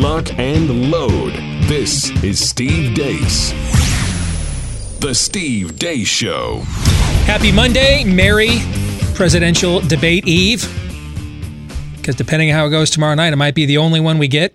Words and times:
Lock 0.00 0.38
and 0.38 0.90
load. 0.90 1.32
This 1.68 2.10
is 2.24 2.38
Steve 2.40 2.94
Deace. 2.94 3.52
The 5.00 5.14
Steve 5.14 5.72
Deace 5.72 6.06
Show. 6.06 6.62
Happy 7.24 7.52
Monday, 7.52 8.04
Merry 8.04 8.60
Presidential 9.14 9.80
Debate 9.80 10.26
Eve. 10.26 10.66
Because 11.96 12.16
depending 12.16 12.50
on 12.50 12.56
how 12.56 12.66
it 12.66 12.70
goes 12.70 12.90
tomorrow 12.90 13.14
night, 13.14 13.32
it 13.32 13.36
might 13.36 13.54
be 13.54 13.64
the 13.64 13.78
only 13.78 14.00
one 14.00 14.18
we 14.18 14.28
get. 14.28 14.54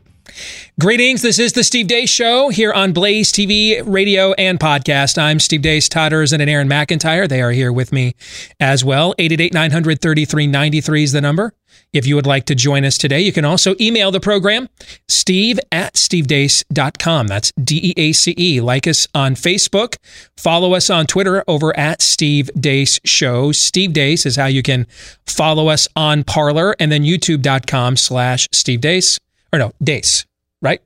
Greetings. 0.79 1.21
This 1.21 1.39
is 1.39 1.53
the 1.53 1.63
Steve 1.63 1.87
Deace 1.87 2.09
Show 2.09 2.49
here 2.49 2.71
on 2.73 2.93
Blaze 2.93 3.31
TV, 3.31 3.81
radio, 3.85 4.33
and 4.33 4.59
podcast. 4.59 5.17
I'm 5.17 5.39
Steve 5.39 5.61
Deace, 5.61 5.89
Todd 5.89 6.11
Erzen, 6.11 6.39
and 6.39 6.49
Aaron 6.49 6.69
McIntyre. 6.69 7.27
They 7.27 7.41
are 7.41 7.51
here 7.51 7.71
with 7.71 7.91
me 7.91 8.15
as 8.59 8.83
well. 8.85 9.13
888 9.17 9.53
900 9.53 10.01
3393 10.01 11.03
is 11.03 11.11
the 11.11 11.21
number. 11.21 11.53
If 11.93 12.05
you 12.05 12.15
would 12.15 12.27
like 12.27 12.45
to 12.45 12.55
join 12.55 12.85
us 12.85 12.97
today, 12.97 13.21
you 13.21 13.31
can 13.31 13.45
also 13.45 13.73
email 13.79 14.11
the 14.11 14.19
program, 14.19 14.69
steve 15.07 15.59
at 15.71 15.95
stevedeace.com. 15.95 17.27
That's 17.27 17.51
D 17.53 17.79
E 17.83 17.93
A 17.97 18.11
C 18.11 18.35
E. 18.37 18.61
Like 18.61 18.87
us 18.87 19.07
on 19.15 19.35
Facebook. 19.35 19.97
Follow 20.35 20.73
us 20.73 20.89
on 20.89 21.07
Twitter 21.07 21.43
over 21.47 21.75
at 21.77 22.01
Steve 22.01 22.49
Deace 22.55 22.99
Show. 23.03 23.51
Steve 23.51 23.93
Deace 23.93 24.25
is 24.25 24.35
how 24.35 24.45
you 24.45 24.61
can 24.61 24.85
follow 25.25 25.69
us 25.69 25.87
on 25.95 26.23
Parler 26.23 26.75
and 26.79 26.91
then 26.91 27.03
youtube.com 27.03 27.95
slash 27.97 28.47
Steve 28.51 28.81
Dace. 28.81 29.17
Or 29.53 29.59
no, 29.59 29.71
Deace, 29.81 30.25
right? 30.61 30.81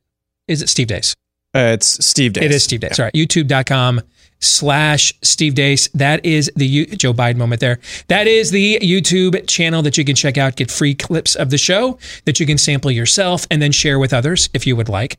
Is 0.48 0.62
it 0.62 0.70
Steve 0.70 0.88
Dace? 0.88 1.16
Uh, 1.54 1.72
it's 1.74 2.04
Steve 2.06 2.34
Dace. 2.34 2.44
It 2.44 2.52
is 2.52 2.64
Steve 2.64 2.80
Deace. 2.80 3.00
All 3.00 3.06
right. 3.06 3.14
YouTube.com 3.14 4.02
slash 4.40 5.14
Steve 5.22 5.54
Dace. 5.56 5.88
That 5.90 6.26
is 6.26 6.52
the 6.56 6.66
U- 6.66 6.86
Joe 6.88 7.14
Biden 7.14 7.38
moment 7.38 7.62
there. 7.62 7.80
That 8.08 8.28
is 8.28 8.52
the 8.52 8.80
YouTube 8.82 9.48
channel 9.48 9.82
that 9.84 9.98
you 9.98 10.06
can 10.06 10.16
check 10.16 10.38
out, 10.38 10.56
get 10.56 10.72
free 10.72 10.96
clips 10.96 11.36
of 11.36 11.50
the 11.50 11.58
show 11.58 11.98
that 12.26 12.40
you 12.40 12.46
can 12.46 12.58
sample 12.58 12.90
yourself 12.90 13.48
and 13.52 13.62
then 13.62 13.72
share 13.72 14.00
with 14.00 14.14
others 14.14 14.50
if 14.54 14.66
you 14.66 14.76
would 14.76 14.90
like. 14.90 15.18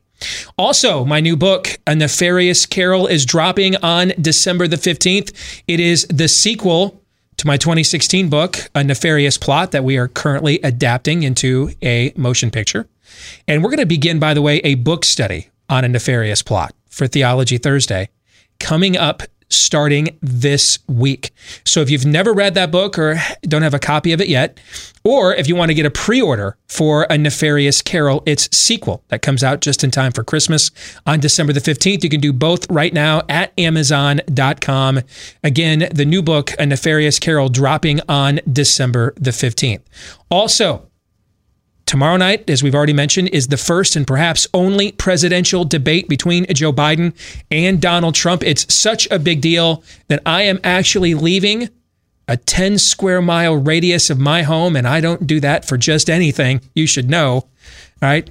Also, 0.57 1.05
my 1.05 1.21
new 1.21 1.37
book, 1.37 1.79
A 1.87 1.95
Nefarious 1.95 2.67
Carol, 2.67 3.07
is 3.07 3.27
dropping 3.27 3.77
on 3.77 4.13
December 4.21 4.69
the 4.69 4.77
15th. 4.77 5.63
It 5.67 5.81
is 5.81 6.07
the 6.09 6.29
sequel 6.29 7.01
to 7.37 7.47
my 7.47 7.57
2016 7.57 8.29
book, 8.29 8.71
A 8.75 8.85
Nefarious 8.85 9.39
Plot, 9.39 9.73
that 9.73 9.85
we 9.85 9.99
are 9.99 10.09
currently 10.09 10.61
adapting 10.63 11.23
into 11.23 11.71
a 11.83 12.13
motion 12.17 12.51
picture. 12.51 12.87
And 13.49 13.63
we're 13.63 13.71
going 13.71 13.79
to 13.79 13.87
begin, 13.87 14.19
by 14.19 14.35
the 14.35 14.43
way, 14.43 14.59
a 14.59 14.75
book 14.77 15.05
study 15.05 15.49
on 15.69 15.85
a 15.85 15.89
nefarious 15.89 16.43
plot 16.43 16.75
for 16.89 17.07
Theology 17.07 17.59
Thursday 17.59 18.09
coming 18.59 18.97
up 18.97 19.23
starting 19.53 20.19
this 20.23 20.79
week. 20.89 21.31
So 21.65 21.81
if 21.81 21.91
you've 21.91 22.07
never 22.07 22.33
read 22.33 22.55
that 22.55 22.71
book 22.71 22.99
or 22.99 23.21
don't 23.43 23.63
have 23.63 23.75
a 23.75 23.79
copy 23.79 24.13
of 24.13 24.21
it 24.21 24.29
yet, 24.29 24.59
or 25.05 25.35
if 25.35 25.47
you 25.47 25.57
want 25.57 25.71
to 25.71 25.75
get 25.75 25.87
a 25.87 25.91
pre-order 25.91 26.57
for 26.69 27.07
A 27.11 27.19
Nefarious 27.19 27.83
Carol, 27.83 28.23
its 28.25 28.55
sequel 28.57 29.05
that 29.09 29.23
comes 29.23 29.45
out 29.45 29.61
just 29.61 29.85
in 29.85 29.91
time 29.91 30.13
for 30.13 30.25
Christmas 30.25 30.71
on 31.07 31.21
December 31.21 31.53
the 31.53 31.61
15th, 31.61 32.03
you 32.03 32.11
can 32.11 32.21
do 32.21 32.33
both 32.33 32.71
right 32.71 32.93
now 32.93 33.23
at 33.29 33.53
amazon.com. 33.59 35.01
Again, 35.45 35.89
the 35.93 36.05
new 36.05 36.23
book 36.23 36.53
A 36.59 36.67
Nefarious 36.67 37.19
Carol 37.19 37.49
dropping 37.49 38.01
on 38.09 38.41
December 38.51 39.13
the 39.17 39.31
15th. 39.31 39.83
Also, 40.31 40.89
Tomorrow 41.87 42.17
night, 42.17 42.49
as 42.49 42.63
we've 42.63 42.75
already 42.75 42.93
mentioned, 42.93 43.29
is 43.31 43.49
the 43.49 43.57
first 43.57 43.97
and 43.97 44.07
perhaps 44.07 44.47
only 44.55 44.93
presidential 44.93 45.65
debate 45.65 46.09
between 46.09 46.47
Joe 46.55 46.73
Biden 46.73 47.15
and 47.51 47.81
Donald 47.81 48.15
Trump. 48.15 48.43
It's 48.43 48.73
such 48.73 49.09
a 49.11 49.19
big 49.19 49.41
deal 49.41 49.83
that 50.09 50.23
I 50.25 50.43
am 50.43 50.61
actually 50.65 51.15
leaving 51.15 51.69
a 52.29 52.37
10 52.37 52.79
square 52.79 53.21
mile 53.21 53.57
radius 53.57 54.09
of 54.11 54.19
my 54.19 54.43
home, 54.43 54.77
and 54.77 54.87
I 54.87 55.01
don't 55.01 55.27
do 55.27 55.41
that 55.41 55.67
for 55.67 55.77
just 55.77 56.09
anything. 56.09 56.61
You 56.75 56.87
should 56.87 57.11
know, 57.11 57.49
right? 58.01 58.31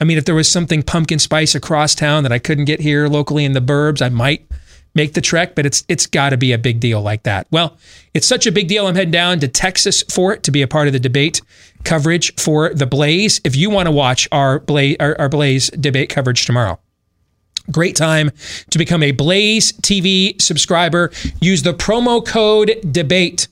I 0.00 0.04
mean, 0.04 0.16
if 0.16 0.24
there 0.24 0.34
was 0.34 0.50
something 0.50 0.82
pumpkin 0.82 1.18
spice 1.18 1.54
across 1.54 1.94
town 1.94 2.22
that 2.22 2.32
I 2.32 2.38
couldn't 2.38 2.64
get 2.64 2.80
here 2.80 3.06
locally 3.06 3.44
in 3.44 3.52
the 3.52 3.60
burbs, 3.60 4.00
I 4.00 4.08
might 4.08 4.46
make 4.94 5.14
the 5.14 5.20
trek, 5.20 5.54
but 5.54 5.66
it's 5.66 5.84
it's 5.88 6.06
got 6.06 6.30
to 6.30 6.36
be 6.36 6.52
a 6.52 6.58
big 6.58 6.80
deal 6.80 7.00
like 7.00 7.22
that. 7.24 7.46
Well, 7.50 7.76
it's 8.14 8.26
such 8.26 8.46
a 8.46 8.52
big 8.52 8.68
deal. 8.68 8.86
I'm 8.86 8.94
heading 8.94 9.10
down 9.10 9.40
to 9.40 9.48
Texas 9.48 10.02
for 10.04 10.32
it 10.32 10.42
to 10.44 10.50
be 10.50 10.62
a 10.62 10.68
part 10.68 10.86
of 10.86 10.92
the 10.92 11.00
debate 11.00 11.40
coverage 11.84 12.34
for 12.36 12.74
the 12.74 12.86
Blaze. 12.86 13.40
If 13.44 13.56
you 13.56 13.70
want 13.70 13.86
to 13.86 13.92
watch 13.92 14.28
our 14.32 14.58
Blaze 14.58 14.96
our, 15.00 15.18
our 15.20 15.28
Blaze 15.28 15.70
debate 15.70 16.10
coverage 16.10 16.46
tomorrow. 16.46 16.78
Great 17.70 17.94
time 17.94 18.30
to 18.70 18.78
become 18.78 19.02
a 19.02 19.12
Blaze 19.12 19.72
TV 19.72 20.40
subscriber. 20.40 21.12
Use 21.40 21.62
the 21.62 21.74
promo 21.74 22.24
code 22.24 22.80
debate. 22.90 23.46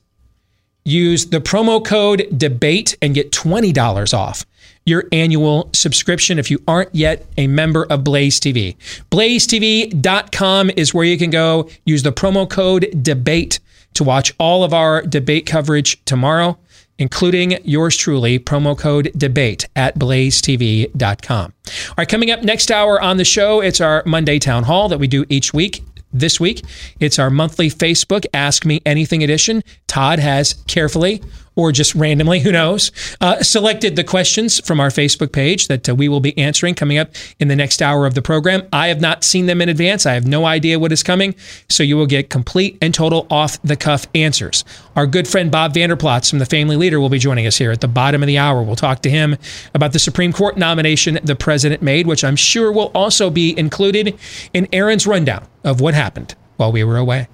Use 0.84 1.26
the 1.26 1.40
promo 1.40 1.84
code 1.84 2.26
debate 2.36 2.96
and 3.00 3.14
get 3.14 3.30
$20 3.30 4.14
off 4.14 4.44
your 4.88 5.04
annual 5.12 5.70
subscription 5.72 6.38
if 6.38 6.50
you 6.50 6.62
aren't 6.66 6.94
yet 6.94 7.26
a 7.36 7.46
member 7.46 7.84
of 7.84 8.02
Blaze 8.02 8.40
TV. 8.40 8.76
BlazeTV.com 9.10 10.70
is 10.76 10.94
where 10.94 11.04
you 11.04 11.18
can 11.18 11.30
go. 11.30 11.68
Use 11.84 12.02
the 12.02 12.12
promo 12.12 12.48
code 12.48 12.88
DEBATE 13.02 13.60
to 13.94 14.04
watch 14.04 14.32
all 14.38 14.64
of 14.64 14.72
our 14.72 15.02
debate 15.02 15.46
coverage 15.46 16.02
tomorrow, 16.04 16.58
including 16.98 17.58
yours 17.64 17.96
truly, 17.96 18.38
promo 18.38 18.78
code 18.78 19.12
DEBATE 19.16 19.66
at 19.76 19.98
blazetv.com. 19.98 21.52
All 21.66 21.94
right, 21.96 22.08
coming 22.08 22.30
up 22.30 22.42
next 22.42 22.70
hour 22.70 23.00
on 23.00 23.16
the 23.16 23.24
show, 23.24 23.60
it's 23.60 23.80
our 23.80 24.02
Monday 24.06 24.38
Town 24.38 24.64
Hall 24.64 24.88
that 24.88 24.98
we 24.98 25.06
do 25.06 25.24
each 25.28 25.52
week. 25.52 25.82
This 26.10 26.40
week, 26.40 26.64
it's 27.00 27.18
our 27.18 27.28
monthly 27.28 27.68
Facebook 27.68 28.24
Ask 28.32 28.64
Me 28.64 28.80
Anything 28.86 29.22
edition. 29.22 29.62
Todd 29.88 30.18
has 30.18 30.54
carefully 30.66 31.22
or 31.58 31.72
just 31.72 31.92
randomly, 31.96 32.38
who 32.38 32.52
knows, 32.52 32.92
uh, 33.20 33.42
selected 33.42 33.96
the 33.96 34.04
questions 34.04 34.64
from 34.64 34.78
our 34.78 34.90
Facebook 34.90 35.32
page 35.32 35.66
that 35.66 35.88
uh, 35.88 35.94
we 35.94 36.08
will 36.08 36.20
be 36.20 36.38
answering 36.38 36.72
coming 36.72 36.98
up 36.98 37.10
in 37.40 37.48
the 37.48 37.56
next 37.56 37.82
hour 37.82 38.06
of 38.06 38.14
the 38.14 38.22
program. 38.22 38.62
I 38.72 38.86
have 38.86 39.00
not 39.00 39.24
seen 39.24 39.46
them 39.46 39.60
in 39.60 39.68
advance. 39.68 40.06
I 40.06 40.14
have 40.14 40.24
no 40.24 40.44
idea 40.44 40.78
what 40.78 40.92
is 40.92 41.02
coming. 41.02 41.34
So 41.68 41.82
you 41.82 41.96
will 41.96 42.06
get 42.06 42.30
complete 42.30 42.78
and 42.80 42.94
total 42.94 43.26
off 43.28 43.60
the 43.62 43.74
cuff 43.74 44.06
answers. 44.14 44.64
Our 44.94 45.08
good 45.08 45.26
friend 45.26 45.50
Bob 45.50 45.74
Vander 45.74 45.96
Plaats 45.96 46.30
from 46.30 46.38
the 46.38 46.46
Family 46.46 46.76
Leader 46.76 47.00
will 47.00 47.08
be 47.08 47.18
joining 47.18 47.48
us 47.48 47.58
here 47.58 47.72
at 47.72 47.80
the 47.80 47.88
bottom 47.88 48.22
of 48.22 48.28
the 48.28 48.38
hour. 48.38 48.62
We'll 48.62 48.76
talk 48.76 49.02
to 49.02 49.10
him 49.10 49.36
about 49.74 49.92
the 49.92 49.98
Supreme 49.98 50.32
Court 50.32 50.56
nomination 50.56 51.18
the 51.24 51.34
president 51.34 51.82
made, 51.82 52.06
which 52.06 52.22
I'm 52.22 52.36
sure 52.36 52.70
will 52.70 52.92
also 52.94 53.30
be 53.30 53.58
included 53.58 54.16
in 54.54 54.68
Aaron's 54.72 55.08
rundown 55.08 55.44
of 55.64 55.80
what 55.80 55.94
happened 55.94 56.36
while 56.56 56.70
we 56.70 56.84
were 56.84 56.98
away. 56.98 57.26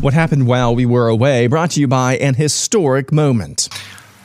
What 0.00 0.12
happened 0.12 0.46
while 0.46 0.74
we 0.74 0.84
were 0.84 1.08
away 1.08 1.46
brought 1.46 1.70
to 1.72 1.80
you 1.80 1.88
by 1.88 2.18
an 2.18 2.34
historic 2.34 3.12
moment. 3.12 3.70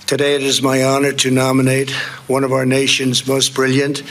Today 0.05 0.35
it 0.35 0.43
is 0.43 0.61
my 0.61 0.83
honor 0.83 1.13
to 1.13 1.31
nominate 1.31 1.91
one 2.27 2.43
of 2.43 2.51
our 2.51 2.65
nation's 2.65 3.25
most 3.25 3.53
brilliant 3.53 4.03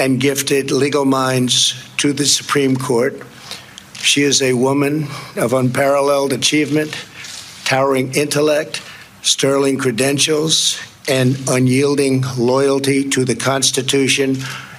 and 0.00 0.20
gifted 0.20 0.72
legal 0.72 1.04
minds 1.04 1.80
to 1.98 2.12
the 2.12 2.26
Supreme 2.26 2.76
Court. 2.76 3.22
She 3.94 4.22
is 4.22 4.42
a 4.42 4.54
woman 4.54 5.06
of 5.36 5.52
unparalleled 5.52 6.32
achievement, 6.32 6.96
towering 7.64 8.12
intellect, 8.14 8.82
sterling 9.22 9.78
credentials, 9.78 10.80
and 11.06 11.38
unyielding 11.48 12.24
loyalty 12.36 13.08
to 13.10 13.24
the 13.24 13.36
Constitution, 13.36 14.38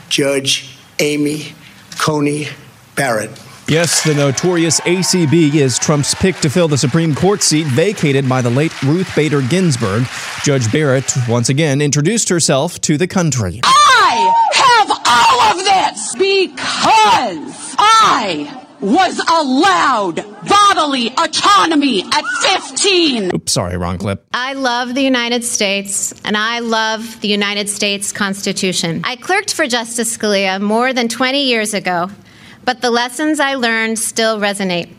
Judge 0.10 0.78
Amy 1.00 1.54
Coney 1.98 2.50
Barrett. 2.96 3.32
Yes, 3.68 4.04
the 4.04 4.14
notorious 4.14 4.82
ACB 4.82 5.56
is 5.56 5.80
Trump's 5.80 6.14
pick 6.14 6.36
to 6.38 6.50
fill 6.50 6.68
the 6.68 6.78
Supreme 6.78 7.16
Court 7.16 7.42
seat 7.42 7.66
vacated 7.68 8.28
by 8.28 8.42
the 8.42 8.50
late 8.50 8.84
Ruth 8.84 9.10
Bader 9.16 9.42
Ginsburg. 9.42 10.04
Judge 10.44 10.70
Barrett 10.70 11.12
once 11.30 11.48
again 11.48 11.82
introduced 11.82 12.28
herself 12.28 12.82
to 12.82 12.98
the 12.98 13.08
country. 13.08 13.62
I 13.64 14.44
have 14.54 14.90
all 15.08 15.42
of 15.52 15.58
this 15.66 16.14
because 16.16 17.76
I 17.80 18.66
was 18.82 19.18
allowed 19.32 20.16
bodily 20.46 21.08
autonomy 21.12 22.04
at 22.04 22.26
15. 22.42 23.34
Oops, 23.34 23.52
sorry, 23.52 23.78
wrong 23.78 23.98
clip. 23.98 24.26
I 24.34 24.54
love 24.54 24.94
the 24.94 25.02
United 25.02 25.46
States 25.46 26.14
and 26.26 26.36
I 26.36 26.60
love 26.60 27.22
the 27.22 27.30
United 27.30 27.70
States 27.70 28.12
Constitution. 28.12 29.02
I 29.06 29.16
clerked 29.16 29.54
for 29.54 29.68
Justice 29.68 30.18
Scalia 30.18 30.62
more 30.62 30.92
than 30.92 31.08
20 31.08 31.46
years 31.46 31.74
ago, 31.74 32.10
but 32.66 32.82
the 32.82 32.92
lessons 32.92 33.40
I 33.40 33.56
learned 33.56 34.00
still 34.00 34.40
resonate. 34.40 34.94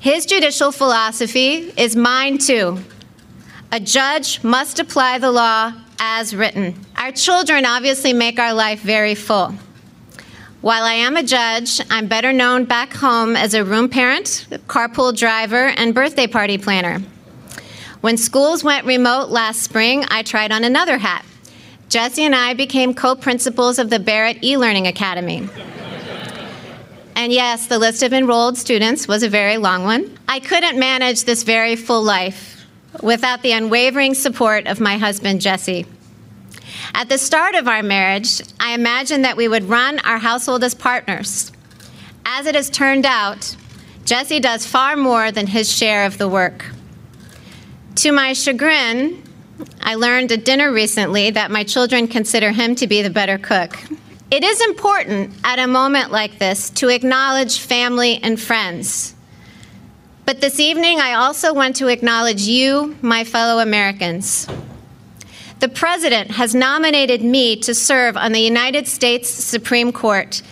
His 0.00 0.26
judicial 0.26 0.72
philosophy 0.72 1.72
is 1.76 1.96
mine 1.96 2.38
too. 2.38 2.78
A 3.72 3.80
judge 3.80 4.44
must 4.44 4.78
apply 4.78 5.18
the 5.18 5.32
law 5.32 5.72
as 5.98 6.34
written. 6.36 6.74
Our 6.96 7.12
children 7.12 7.64
obviously 7.64 8.12
make 8.12 8.38
our 8.38 8.52
life 8.52 8.80
very 8.80 9.14
full. 9.14 9.54
While 10.60 10.84
I 10.84 10.94
am 10.94 11.16
a 11.16 11.22
judge, 11.22 11.80
I'm 11.90 12.06
better 12.06 12.32
known 12.32 12.64
back 12.64 12.92
home 12.92 13.36
as 13.36 13.52
a 13.52 13.64
room 13.64 13.88
parent, 13.88 14.46
carpool 14.66 15.16
driver, 15.16 15.66
and 15.76 15.94
birthday 15.94 16.26
party 16.26 16.56
planner. 16.56 17.00
When 18.00 18.16
schools 18.16 18.64
went 18.64 18.86
remote 18.86 19.28
last 19.28 19.62
spring, 19.62 20.04
I 20.08 20.22
tried 20.22 20.52
on 20.52 20.64
another 20.64 20.98
hat. 20.98 21.24
Jesse 21.88 22.24
and 22.24 22.34
I 22.34 22.54
became 22.54 22.94
co 22.94 23.14
principals 23.14 23.78
of 23.78 23.90
the 23.90 23.98
Barrett 23.98 24.42
e 24.42 24.56
Learning 24.56 24.86
Academy. 24.86 25.48
And 27.16 27.32
yes, 27.32 27.66
the 27.66 27.78
list 27.78 28.02
of 28.02 28.12
enrolled 28.12 28.58
students 28.58 29.06
was 29.06 29.22
a 29.22 29.28
very 29.28 29.56
long 29.56 29.84
one. 29.84 30.18
I 30.28 30.40
couldn't 30.40 30.78
manage 30.78 31.24
this 31.24 31.42
very 31.42 31.76
full 31.76 32.02
life 32.02 32.66
without 33.02 33.42
the 33.42 33.52
unwavering 33.52 34.14
support 34.14 34.66
of 34.66 34.80
my 34.80 34.98
husband, 34.98 35.40
Jesse. 35.40 35.86
At 36.94 37.08
the 37.08 37.18
start 37.18 37.54
of 37.54 37.68
our 37.68 37.82
marriage, 37.82 38.42
I 38.60 38.74
imagined 38.74 39.24
that 39.24 39.36
we 39.36 39.48
would 39.48 39.68
run 39.68 39.98
our 40.00 40.18
household 40.18 40.64
as 40.64 40.74
partners. 40.74 41.52
As 42.24 42.46
it 42.46 42.54
has 42.54 42.70
turned 42.70 43.06
out, 43.06 43.56
Jesse 44.04 44.40
does 44.40 44.66
far 44.66 44.96
more 44.96 45.30
than 45.30 45.46
his 45.46 45.72
share 45.72 46.04
of 46.06 46.18
the 46.18 46.28
work. 46.28 46.66
To 47.96 48.12
my 48.12 48.32
chagrin, 48.32 49.22
I 49.80 49.94
learned 49.94 50.32
at 50.32 50.44
dinner 50.44 50.72
recently 50.72 51.30
that 51.30 51.50
my 51.50 51.64
children 51.64 52.08
consider 52.08 52.50
him 52.50 52.74
to 52.76 52.86
be 52.86 53.02
the 53.02 53.10
better 53.10 53.38
cook. 53.38 53.78
It 54.30 54.42
is 54.42 54.60
important 54.62 55.32
at 55.44 55.58
a 55.58 55.66
moment 55.66 56.10
like 56.10 56.38
this 56.38 56.70
to 56.70 56.88
acknowledge 56.88 57.58
family 57.58 58.18
and 58.22 58.40
friends. 58.40 59.14
But 60.26 60.40
this 60.40 60.58
evening, 60.58 61.00
I 61.00 61.14
also 61.14 61.52
want 61.52 61.76
to 61.76 61.88
acknowledge 61.88 62.42
you, 62.42 62.96
my 63.02 63.24
fellow 63.24 63.62
Americans. 63.62 64.48
The 65.60 65.68
President 65.68 66.32
has 66.32 66.54
nominated 66.54 67.22
me 67.22 67.56
to 67.56 67.74
serve 67.74 68.16
on 68.16 68.32
the 68.32 68.40
United 68.40 68.88
States 68.88 69.28
Supreme 69.28 69.92
Court 69.92 70.42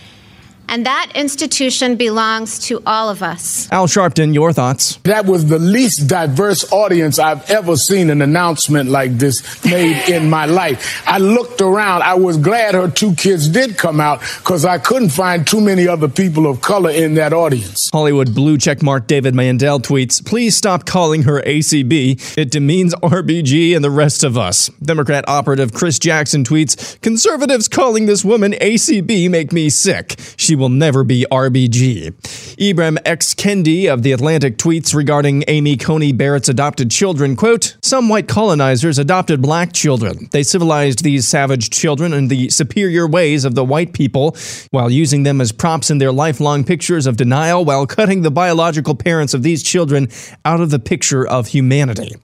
and 0.72 0.86
that 0.86 1.12
institution 1.14 1.96
belongs 1.96 2.58
to 2.58 2.82
all 2.86 3.10
of 3.10 3.22
us. 3.22 3.70
Al 3.70 3.86
Sharpton, 3.86 4.32
your 4.32 4.54
thoughts? 4.54 4.96
That 5.04 5.26
was 5.26 5.44
the 5.44 5.58
least 5.58 6.08
diverse 6.08 6.72
audience 6.72 7.18
I've 7.18 7.48
ever 7.50 7.76
seen 7.76 8.08
an 8.08 8.22
announcement 8.22 8.88
like 8.88 9.18
this 9.18 9.62
made 9.66 10.08
in 10.08 10.30
my 10.30 10.46
life. 10.46 11.02
I 11.06 11.18
looked 11.18 11.60
around. 11.60 12.04
I 12.04 12.14
was 12.14 12.38
glad 12.38 12.74
her 12.74 12.90
two 12.90 13.14
kids 13.16 13.48
did 13.48 13.76
come 13.76 14.00
out 14.00 14.20
because 14.38 14.64
I 14.64 14.78
couldn't 14.78 15.10
find 15.10 15.46
too 15.46 15.60
many 15.60 15.86
other 15.86 16.08
people 16.08 16.46
of 16.46 16.62
color 16.62 16.90
in 16.90 17.14
that 17.14 17.34
audience. 17.34 17.90
Hollywood 17.92 18.34
blue 18.34 18.56
checkmark 18.56 19.06
David 19.06 19.34
Mandel 19.34 19.78
tweets, 19.78 20.24
please 20.24 20.56
stop 20.56 20.86
calling 20.86 21.24
her 21.24 21.42
ACB. 21.42 22.38
It 22.38 22.50
demeans 22.50 22.94
RBG 22.94 23.76
and 23.76 23.84
the 23.84 23.90
rest 23.90 24.24
of 24.24 24.38
us. 24.38 24.68
Democrat 24.82 25.28
operative 25.28 25.74
Chris 25.74 25.98
Jackson 25.98 26.44
tweets, 26.44 26.98
conservatives 27.02 27.68
calling 27.68 28.06
this 28.06 28.24
woman 28.24 28.52
ACB 28.52 29.28
make 29.28 29.52
me 29.52 29.68
sick. 29.68 30.18
She 30.38 30.61
will 30.62 30.68
never 30.68 31.02
be 31.02 31.26
RBG. 31.28 32.12
Ibram 32.56 32.96
X. 33.04 33.34
Kendi 33.34 33.92
of 33.92 34.04
The 34.04 34.12
Atlantic 34.12 34.58
tweets 34.58 34.94
regarding 34.94 35.42
Amy 35.48 35.76
Coney 35.76 36.12
Barrett's 36.12 36.48
adopted 36.48 36.88
children, 36.88 37.34
quote, 37.34 37.76
Some 37.82 38.08
white 38.08 38.28
colonizers 38.28 38.96
adopted 38.96 39.42
black 39.42 39.72
children. 39.72 40.28
They 40.30 40.44
civilized 40.44 41.02
these 41.02 41.26
savage 41.26 41.70
children 41.70 42.12
in 42.12 42.28
the 42.28 42.48
superior 42.50 43.08
ways 43.08 43.44
of 43.44 43.56
the 43.56 43.64
white 43.64 43.92
people 43.92 44.36
while 44.70 44.88
using 44.88 45.24
them 45.24 45.40
as 45.40 45.50
props 45.50 45.90
in 45.90 45.98
their 45.98 46.12
lifelong 46.12 46.62
pictures 46.62 47.08
of 47.08 47.16
denial 47.16 47.64
while 47.64 47.84
cutting 47.84 48.22
the 48.22 48.30
biological 48.30 48.94
parents 48.94 49.34
of 49.34 49.42
these 49.42 49.64
children 49.64 50.08
out 50.44 50.60
of 50.60 50.70
the 50.70 50.78
picture 50.78 51.26
of 51.26 51.48
humanity. 51.48 52.14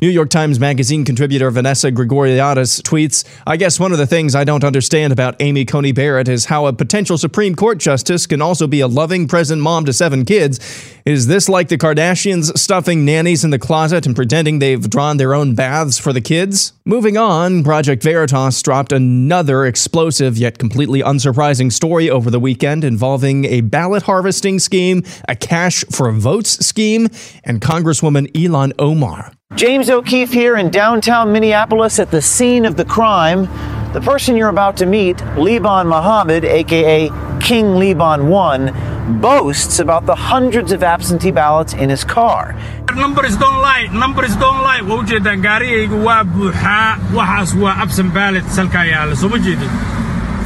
New 0.00 0.08
York 0.08 0.30
Times 0.30 0.60
Magazine 0.60 1.04
contributor 1.04 1.50
Vanessa 1.50 1.90
Grigoriadis 1.90 2.80
tweets, 2.82 3.24
I 3.44 3.56
guess 3.56 3.80
one 3.80 3.90
of 3.90 3.98
the 3.98 4.06
things 4.06 4.36
I 4.36 4.44
don't 4.44 4.62
understand 4.62 5.12
about 5.12 5.34
Amy 5.40 5.64
Coney 5.64 5.90
Barrett 5.90 6.28
is 6.28 6.44
how 6.44 6.66
a 6.66 6.72
potential 6.72 7.18
Supreme 7.18 7.56
Court 7.56 7.78
justice 7.88 8.26
can 8.26 8.42
also 8.42 8.66
be 8.66 8.80
a 8.80 8.86
loving, 8.86 9.26
present 9.26 9.62
mom 9.62 9.86
to 9.86 9.94
seven 9.94 10.26
kids. 10.26 10.60
Is 11.06 11.26
this 11.26 11.48
like 11.48 11.68
the 11.68 11.78
Kardashians 11.78 12.54
stuffing 12.58 13.06
nannies 13.06 13.44
in 13.44 13.48
the 13.48 13.58
closet 13.58 14.04
and 14.04 14.14
pretending 14.14 14.58
they've 14.58 14.90
drawn 14.90 15.16
their 15.16 15.32
own 15.32 15.54
baths 15.54 15.98
for 15.98 16.12
the 16.12 16.20
kids? 16.20 16.74
Moving 16.84 17.16
on, 17.16 17.64
Project 17.64 18.02
Veritas 18.02 18.60
dropped 18.60 18.92
another 18.92 19.64
explosive 19.64 20.36
yet 20.36 20.58
completely 20.58 21.00
unsurprising 21.00 21.72
story 21.72 22.10
over 22.10 22.30
the 22.30 22.38
weekend 22.38 22.84
involving 22.84 23.46
a 23.46 23.62
ballot 23.62 24.02
harvesting 24.02 24.58
scheme, 24.58 25.02
a 25.26 25.34
cash 25.34 25.82
for 25.90 26.12
votes 26.12 26.62
scheme, 26.66 27.08
and 27.44 27.62
Congresswoman 27.62 28.30
Ilhan 28.32 28.74
Omar. 28.78 29.32
James 29.54 29.88
O'Keefe 29.88 30.30
here 30.30 30.58
in 30.58 30.68
downtown 30.68 31.32
Minneapolis 31.32 31.98
at 31.98 32.10
the 32.10 32.20
scene 32.20 32.66
of 32.66 32.76
the 32.76 32.84
crime. 32.84 33.48
The 33.94 34.02
person 34.02 34.36
you're 34.36 34.50
about 34.50 34.76
to 34.78 34.86
meet, 34.86 35.24
Liban 35.38 35.86
Mohammed, 35.88 36.44
aka 36.44 37.08
King 37.40 37.76
Liban 37.76 38.28
1, 38.28 39.20
boasts 39.22 39.78
about 39.78 40.04
the 40.04 40.14
hundreds 40.14 40.72
of 40.72 40.82
absentee 40.82 41.30
ballots 41.30 41.72
in 41.72 41.88
his 41.88 42.04
car. 42.04 42.54
Numbers 42.94 43.38
don't 43.38 43.62
lie, 43.62 43.88
numbers 43.90 44.36
don't 44.36 44.60
lie. 44.60 44.82
Waa 44.82 44.98
ujeedaan 45.02 45.40
gaarigaygu 45.40 46.04
waa 46.04 46.22
buuxaa, 46.24 46.98
waxaas 47.14 47.54
absent 47.84 48.12
ballot 48.12 48.44
salkaa 48.56 48.84
yaalla, 48.84 49.16
soo 49.16 49.28
ma 49.28 49.38
jeedin? 49.38 49.70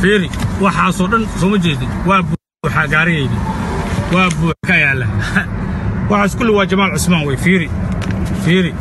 Fiiri, 0.03 0.29
waxaasoo 0.61 1.09
dhan 1.11 1.27
soo 1.41 1.51
ma 1.51 1.59
jeedin? 1.59 1.91
Waa 2.07 2.23
buuxaa 2.23 2.87
gaarigayga, 2.95 3.39
waa 4.13 4.29
buuxa 4.39 4.77
yaalla. 4.85 5.07
Waxaas 6.11 6.37
kulli 6.37 6.53
waa 6.53 6.67
Jamaal 6.67 6.95
Cusmaan 6.95 7.27
wey, 7.27 7.37
fiiri, 7.37 7.71
fiiri. 8.45 8.75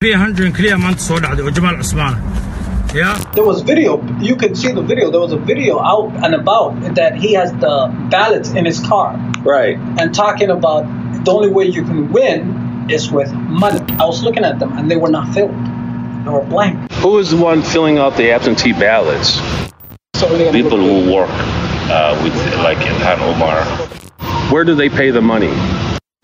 300 0.00 0.52
clear 0.52 0.78
maanta 0.78 1.02
soo 1.02 1.20
dhacday 1.20 1.44
oo. 1.44 2.38
Yeah. 2.94 3.18
There 3.34 3.44
was 3.44 3.60
video. 3.62 4.02
You 4.18 4.34
can 4.34 4.54
see 4.54 4.72
the 4.72 4.82
video. 4.82 5.10
There 5.10 5.20
was 5.20 5.32
a 5.32 5.36
video 5.36 5.78
out 5.78 6.10
and 6.24 6.34
about 6.34 6.94
that 6.94 7.16
he 7.16 7.34
has 7.34 7.52
the 7.52 7.94
ballots 8.10 8.50
in 8.50 8.64
his 8.64 8.80
car. 8.80 9.14
Right. 9.42 9.76
And 10.00 10.14
talking 10.14 10.50
about 10.50 10.84
the 11.24 11.30
only 11.30 11.50
way 11.50 11.64
you 11.66 11.84
can 11.84 12.10
win 12.12 12.88
is 12.90 13.10
with 13.10 13.30
money. 13.32 13.80
I 13.98 14.06
was 14.06 14.22
looking 14.22 14.44
at 14.44 14.58
them 14.58 14.78
and 14.78 14.90
they 14.90 14.96
were 14.96 15.10
not 15.10 15.34
filled. 15.34 15.54
They 16.24 16.30
were 16.30 16.44
blank. 16.44 16.90
Who 16.92 17.18
is 17.18 17.30
the 17.30 17.36
one 17.36 17.62
filling 17.62 17.98
out 17.98 18.16
the 18.16 18.30
absentee 18.30 18.72
ballots? 18.72 19.38
People 20.52 20.78
who 20.78 21.12
work 21.12 21.30
uh, 21.30 22.18
with, 22.24 22.34
like 22.56 22.78
Ilhan 22.78 23.20
Omar. 23.20 23.62
Where 24.50 24.64
do 24.64 24.74
they 24.74 24.88
pay 24.88 25.10
the 25.10 25.20
money? 25.20 25.52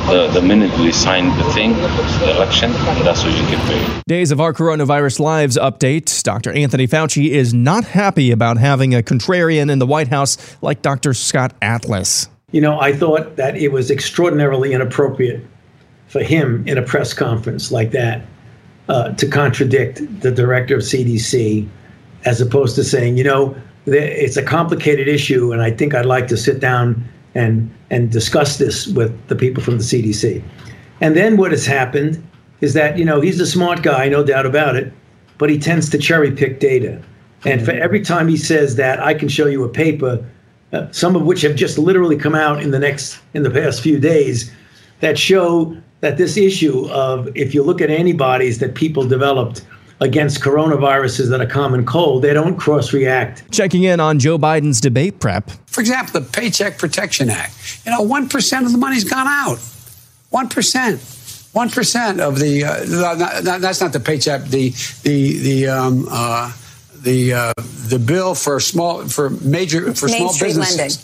The, 0.07 0.29
the 0.29 0.43
minute 0.43 0.71
we 0.79 0.93
sign 0.93 1.35
the 1.39 1.45
thing, 1.53 1.73
the 1.73 2.35
election, 2.37 2.71
that's 2.73 3.25
what 3.25 3.33
you 3.35 3.41
get 3.49 3.59
paid. 3.67 4.03
Days 4.07 4.31
of 4.31 4.39
our 4.39 4.53
coronavirus 4.53 5.19
lives 5.19 5.57
update. 5.57 6.23
Dr. 6.23 6.53
Anthony 6.53 6.87
Fauci 6.87 7.31
is 7.31 7.55
not 7.55 7.85
happy 7.85 8.31
about 8.31 8.59
having 8.59 8.95
a 8.95 9.03
contrarian 9.03 9.71
in 9.71 9.79
the 9.79 9.87
White 9.87 10.09
House 10.09 10.57
like 10.61 10.83
Dr. 10.83 11.15
Scott 11.15 11.55
Atlas. 11.63 12.29
You 12.53 12.61
know, 12.61 12.79
I 12.79 12.93
thought 12.93 13.37
that 13.37 13.57
it 13.57 13.73
was 13.73 13.91
extraordinarily 13.91 14.75
inappropriate 14.75 15.45
for 16.09 16.23
him 16.23 16.69
in 16.69 16.77
a 16.77 16.83
press 16.83 17.15
conference 17.15 17.73
like 17.73 17.91
that 17.93 18.21
uh, 18.91 19.13
to 19.13 19.27
contradict 19.27 20.03
the 20.21 20.31
director 20.31 20.77
of 20.77 20.83
CDC, 20.83 21.67
as 22.27 22.43
opposed 22.43 22.77
to 22.77 22.85
saying, 22.85 23.17
you 23.17 23.25
know, 23.25 23.57
it's 23.87 24.37
a 24.37 24.43
complicated 24.43 25.09
issue, 25.09 25.53
and 25.53 25.63
I 25.63 25.71
think 25.71 25.95
I'd 25.95 26.07
like 26.07 26.29
to 26.29 26.37
sit 26.37 26.61
down 26.61 27.03
and 27.35 27.73
and 27.91 28.11
discuss 28.11 28.59
this 28.59 28.87
with 28.89 29.29
the 29.29 29.37
people 29.37 29.63
from 29.63 29.79
the 29.79 29.85
CDC. 29.85 30.43
And 31.01 31.17
then 31.17 31.37
what 31.37 31.51
has 31.51 31.67
happened 31.67 32.25
is 32.61 32.75
that 32.75 32.99
you 32.99 33.05
know 33.05 33.21
he's 33.21 33.41
a 33.41 33.47
smart 33.47 33.83
guy, 33.83 34.09
no 34.09 34.25
doubt 34.25 34.47
about 34.47 34.77
it, 34.77 34.93
but 35.39 35.51
he 35.51 35.59
tends 35.59 35.89
to 35.91 35.99
cherry 35.99 36.31
pick 36.31 36.61
data. 36.61 37.03
And 37.45 37.65
for 37.65 37.73
every 37.73 38.01
time 38.01 38.29
he 38.29 38.39
says 38.39 38.77
that, 38.77 39.01
I 39.01 39.13
can 39.13 39.29
show 39.29 39.47
you 39.47 39.65
a 39.65 39.69
paper, 39.69 40.25
uh, 40.73 40.91
some 40.93 41.15
of 41.15 41.23
which 41.23 41.43
have 41.43 41.57
just 41.57 41.77
literally 41.77 42.17
come 42.17 42.35
out 42.35 42.63
in 42.63 42.71
the 42.71 42.79
next 42.79 43.19
in 43.35 43.43
the 43.43 43.51
past 43.51 43.83
few 43.83 43.99
days, 43.99 44.51
that 45.01 45.19
show 45.19 45.77
that 46.01 46.17
this 46.17 46.37
issue 46.37 46.89
of 46.91 47.29
if 47.37 47.55
you 47.55 47.63
look 47.63 47.81
at 47.81 47.91
antibodies 47.91 48.59
that 48.61 48.75
people 48.75 49.07
developed 49.07 49.65
against 50.01 50.41
coronaviruses 50.41 51.31
that 51.31 51.41
are 51.41 51.47
common 51.47 51.87
cold, 51.87 52.23
they 52.23 52.35
don't 52.35 52.57
cross 52.57 52.93
react. 52.93 53.51
Checking 53.53 53.85
in 53.85 54.01
on 54.01 54.19
Joe 54.19 54.39
Biden's 54.39 54.81
debate 54.81 55.21
prep. 55.21 55.51
For 55.67 55.81
example, 55.81 56.21
the 56.21 56.27
Paycheck 56.27 56.79
Protection 56.79 57.31
Act. 57.31 57.83
You 57.85 57.93
know, 57.93 58.05
1% 58.05 58.67
of 58.67 58.73
the 58.73 58.79
money's 58.79 59.05
gone 59.05 59.27
out. 59.27 59.59
1%. 60.33 61.11
1% 61.55 62.21
of 62.21 62.39
the, 62.41 62.65
uh, 62.65 63.59
that's 63.61 63.81
not 63.81 63.93
the 63.93 64.01
paycheck, 64.01 64.43
the, 64.47 64.71
the, 65.03 65.39
the, 65.39 65.69
um, 65.69 66.09
uh, 66.11 66.53
the, 66.97 67.33
uh, 67.33 67.53
the 67.87 67.99
bill 68.01 68.35
for 68.35 68.59
small, 68.59 69.07
for 69.07 69.31
major, 69.31 69.95
for 69.95 70.09
small 70.09 70.37
businesses. 70.37 70.79
Lending. 70.79 70.99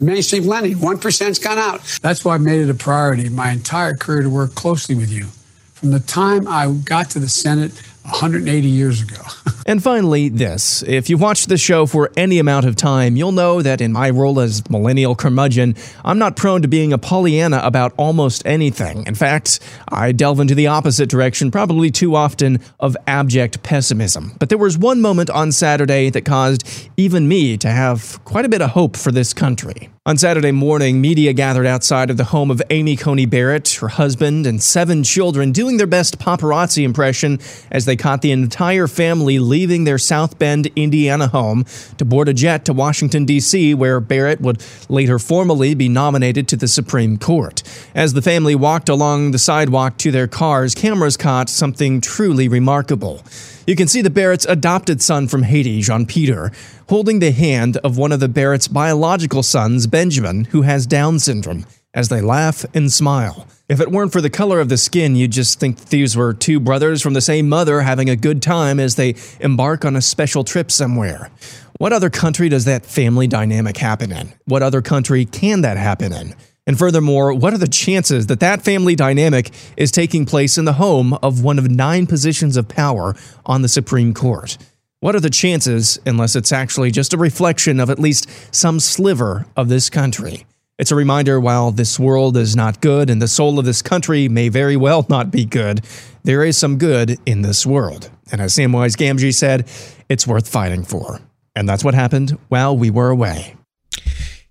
Mainstream 0.00 0.46
lending, 0.46 0.74
1%'s 0.78 1.38
gone 1.38 1.58
out. 1.58 1.80
That's 2.02 2.24
why 2.24 2.34
I 2.34 2.38
made 2.38 2.60
it 2.60 2.70
a 2.70 2.74
priority 2.74 3.28
my 3.28 3.52
entire 3.52 3.94
career 3.94 4.22
to 4.22 4.30
work 4.30 4.56
closely 4.56 4.96
with 4.96 5.12
you. 5.12 5.26
From 5.74 5.92
the 5.92 6.00
time 6.00 6.48
I 6.48 6.72
got 6.84 7.10
to 7.10 7.20
the 7.20 7.28
Senate, 7.28 7.72
180 8.04 8.68
years 8.68 9.02
ago. 9.02 9.22
And 9.64 9.80
finally, 9.80 10.28
this. 10.28 10.82
If 10.82 11.08
you've 11.08 11.20
watched 11.20 11.48
the 11.48 11.56
show 11.56 11.86
for 11.86 12.10
any 12.16 12.40
amount 12.40 12.66
of 12.66 12.74
time, 12.74 13.14
you'll 13.14 13.30
know 13.30 13.62
that 13.62 13.80
in 13.80 13.92
my 13.92 14.10
role 14.10 14.40
as 14.40 14.68
millennial 14.68 15.14
curmudgeon, 15.14 15.76
I'm 16.04 16.18
not 16.18 16.34
prone 16.34 16.62
to 16.62 16.68
being 16.68 16.92
a 16.92 16.98
Pollyanna 16.98 17.60
about 17.62 17.94
almost 17.96 18.44
anything. 18.44 19.06
In 19.06 19.14
fact, 19.14 19.60
I 19.88 20.10
delve 20.10 20.40
into 20.40 20.56
the 20.56 20.66
opposite 20.66 21.08
direction 21.08 21.52
probably 21.52 21.92
too 21.92 22.16
often 22.16 22.58
of 22.80 22.96
abject 23.06 23.62
pessimism. 23.62 24.32
But 24.40 24.48
there 24.48 24.58
was 24.58 24.76
one 24.76 25.00
moment 25.00 25.30
on 25.30 25.52
Saturday 25.52 26.10
that 26.10 26.24
caused 26.24 26.66
even 26.96 27.28
me 27.28 27.56
to 27.58 27.68
have 27.68 28.18
quite 28.24 28.44
a 28.44 28.48
bit 28.48 28.62
of 28.62 28.70
hope 28.70 28.96
for 28.96 29.12
this 29.12 29.32
country. 29.32 29.91
On 30.04 30.18
Saturday 30.18 30.50
morning, 30.50 31.00
media 31.00 31.32
gathered 31.32 31.64
outside 31.64 32.10
of 32.10 32.16
the 32.16 32.24
home 32.24 32.50
of 32.50 32.60
Amy 32.70 32.96
Coney 32.96 33.24
Barrett, 33.24 33.74
her 33.74 33.86
husband, 33.86 34.48
and 34.48 34.60
seven 34.60 35.04
children 35.04 35.52
doing 35.52 35.76
their 35.76 35.86
best 35.86 36.18
paparazzi 36.18 36.82
impression 36.82 37.38
as 37.70 37.84
they 37.84 37.94
caught 37.94 38.20
the 38.20 38.32
entire 38.32 38.88
family 38.88 39.38
leaving 39.38 39.84
their 39.84 39.98
South 39.98 40.40
Bend, 40.40 40.66
Indiana 40.74 41.28
home 41.28 41.64
to 41.98 42.04
board 42.04 42.28
a 42.28 42.34
jet 42.34 42.64
to 42.64 42.72
Washington, 42.72 43.24
D.C., 43.24 43.74
where 43.74 44.00
Barrett 44.00 44.40
would 44.40 44.60
later 44.88 45.20
formally 45.20 45.72
be 45.72 45.88
nominated 45.88 46.48
to 46.48 46.56
the 46.56 46.66
Supreme 46.66 47.16
Court. 47.16 47.62
As 47.94 48.12
the 48.12 48.22
family 48.22 48.56
walked 48.56 48.88
along 48.88 49.30
the 49.30 49.38
sidewalk 49.38 49.98
to 49.98 50.10
their 50.10 50.26
cars, 50.26 50.74
cameras 50.74 51.16
caught 51.16 51.48
something 51.48 52.00
truly 52.00 52.48
remarkable. 52.48 53.22
You 53.64 53.76
can 53.76 53.86
see 53.86 54.02
the 54.02 54.10
Barrett's 54.10 54.46
adopted 54.46 55.00
son 55.00 55.28
from 55.28 55.44
Haiti, 55.44 55.82
Jean 55.82 56.04
Peter, 56.04 56.50
holding 56.88 57.20
the 57.20 57.30
hand 57.30 57.76
of 57.78 57.96
one 57.96 58.10
of 58.10 58.18
the 58.18 58.28
Barrett's 58.28 58.66
biological 58.66 59.44
sons, 59.44 59.86
Benjamin, 59.86 60.44
who 60.46 60.62
has 60.62 60.84
Down 60.84 61.20
syndrome, 61.20 61.64
as 61.94 62.08
they 62.08 62.20
laugh 62.20 62.64
and 62.74 62.92
smile. 62.92 63.46
If 63.68 63.80
it 63.80 63.92
weren't 63.92 64.10
for 64.10 64.20
the 64.20 64.30
color 64.30 64.58
of 64.58 64.68
the 64.68 64.76
skin, 64.76 65.14
you'd 65.14 65.30
just 65.30 65.60
think 65.60 65.90
these 65.90 66.16
were 66.16 66.34
two 66.34 66.58
brothers 66.58 67.02
from 67.02 67.14
the 67.14 67.20
same 67.20 67.48
mother 67.48 67.82
having 67.82 68.10
a 68.10 68.16
good 68.16 68.42
time 68.42 68.80
as 68.80 68.96
they 68.96 69.14
embark 69.38 69.84
on 69.84 69.94
a 69.94 70.02
special 70.02 70.42
trip 70.42 70.72
somewhere. 70.72 71.30
What 71.78 71.92
other 71.92 72.10
country 72.10 72.48
does 72.48 72.64
that 72.64 72.84
family 72.84 73.28
dynamic 73.28 73.76
happen 73.76 74.10
in? 74.10 74.32
What 74.44 74.62
other 74.62 74.82
country 74.82 75.24
can 75.24 75.60
that 75.60 75.76
happen 75.76 76.12
in? 76.12 76.34
And 76.66 76.78
furthermore, 76.78 77.34
what 77.34 77.52
are 77.52 77.58
the 77.58 77.66
chances 77.66 78.28
that 78.28 78.40
that 78.40 78.62
family 78.62 78.94
dynamic 78.94 79.50
is 79.76 79.90
taking 79.90 80.24
place 80.24 80.56
in 80.56 80.64
the 80.64 80.74
home 80.74 81.14
of 81.14 81.42
one 81.42 81.58
of 81.58 81.70
nine 81.70 82.06
positions 82.06 82.56
of 82.56 82.68
power 82.68 83.16
on 83.44 83.62
the 83.62 83.68
Supreme 83.68 84.14
Court? 84.14 84.56
What 85.00 85.16
are 85.16 85.20
the 85.20 85.30
chances, 85.30 85.98
unless 86.06 86.36
it's 86.36 86.52
actually 86.52 86.92
just 86.92 87.12
a 87.12 87.18
reflection 87.18 87.80
of 87.80 87.90
at 87.90 87.98
least 87.98 88.28
some 88.54 88.78
sliver 88.78 89.46
of 89.56 89.68
this 89.68 89.90
country? 89.90 90.46
It's 90.78 90.92
a 90.92 90.96
reminder 90.96 91.40
while 91.40 91.72
this 91.72 91.98
world 91.98 92.36
is 92.36 92.54
not 92.54 92.80
good 92.80 93.10
and 93.10 93.20
the 93.20 93.26
soul 93.26 93.58
of 93.58 93.64
this 93.64 93.82
country 93.82 94.28
may 94.28 94.48
very 94.48 94.76
well 94.76 95.04
not 95.08 95.32
be 95.32 95.44
good, 95.44 95.80
there 96.22 96.44
is 96.44 96.56
some 96.56 96.78
good 96.78 97.18
in 97.26 97.42
this 97.42 97.66
world. 97.66 98.10
And 98.30 98.40
as 98.40 98.54
Samwise 98.54 98.96
Gamgee 98.96 99.34
said, 99.34 99.68
it's 100.08 100.26
worth 100.26 100.48
fighting 100.48 100.84
for. 100.84 101.20
And 101.56 101.68
that's 101.68 101.82
what 101.84 101.94
happened 101.94 102.38
while 102.48 102.76
we 102.76 102.90
were 102.90 103.10
away. 103.10 103.56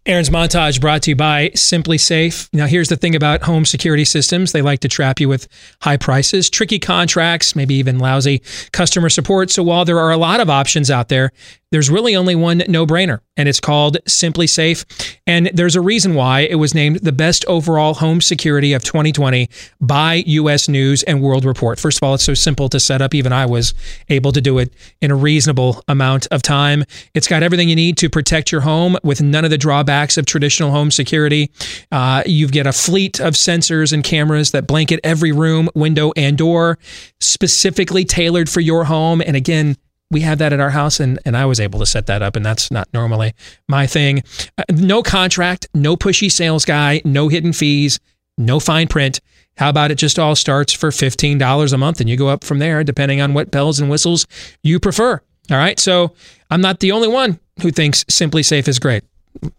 Aaron's 0.08 0.32
montage 0.32 0.82
brought 0.82 1.04
to 1.04 1.12
you 1.12 1.16
by 1.16 1.50
SimpliSafe. 1.50 2.50
Now, 2.54 2.66
here's 2.66 2.90
the 2.90 2.96
thing 2.96 3.16
about 3.16 3.44
home 3.44 3.66
security 3.66 4.04
systems 4.04 4.52
they 4.52 4.64
like 4.64 4.80
to 4.80 4.88
trap 4.88 5.20
you 5.20 5.30
with 5.30 5.48
high 5.84 5.98
prices, 5.98 6.50
tricky 6.50 6.80
contracts, 6.80 7.56
maybe 7.56 7.76
even 7.76 8.00
lousy 8.00 8.42
customer 8.72 9.10
support. 9.10 9.52
So, 9.52 9.62
while 9.62 9.86
there 9.86 10.00
are 10.00 10.10
a 10.10 10.18
lot 10.18 10.40
of 10.40 10.50
options 10.50 10.90
out 10.90 11.10
there, 11.10 11.32
there's 11.72 11.90
really 11.90 12.16
only 12.16 12.36
one 12.36 12.64
no 12.68 12.86
brainer, 12.86 13.20
and 13.38 13.48
it's 13.48 13.60
called 13.60 13.98
SimpliSafe. 14.08 14.86
And 15.26 15.50
there's 15.54 15.76
a 15.76 15.82
reason 15.82 16.14
why 16.14 16.42
it 16.42 16.56
was 16.56 16.76
named 16.76 17.00
the 17.00 17.12
best 17.12 17.46
overall 17.46 17.94
home 17.94 18.22
security 18.22 18.74
of 18.74 18.84
2020 18.84 19.50
by 19.80 20.24
US 20.26 20.68
News 20.68 21.04
and 21.04 21.22
World 21.22 21.46
Report. 21.46 21.80
First 21.80 22.00
of 22.00 22.04
all, 22.04 22.14
it's 22.14 22.24
so 22.24 22.34
simple 22.34 22.68
to 22.70 22.80
set 22.80 23.02
up. 23.02 23.16
Even 23.16 23.32
I 23.32 23.46
was 23.46 23.74
able 24.10 24.32
to 24.34 24.42
do 24.42 24.60
it 24.60 24.74
in 25.02 25.12
a 25.12 25.16
reasonable 25.16 25.82
amount 25.88 26.28
of 26.32 26.42
time. 26.42 26.84
It's 27.14 27.28
got 27.28 27.42
everything 27.42 27.70
you 27.70 27.76
need 27.76 27.98
to 27.98 28.10
protect 28.10 28.52
your 28.52 28.62
home 28.62 28.98
with 29.04 29.22
none 29.22 29.46
of 29.46 29.52
the 29.52 29.58
drawbacks 29.58 30.18
of 30.18 30.26
traditional 30.26 30.72
home 30.72 30.92
security. 30.92 31.52
Uh, 31.92 32.24
you've 32.26 32.52
got 32.52 32.68
a 32.68 32.74
fleet 32.74 33.20
of 33.20 33.34
sensors 33.34 33.94
and 33.94 34.04
cameras 34.04 34.52
that 34.52 34.68
blanket 34.68 35.00
every 35.04 35.32
room, 35.32 35.70
window, 35.74 36.12
and 36.18 36.38
door, 36.38 36.78
specifically 37.22 38.04
tailored 38.04 38.50
for 38.50 38.60
your 38.60 38.84
home. 38.84 39.22
And 39.22 39.36
again, 39.36 39.78
we 40.12 40.22
have 40.22 40.38
that 40.38 40.54
at 40.54 40.60
our 40.60 40.70
house 40.70 41.00
and, 41.00 41.18
and 41.26 41.36
I 41.36 41.46
was 41.46 41.60
able 41.60 41.80
to 41.80 41.86
set 41.86 42.06
that 42.08 42.22
up 42.22 42.36
and 42.36 42.46
that's 42.46 42.70
not 42.70 42.88
normally 42.94 43.34
my 43.68 43.88
thing. 43.88 44.24
Uh, 44.58 44.64
no 44.70 45.02
contract, 45.02 45.68
no 45.74 45.96
pushy 45.96 46.32
sales 46.32 46.66
guy, 46.66 47.02
no 47.04 47.30
hidden 47.30 47.54
fees, 47.54 48.00
no 48.38 48.60
fine 48.60 48.88
print. 48.88 49.22
How 49.58 49.70
about 49.70 49.92
it 49.92 49.96
just 49.96 50.20
all 50.20 50.36
starts 50.36 50.74
for 50.74 50.90
$15 50.90 51.74
a 51.74 51.78
month 51.78 52.00
and 52.00 52.10
you 52.10 52.18
go 52.18 52.28
up 52.28 52.44
from 52.44 52.60
there 52.60 52.84
depending 52.84 53.22
on 53.22 53.34
what 53.34 53.50
bells 53.50 53.80
and 53.80 53.90
whistles 53.90 54.28
you 54.62 54.80
prefer. 54.80 55.22
All 55.50 55.58
right? 55.58 55.80
So, 55.80 56.14
I'm 56.50 56.62
not 56.62 56.82
the 56.82 56.92
only 56.92 57.08
one 57.08 57.40
who 57.62 57.72
thinks 57.72 58.04
SimpliSafe 58.06 58.68
is 58.68 58.78
great. 58.78 59.04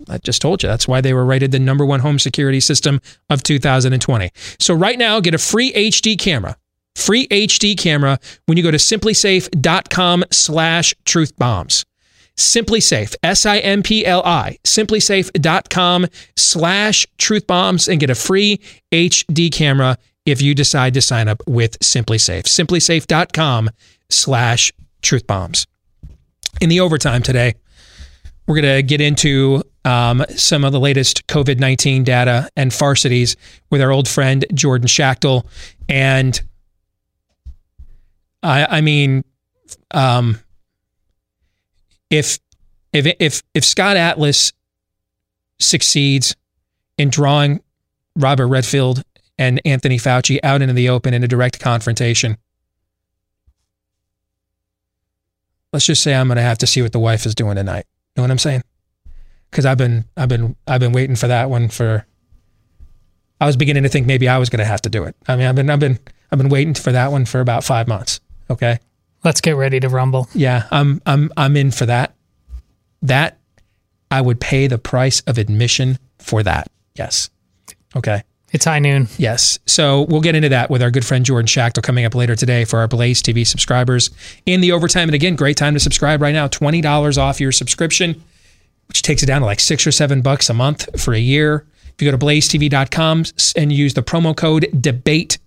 I 0.08 0.18
just 0.18 0.42
told 0.42 0.62
you 0.62 0.68
that's 0.68 0.86
why 0.86 1.00
they 1.00 1.14
were 1.14 1.24
rated 1.24 1.50
the 1.50 1.58
number 1.58 1.86
1 1.86 2.00
home 2.00 2.18
security 2.18 2.60
system 2.60 3.00
of 3.30 3.42
2020. 3.42 4.30
So 4.58 4.74
right 4.74 4.98
now 4.98 5.20
get 5.20 5.34
a 5.34 5.38
free 5.38 5.72
HD 5.72 6.18
camera 6.18 6.56
free 6.94 7.26
HD 7.28 7.76
camera 7.76 8.18
when 8.46 8.56
you 8.56 8.62
go 8.62 8.70
to 8.70 8.78
simplisafe.com 8.78 10.24
slash 10.30 10.94
truthbombs. 11.04 11.84
SimpliSafe, 12.36 13.14
S-I-M-P-L-I, 13.22 14.58
simplisafe.com 14.64 16.06
slash 16.36 17.06
truthbombs 17.18 17.88
and 17.88 18.00
get 18.00 18.10
a 18.10 18.14
free 18.14 18.58
HD 18.90 19.52
camera 19.52 19.98
if 20.24 20.40
you 20.40 20.54
decide 20.54 20.94
to 20.94 21.02
sign 21.02 21.28
up 21.28 21.42
with 21.46 21.78
SimpliSafe. 21.80 22.44
SimpliSafe.com 22.44 23.70
slash 24.08 24.72
truthbombs. 25.02 25.66
In 26.60 26.68
the 26.68 26.80
overtime 26.80 27.22
today, 27.22 27.54
we're 28.46 28.60
going 28.60 28.76
to 28.76 28.82
get 28.82 29.00
into 29.00 29.62
um, 29.84 30.24
some 30.30 30.64
of 30.64 30.72
the 30.72 30.80
latest 30.80 31.26
COVID 31.26 31.58
19 31.58 32.04
data 32.04 32.48
and 32.56 32.70
farcities 32.70 33.36
with 33.70 33.80
our 33.80 33.90
old 33.90 34.08
friend 34.08 34.44
Jordan 34.54 34.86
Schachtel. 34.86 35.46
And 35.88 36.40
I, 38.42 38.78
I 38.78 38.80
mean, 38.80 39.24
um, 39.92 40.38
if 42.10 42.38
if 42.92 43.06
if 43.18 43.42
if 43.54 43.64
Scott 43.64 43.96
Atlas 43.96 44.52
succeeds 45.58 46.36
in 46.98 47.08
drawing 47.08 47.62
Robert 48.16 48.48
Redfield 48.48 49.02
and 49.38 49.60
Anthony 49.64 49.96
Fauci 49.96 50.38
out 50.42 50.60
into 50.60 50.74
the 50.74 50.88
open 50.88 51.14
in 51.14 51.24
a 51.24 51.28
direct 51.28 51.60
confrontation, 51.60 52.36
let's 55.72 55.86
just 55.86 56.02
say 56.02 56.14
I'm 56.14 56.28
going 56.28 56.36
to 56.36 56.42
have 56.42 56.58
to 56.58 56.66
see 56.66 56.82
what 56.82 56.92
the 56.92 56.98
wife 56.98 57.24
is 57.26 57.34
doing 57.34 57.56
tonight. 57.56 57.86
You 58.14 58.20
know 58.20 58.24
what 58.24 58.30
I'm 58.30 58.38
saying? 58.38 58.62
Because 59.50 59.66
I've 59.66 59.78
been 59.78 60.04
I've 60.16 60.28
been 60.28 60.56
I've 60.66 60.80
been 60.80 60.92
waiting 60.92 61.16
for 61.16 61.28
that 61.28 61.50
one 61.50 61.68
for. 61.68 62.06
I 63.40 63.46
was 63.46 63.56
beginning 63.56 63.82
to 63.82 63.88
think 63.88 64.06
maybe 64.06 64.28
I 64.28 64.38
was 64.38 64.50
going 64.50 64.60
to 64.60 64.64
have 64.64 64.82
to 64.82 64.88
do 64.88 65.02
it. 65.02 65.16
I 65.26 65.34
mean, 65.34 65.46
I've 65.46 65.56
been 65.56 65.70
I've 65.70 65.80
been 65.80 65.98
I've 66.30 66.38
been 66.38 66.48
waiting 66.48 66.74
for 66.74 66.92
that 66.92 67.10
one 67.10 67.24
for 67.24 67.40
about 67.40 67.64
five 67.64 67.88
months. 67.88 68.20
Okay. 68.52 68.78
Let's 69.24 69.40
get 69.40 69.56
ready 69.56 69.80
to 69.80 69.88
rumble. 69.88 70.28
Yeah, 70.34 70.66
I'm 70.70 71.00
I'm 71.06 71.30
I'm 71.36 71.56
in 71.56 71.70
for 71.70 71.86
that. 71.86 72.14
That 73.02 73.38
I 74.10 74.20
would 74.20 74.40
pay 74.40 74.66
the 74.66 74.78
price 74.78 75.20
of 75.22 75.38
admission 75.38 75.98
for 76.18 76.42
that. 76.42 76.70
Yes. 76.94 77.30
Okay. 77.96 78.22
It's 78.52 78.66
high 78.66 78.80
noon. 78.80 79.08
Yes. 79.16 79.58
So 79.66 80.02
we'll 80.02 80.20
get 80.20 80.34
into 80.34 80.50
that 80.50 80.68
with 80.68 80.82
our 80.82 80.90
good 80.90 81.06
friend 81.06 81.24
Jordan 81.24 81.46
Schachtel 81.46 81.82
coming 81.82 82.04
up 82.04 82.14
later 82.14 82.36
today 82.36 82.66
for 82.66 82.80
our 82.80 82.88
Blaze 82.88 83.22
TV 83.22 83.46
subscribers 83.46 84.10
in 84.44 84.60
the 84.60 84.72
overtime. 84.72 85.08
And 85.08 85.14
again, 85.14 85.36
great 85.36 85.56
time 85.56 85.72
to 85.72 85.80
subscribe 85.80 86.20
right 86.20 86.34
now. 86.34 86.48
$20 86.48 87.16
off 87.16 87.40
your 87.40 87.52
subscription, 87.52 88.22
which 88.88 89.00
takes 89.00 89.22
it 89.22 89.26
down 89.26 89.40
to 89.40 89.46
like 89.46 89.60
six 89.60 89.86
or 89.86 89.92
seven 89.92 90.20
bucks 90.20 90.50
a 90.50 90.54
month 90.54 91.00
for 91.00 91.14
a 91.14 91.18
year. 91.18 91.66
If 91.94 92.02
you 92.02 92.10
go 92.10 92.16
to 92.16 92.22
blazetv.com 92.22 93.24
and 93.56 93.72
use 93.72 93.94
the 93.94 94.02
promo 94.02 94.36
code 94.36 94.68
DEBATE, 94.78 95.38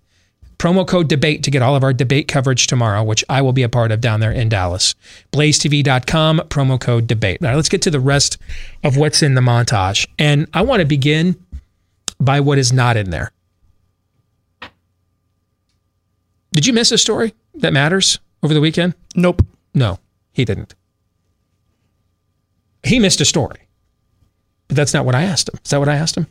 Promo 0.66 0.88
code 0.88 1.08
debate 1.08 1.44
to 1.44 1.52
get 1.52 1.62
all 1.62 1.76
of 1.76 1.84
our 1.84 1.94
debate 1.94 2.28
coverage 2.28 2.66
tomorrow, 2.66 3.04
which 3.04 3.24
I 3.30 3.40
will 3.44 3.54
be 3.54 3.62
a 3.62 3.70
part 3.70 3.92
of 3.92 4.02
down 4.02 4.20
there 4.20 4.32
in 4.32 4.50
Dallas. 4.50 4.96
BlazeTV.com, 5.32 6.40
promo 6.48 6.82
code 6.82 7.06
debate. 7.06 7.40
Now 7.40 7.54
let's 7.54 7.70
get 7.70 7.84
to 7.84 7.92
the 7.92 8.00
rest 8.00 8.40
of 8.84 8.98
what's 8.98 9.22
in 9.22 9.36
the 9.36 9.42
montage. 9.42 10.08
And 10.18 10.48
I 10.56 10.64
want 10.64 10.80
to 10.80 10.88
begin 10.88 11.36
by 12.20 12.40
what 12.40 12.58
is 12.58 12.74
not 12.74 12.98
in 12.98 13.12
there. 13.12 13.32
Did 16.52 16.66
you 16.66 16.74
miss 16.74 16.92
a 16.92 16.98
story 16.98 17.36
that 17.54 17.72
matters 17.72 18.18
over 18.42 18.56
the 18.56 18.62
weekend? 18.62 18.96
Nope. 19.16 19.46
No, 19.76 20.00
he 20.34 20.46
didn't. 20.46 20.74
He 22.82 22.98
missed 22.98 23.22
a 23.22 23.26
story. 23.26 23.68
But 24.68 24.78
that's 24.78 24.96
not 24.96 25.06
what 25.06 25.14
I 25.14 25.26
asked 25.26 25.48
him. 25.48 25.60
Is 25.64 25.70
that 25.70 25.78
what 25.78 25.90
I 25.90 25.96
asked 25.96 26.18
him? 26.18 26.26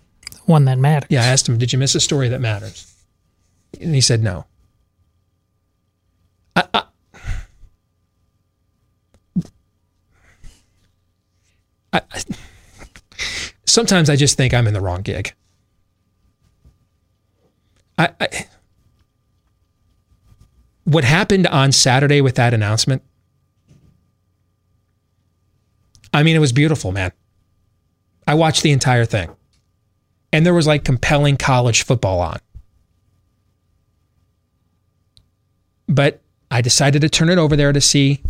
One 0.46 0.64
that 0.64 0.80
matters. 0.80 1.06
Yeah, 1.08 1.22
I 1.22 1.26
asked 1.26 1.48
him, 1.48 1.56
Did 1.56 1.72
you 1.72 1.78
miss 1.78 1.94
a 1.94 2.00
story 2.00 2.28
that 2.30 2.40
matters? 2.40 2.93
And 3.80 3.94
he 3.94 4.00
said 4.00 4.22
no. 4.22 4.46
I, 6.56 6.64
I, 6.72 6.82
I, 11.92 12.20
sometimes 13.64 14.08
I 14.10 14.16
just 14.16 14.36
think 14.36 14.54
I'm 14.54 14.66
in 14.66 14.74
the 14.74 14.80
wrong 14.80 15.02
gig. 15.02 15.34
I, 17.96 18.10
what 20.84 21.04
happened 21.04 21.46
on 21.46 21.72
Saturday 21.72 22.20
with 22.20 22.34
that 22.36 22.52
announcement, 22.54 23.02
I 26.12 26.22
mean, 26.22 26.36
it 26.36 26.40
was 26.40 26.52
beautiful, 26.52 26.92
man. 26.92 27.12
I 28.26 28.34
watched 28.34 28.62
the 28.62 28.70
entire 28.72 29.04
thing. 29.04 29.30
And 30.32 30.44
there 30.44 30.54
was 30.54 30.66
like 30.66 30.84
compelling 30.84 31.36
college 31.36 31.84
football 31.84 32.20
on. 32.20 32.38
But 35.94 36.20
I 36.50 36.60
decided 36.60 37.02
to 37.02 37.08
turn 37.08 37.28
it 37.28 37.38
over 37.38 37.56
there 37.56 37.72
to 37.72 37.80
see 37.80 38.20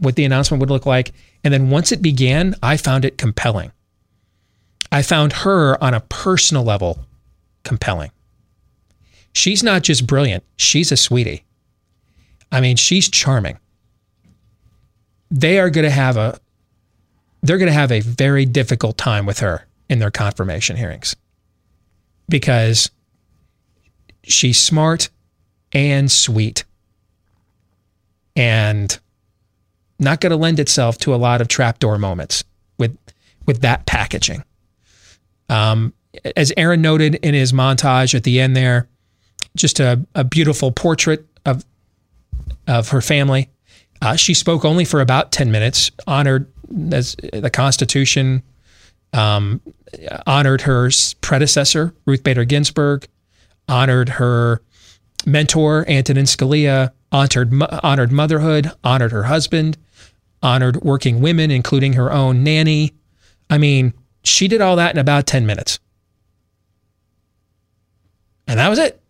what 0.00 0.16
the 0.16 0.24
announcement 0.24 0.60
would 0.60 0.70
look 0.70 0.86
like. 0.86 1.12
And 1.44 1.54
then 1.54 1.70
once 1.70 1.92
it 1.92 2.02
began, 2.02 2.56
I 2.62 2.76
found 2.76 3.04
it 3.04 3.18
compelling. 3.18 3.72
I 4.90 5.02
found 5.02 5.32
her 5.32 5.82
on 5.82 5.94
a 5.94 6.00
personal 6.00 6.64
level 6.64 6.98
compelling. 7.62 8.10
She's 9.32 9.62
not 9.62 9.82
just 9.82 10.06
brilliant, 10.06 10.44
she's 10.56 10.92
a 10.92 10.96
sweetie. 10.96 11.44
I 12.50 12.60
mean, 12.60 12.76
she's 12.76 13.08
charming. 13.08 13.58
They 15.30 15.58
are 15.58 15.70
going 15.70 15.84
to 15.84 15.90
have 15.90 16.16
a 16.16 16.38
they're 17.42 17.58
going 17.58 17.68
to 17.68 17.72
have 17.72 17.90
a 17.90 18.00
very 18.00 18.44
difficult 18.44 18.96
time 18.96 19.26
with 19.26 19.40
her 19.40 19.66
in 19.88 19.98
their 19.98 20.10
confirmation 20.10 20.76
hearings 20.76 21.16
because 22.28 22.90
she's 24.22 24.60
smart 24.60 25.08
and 25.72 26.10
sweet 26.10 26.64
and 28.36 28.98
not 29.98 30.20
going 30.20 30.30
to 30.30 30.36
lend 30.36 30.58
itself 30.58 30.98
to 30.98 31.14
a 31.14 31.16
lot 31.16 31.40
of 31.40 31.48
trapdoor 31.48 31.98
moments 31.98 32.44
with 32.78 32.96
with 33.46 33.60
that 33.62 33.86
packaging. 33.86 34.44
Um, 35.48 35.92
as 36.36 36.52
Aaron 36.56 36.82
noted 36.82 37.16
in 37.16 37.34
his 37.34 37.52
montage 37.52 38.14
at 38.14 38.24
the 38.24 38.40
end 38.40 38.56
there, 38.56 38.88
just 39.56 39.80
a, 39.80 40.04
a 40.14 40.24
beautiful 40.24 40.72
portrait 40.72 41.26
of 41.44 41.64
of 42.66 42.90
her 42.90 43.00
family. 43.00 43.48
Uh, 44.00 44.16
she 44.16 44.34
spoke 44.34 44.64
only 44.64 44.84
for 44.84 45.00
about 45.00 45.32
ten 45.32 45.50
minutes, 45.50 45.90
honored 46.06 46.46
as 46.92 47.16
the 47.32 47.50
Constitution, 47.50 48.42
um, 49.12 49.60
honored 50.26 50.62
her 50.62 50.90
predecessor 51.20 51.94
Ruth 52.06 52.22
Bader 52.24 52.44
Ginsburg, 52.44 53.06
honored 53.68 54.08
her 54.08 54.62
mentor 55.26 55.88
Antonin 55.88 56.24
Scalia, 56.24 56.92
honored 57.10 57.52
honored 57.82 58.12
motherhood, 58.12 58.70
honored 58.82 59.12
her 59.12 59.24
husband, 59.24 59.76
honored 60.42 60.76
working 60.82 61.20
women, 61.20 61.50
including 61.50 61.94
her 61.94 62.12
own 62.12 62.42
nanny. 62.42 62.92
I 63.50 63.58
mean, 63.58 63.92
she 64.24 64.48
did 64.48 64.60
all 64.60 64.76
that 64.76 64.94
in 64.94 64.98
about 64.98 65.26
10 65.26 65.46
minutes. 65.46 65.78
And 68.46 68.58
that 68.58 68.68
was 68.68 68.78
it. 68.78 69.00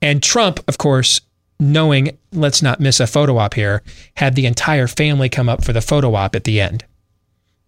And 0.00 0.22
Trump, 0.22 0.60
of 0.68 0.78
course, 0.78 1.20
knowing 1.60 2.18
let's 2.32 2.62
not 2.62 2.80
miss 2.80 3.00
a 3.00 3.06
photo 3.06 3.38
op 3.38 3.54
here, 3.54 3.82
had 4.16 4.34
the 4.34 4.46
entire 4.46 4.86
family 4.86 5.28
come 5.28 5.48
up 5.48 5.64
for 5.64 5.72
the 5.72 5.80
photo 5.80 6.14
op 6.14 6.34
at 6.34 6.44
the 6.44 6.60
end. 6.60 6.84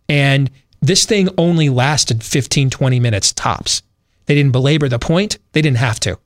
And 0.09 0.51
this 0.81 1.07
thing 1.07 1.29
only 1.39 1.69
lasted 1.69 2.23
15, 2.23 2.71
20 2.71 3.01
minutes 3.01 3.33
tops. 3.33 3.83
They 4.27 4.35
didn't 4.35 4.53
belabor 4.53 4.89
the 4.89 4.99
point. 4.99 5.39
They 5.53 5.63
didn't 5.63 5.79
have 5.79 6.01
to. 6.01 6.19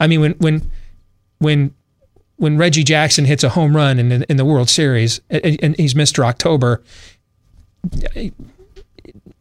I 0.00 0.06
mean, 0.06 0.20
when 0.20 0.32
when 0.32 0.70
when 1.38 1.74
when 2.36 2.56
Reggie 2.56 2.84
Jackson 2.84 3.24
hits 3.24 3.44
a 3.44 3.50
home 3.50 3.76
run 3.76 3.98
in 3.98 4.22
in 4.24 4.36
the 4.36 4.44
World 4.44 4.68
Series 4.68 5.20
and 5.30 5.76
he's 5.76 5.94
Mr. 5.94 6.24
October, 6.24 6.82
he 8.12 8.32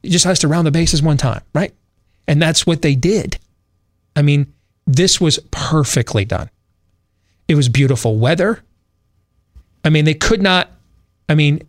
just 0.04 0.26
has 0.26 0.40
to 0.40 0.48
round 0.48 0.66
the 0.66 0.72
bases 0.72 1.02
one 1.02 1.18
time, 1.18 1.42
right? 1.54 1.74
And 2.28 2.42
that's 2.42 2.66
what 2.66 2.82
they 2.82 2.96
did. 2.96 3.40
I 4.16 4.22
mean, 4.22 4.52
this 4.86 5.22
was 5.22 5.40
perfectly 5.52 6.26
done. 6.26 6.50
It 7.48 7.56
was 7.56 7.70
beautiful 7.70 8.18
weather. 8.18 8.64
I 9.86 9.90
mean, 9.90 10.06
they 10.06 10.14
could 10.14 10.42
not. 10.42 10.72
I 11.30 11.36
mean, 11.36 11.62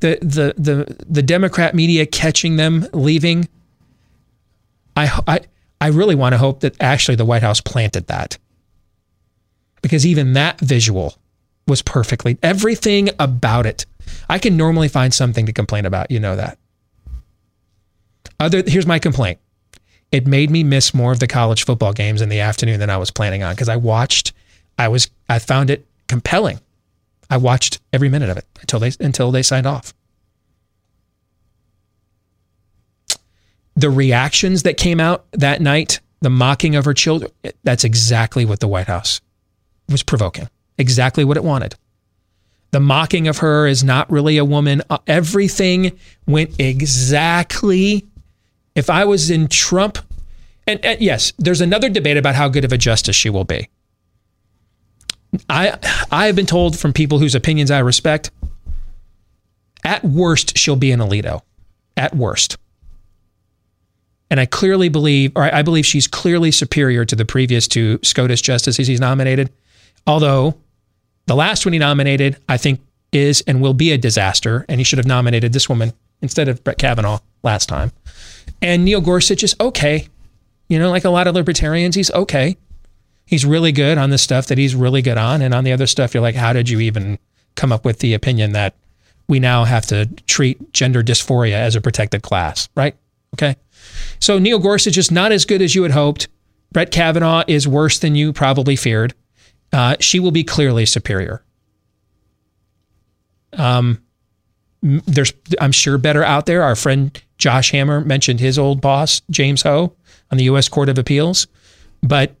the 0.00 0.18
the 0.20 0.54
the 0.56 1.04
the 1.08 1.22
Democrat 1.22 1.74
media 1.74 2.06
catching 2.06 2.56
them 2.56 2.86
leaving. 2.92 3.48
I 4.96 5.20
I 5.26 5.40
I 5.80 5.88
really 5.88 6.14
want 6.14 6.32
to 6.32 6.38
hope 6.38 6.60
that 6.60 6.80
actually 6.80 7.16
the 7.16 7.24
White 7.24 7.42
House 7.42 7.60
planted 7.60 8.06
that. 8.06 8.38
Because 9.82 10.06
even 10.06 10.34
that 10.34 10.60
visual 10.60 11.18
was 11.66 11.82
perfectly 11.82 12.38
everything 12.42 13.10
about 13.18 13.66
it. 13.66 13.86
I 14.28 14.38
can 14.38 14.56
normally 14.56 14.88
find 14.88 15.12
something 15.12 15.46
to 15.46 15.52
complain 15.52 15.86
about, 15.86 16.10
you 16.10 16.20
know 16.20 16.36
that. 16.36 16.58
Other 18.38 18.62
here's 18.66 18.86
my 18.86 18.98
complaint. 18.98 19.38
It 20.10 20.26
made 20.26 20.50
me 20.50 20.62
miss 20.62 20.92
more 20.92 21.12
of 21.12 21.20
the 21.20 21.26
college 21.26 21.64
football 21.64 21.92
games 21.92 22.20
in 22.20 22.28
the 22.28 22.40
afternoon 22.40 22.78
than 22.80 22.90
I 22.90 22.98
was 22.98 23.10
planning 23.10 23.42
on 23.42 23.54
because 23.54 23.68
I 23.68 23.76
watched 23.76 24.32
I 24.78 24.88
was 24.88 25.08
I 25.28 25.38
found 25.38 25.70
it 25.70 25.86
compelling. 26.08 26.60
I 27.30 27.38
watched 27.38 27.80
every 27.92 28.08
minute 28.08 28.28
of 28.28 28.36
it 28.36 28.46
until 28.60 28.78
they 28.78 28.92
until 29.00 29.30
they 29.30 29.42
signed 29.42 29.66
off. 29.66 29.94
The 33.74 33.90
reactions 33.90 34.62
that 34.64 34.76
came 34.76 35.00
out 35.00 35.26
that 35.32 35.60
night, 35.60 36.00
the 36.20 36.30
mocking 36.30 36.76
of 36.76 36.84
her 36.84 36.94
children, 36.94 37.30
that's 37.64 37.84
exactly 37.84 38.44
what 38.44 38.60
the 38.60 38.68
White 38.68 38.86
House 38.86 39.20
was 39.88 40.02
provoking. 40.02 40.48
Exactly 40.78 41.24
what 41.24 41.36
it 41.36 41.44
wanted. 41.44 41.74
The 42.70 42.80
mocking 42.80 43.28
of 43.28 43.38
her 43.38 43.66
is 43.66 43.84
not 43.84 44.10
really 44.10 44.38
a 44.38 44.44
woman. 44.44 44.82
Uh, 44.88 44.98
everything 45.06 45.98
went 46.26 46.58
exactly. 46.58 48.06
If 48.74 48.88
I 48.88 49.04
was 49.04 49.30
in 49.30 49.48
Trump, 49.48 49.98
and, 50.66 50.82
and 50.84 51.00
yes, 51.00 51.32
there's 51.38 51.60
another 51.60 51.90
debate 51.90 52.16
about 52.16 52.34
how 52.34 52.48
good 52.48 52.64
of 52.64 52.72
a 52.72 52.78
justice 52.78 53.14
she 53.14 53.28
will 53.28 53.44
be. 53.44 53.68
I 55.48 55.78
I 56.10 56.26
have 56.26 56.36
been 56.36 56.46
told 56.46 56.78
from 56.78 56.92
people 56.92 57.18
whose 57.18 57.34
opinions 57.34 57.70
I 57.70 57.80
respect. 57.80 58.30
At 59.84 60.04
worst, 60.04 60.56
she'll 60.56 60.76
be 60.76 60.92
an 60.92 61.00
Alito. 61.00 61.42
At 61.96 62.14
worst. 62.14 62.56
And 64.32 64.40
I 64.40 64.46
clearly 64.46 64.88
believe, 64.88 65.32
or 65.36 65.54
I 65.54 65.60
believe 65.60 65.84
she's 65.84 66.06
clearly 66.06 66.50
superior 66.50 67.04
to 67.04 67.14
the 67.14 67.26
previous 67.26 67.68
two 67.68 67.98
SCOTUS 68.02 68.40
justices 68.40 68.86
he's 68.88 68.98
nominated. 68.98 69.50
Although 70.06 70.54
the 71.26 71.34
last 71.34 71.66
one 71.66 71.74
he 71.74 71.78
nominated, 71.78 72.38
I 72.48 72.56
think, 72.56 72.80
is 73.12 73.42
and 73.46 73.60
will 73.60 73.74
be 73.74 73.92
a 73.92 73.98
disaster. 73.98 74.64
And 74.70 74.80
he 74.80 74.84
should 74.84 74.96
have 74.96 75.06
nominated 75.06 75.52
this 75.52 75.68
woman 75.68 75.92
instead 76.22 76.48
of 76.48 76.64
Brett 76.64 76.78
Kavanaugh 76.78 77.18
last 77.42 77.68
time. 77.68 77.92
And 78.62 78.86
Neil 78.86 79.02
Gorsuch 79.02 79.44
is 79.44 79.54
okay. 79.60 80.08
You 80.66 80.78
know, 80.78 80.88
like 80.88 81.04
a 81.04 81.10
lot 81.10 81.26
of 81.26 81.34
libertarians, 81.34 81.94
he's 81.94 82.10
okay. 82.12 82.56
He's 83.26 83.44
really 83.44 83.70
good 83.70 83.98
on 83.98 84.08
the 84.08 84.16
stuff 84.16 84.46
that 84.46 84.56
he's 84.56 84.74
really 84.74 85.02
good 85.02 85.18
on. 85.18 85.42
And 85.42 85.52
on 85.52 85.64
the 85.64 85.72
other 85.72 85.86
stuff, 85.86 86.14
you're 86.14 86.22
like, 86.22 86.36
how 86.36 86.54
did 86.54 86.70
you 86.70 86.80
even 86.80 87.18
come 87.54 87.70
up 87.70 87.84
with 87.84 87.98
the 87.98 88.14
opinion 88.14 88.52
that 88.52 88.76
we 89.28 89.40
now 89.40 89.64
have 89.64 89.84
to 89.88 90.06
treat 90.26 90.72
gender 90.72 91.02
dysphoria 91.02 91.52
as 91.52 91.76
a 91.76 91.82
protected 91.82 92.22
class, 92.22 92.70
right? 92.74 92.96
Okay. 93.34 93.56
So 94.20 94.38
Neil 94.38 94.58
Gorsuch 94.58 94.96
is 94.96 95.10
not 95.10 95.32
as 95.32 95.44
good 95.44 95.62
as 95.62 95.74
you 95.74 95.82
had 95.82 95.92
hoped. 95.92 96.28
Brett 96.72 96.90
Kavanaugh 96.90 97.44
is 97.46 97.68
worse 97.68 97.98
than 97.98 98.14
you 98.14 98.32
probably 98.32 98.76
feared. 98.76 99.14
Uh, 99.72 99.96
she 100.00 100.20
will 100.20 100.30
be 100.30 100.44
clearly 100.44 100.86
superior. 100.86 101.42
Um, 103.54 104.02
there's, 104.82 105.32
I'm 105.60 105.72
sure, 105.72 105.98
better 105.98 106.24
out 106.24 106.46
there. 106.46 106.62
Our 106.62 106.74
friend 106.74 107.20
Josh 107.38 107.70
Hammer 107.70 108.00
mentioned 108.00 108.40
his 108.40 108.58
old 108.58 108.80
boss, 108.80 109.20
James 109.30 109.62
Ho, 109.62 109.94
on 110.30 110.38
the 110.38 110.44
U.S. 110.44 110.68
Court 110.68 110.88
of 110.88 110.98
Appeals. 110.98 111.46
But 112.02 112.34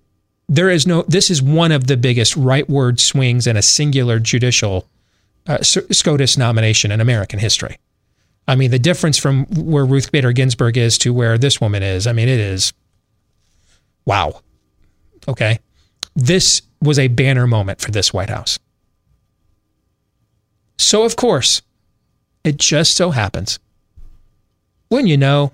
there 0.48 0.70
is 0.70 0.86
no, 0.86 1.02
this 1.02 1.30
is 1.30 1.42
one 1.42 1.72
of 1.72 1.86
the 1.86 1.96
biggest 1.96 2.34
rightward 2.34 3.00
swings 3.00 3.46
in 3.46 3.56
a 3.56 3.62
singular 3.62 4.18
judicial 4.18 4.86
uh, 5.46 5.58
SCOTUS 5.62 6.36
nomination 6.36 6.90
in 6.90 7.00
American 7.00 7.38
history. 7.38 7.78
I 8.48 8.56
mean, 8.56 8.70
the 8.70 8.78
difference 8.78 9.18
from 9.18 9.46
where 9.46 9.84
Ruth 9.84 10.10
Bader 10.10 10.32
Ginsburg 10.32 10.76
is 10.76 10.98
to 10.98 11.12
where 11.12 11.38
this 11.38 11.60
woman 11.60 11.82
is, 11.82 12.06
I 12.06 12.12
mean, 12.12 12.28
it 12.28 12.40
is 12.40 12.72
wow. 14.04 14.40
Okay. 15.28 15.60
This 16.14 16.62
was 16.80 16.98
a 16.98 17.08
banner 17.08 17.46
moment 17.46 17.80
for 17.80 17.90
this 17.90 18.12
White 18.12 18.30
House. 18.30 18.58
So, 20.76 21.04
of 21.04 21.16
course, 21.16 21.62
it 22.42 22.56
just 22.56 22.96
so 22.96 23.10
happens. 23.10 23.58
Wouldn't 24.90 25.08
you 25.08 25.16
know? 25.16 25.52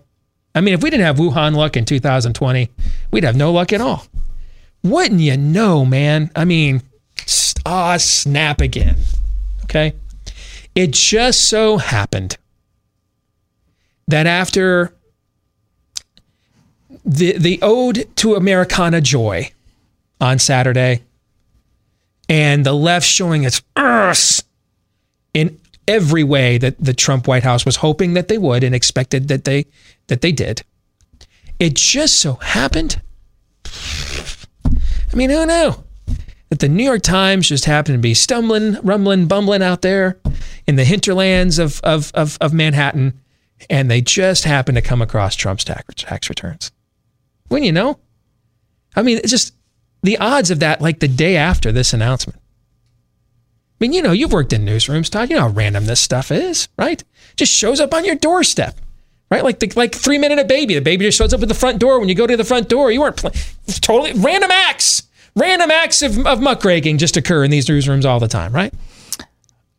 I 0.54 0.60
mean, 0.60 0.74
if 0.74 0.82
we 0.82 0.90
didn't 0.90 1.04
have 1.04 1.16
Wuhan 1.16 1.54
luck 1.54 1.76
in 1.76 1.84
2020, 1.84 2.70
we'd 3.10 3.24
have 3.24 3.36
no 3.36 3.52
luck 3.52 3.72
at 3.72 3.80
all. 3.80 4.06
Wouldn't 4.82 5.20
you 5.20 5.36
know, 5.36 5.84
man? 5.84 6.30
I 6.34 6.44
mean, 6.44 6.82
ah, 7.66 7.98
snap 7.98 8.60
again. 8.60 8.96
Okay. 9.64 9.92
It 10.74 10.92
just 10.92 11.48
so 11.48 11.76
happened 11.76 12.38
that 14.08 14.26
after 14.26 14.92
the 17.04 17.38
the 17.38 17.58
ode 17.62 18.08
to 18.16 18.34
Americana 18.34 19.00
joy 19.00 19.52
on 20.20 20.38
Saturday, 20.38 21.02
and 22.28 22.66
the 22.66 22.72
left 22.72 23.06
showing 23.06 23.44
its 23.44 23.62
arse 23.76 24.42
in 25.32 25.60
every 25.86 26.24
way 26.24 26.58
that 26.58 26.74
the 26.78 26.92
Trump 26.92 27.28
White 27.28 27.44
House 27.44 27.64
was 27.64 27.76
hoping 27.76 28.14
that 28.14 28.28
they 28.28 28.38
would 28.38 28.64
and 28.64 28.74
expected 28.74 29.28
that 29.28 29.44
they 29.44 29.66
that 30.08 30.20
they 30.20 30.32
did. 30.32 30.62
It 31.60 31.74
just 31.74 32.18
so 32.20 32.34
happened 32.34 33.00
I 35.12 35.16
mean, 35.16 35.30
who 35.30 35.46
knew 35.46 35.74
that 36.50 36.58
the 36.60 36.68
New 36.68 36.84
York 36.84 37.02
Times 37.02 37.48
just 37.48 37.64
happened 37.64 37.96
to 37.96 38.00
be 38.00 38.14
stumbling, 38.14 38.78
rumbling, 38.82 39.26
bumbling 39.26 39.62
out 39.62 39.82
there 39.82 40.18
in 40.66 40.76
the 40.76 40.84
hinterlands 40.84 41.58
of 41.58 41.80
of 41.82 42.10
of, 42.14 42.38
of 42.40 42.52
Manhattan, 42.52 43.20
and 43.68 43.90
they 43.90 44.00
just 44.00 44.44
happened 44.44 44.76
to 44.76 44.82
come 44.82 45.02
across 45.02 45.34
Trump's 45.34 45.64
tax, 45.64 46.28
returns. 46.28 46.70
When 47.48 47.62
you 47.62 47.72
know, 47.72 47.98
I 48.94 49.02
mean, 49.02 49.18
it's 49.18 49.30
just 49.30 49.54
the 50.02 50.18
odds 50.18 50.50
of 50.50 50.60
that, 50.60 50.80
like 50.80 51.00
the 51.00 51.08
day 51.08 51.36
after 51.36 51.72
this 51.72 51.92
announcement. 51.92 52.38
I 53.80 53.84
mean, 53.84 53.92
you 53.92 54.02
know, 54.02 54.12
you've 54.12 54.32
worked 54.32 54.52
in 54.52 54.64
newsrooms, 54.64 55.08
Todd. 55.08 55.30
You 55.30 55.36
know 55.36 55.42
how 55.42 55.48
random 55.48 55.86
this 55.86 56.00
stuff 56.00 56.32
is, 56.32 56.68
right? 56.76 57.02
Just 57.36 57.52
shows 57.52 57.78
up 57.78 57.94
on 57.94 58.04
your 58.04 58.16
doorstep, 58.16 58.76
right? 59.30 59.44
Like 59.44 59.60
the 59.60 59.72
like 59.76 59.94
three 59.94 60.18
minute 60.18 60.38
a 60.38 60.44
baby. 60.44 60.74
The 60.74 60.80
baby 60.80 61.04
just 61.04 61.18
shows 61.18 61.32
up 61.32 61.42
at 61.42 61.48
the 61.48 61.54
front 61.54 61.78
door 61.78 62.00
when 62.00 62.08
you 62.08 62.14
go 62.14 62.26
to 62.26 62.36
the 62.36 62.44
front 62.44 62.68
door. 62.68 62.90
You 62.90 63.00
weren't 63.00 63.16
pl- 63.16 63.32
totally 63.80 64.12
random 64.14 64.50
acts. 64.50 65.04
Random 65.36 65.70
acts 65.70 66.02
of, 66.02 66.26
of 66.26 66.40
muckraking 66.40 66.98
just 66.98 67.16
occur 67.16 67.44
in 67.44 67.52
these 67.52 67.66
newsrooms 67.66 68.04
all 68.04 68.18
the 68.18 68.26
time, 68.26 68.52
right? 68.52 68.74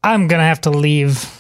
I'm 0.02 0.30
gonna 0.30 0.44
have 0.44 0.62
to 0.62 0.70
leave 0.70 1.39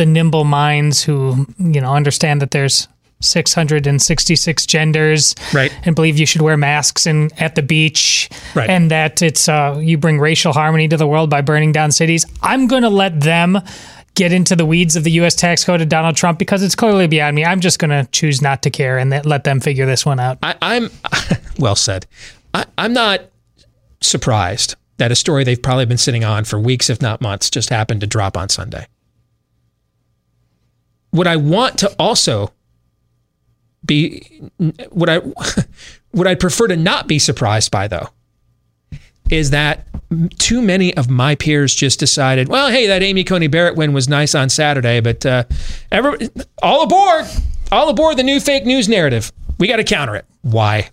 the 0.00 0.06
nimble 0.06 0.44
minds 0.44 1.02
who 1.02 1.46
you 1.58 1.78
know 1.78 1.92
understand 1.94 2.40
that 2.40 2.52
there's 2.52 2.88
666 3.20 4.64
genders 4.66 5.34
right 5.52 5.70
and 5.84 5.94
believe 5.94 6.18
you 6.18 6.24
should 6.24 6.40
wear 6.40 6.56
masks 6.56 7.06
in 7.06 7.30
at 7.38 7.54
the 7.54 7.60
beach 7.62 8.30
Right. 8.54 8.70
and 8.70 8.90
that 8.90 9.20
it's 9.20 9.46
uh, 9.46 9.78
you 9.78 9.98
bring 9.98 10.18
racial 10.18 10.54
harmony 10.54 10.88
to 10.88 10.96
the 10.96 11.06
world 11.06 11.28
by 11.28 11.42
burning 11.42 11.70
down 11.72 11.92
cities 11.92 12.24
i'm 12.42 12.66
going 12.66 12.82
to 12.82 12.88
let 12.88 13.20
them 13.20 13.58
get 14.14 14.32
into 14.32 14.56
the 14.56 14.64
weeds 14.64 14.96
of 14.96 15.04
the 15.04 15.10
us 15.12 15.34
tax 15.34 15.64
code 15.64 15.82
of 15.82 15.90
donald 15.90 16.16
trump 16.16 16.38
because 16.38 16.62
it's 16.62 16.74
clearly 16.74 17.06
beyond 17.06 17.36
me 17.36 17.44
i'm 17.44 17.60
just 17.60 17.78
going 17.78 17.90
to 17.90 18.10
choose 18.10 18.40
not 18.40 18.62
to 18.62 18.70
care 18.70 18.96
and 18.96 19.10
let- 19.10 19.26
let 19.26 19.44
them 19.44 19.60
figure 19.60 19.84
this 19.84 20.06
one 20.06 20.18
out 20.18 20.38
I, 20.42 20.54
I'm 20.62 20.88
well 21.58 21.76
said. 21.76 22.06
I, 22.54 22.64
I'm 22.78 22.92
not 22.94 23.20
surprised 24.00 24.76
that 24.96 25.12
a 25.12 25.14
story 25.14 25.44
they've 25.44 25.62
probably 25.62 25.86
been 25.86 25.98
sitting 25.98 26.24
on 26.24 26.44
for 26.44 26.58
weeks, 26.58 26.90
if 26.90 27.00
not 27.00 27.20
months, 27.20 27.48
just 27.50 27.68
happened 27.70 28.00
to 28.00 28.06
drop 28.06 28.36
on 28.36 28.48
Sunday. 28.48 28.86
What 31.10 31.26
I 31.26 31.36
want 31.36 31.78
to 31.78 31.94
also 31.98 32.52
be, 33.84 34.50
what 34.90 35.08
I, 35.08 35.18
what 36.10 36.26
I'd 36.26 36.40
prefer 36.40 36.68
to 36.68 36.76
not 36.76 37.06
be 37.06 37.18
surprised 37.18 37.70
by 37.70 37.88
though, 37.88 38.08
is 39.30 39.50
that 39.50 39.86
too 40.38 40.60
many 40.60 40.96
of 40.96 41.08
my 41.08 41.34
peers 41.34 41.74
just 41.74 42.00
decided, 42.00 42.48
well, 42.48 42.68
hey, 42.68 42.88
that 42.88 43.02
Amy 43.02 43.24
Coney 43.24 43.46
Barrett 43.46 43.76
win 43.76 43.92
was 43.92 44.08
nice 44.08 44.34
on 44.34 44.48
Saturday, 44.48 45.00
but 45.00 45.24
uh, 45.24 45.44
every, 45.92 46.28
all 46.62 46.82
aboard, 46.82 47.26
all 47.70 47.88
aboard 47.88 48.16
the 48.16 48.24
new 48.24 48.40
fake 48.40 48.66
news 48.66 48.88
narrative. 48.88 49.32
We 49.58 49.68
got 49.68 49.76
to 49.76 49.84
counter 49.84 50.16
it. 50.16 50.24
Why? 50.42 50.90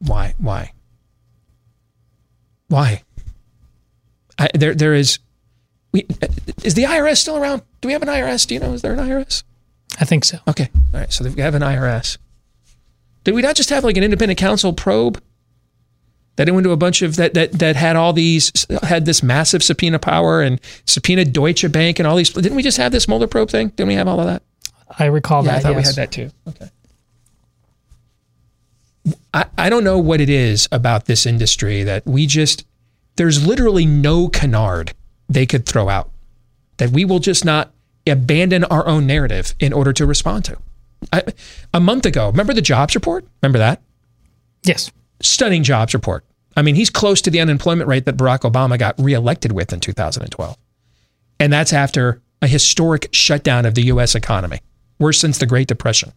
Why? 0.00 0.34
Why? 0.38 0.72
Why? 2.68 3.02
I, 4.38 4.48
there, 4.54 4.74
there 4.74 4.94
is. 4.94 5.18
We, 5.92 6.06
is 6.62 6.74
the 6.74 6.84
IRS 6.84 7.16
still 7.18 7.36
around? 7.36 7.62
Do 7.80 7.88
we 7.88 7.92
have 7.92 8.02
an 8.02 8.08
IRS? 8.08 8.46
Do 8.46 8.54
you 8.54 8.60
know? 8.60 8.72
Is 8.72 8.82
there 8.82 8.92
an 8.92 8.98
IRS? 8.98 9.42
i 9.98 10.04
think 10.04 10.24
so 10.24 10.38
Okay. 10.46 10.68
All 10.94 11.00
right. 11.00 11.12
So 11.12 11.28
we 11.28 11.40
have 11.42 11.54
an 11.54 11.62
IRS. 11.62 12.16
Did 13.24 13.34
we 13.34 13.42
not 13.42 13.56
just 13.56 13.70
have 13.70 13.82
like 13.82 13.96
an 13.96 14.04
independent 14.04 14.38
counsel 14.38 14.72
probe 14.72 15.20
that 16.36 16.46
went 16.46 16.58
into 16.58 16.70
a 16.70 16.76
bunch 16.76 17.02
of 17.02 17.16
that 17.16 17.34
that 17.34 17.52
that 17.58 17.76
had 17.76 17.96
all 17.96 18.12
these 18.12 18.52
had 18.82 19.04
this 19.04 19.22
massive 19.22 19.62
subpoena 19.62 19.98
power 19.98 20.42
and 20.42 20.60
subpoena 20.86 21.24
Deutsche 21.24 21.70
Bank 21.72 21.98
and 21.98 22.06
all 22.06 22.16
these? 22.16 22.30
Didn't 22.30 22.54
we 22.54 22.62
just 22.62 22.78
have 22.78 22.92
this 22.92 23.08
Mueller 23.08 23.26
probe 23.26 23.50
thing? 23.50 23.68
Didn't 23.70 23.88
we 23.88 23.94
have 23.94 24.06
all 24.08 24.20
of 24.20 24.26
that? 24.26 24.42
i 24.98 25.06
recall 25.06 25.44
Yeah, 25.44 25.52
that 25.52 25.58
I 25.58 25.60
thought 25.60 25.76
we 25.76 25.82
had 25.82 25.94
that 25.96 26.12
too. 26.12 26.30
Okay. 26.48 26.70
I, 29.34 29.46
I 29.58 29.70
don't 29.70 29.84
know 29.84 29.98
what 29.98 30.20
it 30.20 30.28
is 30.28 30.68
about 30.72 31.06
this 31.06 31.26
industry 31.26 31.82
that 31.84 32.06
we 32.06 32.26
just 32.26 32.64
there's 33.16 33.44
literally 33.46 33.86
no 33.86 34.28
canard 34.28 34.92
they 35.30 35.46
could 35.46 35.64
throw 35.64 35.88
out 35.88 36.10
that 36.76 36.90
we 36.90 37.04
will 37.04 37.20
just 37.20 37.44
not 37.44 37.72
abandon 38.06 38.64
our 38.64 38.86
own 38.86 39.06
narrative 39.06 39.54
in 39.60 39.72
order 39.72 39.92
to 39.92 40.04
respond 40.04 40.44
to. 40.44 40.58
I, 41.12 41.22
a 41.72 41.80
month 41.80 42.04
ago, 42.04 42.28
remember 42.28 42.52
the 42.52 42.60
jobs 42.60 42.94
report? 42.94 43.24
Remember 43.42 43.58
that? 43.58 43.80
Yes. 44.64 44.90
Stunning 45.22 45.62
jobs 45.62 45.94
report. 45.94 46.24
I 46.56 46.62
mean, 46.62 46.74
he's 46.74 46.90
close 46.90 47.20
to 47.22 47.30
the 47.30 47.40
unemployment 47.40 47.88
rate 47.88 48.04
that 48.06 48.16
Barack 48.16 48.40
Obama 48.40 48.78
got 48.78 48.98
reelected 48.98 49.52
with 49.52 49.72
in 49.72 49.80
2012. 49.80 50.56
And 51.38 51.52
that's 51.52 51.72
after 51.72 52.20
a 52.42 52.46
historic 52.46 53.08
shutdown 53.12 53.66
of 53.66 53.74
the 53.74 53.82
US 53.82 54.14
economy, 54.14 54.60
worse 54.98 55.20
since 55.20 55.38
the 55.38 55.46
Great 55.46 55.68
Depression. 55.68 56.12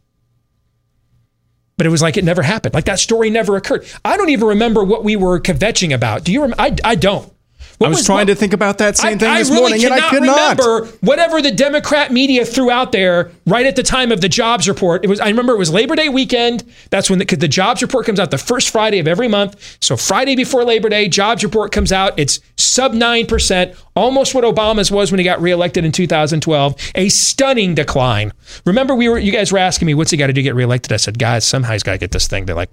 But 1.78 1.88
it 1.88 1.90
was 1.90 2.02
like 2.02 2.18
it 2.18 2.24
never 2.24 2.42
happened. 2.42 2.74
Like 2.74 2.86
that 2.86 3.00
story 3.00 3.30
never 3.30 3.56
occurred. 3.58 3.86
I 4.04 4.18
don't 4.18 4.30
even 4.30 4.48
remember 4.48 4.84
what 4.84 5.04
we 5.04 5.16
were 5.16 5.40
kvetching 5.40 5.94
about. 5.94 6.24
Do 6.24 6.32
you 6.32 6.42
remember? 6.42 6.62
I, 6.62 6.76
I 6.84 6.96
don't. 6.96 7.32
What 7.80 7.88
I 7.88 7.90
was, 7.90 8.06
trying 8.06 8.28
to 8.28 8.36
think 8.36 8.54
about 8.54 8.78
that 8.78 8.98
same 8.98 9.16
I, 9.16 9.18
thing 9.18 9.30
I 9.30 9.40
this 9.40 9.50
really 9.50 9.62
morning, 9.62 9.86
and 9.86 9.94
I 9.94 10.10
could 10.10 10.24
not. 10.24 10.60
remember 10.60 10.88
whatever 11.02 11.42
the 11.42 11.52
Democrat 11.52 12.12
media 12.12 12.46
threw 12.46 12.70
out 12.70 12.92
there 12.92 13.32
right 13.48 13.66
at 13.66 13.76
the 13.76 13.84
time 13.84 14.12
of 14.12 14.22
the 14.22 14.30
jobs 14.30 14.68
report. 14.68 15.04
It 15.04 15.08
was 15.08 15.20
I 15.20 15.28
remember 15.28 15.54
it 15.54 15.58
was 15.58 15.72
Labor 15.72 15.96
Day 15.96 16.10
weekend. 16.10 16.64
That's 16.92 17.10
when 17.10 17.20
the, 17.20 17.26
the 17.26 17.48
jobs 17.48 17.82
report 17.82 18.06
comes 18.06 18.20
out 18.20 18.30
the 18.30 18.38
first 18.38 18.70
Friday 18.70 19.00
of 19.00 19.08
every 19.08 19.28
month. 19.28 19.78
So 19.82 19.98
Friday 19.98 20.36
before 20.36 20.64
Labor 20.64 20.90
Day, 20.90 21.08
jobs 21.08 21.44
report 21.44 21.72
comes 21.72 21.92
out. 21.92 22.18
It's 22.20 22.40
sub 22.58 22.94
nine 22.94 23.26
percent, 23.26 23.76
almost 23.96 24.36
what 24.36 24.44
Obama's 24.44 24.92
was 24.92 25.12
when 25.12 25.20
he 25.20 25.24
got 25.24 25.42
reelected 25.42 25.84
in 25.84 25.92
2012. 25.92 26.92
A 26.96 27.10
stunning 27.10 27.74
decline. 27.74 28.34
Remember, 28.66 28.94
we 28.94 29.10
were 29.10 29.18
you 29.18 29.32
guys 29.32 29.52
were 29.52 29.58
asking 29.58 29.88
me 29.88 29.96
what's 29.96 30.12
he 30.12 30.18
got 30.18 30.28
to 30.28 30.34
do 30.34 30.44
to 30.44 30.44
get 30.44 30.56
reelected. 30.56 30.92
I 30.92 30.98
said, 30.98 31.18
guys, 31.18 31.46
somehow 31.46 31.74
he's 31.74 31.84
got 31.84 31.94
to 31.94 31.98
get 31.98 32.12
this 32.12 32.28
thing 32.28 32.46
to 32.48 32.56
like 32.56 32.70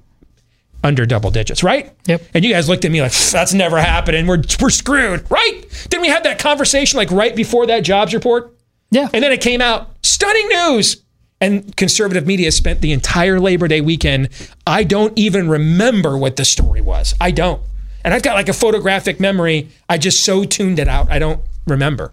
under 0.83 1.07
double 1.07 1.31
digits, 1.31 1.63
right? 1.63 1.93
Yep. 2.07 2.23
And 2.35 2.45
you 2.45 2.53
guys 2.53 2.69
looked 2.69 2.85
at 2.85 2.91
me 2.91 3.03
like 3.03 3.13
that's 3.13 3.53
never 3.55 3.81
happening. 3.81 4.27
We're 4.27 4.43
we're 4.61 4.71
screwed, 4.71 5.31
right? 5.31 5.63
Didn't 5.89 6.03
we 6.03 6.09
have 6.09 6.25
that 6.25 6.39
conversation 6.39 6.97
like 6.97 7.11
right 7.11 7.35
before 7.35 7.67
that 7.67 7.81
jobs 7.81 8.15
report? 8.15 8.55
Yeah. 8.91 9.09
And 9.13 9.23
then 9.23 9.33
it 9.33 9.41
came 9.41 9.61
out, 9.61 9.91
stunning 10.03 10.49
news. 10.49 11.03
And 11.43 11.75
conservative 11.75 12.27
media 12.27 12.53
spent 12.53 12.83
the 12.83 12.93
entire 12.93 13.41
Labor 13.41 13.67
Day 13.67 13.81
weekend. 13.81 14.29
I 14.67 14.85
don't 14.85 15.19
even 15.19 15.49
remember 15.49 16.19
what 16.19 16.37
the 16.37 16.45
story 16.45 16.83
was. 16.83 17.15
I 17.19 17.31
don't. 17.31 17.63
And 18.05 18.13
I've 18.13 18.23
got 18.23 18.35
like 18.35 18.51
a 18.51 18.53
photographic 18.53 19.21
memory. 19.21 19.71
I 19.89 19.97
just 19.97 20.23
so 20.23 20.45
tuned 20.45 20.79
it 20.79 20.87
out. 20.87 21.11
I 21.11 21.19
don't 21.19 21.41
remember. 21.67 22.13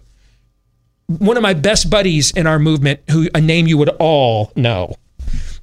One 1.08 1.36
of 1.36 1.42
my 1.42 1.52
best 1.52 1.90
buddies 1.90 2.30
in 2.30 2.46
our 2.46 2.58
movement, 2.58 3.00
who 3.10 3.28
a 3.34 3.40
name 3.40 3.66
you 3.66 3.76
would 3.76 3.90
all 3.98 4.50
know, 4.56 4.96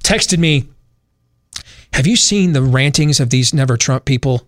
texted 0.04 0.38
me 0.38 0.68
have 1.96 2.06
you 2.06 2.14
seen 2.14 2.52
the 2.52 2.60
rantings 2.60 3.20
of 3.20 3.30
these 3.30 3.54
never 3.54 3.78
Trump 3.78 4.04
people? 4.04 4.46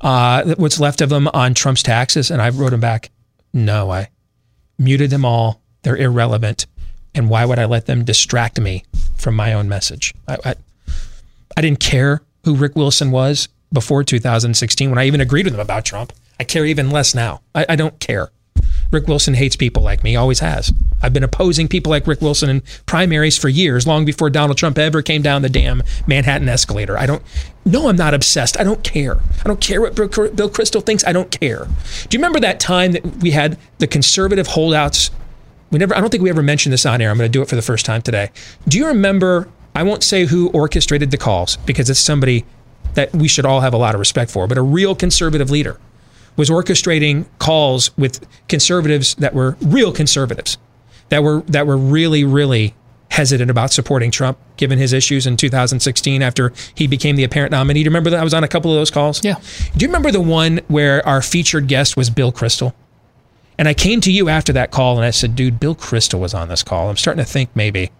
Uh, 0.00 0.56
what's 0.56 0.80
left 0.80 1.00
of 1.00 1.10
them 1.10 1.28
on 1.28 1.54
Trump's 1.54 1.82
taxes? 1.82 2.28
And 2.28 2.42
I 2.42 2.48
wrote 2.50 2.70
them 2.70 2.80
back, 2.80 3.10
no, 3.52 3.92
I 3.92 4.08
muted 4.78 5.10
them 5.10 5.24
all. 5.24 5.62
They're 5.82 5.96
irrelevant. 5.96 6.66
And 7.14 7.30
why 7.30 7.44
would 7.44 7.60
I 7.60 7.66
let 7.66 7.86
them 7.86 8.04
distract 8.04 8.60
me 8.60 8.84
from 9.16 9.36
my 9.36 9.52
own 9.52 9.68
message? 9.68 10.12
I, 10.26 10.38
I, 10.44 10.54
I 11.56 11.60
didn't 11.60 11.78
care 11.78 12.22
who 12.44 12.56
Rick 12.56 12.74
Wilson 12.74 13.12
was 13.12 13.48
before 13.72 14.02
2016 14.02 14.90
when 14.90 14.98
I 14.98 15.06
even 15.06 15.20
agreed 15.20 15.46
with 15.46 15.54
him 15.54 15.60
about 15.60 15.84
Trump. 15.84 16.12
I 16.40 16.44
care 16.44 16.66
even 16.66 16.90
less 16.90 17.14
now. 17.14 17.42
I, 17.54 17.64
I 17.68 17.76
don't 17.76 18.00
care. 18.00 18.30
Rick 18.90 19.06
Wilson 19.06 19.34
hates 19.34 19.54
people 19.54 19.84
like 19.84 20.02
me, 20.02 20.16
always 20.16 20.40
has. 20.40 20.72
I've 21.02 21.12
been 21.12 21.24
opposing 21.24 21.68
people 21.68 21.90
like 21.90 22.06
Rick 22.06 22.20
Wilson 22.20 22.50
in 22.50 22.62
primaries 22.86 23.38
for 23.38 23.48
years, 23.48 23.86
long 23.86 24.04
before 24.04 24.30
Donald 24.30 24.58
Trump 24.58 24.78
ever 24.78 25.02
came 25.02 25.22
down 25.22 25.42
the 25.42 25.48
damn 25.48 25.82
Manhattan 26.06 26.48
escalator. 26.48 26.98
I 26.98 27.06
don't, 27.06 27.22
no, 27.64 27.88
I'm 27.88 27.96
not 27.96 28.14
obsessed. 28.14 28.58
I 28.58 28.64
don't 28.64 28.82
care. 28.82 29.16
I 29.16 29.42
don't 29.44 29.60
care 29.60 29.80
what 29.80 29.94
Bill 29.94 30.08
Kristol 30.08 30.84
thinks. 30.84 31.04
I 31.06 31.12
don't 31.12 31.30
care. 31.30 31.66
Do 32.08 32.16
you 32.16 32.18
remember 32.18 32.40
that 32.40 32.60
time 32.60 32.92
that 32.92 33.04
we 33.18 33.30
had 33.30 33.58
the 33.78 33.86
conservative 33.86 34.48
holdouts? 34.48 35.10
We 35.70 35.78
never, 35.78 35.94
I 35.94 36.00
don't 36.00 36.10
think 36.10 36.22
we 36.22 36.30
ever 36.30 36.42
mentioned 36.42 36.72
this 36.72 36.86
on 36.86 37.00
air. 37.00 37.10
I'm 37.10 37.18
going 37.18 37.30
to 37.30 37.32
do 37.32 37.42
it 37.42 37.48
for 37.48 37.56
the 37.56 37.62
first 37.62 37.84
time 37.84 38.02
today. 38.02 38.30
Do 38.66 38.78
you 38.78 38.86
remember? 38.86 39.48
I 39.74 39.82
won't 39.84 40.02
say 40.02 40.24
who 40.24 40.48
orchestrated 40.48 41.10
the 41.12 41.18
calls 41.18 41.56
because 41.58 41.88
it's 41.88 42.00
somebody 42.00 42.44
that 42.94 43.14
we 43.14 43.28
should 43.28 43.44
all 43.44 43.60
have 43.60 43.74
a 43.74 43.76
lot 43.76 43.94
of 43.94 44.00
respect 44.00 44.30
for, 44.30 44.48
but 44.48 44.58
a 44.58 44.62
real 44.62 44.94
conservative 44.94 45.50
leader 45.50 45.78
was 46.36 46.50
orchestrating 46.50 47.26
calls 47.38 47.96
with 47.96 48.26
conservatives 48.48 49.14
that 49.16 49.34
were 49.34 49.56
real 49.60 49.92
conservatives 49.92 50.56
that 51.08 51.22
were 51.22 51.40
that 51.42 51.66
were 51.66 51.76
really 51.76 52.24
really 52.24 52.74
hesitant 53.10 53.50
about 53.50 53.72
supporting 53.72 54.10
Trump 54.10 54.38
given 54.56 54.78
his 54.78 54.92
issues 54.92 55.26
in 55.26 55.36
2016 55.36 56.22
after 56.22 56.52
he 56.74 56.86
became 56.86 57.16
the 57.16 57.24
apparent 57.24 57.50
nominee. 57.50 57.80
Do 57.80 57.84
you 57.84 57.90
remember 57.90 58.10
that 58.10 58.20
I 58.20 58.24
was 58.24 58.34
on 58.34 58.44
a 58.44 58.48
couple 58.48 58.70
of 58.70 58.76
those 58.76 58.90
calls? 58.90 59.24
Yeah. 59.24 59.36
Do 59.76 59.84
you 59.84 59.88
remember 59.88 60.10
the 60.12 60.20
one 60.20 60.60
where 60.68 61.06
our 61.06 61.22
featured 61.22 61.68
guest 61.68 61.96
was 61.96 62.10
Bill 62.10 62.30
Kristol? 62.32 62.74
And 63.56 63.66
I 63.66 63.74
came 63.74 64.00
to 64.02 64.12
you 64.12 64.28
after 64.28 64.52
that 64.52 64.70
call 64.70 64.96
and 64.96 65.04
I 65.04 65.10
said, 65.10 65.34
"Dude, 65.34 65.58
Bill 65.58 65.74
Kristol 65.74 66.20
was 66.20 66.34
on 66.34 66.48
this 66.48 66.62
call. 66.62 66.90
I'm 66.90 66.96
starting 66.96 67.24
to 67.24 67.30
think 67.30 67.50
maybe 67.54 67.90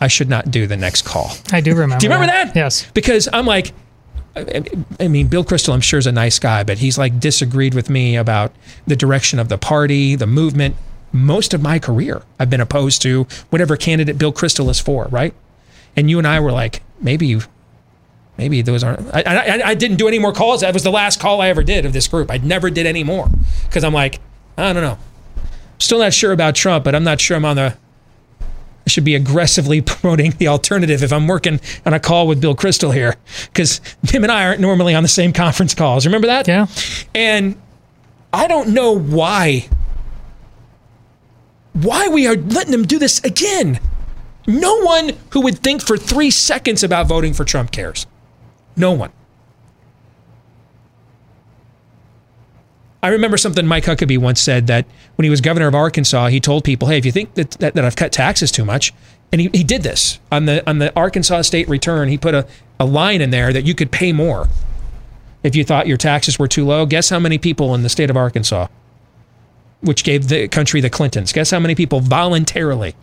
I 0.00 0.08
should 0.08 0.28
not 0.28 0.50
do 0.50 0.66
the 0.66 0.76
next 0.76 1.02
call." 1.02 1.32
I 1.52 1.60
do 1.60 1.70
remember. 1.70 2.00
Do 2.00 2.06
you 2.06 2.12
remember 2.12 2.30
that? 2.30 2.54
Yes. 2.54 2.86
Because 2.92 3.28
I'm 3.32 3.46
like, 3.46 3.72
I 4.36 5.08
mean, 5.08 5.26
Bill 5.26 5.44
Kristol, 5.44 5.72
I'm 5.72 5.80
sure 5.80 5.98
is 5.98 6.06
a 6.06 6.12
nice 6.12 6.38
guy, 6.38 6.62
but 6.64 6.78
he's 6.78 6.98
like 6.98 7.18
disagreed 7.18 7.74
with 7.74 7.90
me 7.90 8.16
about 8.16 8.52
the 8.86 8.96
direction 8.96 9.38
of 9.38 9.48
the 9.48 9.58
party, 9.58 10.16
the 10.16 10.26
movement. 10.26 10.76
Most 11.12 11.54
of 11.54 11.62
my 11.62 11.78
career, 11.78 12.22
I've 12.38 12.50
been 12.50 12.60
opposed 12.60 13.02
to 13.02 13.26
whatever 13.50 13.76
candidate 13.76 14.18
Bill 14.18 14.32
Kristol 14.32 14.70
is 14.70 14.80
for, 14.80 15.06
right? 15.06 15.34
And 15.96 16.08
you 16.08 16.18
and 16.18 16.26
I 16.26 16.38
were 16.40 16.52
like, 16.52 16.82
maybe, 17.00 17.40
Maybe 18.40 18.62
those 18.62 18.82
aren't. 18.82 19.06
I, 19.14 19.20
I, 19.20 19.68
I 19.68 19.74
didn't 19.74 19.98
do 19.98 20.08
any 20.08 20.18
more 20.18 20.32
calls. 20.32 20.62
That 20.62 20.72
was 20.72 20.82
the 20.82 20.90
last 20.90 21.20
call 21.20 21.42
I 21.42 21.48
ever 21.48 21.62
did 21.62 21.84
of 21.84 21.92
this 21.92 22.08
group. 22.08 22.30
I 22.30 22.38
never 22.38 22.70
did 22.70 22.86
any 22.86 23.04
more 23.04 23.28
because 23.64 23.84
I'm 23.84 23.92
like, 23.92 24.18
I 24.56 24.72
don't 24.72 24.82
know. 24.82 24.96
Still 25.78 25.98
not 25.98 26.14
sure 26.14 26.32
about 26.32 26.54
Trump, 26.54 26.82
but 26.82 26.94
I'm 26.94 27.04
not 27.04 27.20
sure 27.20 27.36
I'm 27.36 27.44
on 27.44 27.56
the. 27.56 27.76
I 28.40 28.88
should 28.88 29.04
be 29.04 29.14
aggressively 29.14 29.80
promoting 29.82 30.30
the 30.38 30.48
alternative 30.48 31.02
if 31.02 31.12
I'm 31.12 31.28
working 31.28 31.60
on 31.84 31.92
a 31.92 32.00
call 32.00 32.26
with 32.26 32.40
Bill 32.40 32.56
Kristol 32.56 32.94
here 32.94 33.16
because 33.52 33.82
him 34.08 34.22
and 34.22 34.32
I 34.32 34.46
aren't 34.46 34.62
normally 34.62 34.94
on 34.94 35.02
the 35.02 35.08
same 35.10 35.34
conference 35.34 35.74
calls. 35.74 36.06
Remember 36.06 36.28
that? 36.28 36.48
Yeah. 36.48 36.66
And 37.14 37.60
I 38.32 38.46
don't 38.46 38.70
know 38.70 38.98
why. 38.98 39.68
Why 41.72 42.08
we 42.08 42.26
are 42.26 42.36
letting 42.36 42.72
them 42.72 42.84
do 42.84 42.98
this 42.98 43.22
again. 43.24 43.80
No 44.46 44.80
one 44.80 45.12
who 45.30 45.42
would 45.42 45.58
think 45.58 45.82
for 45.82 45.96
three 45.96 46.30
seconds 46.30 46.82
about 46.82 47.06
voting 47.06 47.32
for 47.34 47.44
Trump 47.44 47.70
cares. 47.70 48.06
No 48.76 48.92
one. 48.92 49.12
I 53.02 53.08
remember 53.08 53.36
something 53.36 53.66
Mike 53.66 53.84
Huckabee 53.84 54.18
once 54.18 54.40
said 54.40 54.66
that 54.66 54.84
when 55.16 55.24
he 55.24 55.30
was 55.30 55.40
governor 55.40 55.66
of 55.68 55.74
Arkansas, 55.74 56.28
he 56.28 56.40
told 56.40 56.64
people, 56.64 56.88
"Hey, 56.88 56.98
if 56.98 57.06
you 57.06 57.12
think 57.12 57.34
that 57.34 57.52
that, 57.52 57.74
that 57.74 57.84
I've 57.84 57.96
cut 57.96 58.12
taxes 58.12 58.50
too 58.52 58.64
much," 58.64 58.92
and 59.32 59.40
he, 59.40 59.48
he 59.54 59.64
did 59.64 59.82
this 59.82 60.18
on 60.30 60.44
the 60.44 60.68
on 60.68 60.78
the 60.78 60.94
Arkansas 60.94 61.42
state 61.42 61.68
return, 61.68 62.08
he 62.08 62.18
put 62.18 62.34
a, 62.34 62.46
a 62.78 62.84
line 62.84 63.22
in 63.22 63.30
there 63.30 63.52
that 63.52 63.64
you 63.64 63.74
could 63.74 63.90
pay 63.90 64.12
more 64.12 64.48
if 65.42 65.56
you 65.56 65.64
thought 65.64 65.86
your 65.86 65.96
taxes 65.96 66.38
were 66.38 66.48
too 66.48 66.66
low. 66.66 66.84
Guess 66.84 67.08
how 67.08 67.18
many 67.18 67.38
people 67.38 67.74
in 67.74 67.82
the 67.82 67.88
state 67.88 68.10
of 68.10 68.16
Arkansas, 68.18 68.66
which 69.80 70.04
gave 70.04 70.28
the 70.28 70.48
country 70.48 70.80
the 70.80 70.90
Clintons, 70.90 71.32
guess 71.32 71.50
how 71.50 71.60
many 71.60 71.74
people 71.74 72.00
voluntarily 72.00 72.94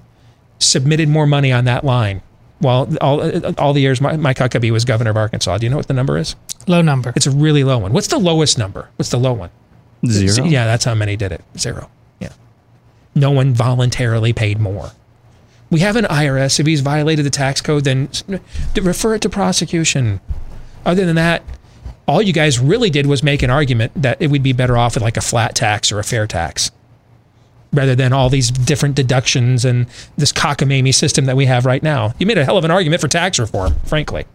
submitted 0.60 1.10
more 1.10 1.28
money 1.28 1.52
on 1.52 1.66
that 1.66 1.84
line 1.84 2.22
while 2.60 2.88
all, 3.02 3.22
all 3.60 3.74
the 3.74 3.82
years 3.82 4.02
Mike 4.02 4.38
Huckabee 4.38 4.72
was 4.72 4.86
governor 4.86 5.12
of 5.12 5.18
Arkansas. 5.18 5.58
Do 5.58 5.66
you 5.66 5.70
know 5.70 5.78
what 5.78 5.88
the 5.88 5.94
number 5.94 6.18
is? 6.18 6.36
Low 6.68 6.82
number. 6.82 7.14
It's 7.16 7.28
a 7.28 7.32
really 7.32 7.64
low 7.64 7.78
one. 7.78 7.94
What's 7.94 8.08
the 8.08 8.18
lowest 8.18 8.58
number? 8.58 8.90
What's 8.96 9.10
the 9.10 9.20
low 9.20 9.34
one? 9.34 9.50
Zero. 10.06 10.48
Yeah, 10.48 10.66
that's 10.66 10.86
how 10.86 10.96
many 10.96 11.16
did 11.16 11.32
it. 11.32 11.44
Zero. 11.58 11.90
Yeah. 12.20 12.34
No 13.16 13.32
one 13.32 13.54
voluntarily 13.54 14.34
paid 14.34 14.60
more. 14.60 14.92
We 15.70 15.82
have 15.82 15.96
an 15.96 16.06
IRS. 16.06 16.60
If 16.60 16.66
he's 16.66 16.82
violated 16.82 17.26
the 17.26 17.30
tax 17.30 17.62
code, 17.62 17.84
then 17.84 18.10
refer 18.76 19.16
it 19.16 19.22
to 19.22 19.30
prosecution. 19.30 20.20
Other 20.86 21.06
than 21.06 21.16
that, 21.16 21.44
all 22.08 22.22
you 22.22 22.34
guys 22.34 22.60
really 22.60 22.90
did 22.90 23.06
was 23.06 23.22
make 23.22 23.44
an 23.44 23.50
argument 23.50 23.92
that 23.96 24.22
it 24.22 24.32
would 24.32 24.44
be 24.44 24.54
better 24.54 24.78
off 24.78 24.96
with 24.96 25.04
like 25.04 25.18
a 25.18 25.22
flat 25.22 25.56
tax 25.56 25.92
or 25.92 26.00
a 26.00 26.04
fair 26.04 26.26
tax 26.26 26.72
rather 27.74 27.96
than 27.96 28.14
all 28.14 28.30
these 28.30 28.50
different 28.50 28.96
deductions 28.96 29.66
and 29.66 29.88
this 30.18 30.32
cockamamie 30.32 30.94
system 30.94 31.26
that 31.26 31.36
we 31.36 31.46
have 31.46 31.66
right 31.66 31.84
now. 31.84 32.14
You 32.18 32.26
made 32.26 32.38
a 32.38 32.46
hell 32.46 32.58
of 32.58 32.64
an 32.64 32.72
argument 32.72 33.02
for 33.02 33.08
tax 33.08 33.40
reform, 33.40 33.76
frankly. 33.86 34.26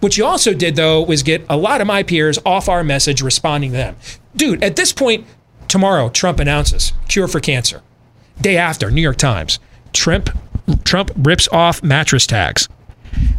What 0.00 0.16
you 0.16 0.24
also 0.24 0.54
did, 0.54 0.76
though, 0.76 1.02
was 1.02 1.22
get 1.22 1.44
a 1.48 1.56
lot 1.56 1.80
of 1.80 1.86
my 1.86 2.02
peers 2.02 2.38
off 2.44 2.68
our 2.68 2.84
message 2.84 3.22
responding 3.22 3.70
to 3.72 3.76
them. 3.76 3.96
Dude, 4.36 4.62
at 4.62 4.76
this 4.76 4.92
point, 4.92 5.26
tomorrow, 5.68 6.08
Trump 6.10 6.38
announces 6.38 6.92
cure 7.08 7.28
for 7.28 7.40
cancer. 7.40 7.82
Day 8.40 8.56
after, 8.56 8.90
New 8.90 9.02
York 9.02 9.16
Times, 9.16 9.58
Trump, 9.92 10.30
Trump 10.84 11.10
rips 11.16 11.48
off 11.48 11.82
mattress 11.82 12.26
tags. 12.26 12.68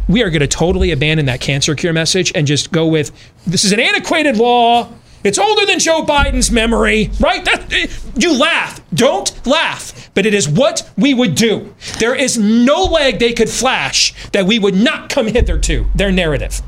We 0.08 0.22
are 0.22 0.30
going 0.30 0.40
to 0.40 0.46
totally 0.46 0.90
abandon 0.90 1.26
that 1.26 1.40
cancer 1.40 1.74
cure 1.74 1.92
message 1.92 2.32
and 2.34 2.46
just 2.46 2.72
go 2.72 2.86
with 2.86 3.10
this 3.46 3.64
is 3.64 3.72
an 3.72 3.80
antiquated 3.80 4.36
law 4.36 4.90
it's 5.24 5.38
older 5.38 5.64
than 5.64 5.78
Joe 5.78 6.04
Biden's 6.04 6.50
memory, 6.50 7.10
right? 7.18 7.42
That, 7.46 7.72
eh, 7.72 7.86
you 8.14 8.38
laugh. 8.38 8.78
Don't 8.92 9.46
laugh. 9.46 10.10
But 10.12 10.26
it 10.26 10.34
is 10.34 10.46
what 10.46 10.88
we 10.98 11.14
would 11.14 11.34
do. 11.34 11.74
There 11.98 12.14
is 12.14 12.36
no 12.36 12.84
leg 12.84 13.18
they 13.18 13.32
could 13.32 13.48
flash 13.48 14.12
that 14.32 14.44
we 14.44 14.58
would 14.58 14.76
not 14.76 15.08
come 15.08 15.26
hither 15.26 15.58
to, 15.60 15.86
their 15.94 16.12
narrative. 16.12 16.60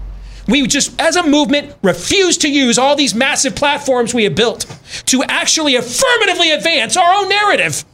We 0.49 0.67
just, 0.67 0.99
as 0.99 1.17
a 1.17 1.23
movement, 1.23 1.75
refuse 1.83 2.39
to 2.39 2.49
use 2.49 2.79
all 2.79 2.97
these 2.97 3.15
massive 3.15 3.55
platforms 3.55 4.15
we 4.15 4.25
have 4.25 4.35
built 4.35 4.65
to 5.07 5.23
actually 5.25 5.77
affirmatively 5.77 6.51
advance 6.51 6.97
our 6.97 7.15
own 7.15 7.29
narrative. 7.29 7.85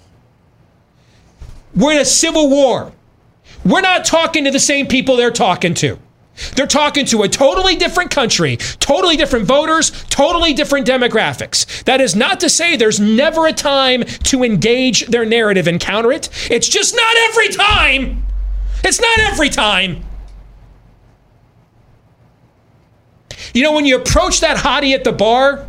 We're 1.74 1.94
in 1.94 1.98
a 1.98 2.04
civil 2.04 2.48
war. 2.48 2.92
We're 3.64 3.80
not 3.80 4.04
talking 4.04 4.44
to 4.44 4.50
the 4.50 4.60
same 4.60 4.86
people 4.86 5.16
they're 5.16 5.30
talking 5.30 5.74
to. 5.74 5.98
They're 6.54 6.66
talking 6.66 7.04
to 7.06 7.22
a 7.22 7.28
totally 7.28 7.76
different 7.76 8.10
country, 8.10 8.56
totally 8.80 9.16
different 9.16 9.46
voters, 9.46 9.90
totally 10.08 10.54
different 10.54 10.86
demographics. 10.86 11.84
That 11.84 12.00
is 12.00 12.16
not 12.16 12.40
to 12.40 12.48
say 12.48 12.76
there's 12.76 12.98
never 12.98 13.46
a 13.46 13.52
time 13.52 14.04
to 14.04 14.42
engage 14.42 15.06
their 15.06 15.26
narrative 15.26 15.66
and 15.66 15.78
counter 15.78 16.10
it. 16.10 16.30
It's 16.50 16.68
just 16.68 16.96
not 16.96 17.16
every 17.28 17.48
time. 17.48 18.26
It's 18.82 19.00
not 19.00 19.18
every 19.18 19.50
time. 19.50 20.04
You 23.54 23.62
know, 23.62 23.72
when 23.72 23.84
you 23.84 23.96
approach 23.96 24.40
that 24.40 24.56
hottie 24.56 24.94
at 24.94 25.04
the 25.04 25.12
bar, 25.12 25.68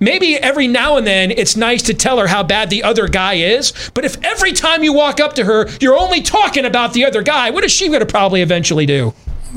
Maybe 0.00 0.36
every 0.36 0.68
now 0.68 0.96
and 0.96 1.06
then 1.06 1.30
it's 1.32 1.56
nice 1.56 1.82
to 1.82 1.94
tell 1.94 2.18
her 2.18 2.28
how 2.28 2.42
bad 2.44 2.70
the 2.70 2.84
other 2.84 3.08
guy 3.08 3.34
is, 3.34 3.72
but 3.94 4.04
if 4.04 4.22
every 4.24 4.52
time 4.52 4.84
you 4.84 4.92
walk 4.92 5.18
up 5.18 5.34
to 5.34 5.44
her, 5.44 5.68
you're 5.80 5.98
only 5.98 6.22
talking 6.22 6.64
about 6.64 6.92
the 6.92 7.04
other 7.04 7.22
guy, 7.22 7.50
what 7.50 7.64
is 7.64 7.72
she 7.72 7.88
going 7.88 8.00
to 8.00 8.06
probably 8.06 8.40
eventually 8.40 8.86
do? 8.86 9.12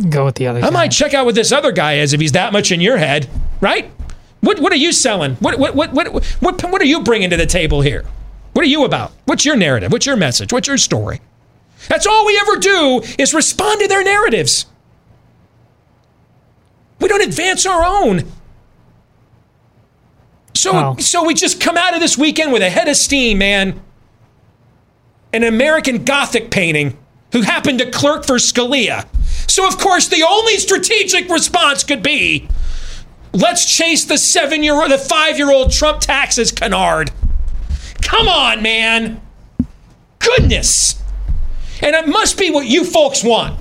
Go 0.10 0.26
with 0.26 0.36
the 0.36 0.48
other 0.48 0.60
I 0.60 0.64
guy. 0.64 0.70
might 0.72 0.92
check 0.92 1.14
out 1.14 1.26
what 1.26 1.36
this 1.36 1.52
other 1.52 1.72
guy 1.72 1.96
is 1.96 2.14
if 2.14 2.20
he's 2.22 2.32
that 2.32 2.54
much 2.54 2.72
in 2.72 2.82
your 2.82 2.98
head, 2.98 3.30
right? 3.60 3.92
What, 4.40 4.60
what 4.60 4.74
are 4.74 4.78
you 4.78 4.92
selling? 4.92 5.36
What, 5.36 5.60
what, 5.60 5.76
what, 5.76 5.94
what, 5.94 6.08
what, 6.40 6.64
what 6.64 6.82
are 6.82 6.86
you 6.86 7.04
bringing 7.04 7.30
to 7.30 7.38
the 7.38 7.46
table 7.46 7.82
here? 7.82 8.04
What 8.54 8.64
are 8.64 8.68
you 8.70 8.84
about? 8.84 9.12
What's 9.26 9.46
your 9.46 9.56
narrative? 9.56 9.92
What's 9.92 10.08
your 10.08 10.18
message? 10.18 10.52
What's 10.52 10.68
your 10.68 10.78
story? 10.80 11.22
That's 11.88 12.08
all 12.08 12.26
we 12.26 12.38
ever 12.42 12.58
do 12.58 13.02
is 13.20 13.34
respond 13.34 13.82
to 13.82 13.88
their 13.88 14.04
narratives. 14.04 14.66
We 17.00 17.08
don't 17.08 17.22
advance 17.24 17.66
our 17.66 17.84
own. 17.84 18.24
So, 20.54 20.74
Wow. 20.74 20.96
so 21.00 21.24
we 21.24 21.34
just 21.34 21.60
come 21.60 21.78
out 21.78 21.94
of 21.94 22.00
this 22.02 22.18
weekend 22.18 22.52
with 22.52 22.62
a 22.62 22.70
head 22.70 22.88
of 22.88 22.98
steam, 22.98 23.38
man. 23.40 23.80
An 25.34 25.44
American 25.44 26.04
Gothic 26.04 26.52
painting 26.52 26.98
who 27.32 27.42
happened 27.42 27.80
to 27.80 27.90
clerk 27.90 28.26
for 28.26 28.36
Scalia. 28.36 29.06
So, 29.50 29.66
of 29.68 29.78
course, 29.78 30.08
the 30.08 30.24
only 30.28 30.58
strategic 30.58 31.30
response 31.30 31.84
could 31.84 32.04
be 32.04 32.48
let's 33.34 33.66
chase 33.66 34.04
the 34.06 34.18
seven 34.18 34.62
year 34.62 34.74
old, 34.74 34.92
the 34.92 34.98
five 34.98 35.38
year 35.38 35.52
old 35.52 35.72
Trump 35.72 36.02
taxes 36.02 36.52
canard. 36.52 37.12
Come 38.02 38.28
on, 38.28 38.62
man. 38.62 39.22
Goodness. 40.20 41.02
And 41.82 41.96
it 41.96 42.08
must 42.08 42.38
be 42.38 42.52
what 42.52 42.66
you 42.68 42.84
folks 42.84 43.24
want. 43.24 43.58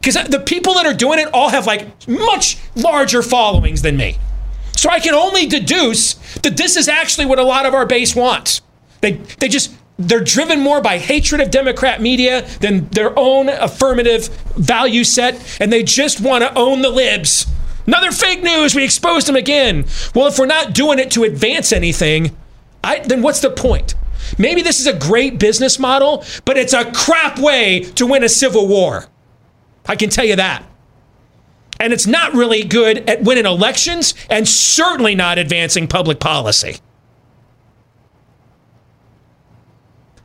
Because 0.00 0.14
the 0.28 0.40
people 0.40 0.74
that 0.74 0.86
are 0.86 0.94
doing 0.94 1.18
it 1.18 1.28
all 1.32 1.48
have 1.48 1.66
like 1.66 2.06
much 2.08 2.58
larger 2.74 3.22
followings 3.22 3.82
than 3.82 3.96
me. 3.96 4.16
So 4.80 4.88
I 4.88 4.98
can 4.98 5.12
only 5.12 5.44
deduce 5.44 6.14
that 6.38 6.56
this 6.56 6.74
is 6.74 6.88
actually 6.88 7.26
what 7.26 7.38
a 7.38 7.42
lot 7.42 7.66
of 7.66 7.74
our 7.74 7.84
base 7.84 8.16
wants. 8.16 8.62
They 9.02 9.12
they 9.38 9.46
just 9.46 9.74
they're 9.98 10.24
driven 10.24 10.58
more 10.60 10.80
by 10.80 10.96
hatred 10.96 11.42
of 11.42 11.50
Democrat 11.50 12.00
media 12.00 12.48
than 12.60 12.88
their 12.88 13.12
own 13.18 13.50
affirmative 13.50 14.28
value 14.56 15.04
set, 15.04 15.58
and 15.60 15.70
they 15.70 15.82
just 15.82 16.22
want 16.22 16.44
to 16.44 16.58
own 16.58 16.80
the 16.80 16.88
libs. 16.88 17.46
Another 17.86 18.10
fake 18.10 18.42
news. 18.42 18.74
We 18.74 18.82
exposed 18.82 19.26
them 19.26 19.36
again. 19.36 19.84
Well, 20.14 20.28
if 20.28 20.38
we're 20.38 20.46
not 20.46 20.72
doing 20.72 20.98
it 20.98 21.10
to 21.10 21.24
advance 21.24 21.74
anything, 21.74 22.34
I, 22.82 23.00
then 23.00 23.20
what's 23.20 23.40
the 23.40 23.50
point? 23.50 23.94
Maybe 24.38 24.62
this 24.62 24.80
is 24.80 24.86
a 24.86 24.94
great 24.94 25.38
business 25.38 25.78
model, 25.78 26.24
but 26.46 26.56
it's 26.56 26.72
a 26.72 26.90
crap 26.92 27.38
way 27.38 27.80
to 27.96 28.06
win 28.06 28.24
a 28.24 28.30
civil 28.30 28.66
war. 28.66 29.08
I 29.84 29.96
can 29.96 30.08
tell 30.08 30.24
you 30.24 30.36
that. 30.36 30.64
And 31.80 31.92
it's 31.92 32.06
not 32.06 32.34
really 32.34 32.62
good 32.62 32.98
at 33.08 33.22
winning 33.22 33.46
elections 33.46 34.14
and 34.28 34.46
certainly 34.46 35.14
not 35.14 35.38
advancing 35.38 35.88
public 35.88 36.20
policy. 36.20 36.76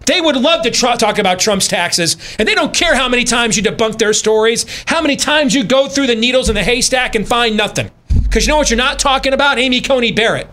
They 0.05 0.21
would 0.21 0.35
love 0.35 0.61
to 0.63 0.71
talk 0.71 1.17
about 1.17 1.39
Trump's 1.39 1.67
taxes, 1.67 2.15
and 2.37 2.47
they 2.47 2.53
don't 2.53 2.75
care 2.75 2.93
how 2.93 3.09
many 3.09 3.23
times 3.23 3.57
you 3.57 3.63
debunk 3.63 3.97
their 3.97 4.13
stories, 4.13 4.65
how 4.85 5.01
many 5.01 5.15
times 5.15 5.55
you 5.55 5.63
go 5.63 5.87
through 5.87 6.07
the 6.07 6.15
needles 6.15 6.47
in 6.47 6.55
the 6.55 6.63
haystack 6.63 7.15
and 7.15 7.27
find 7.27 7.57
nothing. 7.57 7.89
Because 8.21 8.45
you 8.45 8.51
know 8.51 8.57
what 8.57 8.69
you're 8.69 8.77
not 8.77 8.99
talking 8.99 9.33
about? 9.33 9.57
Amy 9.57 9.81
Coney 9.81 10.11
Barrett. 10.11 10.47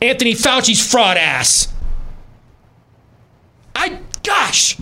Anthony 0.00 0.34
Fauci's 0.34 0.90
fraud 0.90 1.16
ass. 1.16 1.72
I, 3.74 3.98
gosh, 4.22 4.78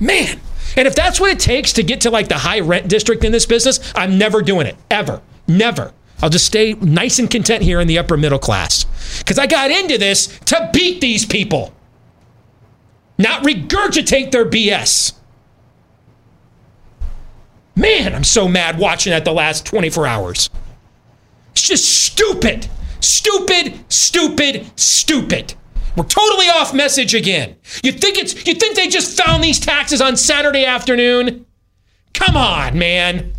man. 0.00 0.40
And 0.76 0.88
if 0.88 0.94
that's 0.94 1.20
what 1.20 1.30
it 1.30 1.38
takes 1.38 1.72
to 1.74 1.82
get 1.82 2.00
to 2.02 2.10
like 2.10 2.28
the 2.28 2.38
high 2.38 2.60
rent 2.60 2.88
district 2.88 3.24
in 3.24 3.32
this 3.32 3.46
business, 3.46 3.92
I'm 3.94 4.18
never 4.18 4.42
doing 4.42 4.66
it. 4.66 4.76
Ever. 4.90 5.20
Never. 5.46 5.92
I'll 6.22 6.30
just 6.30 6.46
stay 6.46 6.74
nice 6.74 7.18
and 7.18 7.30
content 7.30 7.62
here 7.62 7.80
in 7.80 7.88
the 7.88 7.98
upper 7.98 8.16
middle 8.16 8.38
class. 8.38 8.84
Because 9.18 9.38
I 9.38 9.46
got 9.46 9.70
into 9.70 9.98
this 9.98 10.26
to 10.46 10.70
beat 10.72 11.00
these 11.00 11.26
people, 11.26 11.74
not 13.18 13.42
regurgitate 13.42 14.30
their 14.30 14.46
BS. 14.46 15.12
Man, 17.76 18.14
I'm 18.14 18.24
so 18.24 18.48
mad 18.48 18.78
watching 18.78 19.10
that 19.10 19.24
the 19.24 19.32
last 19.32 19.66
24 19.66 20.06
hours. 20.06 20.50
It's 21.52 21.66
just 21.66 21.84
stupid. 21.84 22.68
Stupid, 23.00 23.84
stupid, 23.88 24.70
stupid. 24.76 25.54
We're 25.96 26.04
totally 26.04 26.46
off 26.46 26.74
message 26.74 27.14
again. 27.14 27.56
You 27.82 27.92
think 27.92 28.18
it's 28.18 28.46
you 28.46 28.54
think 28.54 28.76
they 28.76 28.88
just 28.88 29.20
found 29.20 29.44
these 29.44 29.60
taxes 29.60 30.00
on 30.00 30.16
Saturday 30.16 30.64
afternoon? 30.64 31.46
Come 32.12 32.36
on, 32.36 32.78
man. 32.78 33.32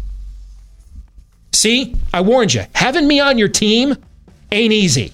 See, 1.54 1.96
I 2.14 2.22
warned 2.22 2.54
you. 2.54 2.64
Having 2.74 3.08
me 3.08 3.20
on 3.20 3.38
your 3.38 3.48
team 3.48 3.96
ain't 4.52 4.74
easy. 4.74 5.12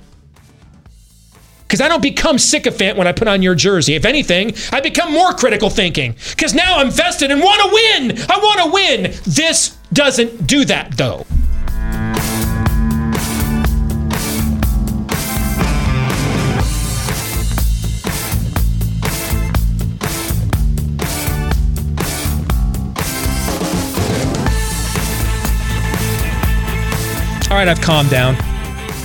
Because 1.63 1.79
I 1.79 1.87
don't 1.87 2.01
become 2.01 2.37
sycophant 2.37 2.97
when 2.97 3.07
I 3.07 3.13
put 3.13 3.29
on 3.29 3.41
your 3.41 3.55
jersey. 3.55 3.95
If 3.95 4.03
anything, 4.03 4.53
I 4.73 4.81
become 4.81 5.13
more 5.13 5.31
critical 5.31 5.69
thinking. 5.69 6.15
Because 6.31 6.53
now 6.53 6.79
I'm 6.79 6.91
vested 6.91 7.31
and 7.31 7.41
want 7.41 7.61
to 7.61 7.69
win. 7.73 8.25
I 8.29 8.37
want 8.37 8.59
to 8.61 8.71
win. 8.71 9.03
This 9.23 9.77
doesn't 9.93 10.45
do 10.45 10.65
that, 10.65 10.97
though. 10.97 11.25
All 27.51 27.57
right, 27.57 27.67
I've 27.67 27.81
calmed 27.81 28.09
down 28.09 28.37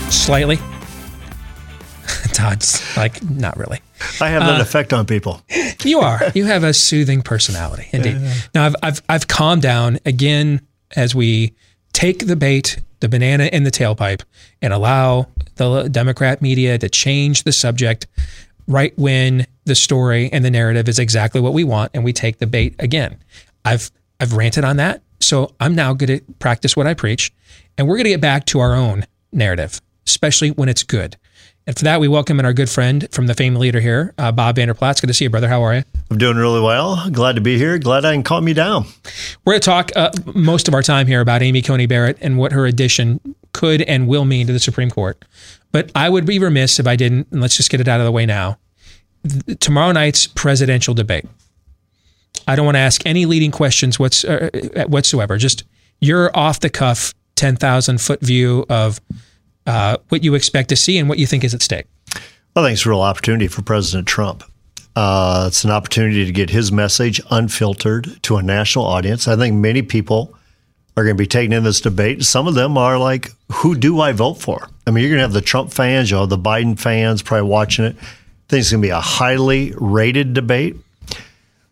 slightly. 0.09 0.57
Todd's 2.33 2.97
like, 2.97 3.21
not 3.29 3.57
really. 3.57 3.81
I 4.21 4.29
have 4.29 4.43
that 4.43 4.61
Uh, 4.61 4.63
effect 4.63 4.93
on 4.93 5.05
people. 5.07 5.43
You 5.85 6.01
are. 6.01 6.21
You 6.35 6.47
have 6.47 6.65
a 6.65 6.73
soothing 6.75 7.23
personality, 7.23 7.89
indeed. 7.93 8.17
Now 8.55 8.67
I've, 8.67 8.75
I've 8.83 9.03
I've 9.09 9.29
calmed 9.29 9.63
down 9.63 10.01
again 10.05 10.63
as 10.97 11.15
we 11.15 11.55
take 11.93 12.27
the 12.27 12.35
bait, 12.35 12.81
the 12.99 13.09
banana 13.09 13.45
in 13.53 13.63
the 13.63 13.71
tailpipe, 13.71 14.23
and 14.61 14.73
allow 14.73 15.29
the 15.57 15.87
Democrat 15.89 16.43
media 16.43 16.77
to 16.79 16.89
change 16.89 17.45
the 17.45 17.53
subject 17.53 18.09
right 18.67 18.93
when 18.99 19.47
the 19.65 19.77
story 19.77 20.29
and 20.33 20.45
the 20.45 20.51
narrative 20.51 20.89
is 20.89 20.99
exactly 20.99 21.41
what 21.41 21.53
we 21.53 21.63
want, 21.63 21.93
and 21.95 22.03
we 22.03 22.13
take 22.13 22.39
the 22.39 22.47
bait 22.49 22.75
again. 22.81 23.17
I've 23.65 23.93
I've 24.19 24.33
ranted 24.33 24.65
on 24.65 24.77
that, 24.79 25.03
so 25.21 25.55
I'm 25.61 25.77
now 25.77 25.93
going 25.95 26.19
to 26.19 26.25
practice 26.41 26.77
what 26.77 26.89
I 26.89 26.95
preach, 26.95 27.33
and 27.79 27.87
we're 27.87 27.97
going 27.97 28.05
to 28.05 28.11
get 28.11 28.21
back 28.21 28.47
to 28.47 28.61
our 28.61 28.75
own 28.75 29.05
narrative, 29.33 29.81
especially 30.07 30.51
when 30.51 30.69
it's 30.69 30.83
good. 30.83 31.17
And 31.67 31.77
for 31.77 31.83
that, 31.83 31.99
we 31.99 32.07
welcome 32.07 32.39
in 32.39 32.47
our 32.47 32.53
good 32.53 32.71
friend 32.71 33.09
from 33.11 33.27
the 33.27 33.35
family 33.35 33.63
leader 33.63 33.81
here, 33.81 34.15
uh, 34.19 34.31
Bob 34.31 34.55
Vander 34.55 34.73
Plaats. 34.73 35.01
Good 35.01 35.09
to 35.09 35.15
see 35.15 35.25
you, 35.25 35.31
brother. 35.31 35.49
How 35.49 35.63
are 35.63 35.75
you? 35.75 35.83
I'm 36.11 36.19
doing 36.19 36.37
really 36.37 36.61
well. 36.61 37.11
Glad 37.11 37.35
to 37.35 37.41
be 37.41 37.59
here. 37.59 37.77
Glad 37.79 38.05
I 38.05 38.13
can 38.13 38.23
calm 38.23 38.47
you 38.47 38.55
down. 38.55 38.87
We're 39.45 39.55
going 39.55 39.61
to 39.61 39.67
talk 39.67 39.91
uh, 39.97 40.13
most 40.33 40.69
of 40.69 40.75
our 40.75 40.83
time 40.83 41.09
here 41.09 41.21
about 41.21 41.43
Amy 41.43 41.63
Coney 41.63 41.87
Barrett 41.87 42.19
and 42.21 42.39
what 42.39 42.53
her 42.53 42.67
addition 42.67 43.21
could 43.53 43.83
and 43.83 44.07
will 44.07 44.25
mean 44.25 44.47
to 44.47 44.53
the 44.53 44.61
Supreme 44.61 44.91
Court. 44.91 45.25
But 45.73 45.91
I 45.97 46.09
would 46.09 46.25
be 46.25 46.39
remiss 46.39 46.79
if 46.79 46.87
I 46.87 46.95
didn't, 46.95 47.27
and 47.33 47.41
let's 47.41 47.57
just 47.57 47.69
get 47.69 47.81
it 47.81 47.89
out 47.89 47.99
of 47.99 48.07
the 48.07 48.13
way 48.13 48.27
now. 48.27 48.59
Th- 49.29 49.59
tomorrow 49.59 49.91
night's 49.91 50.29
presidential 50.29 50.95
debate. 50.95 51.27
I 52.47 52.55
don't 52.55 52.65
want 52.65 52.77
to 52.77 52.81
ask 52.81 53.05
any 53.05 53.27
leading 53.27 53.51
questions 53.51 53.99
what's, 53.99 54.25
uh, 54.25 54.51
whatsoever. 54.87 55.37
Just 55.37 55.65
your 56.01 56.31
off 56.37 56.61
the 56.61 56.71
cuff, 56.71 57.13
10,000 57.37 58.01
foot 58.01 58.21
view 58.21 58.67
of 58.69 59.01
uh, 59.67 59.97
what 60.09 60.25
you 60.25 60.35
expect 60.35 60.69
to 60.71 60.77
see 60.77 60.99
and 60.99 61.09
what 61.09 61.19
you 61.19 61.27
think 61.27 61.45
is 61.45 61.55
at 61.55 61.63
stake. 61.63 61.87
I 62.15 62.63
think 62.63 62.73
it's 62.73 62.87
a 62.87 62.89
real 62.89 63.03
opportunity 63.03 63.49
for 63.49 63.63
President 63.63 64.09
Trump. 64.09 64.43
Uh, 64.95 65.45
it's 65.47 65.63
an 65.63 65.71
opportunity 65.71 66.25
to 66.25 66.33
get 66.33 66.49
his 66.49 66.73
message 66.73 67.21
unfiltered 67.31 68.23
to 68.23 68.37
a 68.39 68.43
national 68.43 68.87
audience. 68.87 69.29
I 69.29 69.37
think 69.37 69.55
many 69.55 69.83
people 69.83 70.35
are 70.97 71.05
going 71.05 71.15
to 71.15 71.23
be 71.23 71.27
taking 71.27 71.53
in 71.53 71.65
this 71.65 71.83
debate. 71.83 72.23
Some 72.25 72.49
of 72.49 72.55
them 72.55 72.79
are 72.79 72.99
like, 72.99 73.31
who 73.53 73.75
do 73.75 74.01
I 74.01 74.13
vote 74.13 74.35
for? 74.35 74.71
I 74.87 74.91
mean, 74.91 75.03
you're 75.03 75.11
going 75.11 75.19
to 75.19 75.25
have 75.25 75.33
the 75.35 75.43
Trump 75.43 75.73
fans, 75.73 76.11
you 76.11 76.17
know, 76.17 76.25
the 76.25 76.39
Biden 76.39 76.79
fans 76.79 77.21
probably 77.21 77.49
watching 77.49 77.85
it. 77.85 77.97
I 77.99 78.49
think 78.49 78.61
it's 78.61 78.71
going 78.71 78.81
to 78.81 78.87
be 78.87 78.91
a 78.91 79.01
highly 79.01 79.75
rated 79.77 80.33
debate. 80.33 80.77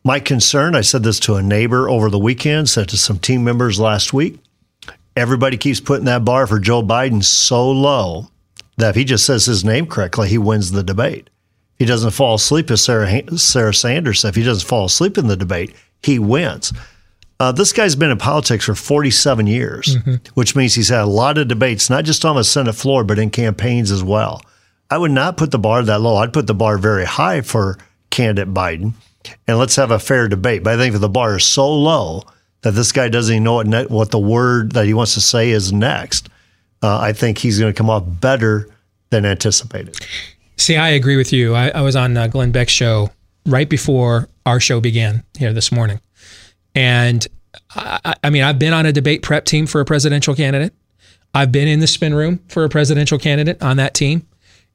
My 0.05 0.21
concern, 0.21 0.75
I 0.75 0.83
said 0.83 1.03
this 1.03 1.19
to 1.21 1.37
a 1.37 1.43
neighbor 1.43 1.89
over 1.89 2.11
the 2.11 2.19
weekend, 2.19 2.69
said 2.69 2.91
to 2.91 2.99
some 2.99 3.19
team 3.19 3.43
members 3.43 3.81
last 3.81 4.13
week. 4.13 4.39
Everybody 5.17 5.57
keeps 5.57 5.81
putting 5.81 6.07
that 6.07 6.25
bar 6.25 6.47
for 6.47 6.59
Joe 6.59 6.83
Biden 6.83 7.23
so 7.23 7.71
low 7.71 8.29
that 8.77 8.91
if 8.91 8.97
he 8.97 9.05
just 9.05 9.25
says 9.25 9.47
his 9.47 9.65
name 9.65 9.87
correctly, 9.87 10.29
he 10.29 10.39
wins 10.39 10.73
the 10.73 10.83
debate. 10.83 11.31
If 11.75 11.79
he 11.79 11.85
doesn't 11.87 12.11
fall 12.11 12.35
asleep, 12.35 12.71
as 12.71 12.83
Sarah, 12.83 13.23
Sarah 13.39 13.75
Sanders 13.75 14.25
if 14.25 14.35
he 14.35 14.43
doesn't 14.43 14.69
fall 14.69 14.87
asleep 14.87 15.17
in 15.19 15.29
the 15.29 15.37
debate, 15.37 15.75
he 16.03 16.19
wins. 16.19 16.73
Uh, 17.41 17.53
this 17.53 17.73
guy's 17.73 17.97
been 17.97 18.11
in 18.11 18.19
politics 18.19 18.65
for 18.65 18.75
47 18.75 19.47
years, 19.47 19.97
which 20.35 20.55
means 20.55 20.75
he's 20.75 20.89
had 20.89 21.03
a 21.03 21.07
lot 21.07 21.37
of 21.37 21.49
debates, 21.49 21.91
not 21.91 22.05
just 22.05 22.25
on 22.25 22.37
the 22.37 22.45
Senate 22.45 22.75
floor, 22.75 23.05
but 23.05 23.19
in 23.19 23.31
campaigns 23.31 23.91
as 23.91 24.05
well. 24.05 24.41
I 24.91 24.99
would 24.99 25.11
not 25.11 25.37
put 25.37 25.51
the 25.51 25.59
bar 25.59 25.83
that 25.83 26.01
low. 26.01 26.17
I'd 26.17 26.33
put 26.33 26.47
the 26.47 26.55
bar 26.55 26.79
very 26.79 27.05
high 27.05 27.41
for 27.41 27.79
candidate 28.11 28.55
Biden, 28.55 28.93
and 29.49 29.59
let's 29.59 29.77
have 29.77 29.91
a 29.91 29.99
fair 29.99 30.29
debate. 30.29 30.63
But 30.63 30.75
I 30.75 30.77
think 30.77 30.95
if 30.95 31.01
the 31.01 31.09
bar 31.09 31.37
is 31.37 31.45
so 31.45 31.73
low 31.73 32.23
that 32.65 32.73
this 32.73 32.93
guy 32.93 33.09
doesn't 33.09 33.33
even 33.35 33.45
know 33.45 33.55
what, 33.55 33.67
ne- 33.67 33.87
what 33.87 34.11
the 34.11 34.19
word 34.19 34.73
that 34.73 34.87
he 34.87 34.95
wants 34.95 35.15
to 35.15 35.21
say 35.21 35.51
is 35.51 35.73
next, 35.73 36.29
uh, 36.83 36.99
I 36.99 37.13
think 37.13 37.39
he's 37.39 37.59
going 37.61 37.73
to 37.73 37.77
come 37.77 37.91
off 37.91 38.05
better 38.07 38.69
than 39.11 39.25
anticipated. 39.25 39.97
See, 40.57 40.77
I 40.77 40.89
agree 40.91 41.17
with 41.17 41.33
you. 41.33 41.55
I, 41.55 41.69
I 41.69 41.83
was 41.83 41.95
on 41.95 42.17
uh, 42.17 42.27
Glenn 42.27 42.53
Beck's 42.53 42.73
show 42.73 43.11
right 43.47 43.69
before 43.69 44.29
our 44.47 44.61
show 44.61 44.81
began 44.81 45.23
here 45.39 45.53
this 45.53 45.71
morning. 45.71 46.01
And 46.75 47.27
I, 47.75 48.15
I- 48.25 48.31
mean, 48.31 48.43
I've 48.43 48.59
been 48.59 48.73
on 48.73 48.87
a 48.87 48.93
debate 48.93 49.23
prep 49.23 49.45
team 49.45 49.67
for 49.67 49.81
a 49.81 49.85
presidential 49.85 50.35
candidate. 50.35 50.73
I've 51.35 51.53
been 51.53 51.69
in 51.69 51.81
the 51.81 51.87
spin 51.87 52.15
room 52.15 52.41
for 52.49 52.65
a 52.65 52.69
presidential 52.69 53.19
candidate 53.19 53.63
on 53.63 53.77
that 53.77 53.93
team. 53.95 54.27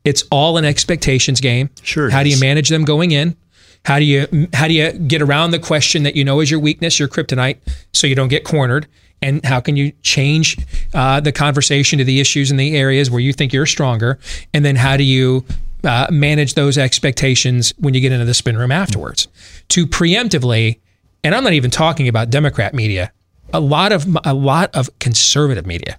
It's 0.06 0.24
all 0.32 0.58
an 0.58 0.66
expectations 0.66 1.42
game. 1.42 1.70
Sure. 1.82 2.10
How 2.10 2.22
do 2.24 2.30
you 2.30 2.40
manage 2.40 2.70
them 2.70 2.84
going 2.86 3.12
in? 3.12 3.36
How 3.86 4.00
do 4.00 4.06
you 4.06 4.48
how 4.54 4.68
do 4.68 4.74
you 4.74 4.92
get 4.92 5.22
around 5.22 5.52
the 5.52 5.60
question 5.60 6.04
that 6.04 6.16
you 6.16 6.24
know 6.24 6.40
is 6.42 6.52
your 6.52 6.60
weakness, 6.60 7.00
your 7.00 7.08
kryptonite, 7.08 7.58
so 7.94 8.08
you 8.08 8.16
don't 8.16 8.28
get 8.28 8.44
cornered? 8.44 8.88
And 9.22 9.44
how 9.46 9.60
can 9.60 9.76
you 9.76 9.92
change 10.02 10.58
uh, 10.94 11.20
the 11.20 11.32
conversation 11.32 12.00
to 12.00 12.06
the 12.06 12.20
issues 12.20 12.52
in 12.52 12.58
the 12.58 12.76
areas 12.78 13.12
where 13.12 13.20
you 13.20 13.34
think 13.34 13.52
you're 13.52 13.66
stronger? 13.66 14.18
And 14.54 14.64
then 14.64 14.78
how 14.78 14.96
do 14.96 15.04
you 15.04 15.46
uh, 15.84 16.08
manage 16.10 16.54
those 16.54 16.78
expectations 16.78 17.74
when 17.78 17.94
you 17.94 18.00
get 18.00 18.12
into 18.12 18.26
the 18.26 18.34
spin 18.34 18.58
room 18.58 18.72
afterwards? 18.72 19.28
To 19.70 19.86
preemptively, 19.86 20.80
and 21.24 21.36
I'm 21.36 21.44
not 21.44 21.54
even 21.54 21.72
talking 21.72 22.08
about 22.08 22.30
Democrat 22.30 22.74
media. 22.74 23.12
A 23.54 23.60
lot 23.60 23.92
of 23.92 24.06
a 24.24 24.34
lot 24.34 24.74
of 24.76 24.90
conservative 25.00 25.66
media 25.66 25.98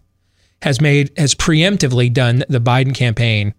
has 0.62 0.80
made 0.80 1.10
has 1.16 1.34
preemptively 1.34 2.12
done 2.12 2.44
the 2.48 2.60
Biden 2.60 2.94
campaign 2.94 3.54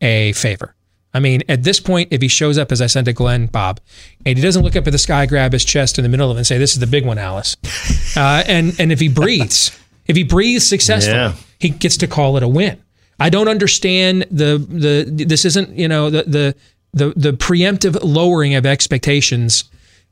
a 0.00 0.32
favor. 0.32 0.74
I 1.18 1.20
mean, 1.20 1.42
at 1.48 1.64
this 1.64 1.80
point, 1.80 2.08
if 2.12 2.22
he 2.22 2.28
shows 2.28 2.58
up 2.58 2.70
as 2.70 2.80
I 2.80 2.86
sent 2.86 3.06
to 3.06 3.12
Glenn 3.12 3.46
Bob, 3.46 3.80
and 4.24 4.38
he 4.38 4.42
doesn't 4.42 4.62
look 4.62 4.76
up 4.76 4.86
at 4.86 4.92
the 4.92 4.98
sky, 4.98 5.26
grab 5.26 5.52
his 5.52 5.64
chest 5.64 5.98
in 5.98 6.04
the 6.04 6.08
middle 6.08 6.30
of 6.30 6.36
it, 6.36 6.40
and 6.40 6.46
say, 6.46 6.58
"This 6.58 6.74
is 6.74 6.78
the 6.78 6.86
big 6.86 7.04
one, 7.04 7.18
Alice," 7.18 7.56
uh, 8.16 8.44
and 8.46 8.78
and 8.78 8.92
if 8.92 9.00
he 9.00 9.08
breathes, 9.08 9.76
if 10.06 10.14
he 10.14 10.22
breathes 10.22 10.64
successfully, 10.64 11.16
Yeah. 11.16 11.34
he 11.58 11.70
gets 11.70 11.96
to 11.96 12.06
call 12.06 12.36
it 12.36 12.44
a 12.44 12.48
win. 12.48 12.78
I 13.18 13.30
don't 13.30 13.48
understand 13.48 14.26
the 14.30 14.58
the 14.58 15.24
this 15.26 15.44
isn't 15.44 15.76
you 15.76 15.88
know 15.88 16.08
the 16.08 16.22
the 16.22 16.54
the, 16.94 17.12
the 17.16 17.32
preemptive 17.32 17.98
lowering 18.02 18.54
of 18.54 18.64
expectations 18.64 19.64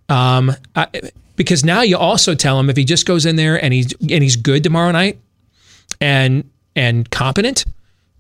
um, 0.09 0.53
I, 0.75 0.89
because 1.37 1.65
now 1.65 1.83
you 1.83 1.97
also 1.97 2.35
tell 2.35 2.59
him 2.59 2.69
if 2.69 2.77
he 2.77 2.85
just 2.85 3.07
goes 3.07 3.25
in 3.27 3.37
there 3.37 3.63
and 3.63 3.73
he's 3.73 3.93
and 4.01 4.23
he's 4.23 4.35
good 4.37 4.65
tomorrow 4.65 4.91
night 4.91 5.19
and 6.01 6.51
and 6.75 7.09
competent, 7.11 7.65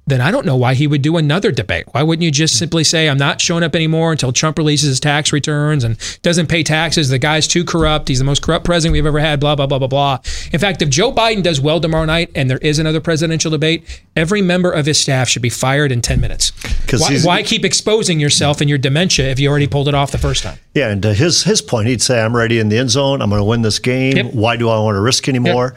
then 0.06 0.20
I 0.20 0.30
don't 0.30 0.46
know 0.46 0.56
why 0.56 0.74
he 0.74 0.86
would 0.86 1.02
do 1.02 1.16
another 1.16 1.50
debate. 1.50 1.86
Why 1.92 2.02
wouldn't 2.02 2.22
you 2.22 2.30
just 2.30 2.56
simply 2.56 2.84
say, 2.84 3.08
I'm 3.08 3.18
not 3.18 3.40
showing 3.40 3.64
up 3.64 3.74
anymore 3.74 4.12
until 4.12 4.32
Trump 4.32 4.56
releases 4.56 4.88
his 4.88 5.00
tax 5.00 5.32
returns 5.32 5.82
and 5.82 5.98
doesn't 6.22 6.46
pay 6.46 6.62
taxes? 6.62 7.08
The 7.08 7.18
guy's 7.18 7.48
too 7.48 7.64
corrupt. 7.64 8.06
He's 8.06 8.20
the 8.20 8.24
most 8.24 8.40
corrupt 8.40 8.64
president 8.64 8.92
we've 8.92 9.06
ever 9.06 9.18
had, 9.18 9.40
blah, 9.40 9.56
blah, 9.56 9.66
blah, 9.66 9.78
blah, 9.78 9.88
blah. 9.88 10.18
In 10.52 10.60
fact, 10.60 10.80
if 10.80 10.90
Joe 10.90 11.12
Biden 11.12 11.42
does 11.42 11.60
well 11.60 11.80
tomorrow 11.80 12.04
night 12.04 12.30
and 12.36 12.48
there 12.48 12.58
is 12.58 12.78
another 12.78 13.00
presidential 13.00 13.50
debate, 13.50 14.02
every 14.14 14.42
member 14.42 14.70
of 14.70 14.86
his 14.86 15.00
staff 15.00 15.28
should 15.28 15.42
be 15.42 15.50
fired 15.50 15.90
in 15.90 16.02
10 16.02 16.20
minutes. 16.20 16.52
Why, 16.92 17.18
why 17.22 17.42
keep 17.42 17.64
exposing 17.64 18.20
yourself 18.20 18.60
and 18.60 18.70
your 18.70 18.78
dementia 18.78 19.26
if 19.26 19.40
you 19.40 19.48
already 19.48 19.66
pulled 19.66 19.88
it 19.88 19.94
off 19.94 20.12
the 20.12 20.18
first 20.18 20.44
time? 20.44 20.58
Yeah, 20.74 20.90
and 20.90 21.02
to 21.02 21.14
his 21.14 21.42
his 21.42 21.60
point, 21.62 21.88
he'd 21.88 22.02
say, 22.02 22.20
"I'm 22.20 22.36
ready 22.36 22.58
in 22.58 22.68
the 22.68 22.78
end 22.78 22.90
zone. 22.90 23.20
I'm 23.22 23.30
going 23.30 23.40
to 23.40 23.44
win 23.44 23.62
this 23.62 23.78
game. 23.78 24.16
Yep. 24.16 24.34
Why 24.34 24.56
do 24.56 24.68
I 24.68 24.78
want 24.78 24.94
to 24.94 25.00
risk 25.00 25.28
anymore?" 25.28 25.74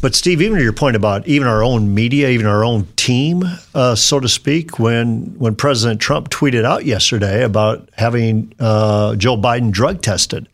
But 0.00 0.14
Steve, 0.14 0.42
even 0.42 0.58
to 0.58 0.62
your 0.62 0.72
point 0.72 0.94
about 0.94 1.26
even 1.26 1.48
our 1.48 1.64
own 1.64 1.94
media, 1.94 2.28
even 2.28 2.46
our 2.46 2.62
own 2.62 2.86
team, 2.96 3.42
uh, 3.74 3.94
so 3.94 4.20
to 4.20 4.28
speak, 4.28 4.78
when 4.78 5.34
when 5.38 5.56
President 5.56 6.00
Trump 6.00 6.28
tweeted 6.28 6.64
out 6.64 6.84
yesterday 6.84 7.42
about 7.42 7.88
having 7.94 8.52
uh, 8.60 9.16
Joe 9.16 9.36
Biden 9.36 9.70
drug 9.70 10.02
tested, 10.02 10.48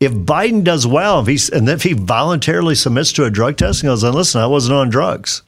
if 0.00 0.12
Biden 0.12 0.64
does 0.64 0.86
well, 0.86 1.20
if 1.20 1.26
he's 1.26 1.48
and 1.50 1.68
if 1.68 1.82
he 1.82 1.92
voluntarily 1.92 2.74
submits 2.74 3.12
to 3.12 3.24
a 3.24 3.30
drug 3.30 3.56
test 3.56 3.82
and 3.82 3.88
goes, 3.88 4.02
"Then 4.02 4.14
listen, 4.14 4.40
I 4.40 4.46
wasn't 4.46 4.74
on 4.76 4.88
drugs," 4.88 5.42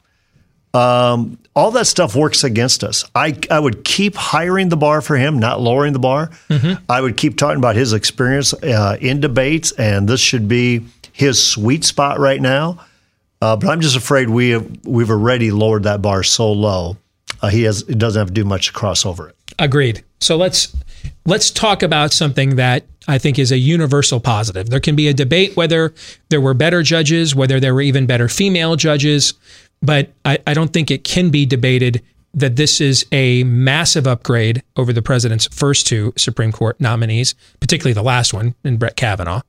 um, 0.73 1.37
all 1.55 1.71
that 1.71 1.87
stuff 1.87 2.15
works 2.15 2.43
against 2.43 2.83
us. 2.83 3.05
I 3.15 3.37
I 3.49 3.59
would 3.59 3.83
keep 3.83 4.15
hiring 4.15 4.69
the 4.69 4.77
bar 4.77 5.01
for 5.01 5.17
him, 5.17 5.39
not 5.39 5.59
lowering 5.59 5.93
the 5.93 5.99
bar. 5.99 6.31
I 6.87 7.01
would 7.01 7.17
keep 7.17 7.37
talking 7.37 7.57
about 7.57 7.75
his 7.75 7.91
experience 7.93 8.53
uh, 8.53 8.97
in 9.01 9.19
debates, 9.19 9.71
and 9.73 10.07
this 10.07 10.21
should 10.21 10.47
be 10.47 10.85
his 11.11 11.45
sweet 11.45 11.83
spot 11.83 12.19
right 12.19 12.39
now. 12.41 12.85
Uh, 13.41 13.55
but 13.55 13.69
I'm 13.69 13.81
just 13.81 13.95
afraid 13.95 14.29
we 14.29 14.51
have, 14.51 14.85
we've 14.85 15.09
already 15.09 15.51
lowered 15.51 15.83
that 15.83 16.01
bar 16.01 16.23
so 16.23 16.51
low. 16.51 16.97
Uh, 17.41 17.49
he 17.49 17.63
has 17.63 17.81
it 17.83 17.97
doesn't 17.97 18.19
have 18.19 18.27
to 18.27 18.33
do 18.33 18.45
much 18.45 18.67
to 18.67 18.73
cross 18.73 19.05
over 19.05 19.29
it. 19.29 19.35
Agreed. 19.57 20.03
So 20.19 20.37
let's 20.37 20.75
let's 21.25 21.49
talk 21.49 21.81
about 21.81 22.13
something 22.13 22.55
that 22.57 22.85
I 23.07 23.17
think 23.17 23.39
is 23.39 23.51
a 23.51 23.57
universal 23.57 24.19
positive. 24.19 24.69
There 24.69 24.79
can 24.79 24.95
be 24.95 25.07
a 25.07 25.13
debate 25.13 25.55
whether 25.55 25.93
there 26.29 26.41
were 26.41 26.53
better 26.53 26.83
judges, 26.83 27.33
whether 27.33 27.59
there 27.59 27.73
were 27.73 27.81
even 27.81 28.05
better 28.05 28.27
female 28.27 28.75
judges, 28.75 29.33
but 29.81 30.11
I, 30.23 30.37
I 30.45 30.53
don't 30.53 30.71
think 30.71 30.91
it 30.91 31.03
can 31.03 31.31
be 31.31 31.45
debated 31.45 32.03
that 32.33 32.55
this 32.55 32.79
is 32.79 33.05
a 33.11 33.43
massive 33.43 34.07
upgrade 34.07 34.63
over 34.77 34.93
the 34.93 35.01
president's 35.01 35.47
first 35.47 35.87
two 35.87 36.13
Supreme 36.17 36.51
Court 36.51 36.79
nominees, 36.79 37.35
particularly 37.59 37.93
the 37.93 38.03
last 38.03 38.33
one 38.33 38.55
in 38.63 38.77
Brett 38.77 38.95
Kavanaugh. 38.95 39.41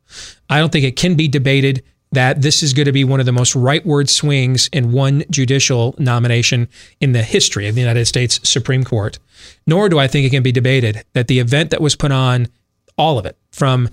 I 0.51 0.59
don't 0.59 0.72
think 0.72 0.84
it 0.84 0.97
can 0.97 1.14
be 1.14 1.28
debated 1.28 1.84
that 2.12 2.42
this 2.42 2.62
is 2.62 2.72
going 2.72 2.86
to 2.86 2.92
be 2.92 3.04
one 3.04 3.20
of 3.20 3.26
the 3.26 3.32
most 3.32 3.54
rightward 3.54 4.08
swings 4.08 4.68
in 4.72 4.92
one 4.92 5.24
judicial 5.30 5.94
nomination 5.98 6.68
in 7.00 7.12
the 7.12 7.22
history 7.22 7.66
of 7.66 7.74
the 7.74 7.80
United 7.80 8.06
States 8.06 8.38
Supreme 8.48 8.84
Court. 8.84 9.18
Nor 9.66 9.88
do 9.88 9.98
I 9.98 10.06
think 10.06 10.26
it 10.26 10.30
can 10.30 10.42
be 10.42 10.52
debated 10.52 11.04
that 11.14 11.28
the 11.28 11.38
event 11.38 11.70
that 11.70 11.80
was 11.80 11.96
put 11.96 12.12
on, 12.12 12.48
all 12.96 13.18
of 13.18 13.26
it, 13.26 13.36
from 13.50 13.88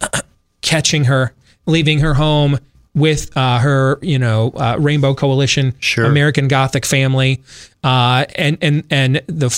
catching 0.62 1.04
her, 1.04 1.34
leaving 1.66 1.98
her 2.00 2.14
home 2.14 2.58
with 2.94 3.36
uh, 3.36 3.58
her, 3.58 3.98
you 4.00 4.18
know, 4.18 4.50
uh, 4.56 4.76
Rainbow 4.78 5.14
Coalition, 5.14 5.74
American 6.06 6.48
Gothic 6.48 6.86
family, 6.86 7.42
uh, 7.84 8.24
and 8.36 8.56
and 8.62 8.84
and 8.90 9.22
the 9.26 9.50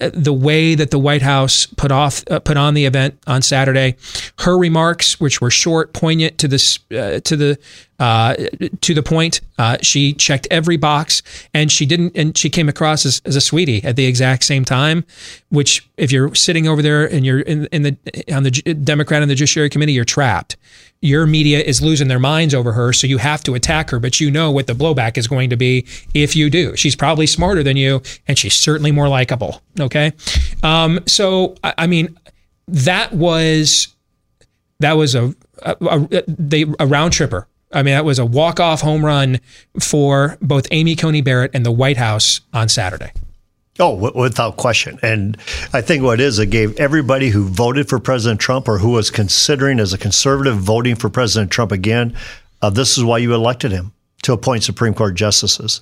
the 0.00 0.32
way 0.32 0.74
that 0.74 0.90
the 0.90 0.98
White 0.98 1.22
House 1.22 1.66
put 1.66 1.92
off 1.92 2.24
uh, 2.30 2.40
put 2.40 2.56
on 2.56 2.74
the 2.74 2.86
event 2.86 3.18
on 3.26 3.42
Saturday, 3.42 3.96
her 4.40 4.56
remarks, 4.56 5.20
which 5.20 5.40
were 5.40 5.50
short, 5.50 5.92
poignant 5.92 6.38
to 6.38 6.48
this 6.48 6.78
uh, 6.90 7.20
to 7.20 7.36
the 7.36 7.58
uh, 7.98 8.34
to 8.80 8.94
the 8.94 9.02
point, 9.02 9.42
uh, 9.58 9.76
she 9.82 10.14
checked 10.14 10.48
every 10.50 10.78
box, 10.78 11.22
and 11.52 11.70
she 11.70 11.84
didn't, 11.84 12.16
and 12.16 12.36
she 12.36 12.48
came 12.48 12.66
across 12.66 13.04
as, 13.04 13.20
as, 13.26 13.36
a 13.36 13.42
sweetie 13.42 13.84
at 13.84 13.96
the 13.96 14.06
exact 14.06 14.44
same 14.44 14.64
time. 14.64 15.04
Which, 15.50 15.86
if 15.98 16.10
you're 16.10 16.34
sitting 16.34 16.66
over 16.66 16.80
there 16.80 17.04
and 17.04 17.26
you're 17.26 17.40
in, 17.40 17.66
in 17.66 17.82
the 17.82 17.96
on 18.32 18.42
the 18.44 18.50
Democrat 18.50 19.20
and 19.20 19.30
the 19.30 19.34
Judiciary 19.34 19.68
Committee, 19.68 19.92
you're 19.92 20.06
trapped 20.06 20.56
your 21.02 21.26
media 21.26 21.60
is 21.60 21.80
losing 21.80 22.08
their 22.08 22.18
minds 22.18 22.54
over 22.54 22.72
her, 22.72 22.92
so 22.92 23.06
you 23.06 23.18
have 23.18 23.42
to 23.44 23.54
attack 23.54 23.90
her, 23.90 23.98
but 23.98 24.20
you 24.20 24.30
know 24.30 24.50
what 24.50 24.66
the 24.66 24.74
blowback 24.74 25.16
is 25.16 25.26
going 25.26 25.50
to 25.50 25.56
be 25.56 25.86
if 26.14 26.36
you 26.36 26.50
do. 26.50 26.76
She's 26.76 26.94
probably 26.94 27.26
smarter 27.26 27.62
than 27.62 27.76
you, 27.76 28.02
and 28.28 28.38
she's 28.38 28.54
certainly 28.54 28.92
more 28.92 29.08
likable. 29.08 29.62
Okay, 29.78 30.12
um, 30.62 31.00
so 31.06 31.54
I, 31.64 31.74
I, 31.78 31.86
mean, 31.86 32.18
that 32.68 33.12
was 33.12 33.94
that 34.80 34.92
was 34.94 35.14
a, 35.14 35.34
a, 35.62 35.76
a, 35.80 36.22
they, 36.28 36.66
a 36.78 36.86
round 36.86 37.12
tripper. 37.12 37.46
I 37.72 37.82
mean, 37.82 37.94
that 37.94 38.04
was 38.04 38.18
a 38.18 38.26
walk 38.26 38.60
off 38.60 38.80
home 38.80 39.04
run 39.04 39.40
for 39.78 40.36
both 40.42 40.66
Amy 40.70 40.96
Coney 40.96 41.22
Barrett 41.22 41.52
and 41.54 41.64
the 41.64 41.70
White 41.70 41.96
House 41.96 42.40
on 42.52 42.68
Saturday. 42.68 43.12
Oh, 43.80 44.12
without 44.14 44.58
question. 44.58 44.98
And 45.02 45.38
I 45.72 45.80
think 45.80 46.02
what 46.02 46.20
it 46.20 46.24
is, 46.24 46.38
it 46.38 46.46
gave 46.46 46.78
everybody 46.78 47.30
who 47.30 47.44
voted 47.44 47.88
for 47.88 47.98
President 47.98 48.38
Trump 48.38 48.68
or 48.68 48.78
who 48.78 48.90
was 48.90 49.10
considering 49.10 49.80
as 49.80 49.94
a 49.94 49.98
conservative 49.98 50.58
voting 50.58 50.96
for 50.96 51.08
President 51.08 51.50
Trump 51.50 51.72
again, 51.72 52.14
uh, 52.60 52.68
this 52.68 52.98
is 52.98 53.04
why 53.04 53.16
you 53.18 53.34
elected 53.34 53.72
him 53.72 53.92
to 54.22 54.34
appoint 54.34 54.64
Supreme 54.64 54.92
Court 54.92 55.14
justices. 55.14 55.80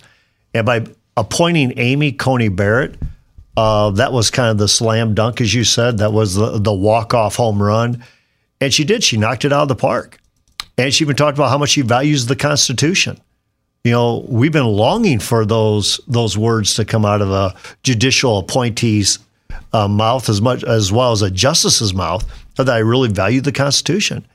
And 0.54 0.64
by 0.64 0.86
appointing 1.16 1.76
Amy 1.76 2.12
Coney 2.12 2.48
Barrett, 2.48 2.94
uh, 3.56 3.90
that 3.90 4.12
was 4.12 4.30
kind 4.30 4.50
of 4.50 4.58
the 4.58 4.68
slam 4.68 5.14
dunk, 5.14 5.40
as 5.40 5.52
you 5.52 5.64
said. 5.64 5.98
That 5.98 6.12
was 6.12 6.36
the, 6.36 6.58
the 6.58 6.72
walk 6.72 7.14
off 7.14 7.34
home 7.34 7.60
run. 7.60 8.04
And 8.60 8.72
she 8.72 8.84
did. 8.84 9.02
She 9.02 9.16
knocked 9.16 9.44
it 9.44 9.52
out 9.52 9.62
of 9.62 9.68
the 9.68 9.74
park. 9.74 10.20
And 10.76 10.94
she 10.94 11.02
even 11.02 11.16
talked 11.16 11.36
about 11.36 11.50
how 11.50 11.58
much 11.58 11.70
she 11.70 11.82
values 11.82 12.26
the 12.26 12.36
Constitution 12.36 13.20
you 13.88 13.94
know, 13.94 14.26
we've 14.28 14.52
been 14.52 14.66
longing 14.66 15.18
for 15.18 15.46
those 15.46 15.98
those 16.06 16.36
words 16.36 16.74
to 16.74 16.84
come 16.84 17.06
out 17.06 17.22
of 17.22 17.30
a 17.30 17.54
judicial 17.82 18.38
appointee's 18.38 19.18
uh, 19.72 19.88
mouth 19.88 20.28
as 20.28 20.42
much 20.42 20.62
as 20.62 20.92
well 20.92 21.12
as 21.12 21.22
a 21.22 21.30
justice's 21.30 21.94
mouth 21.94 22.24
that 22.56 22.68
I 22.68 22.78
really 22.78 23.08
value 23.08 23.40
the 23.40 23.52
Constitution. 23.52 24.26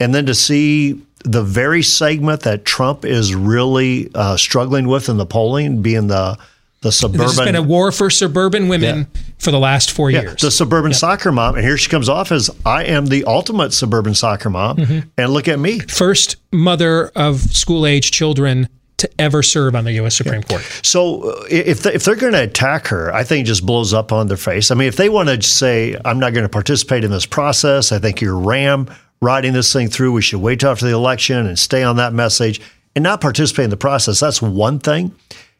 And 0.00 0.12
then 0.12 0.26
to 0.26 0.34
see 0.34 1.00
the 1.24 1.44
very 1.44 1.84
segment 1.84 2.40
that 2.40 2.64
Trump 2.64 3.04
is 3.04 3.32
really 3.32 4.10
uh, 4.14 4.36
struggling 4.36 4.88
with 4.88 5.08
in 5.08 5.18
the 5.18 5.26
polling, 5.26 5.82
being 5.82 6.08
the 6.08 6.36
the 6.80 6.90
suburban. 6.90 7.26
This 7.26 7.36
has 7.36 7.46
been 7.46 7.56
a 7.56 7.62
war 7.62 7.92
for 7.92 8.08
suburban 8.08 8.68
women 8.68 8.98
yeah. 9.14 9.20
for 9.38 9.50
the 9.50 9.58
last 9.58 9.90
four 9.90 10.10
yeah, 10.10 10.22
years. 10.22 10.40
The 10.40 10.50
suburban 10.50 10.94
soccer 10.94 11.30
mom, 11.30 11.56
and 11.56 11.64
here 11.64 11.76
she 11.76 11.90
comes 11.90 12.08
off 12.08 12.32
as 12.32 12.50
I 12.64 12.84
am 12.84 13.06
the 13.06 13.24
ultimate 13.24 13.72
suburban 13.72 14.14
soccer 14.14 14.50
mom, 14.50 14.78
mm-hmm. 14.78 15.08
and 15.18 15.32
look 15.32 15.46
at 15.46 15.58
me, 15.58 15.80
first 15.80 16.36
mother 16.52 17.08
of 17.14 17.40
school 17.40 17.86
age 17.86 18.10
children 18.10 18.68
to 19.00 19.10
ever 19.20 19.42
serve 19.42 19.74
on 19.74 19.84
the 19.84 19.92
U.S. 19.92 20.16
Supreme 20.16 20.42
Court. 20.42 20.62
So 20.82 21.30
uh, 21.30 21.44
if 21.50 21.84
if 21.86 22.04
they're 22.04 22.16
going 22.16 22.32
to 22.32 22.42
attack 22.42 22.86
her, 22.88 23.12
I 23.12 23.24
think 23.24 23.44
it 23.44 23.48
just 23.48 23.66
blows 23.66 23.92
up 23.92 24.12
on 24.12 24.28
their 24.28 24.36
face. 24.36 24.70
I 24.70 24.74
mean, 24.74 24.88
if 24.88 24.96
they 24.96 25.08
want 25.08 25.28
to 25.28 25.42
say, 25.42 25.96
"I'm 26.04 26.18
not 26.18 26.32
going 26.32 26.44
to 26.44 26.48
participate 26.48 27.04
in 27.04 27.10
this 27.10 27.26
process," 27.26 27.92
I 27.92 27.98
think 27.98 28.20
you're 28.20 28.38
ram 28.38 28.88
riding 29.20 29.52
this 29.52 29.72
thing 29.72 29.88
through. 29.88 30.12
We 30.12 30.22
should 30.22 30.40
wait 30.40 30.60
till 30.60 30.70
after 30.70 30.86
the 30.86 30.94
election 30.94 31.46
and 31.46 31.58
stay 31.58 31.82
on 31.82 31.96
that 31.96 32.12
message 32.12 32.60
and 32.94 33.02
not 33.02 33.20
participate 33.20 33.64
in 33.64 33.70
the 33.70 33.76
process. 33.76 34.20
That's 34.20 34.42
one 34.42 34.78
thing. 34.78 35.14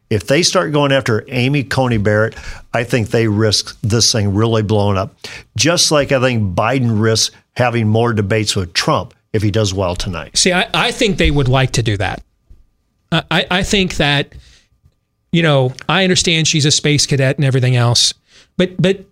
If 0.09 0.27
they 0.27 0.43
start 0.43 0.73
going 0.73 0.91
after 0.91 1.23
Amy 1.29 1.63
Coney 1.63 1.97
Barrett, 1.97 2.35
I 2.73 2.83
think 2.83 3.09
they 3.09 3.27
risk 3.27 3.79
this 3.81 4.11
thing 4.11 4.33
really 4.33 4.61
blowing 4.61 4.97
up. 4.97 5.15
Just 5.55 5.91
like 5.91 6.11
I 6.11 6.19
think 6.19 6.55
Biden 6.55 7.01
risks 7.01 7.33
having 7.55 7.87
more 7.87 8.13
debates 8.13 8.55
with 8.55 8.73
Trump 8.73 9.13
if 9.33 9.41
he 9.41 9.51
does 9.51 9.73
well 9.73 9.95
tonight. 9.95 10.37
See, 10.37 10.51
I, 10.51 10.69
I 10.73 10.91
think 10.91 11.17
they 11.17 11.31
would 11.31 11.47
like 11.47 11.71
to 11.71 11.83
do 11.83 11.95
that. 11.97 12.21
I, 13.11 13.45
I 13.51 13.63
think 13.63 13.95
that, 13.95 14.33
you 15.31 15.43
know, 15.43 15.73
I 15.89 16.03
understand 16.03 16.47
she's 16.47 16.65
a 16.65 16.71
space 16.71 17.05
cadet 17.05 17.37
and 17.37 17.45
everything 17.45 17.75
else, 17.75 18.13
but 18.57 18.81
but 18.81 19.05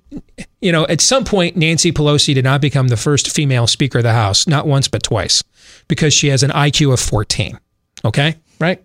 you 0.61 0.71
know, 0.71 0.85
at 0.87 1.01
some 1.01 1.23
point, 1.23 1.55
Nancy 1.55 1.91
Pelosi 1.91 2.33
did 2.33 2.43
not 2.43 2.61
become 2.61 2.87
the 2.87 2.97
first 2.97 3.29
female 3.29 3.67
Speaker 3.67 3.99
of 3.99 4.03
the 4.03 4.13
House, 4.13 4.47
not 4.47 4.67
once 4.67 4.87
but 4.87 5.03
twice, 5.03 5.43
because 5.87 6.13
she 6.13 6.27
has 6.27 6.43
an 6.43 6.51
IQ 6.51 6.93
of 6.93 6.99
14. 6.99 7.59
Okay, 8.05 8.35
right? 8.59 8.83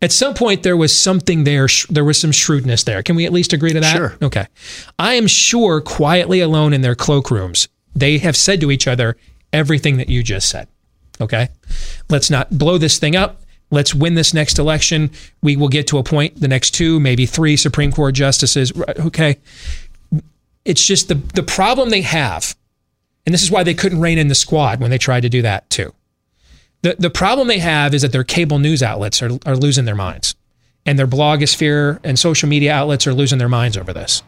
At 0.00 0.12
some 0.12 0.34
point, 0.34 0.62
there 0.62 0.76
was 0.76 0.98
something 0.98 1.44
there. 1.44 1.68
There 1.90 2.04
was 2.04 2.20
some 2.20 2.32
shrewdness 2.32 2.84
there. 2.84 3.02
Can 3.02 3.16
we 3.16 3.26
at 3.26 3.32
least 3.32 3.52
agree 3.52 3.72
to 3.72 3.80
that? 3.80 3.96
Sure. 3.96 4.16
Okay. 4.22 4.46
I 4.98 5.14
am 5.14 5.26
sure, 5.26 5.80
quietly 5.80 6.40
alone 6.40 6.72
in 6.72 6.80
their 6.80 6.94
cloakrooms, 6.94 7.68
they 7.94 8.18
have 8.18 8.36
said 8.36 8.60
to 8.60 8.70
each 8.70 8.86
other 8.86 9.16
everything 9.52 9.96
that 9.98 10.08
you 10.08 10.22
just 10.22 10.48
said. 10.48 10.68
Okay. 11.20 11.48
Let's 12.08 12.30
not 12.30 12.56
blow 12.56 12.78
this 12.78 12.98
thing 12.98 13.16
up. 13.16 13.42
Let's 13.72 13.94
win 13.94 14.14
this 14.14 14.34
next 14.34 14.58
election. 14.58 15.10
We 15.42 15.56
will 15.56 15.70
get 15.70 15.86
to 15.88 15.98
appoint 15.98 16.38
the 16.38 16.46
next 16.46 16.72
two, 16.72 17.00
maybe 17.00 17.24
three 17.26 17.56
Supreme 17.56 17.90
Court 17.90 18.14
justices. 18.14 18.70
Okay. 19.00 19.38
It's 20.64 20.84
just 20.84 21.08
the, 21.08 21.14
the 21.14 21.42
problem 21.42 21.90
they 21.90 22.02
have, 22.02 22.54
and 23.26 23.32
this 23.32 23.42
is 23.42 23.50
why 23.50 23.64
they 23.64 23.74
couldn't 23.74 24.00
rein 24.00 24.18
in 24.18 24.28
the 24.28 24.34
squad 24.34 24.78
when 24.78 24.90
they 24.90 24.98
tried 24.98 25.22
to 25.22 25.28
do 25.28 25.42
that 25.42 25.68
too. 25.70 25.92
The, 26.82 26.96
the 26.98 27.10
problem 27.10 27.48
they 27.48 27.58
have 27.60 27.94
is 27.94 28.02
that 28.02 28.12
their 28.12 28.24
cable 28.24 28.58
news 28.58 28.82
outlets 28.82 29.22
are, 29.22 29.30
are 29.46 29.56
losing 29.56 29.86
their 29.86 29.96
minds, 29.96 30.36
and 30.84 30.98
their 30.98 31.06
blogosphere 31.06 31.98
and 32.04 32.18
social 32.18 32.48
media 32.48 32.72
outlets 32.72 33.06
are 33.06 33.14
losing 33.14 33.38
their 33.38 33.48
minds 33.48 33.76
over 33.76 33.92
this. 33.92 34.22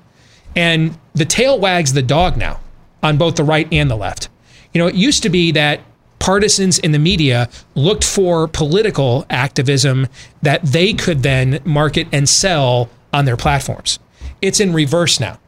And 0.56 0.98
the 1.14 1.24
tail 1.24 1.60
wags 1.60 1.92
the 1.92 2.02
dog 2.02 2.36
now 2.36 2.60
on 3.02 3.18
both 3.18 3.36
the 3.36 3.44
right 3.44 3.68
and 3.70 3.90
the 3.90 3.96
left. 3.96 4.28
You 4.72 4.80
know, 4.80 4.86
it 4.88 4.94
used 4.94 5.22
to 5.24 5.28
be 5.28 5.52
that 5.52 5.80
partisans 6.24 6.78
in 6.78 6.92
the 6.92 6.98
media 6.98 7.50
looked 7.74 8.02
for 8.02 8.48
political 8.48 9.26
activism 9.28 10.08
that 10.40 10.62
they 10.62 10.94
could 10.94 11.22
then 11.22 11.60
market 11.66 12.08
and 12.12 12.26
sell 12.26 12.88
on 13.12 13.26
their 13.26 13.36
platforms. 13.36 13.98
It's 14.40 14.58
in 14.58 14.72
reverse 14.72 15.20
now, 15.20 15.38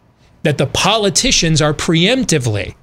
that 0.42 0.58
the 0.58 0.66
politicians 0.66 1.62
are 1.62 1.72
preemptively 1.72 2.74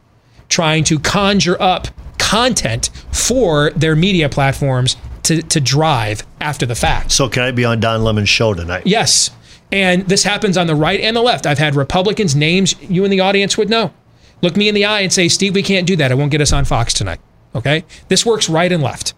trying 0.50 0.84
to 0.86 0.98
conjure 0.98 1.62
up 1.62 1.88
content 2.18 2.90
for 3.12 3.70
their 3.76 3.96
media 3.96 4.28
platforms 4.28 4.96
to, 5.22 5.44
to 5.44 5.62
drive 5.62 6.24
after 6.42 6.66
the 6.66 6.74
fact. 6.74 7.12
So, 7.12 7.30
can 7.30 7.44
I 7.44 7.52
be 7.52 7.64
on 7.64 7.80
Don 7.80 8.04
Lemon's 8.04 8.28
show 8.28 8.56
tonight? 8.56 8.88
Yes. 8.88 9.30
And 9.72 10.08
this 10.08 10.24
happens 10.24 10.58
on 10.58 10.66
the 10.66 10.76
right 10.76 11.00
and 11.00 11.16
the 11.16 11.22
left. 11.22 11.46
I've 11.46 11.60
had 11.60 11.76
Republicans' 11.76 12.36
names 12.36 12.76
you 12.82 13.06
in 13.06 13.12
the 13.12 13.20
audience 13.20 13.56
would 13.56 13.70
know. 13.70 13.94
Look 14.42 14.58
me 14.58 14.68
in 14.68 14.74
the 14.74 14.86
eye 14.86 15.02
and 15.02 15.14
say, 15.14 15.28
Steve, 15.28 15.54
we 15.54 15.62
can't 15.62 15.86
do 15.86 15.96
that. 15.98 16.12
It 16.12 16.16
won't 16.16 16.32
get 16.32 16.42
us 16.42 16.52
on 16.52 16.66
Fox 16.66 16.92
tonight. 16.92 17.20
Okay? 17.56 17.86
This 18.08 18.26
works 18.26 18.50
right 18.50 18.72
and 18.72 18.82
left. 18.82 19.14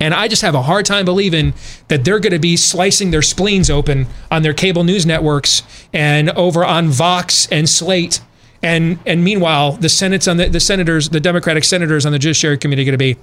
And 0.00 0.12
I 0.12 0.28
just 0.28 0.42
have 0.42 0.54
a 0.54 0.62
hard 0.62 0.84
time 0.84 1.04
believing 1.04 1.54
that 1.88 2.04
they're 2.04 2.20
going 2.20 2.32
to 2.32 2.38
be 2.38 2.56
slicing 2.56 3.10
their 3.10 3.22
spleens 3.22 3.70
open 3.70 4.06
on 4.30 4.42
their 4.42 4.52
cable 4.52 4.84
news 4.84 5.06
networks 5.06 5.62
and 5.92 6.30
over 6.30 6.64
on 6.64 6.88
Vox 6.88 7.48
and 7.50 7.68
Slate. 7.68 8.20
And 8.62 8.98
and 9.06 9.22
meanwhile, 9.22 9.72
the 9.72 9.88
Senate's 9.88 10.26
on 10.26 10.38
the, 10.38 10.48
the 10.48 10.60
senators, 10.60 11.10
the 11.10 11.20
Democratic 11.20 11.62
senators 11.62 12.04
on 12.04 12.12
the 12.12 12.18
Judiciary 12.18 12.58
Committee 12.58 12.82
are 12.82 12.84
going 12.86 12.92
to 12.92 12.98
be, 12.98 13.16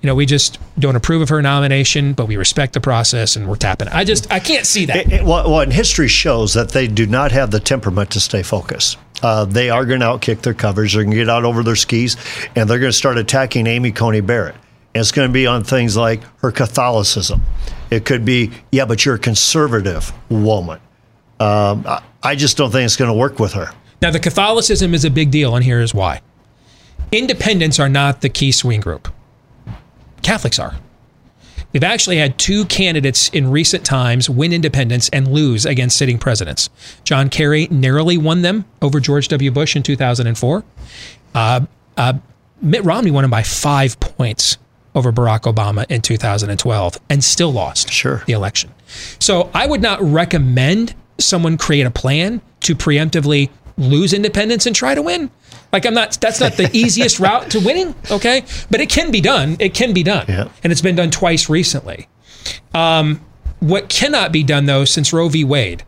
you 0.00 0.06
know, 0.06 0.14
we 0.14 0.26
just 0.26 0.58
don't 0.78 0.96
approve 0.96 1.22
of 1.22 1.28
her 1.28 1.40
nomination, 1.40 2.14
but 2.14 2.26
we 2.26 2.36
respect 2.36 2.72
the 2.72 2.80
process 2.80 3.36
and 3.36 3.48
we're 3.48 3.56
tapping. 3.56 3.88
I 3.88 4.04
just 4.04 4.30
I 4.32 4.40
can't 4.40 4.66
see 4.66 4.86
that. 4.86 4.96
It, 4.96 5.12
it, 5.12 5.24
well, 5.24 5.48
well, 5.48 5.60
and 5.60 5.72
history 5.72 6.08
shows 6.08 6.54
that 6.54 6.70
they 6.70 6.88
do 6.88 7.06
not 7.06 7.32
have 7.32 7.50
the 7.50 7.60
temperament 7.60 8.10
to 8.12 8.20
stay 8.20 8.42
focused. 8.42 8.98
Uh, 9.22 9.44
they 9.44 9.70
are 9.70 9.84
going 9.84 10.00
to 10.00 10.06
outkick 10.06 10.42
their 10.42 10.54
covers. 10.54 10.92
They're 10.92 11.02
going 11.02 11.12
to 11.12 11.16
get 11.16 11.28
out 11.28 11.44
over 11.44 11.62
their 11.62 11.76
skis, 11.76 12.16
and 12.54 12.68
they're 12.68 12.78
going 12.78 12.92
to 12.92 12.96
start 12.96 13.18
attacking 13.18 13.66
Amy 13.66 13.92
Coney 13.92 14.20
Barrett. 14.20 14.54
And 14.94 15.00
it's 15.00 15.12
going 15.12 15.28
to 15.28 15.32
be 15.32 15.46
on 15.46 15.64
things 15.64 15.96
like 15.96 16.22
her 16.40 16.50
Catholicism. 16.50 17.42
It 17.90 18.04
could 18.04 18.24
be, 18.24 18.50
yeah, 18.72 18.84
but 18.84 19.04
you're 19.04 19.16
a 19.16 19.18
conservative 19.18 20.12
woman. 20.30 20.80
Um, 21.40 21.84
I, 21.86 22.02
I 22.22 22.34
just 22.34 22.56
don't 22.56 22.70
think 22.70 22.84
it's 22.84 22.96
going 22.96 23.10
to 23.10 23.16
work 23.16 23.38
with 23.38 23.52
her. 23.52 23.70
Now, 24.00 24.10
the 24.10 24.20
Catholicism 24.20 24.94
is 24.94 25.04
a 25.04 25.10
big 25.10 25.30
deal, 25.30 25.54
and 25.56 25.64
here 25.64 25.80
is 25.80 25.92
why. 25.92 26.20
Independents 27.10 27.80
are 27.80 27.88
not 27.88 28.20
the 28.20 28.28
key 28.28 28.52
swing 28.52 28.80
group. 28.80 29.08
Catholics 30.22 30.58
are. 30.58 30.76
We've 31.72 31.84
actually 31.84 32.16
had 32.16 32.38
two 32.38 32.64
candidates 32.66 33.28
in 33.28 33.50
recent 33.50 33.84
times 33.84 34.30
win 34.30 34.52
independents 34.52 35.08
and 35.10 35.28
lose 35.28 35.66
against 35.66 35.96
sitting 35.96 36.18
presidents. 36.18 36.70
John 37.04 37.28
Kerry 37.28 37.68
narrowly 37.70 38.16
won 38.16 38.42
them 38.42 38.64
over 38.80 39.00
George 39.00 39.28
W. 39.28 39.50
Bush 39.50 39.76
in 39.76 39.82
2004. 39.82 40.64
Uh, 41.34 41.60
uh, 41.96 42.14
Mitt 42.62 42.84
Romney 42.84 43.10
won 43.10 43.24
him 43.24 43.30
by 43.30 43.42
five 43.42 44.00
points 44.00 44.56
over 44.94 45.12
Barack 45.12 45.42
Obama 45.42 45.84
in 45.90 46.00
2012 46.00 46.98
and 47.10 47.22
still 47.22 47.52
lost 47.52 47.92
sure. 47.92 48.22
the 48.26 48.32
election. 48.32 48.72
So 49.18 49.50
I 49.54 49.66
would 49.66 49.82
not 49.82 50.00
recommend 50.00 50.94
someone 51.18 51.58
create 51.58 51.86
a 51.86 51.90
plan 51.90 52.40
to 52.60 52.74
preemptively 52.74 53.50
lose 53.76 54.12
independents 54.12 54.66
and 54.66 54.74
try 54.74 54.94
to 54.94 55.02
win. 55.02 55.30
Like 55.72 55.84
I'm 55.86 55.94
not 55.94 56.18
that's 56.20 56.40
not 56.40 56.54
the 56.54 56.70
easiest 56.76 57.20
route 57.20 57.50
to 57.50 57.60
winning, 57.60 57.94
okay? 58.10 58.44
But 58.70 58.80
it 58.80 58.88
can 58.88 59.10
be 59.10 59.20
done. 59.20 59.56
It 59.58 59.74
can 59.74 59.92
be 59.92 60.02
done. 60.02 60.26
Yeah. 60.28 60.48
And 60.62 60.72
it's 60.72 60.82
been 60.82 60.96
done 60.96 61.10
twice 61.10 61.48
recently. 61.48 62.08
Um, 62.74 63.20
what 63.60 63.88
cannot 63.88 64.32
be 64.32 64.42
done 64.42 64.66
though 64.66 64.84
since 64.84 65.12
Roe 65.12 65.28
v. 65.28 65.44
Wade 65.44 65.84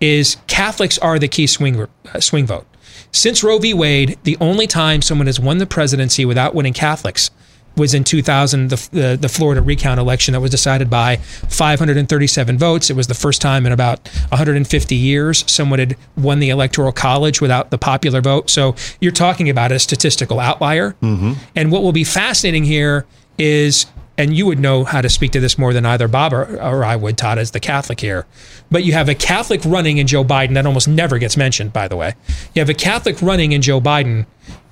is 0.00 0.36
Catholics 0.46 0.98
are 0.98 1.18
the 1.18 1.28
key 1.28 1.46
swing 1.46 1.86
uh, 2.12 2.20
swing 2.20 2.46
vote. 2.46 2.66
Since 3.12 3.44
Roe 3.44 3.58
v. 3.58 3.72
Wade, 3.72 4.18
the 4.24 4.36
only 4.40 4.66
time 4.66 5.00
someone 5.00 5.26
has 5.26 5.38
won 5.38 5.58
the 5.58 5.66
presidency 5.66 6.24
without 6.24 6.54
winning 6.54 6.72
Catholics 6.72 7.30
was 7.76 7.94
in 7.94 8.04
2000, 8.04 8.68
the, 8.68 8.88
the, 8.92 9.18
the, 9.20 9.28
Florida 9.28 9.60
recount 9.60 9.98
election 9.98 10.32
that 10.32 10.40
was 10.40 10.50
decided 10.50 10.88
by 10.88 11.16
537 11.16 12.58
votes. 12.58 12.90
It 12.90 12.96
was 12.96 13.08
the 13.08 13.14
first 13.14 13.40
time 13.40 13.66
in 13.66 13.72
about 13.72 14.08
150 14.28 14.94
years 14.94 15.44
someone 15.50 15.78
had 15.78 15.96
won 16.16 16.38
the 16.38 16.50
Electoral 16.50 16.92
College 16.92 17.40
without 17.40 17.70
the 17.70 17.78
popular 17.78 18.20
vote. 18.20 18.48
So 18.48 18.76
you're 19.00 19.12
talking 19.12 19.50
about 19.50 19.72
a 19.72 19.78
statistical 19.78 20.38
outlier. 20.38 20.94
Mm-hmm. 21.02 21.32
And 21.56 21.72
what 21.72 21.82
will 21.82 21.92
be 21.92 22.04
fascinating 22.04 22.64
here 22.64 23.06
is, 23.38 23.86
and 24.16 24.36
you 24.36 24.46
would 24.46 24.60
know 24.60 24.84
how 24.84 25.00
to 25.00 25.08
speak 25.08 25.32
to 25.32 25.40
this 25.40 25.58
more 25.58 25.72
than 25.72 25.84
either 25.84 26.06
Bob 26.06 26.32
or, 26.32 26.60
or 26.60 26.84
I 26.84 26.94
would, 26.94 27.18
Todd, 27.18 27.38
as 27.38 27.50
the 27.50 27.60
Catholic 27.60 28.00
here. 28.00 28.26
But 28.70 28.84
you 28.84 28.92
have 28.92 29.08
a 29.08 29.14
Catholic 29.14 29.64
running 29.64 29.98
in 29.98 30.06
Joe 30.06 30.24
Biden 30.24 30.54
that 30.54 30.66
almost 30.66 30.86
never 30.86 31.18
gets 31.18 31.36
mentioned, 31.36 31.72
by 31.72 31.88
the 31.88 31.96
way. 31.96 32.14
You 32.54 32.60
have 32.60 32.68
a 32.68 32.74
Catholic 32.74 33.20
running 33.20 33.50
in 33.50 33.62
Joe 33.62 33.80
Biden. 33.80 34.26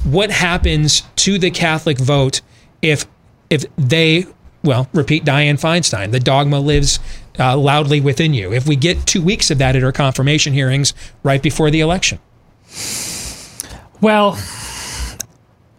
What 0.04 0.30
happens 0.30 1.02
to 1.16 1.38
the 1.38 1.50
Catholic 1.50 1.98
vote? 1.98 2.40
If 2.82 3.06
if 3.50 3.64
they 3.76 4.26
well 4.62 4.88
repeat 4.92 5.24
Dianne 5.24 5.60
Feinstein, 5.60 6.10
the 6.12 6.20
dogma 6.20 6.60
lives 6.60 6.98
uh, 7.38 7.56
loudly 7.56 8.00
within 8.00 8.34
you. 8.34 8.52
If 8.52 8.66
we 8.66 8.76
get 8.76 9.06
two 9.06 9.22
weeks 9.22 9.50
of 9.50 9.58
that 9.58 9.74
at 9.76 9.82
our 9.82 9.92
confirmation 9.92 10.52
hearings 10.52 10.92
right 11.22 11.42
before 11.42 11.70
the 11.70 11.80
election, 11.80 12.18
well. 14.00 14.38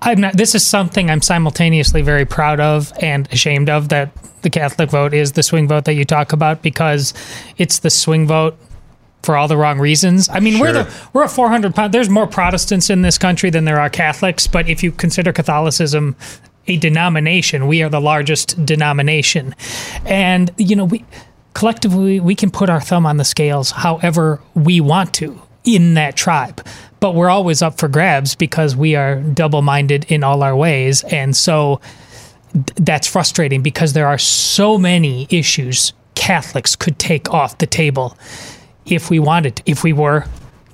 I'm 0.05 0.19
not. 0.19 0.35
This 0.35 0.53
is 0.53 0.67
something 0.67 1.09
I'm 1.09 1.21
simultaneously 1.21 2.01
very 2.01 2.25
proud 2.25 2.59
of 2.59 2.91
and 3.01 3.25
ashamed 3.31 3.69
of 3.69 3.87
that 3.87 4.11
the 4.41 4.49
Catholic 4.49 4.89
vote 4.91 5.13
is 5.13 5.31
the 5.31 5.43
swing 5.43 5.65
vote 5.65 5.85
that 5.85 5.93
you 5.93 6.03
talk 6.03 6.33
about 6.33 6.61
because 6.61 7.13
it's 7.57 7.79
the 7.79 7.89
swing 7.89 8.27
vote 8.27 8.57
for 9.21 9.37
all 9.37 9.47
the 9.47 9.55
wrong 9.55 9.79
reasons. 9.79 10.27
I 10.27 10.41
mean, 10.41 10.55
Sure. 10.57 10.61
we're 10.65 10.73
the 10.73 10.93
we're 11.13 11.23
a 11.23 11.29
400 11.29 11.73
pound. 11.73 11.93
There's 11.93 12.09
more 12.09 12.27
Protestants 12.27 12.89
in 12.89 13.01
this 13.01 13.17
country 13.17 13.49
than 13.49 13.63
there 13.63 13.79
are 13.79 13.89
Catholics, 13.89 14.45
but 14.45 14.67
if 14.67 14.83
you 14.83 14.91
consider 14.91 15.31
Catholicism 15.31 16.17
a 16.67 16.77
denomination, 16.77 17.67
we 17.67 17.83
are 17.83 17.89
the 17.89 18.01
largest 18.01 18.65
denomination, 18.65 19.55
and 20.05 20.51
you 20.57 20.75
know 20.75 20.85
we 20.85 21.05
collectively 21.53 22.19
we 22.19 22.35
can 22.35 22.49
put 22.49 22.69
our 22.69 22.81
thumb 22.81 23.05
on 23.05 23.17
the 23.17 23.25
scales 23.25 23.71
however 23.71 24.41
we 24.55 24.81
want 24.81 25.13
to 25.15 25.39
in 25.63 25.93
that 25.95 26.15
tribe. 26.15 26.65
But 26.99 27.15
we're 27.15 27.29
always 27.29 27.61
up 27.61 27.77
for 27.77 27.87
grabs 27.87 28.35
because 28.35 28.75
we 28.75 28.95
are 28.95 29.15
double 29.19 29.61
minded 29.61 30.05
in 30.09 30.23
all 30.23 30.41
our 30.43 30.55
ways. 30.55 31.03
And 31.03 31.35
so 31.35 31.81
th- 32.53 32.65
that's 32.75 33.07
frustrating 33.07 33.61
because 33.61 33.93
there 33.93 34.07
are 34.07 34.17
so 34.17 34.77
many 34.77 35.27
issues 35.29 35.93
Catholics 36.15 36.75
could 36.75 36.97
take 36.99 37.33
off 37.33 37.57
the 37.57 37.67
table 37.67 38.17
if 38.85 39.09
we 39.09 39.19
wanted, 39.19 39.61
if 39.65 39.83
we 39.83 39.91
were 39.91 40.25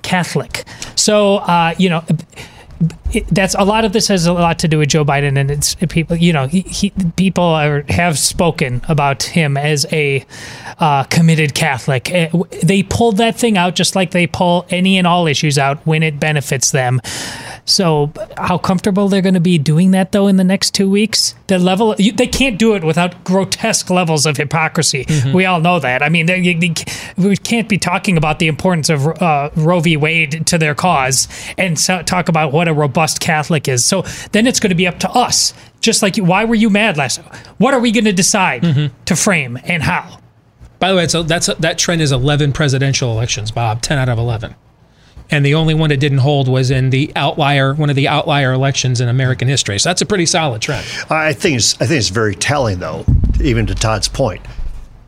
Catholic. 0.01 0.65
So, 0.95 1.37
uh, 1.37 1.73
you 1.77 1.89
know, 1.89 2.03
it, 3.11 3.27
that's 3.27 3.55
a 3.55 3.63
lot 3.63 3.85
of 3.85 3.93
this 3.93 4.07
has 4.07 4.25
a 4.25 4.33
lot 4.33 4.59
to 4.59 4.67
do 4.67 4.77
with 4.79 4.89
Joe 4.89 5.03
Biden, 5.03 5.37
and 5.37 5.51
it's 5.51 5.75
people. 5.75 6.15
You 6.15 6.33
know, 6.33 6.47
he, 6.47 6.61
he, 6.61 6.91
people 7.17 7.43
are, 7.43 7.83
have 7.89 8.17
spoken 8.17 8.81
about 8.87 9.23
him 9.23 9.57
as 9.57 9.85
a 9.91 10.25
uh, 10.79 11.03
committed 11.05 11.53
Catholic. 11.53 12.11
Eh, 12.11 12.29
They 12.63 12.83
pulled 12.83 13.17
that 13.17 13.37
thing 13.37 13.57
out 13.57 13.75
just 13.75 13.95
like 13.95 14.11
they 14.11 14.27
pull 14.27 14.65
any 14.69 14.97
and 14.97 15.05
all 15.05 15.27
issues 15.27 15.57
out 15.57 15.85
when 15.85 16.03
it 16.03 16.19
benefits 16.19 16.71
them. 16.71 17.01
So, 17.65 18.11
how 18.37 18.57
comfortable 18.57 19.09
they're 19.09 19.21
going 19.21 19.33
to 19.35 19.39
be 19.39 19.57
doing 19.57 19.91
that 19.91 20.11
though 20.11 20.27
in 20.27 20.37
the 20.37 20.43
next 20.43 20.73
two 20.73 20.89
weeks? 20.89 21.35
The 21.47 21.59
level 21.59 21.95
you, 21.99 22.11
they 22.11 22.27
can't 22.27 22.57
do 22.57 22.75
it 22.75 22.83
without 22.83 23.23
grotesque 23.23 23.89
levels 23.89 24.25
of 24.25 24.37
hypocrisy. 24.37 25.05
We 25.33 25.45
all 25.45 25.59
know 25.59 25.79
that. 25.79 26.01
I 26.03 26.09
mean, 26.09 26.25
they, 26.25 26.53
they- 26.53 26.73
we 27.17 27.35
can't 27.37 27.67
be 27.69 27.77
talking 27.77 28.17
about 28.17 28.39
the 28.39 28.47
importance 28.47 28.89
of 28.89 29.05
uh, 29.21 29.49
Roe 29.55 29.79
v. 29.79 29.97
Wade 29.97 30.45
to 30.47 30.57
their 30.57 30.73
cause 30.75 31.27
and 31.57 31.77
so, 31.79 32.01
talk 32.03 32.29
about 32.29 32.51
what 32.51 32.67
a 32.67 32.73
robust 32.73 33.19
Catholic 33.19 33.67
is. 33.67 33.83
So 33.85 34.03
then 34.31 34.47
it's 34.47 34.59
going 34.59 34.69
to 34.69 34.75
be 34.75 34.87
up 34.87 34.99
to 34.99 35.09
us. 35.11 35.53
Just 35.81 36.01
like, 36.01 36.17
you- 36.17 36.23
why 36.23 36.45
were 36.45 36.55
you 36.55 36.69
mad 36.69 36.97
last? 36.97 37.19
What 37.57 37.73
are 37.73 37.79
we 37.79 37.91
going 37.91 38.05
to 38.05 38.13
decide 38.13 38.91
to 39.05 39.15
frame 39.15 39.59
and 39.63 39.83
how? 39.83 40.17
by 40.79 40.89
the 40.89 40.95
way, 40.95 41.03
a, 41.13 41.23
that's 41.23 41.47
that 41.47 41.77
trend 41.77 42.01
is 42.01 42.11
11 42.13 42.53
presidential 42.53 43.11
elections, 43.11 43.51
Bob, 43.51 43.81
10 43.81 43.97
out 43.97 44.07
of 44.07 44.17
11. 44.17 44.55
And 45.31 45.45
the 45.45 45.53
only 45.55 45.73
one 45.73 45.91
it 45.91 45.99
didn't 45.99 46.19
hold 46.19 46.47
was 46.47 46.71
in 46.71 46.89
the 46.89 47.11
outlier, 47.15 47.73
one 47.75 47.89
of 47.89 47.95
the 47.95 48.07
outlier 48.07 48.51
elections 48.51 48.99
in 48.99 49.09
American 49.09 49.47
history. 49.47 49.77
So 49.77 49.89
that's 49.89 50.01
a 50.01 50.05
pretty 50.05 50.25
solid 50.25 50.61
trend. 50.61 50.85
I 51.09 51.33
think 51.33 51.57
it's 51.57 51.75
I 51.75 51.85
think 51.85 51.99
it's 51.99 52.09
very 52.09 52.35
telling 52.35 52.79
though, 52.79 53.05
even 53.41 53.65
to 53.67 53.75
Todd's 53.75 54.07
point, 54.07 54.41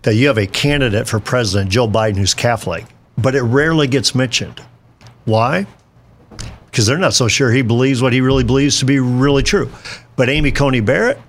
that 0.04 0.16
you 0.16 0.28
have 0.28 0.38
a 0.38 0.48
candidate 0.48 1.08
for 1.08 1.20
president, 1.20 1.72
Joe 1.72 1.88
Biden, 1.88 2.18
who's 2.18 2.34
Catholic, 2.34 2.86
but 3.18 3.36
it 3.36 3.42
rarely 3.42 3.88
gets 3.88 4.14
mentioned. 4.14 4.62
Why? 5.26 5.66
Because 6.66 6.86
they're 6.86 6.98
not 6.98 7.14
so 7.14 7.28
sure 7.28 7.52
he 7.52 7.64
believes 7.64 8.02
what 8.02 8.14
he 8.14 8.22
really 8.22 8.44
believes 8.44 8.80
to 8.80 8.86
be 8.86 9.00
really 9.00 9.44
true. 9.44 9.70
But 10.16 10.30
Amy 10.30 10.52
Coney 10.52 10.80
Barrett, 10.80 11.20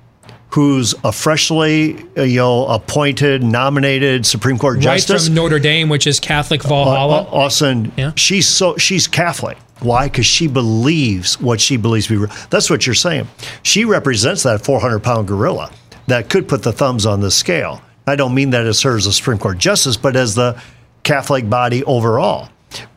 who's 0.52 0.94
a 1.04 1.12
freshly 1.12 1.96
uh, 2.16 2.22
you 2.22 2.36
know 2.36 2.66
appointed, 2.66 3.42
nominated 3.42 4.26
Supreme 4.26 4.58
Court 4.58 4.80
justice, 4.80 5.22
Right 5.22 5.26
from 5.26 5.34
Notre 5.34 5.58
Dame, 5.58 5.88
which 5.88 6.06
is 6.06 6.20
Catholic 6.20 6.64
uh, 6.64 6.68
Valhalla. 6.68 7.22
Austin, 7.30 7.92
she's 8.16 8.48
so 8.48 8.76
she's 8.76 9.06
Catholic. 9.08 9.58
Why? 9.80 10.06
Because 10.06 10.26
she 10.26 10.46
believes 10.46 11.40
what 11.40 11.60
she 11.60 11.76
believes 11.76 12.06
to 12.06 12.26
be. 12.26 12.34
That's 12.50 12.70
what 12.70 12.86
you're 12.86 12.94
saying. 12.94 13.26
She 13.62 13.84
represents 13.84 14.44
that 14.44 14.64
400 14.64 15.00
pound 15.00 15.26
gorilla 15.26 15.72
that 16.06 16.28
could 16.28 16.48
put 16.48 16.62
the 16.62 16.72
thumbs 16.72 17.06
on 17.06 17.20
the 17.20 17.30
scale. 17.30 17.82
I 18.06 18.16
don't 18.16 18.34
mean 18.34 18.50
that 18.50 18.66
as 18.66 18.82
her 18.82 18.96
as 18.96 19.06
a 19.06 19.12
Supreme 19.12 19.38
Court 19.38 19.58
justice, 19.58 19.96
but 19.96 20.16
as 20.16 20.34
the 20.34 20.60
Catholic 21.02 21.48
body 21.48 21.84
overall. 21.84 22.48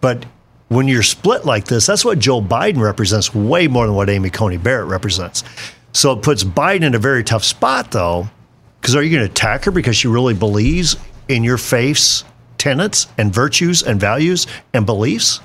But 0.01 0.25
when 0.67 0.87
you're 0.87 1.03
split 1.03 1.45
like 1.45 1.65
this, 1.65 1.85
that's 1.85 2.03
what 2.03 2.19
Joe 2.19 2.41
Biden 2.41 2.79
represents 2.79 3.33
way 3.33 3.67
more 3.67 3.85
than 3.85 3.95
what 3.95 4.09
Amy 4.09 4.29
Coney 4.29 4.57
Barrett 4.57 4.87
represents. 4.87 5.43
So 5.95 6.11
it 6.11 6.21
puts 6.21 6.43
Biden 6.43 6.83
in 6.83 6.93
a 6.93 6.99
very 6.99 7.23
tough 7.23 7.45
spot, 7.45 7.91
though, 7.91 8.27
because 8.81 8.97
are 8.97 9.01
you 9.01 9.15
going 9.15 9.25
to 9.25 9.31
attack 9.31 9.63
her 9.63 9.71
because 9.71 9.95
she 9.95 10.09
really 10.09 10.33
believes 10.33 10.97
in 11.29 11.43
your 11.45 11.57
faith's 11.57 12.25
tenets 12.57 13.07
and 13.17 13.33
virtues 13.33 13.81
and 13.81 13.99
values 13.99 14.45
and 14.73 14.85
beliefs? 14.85 15.39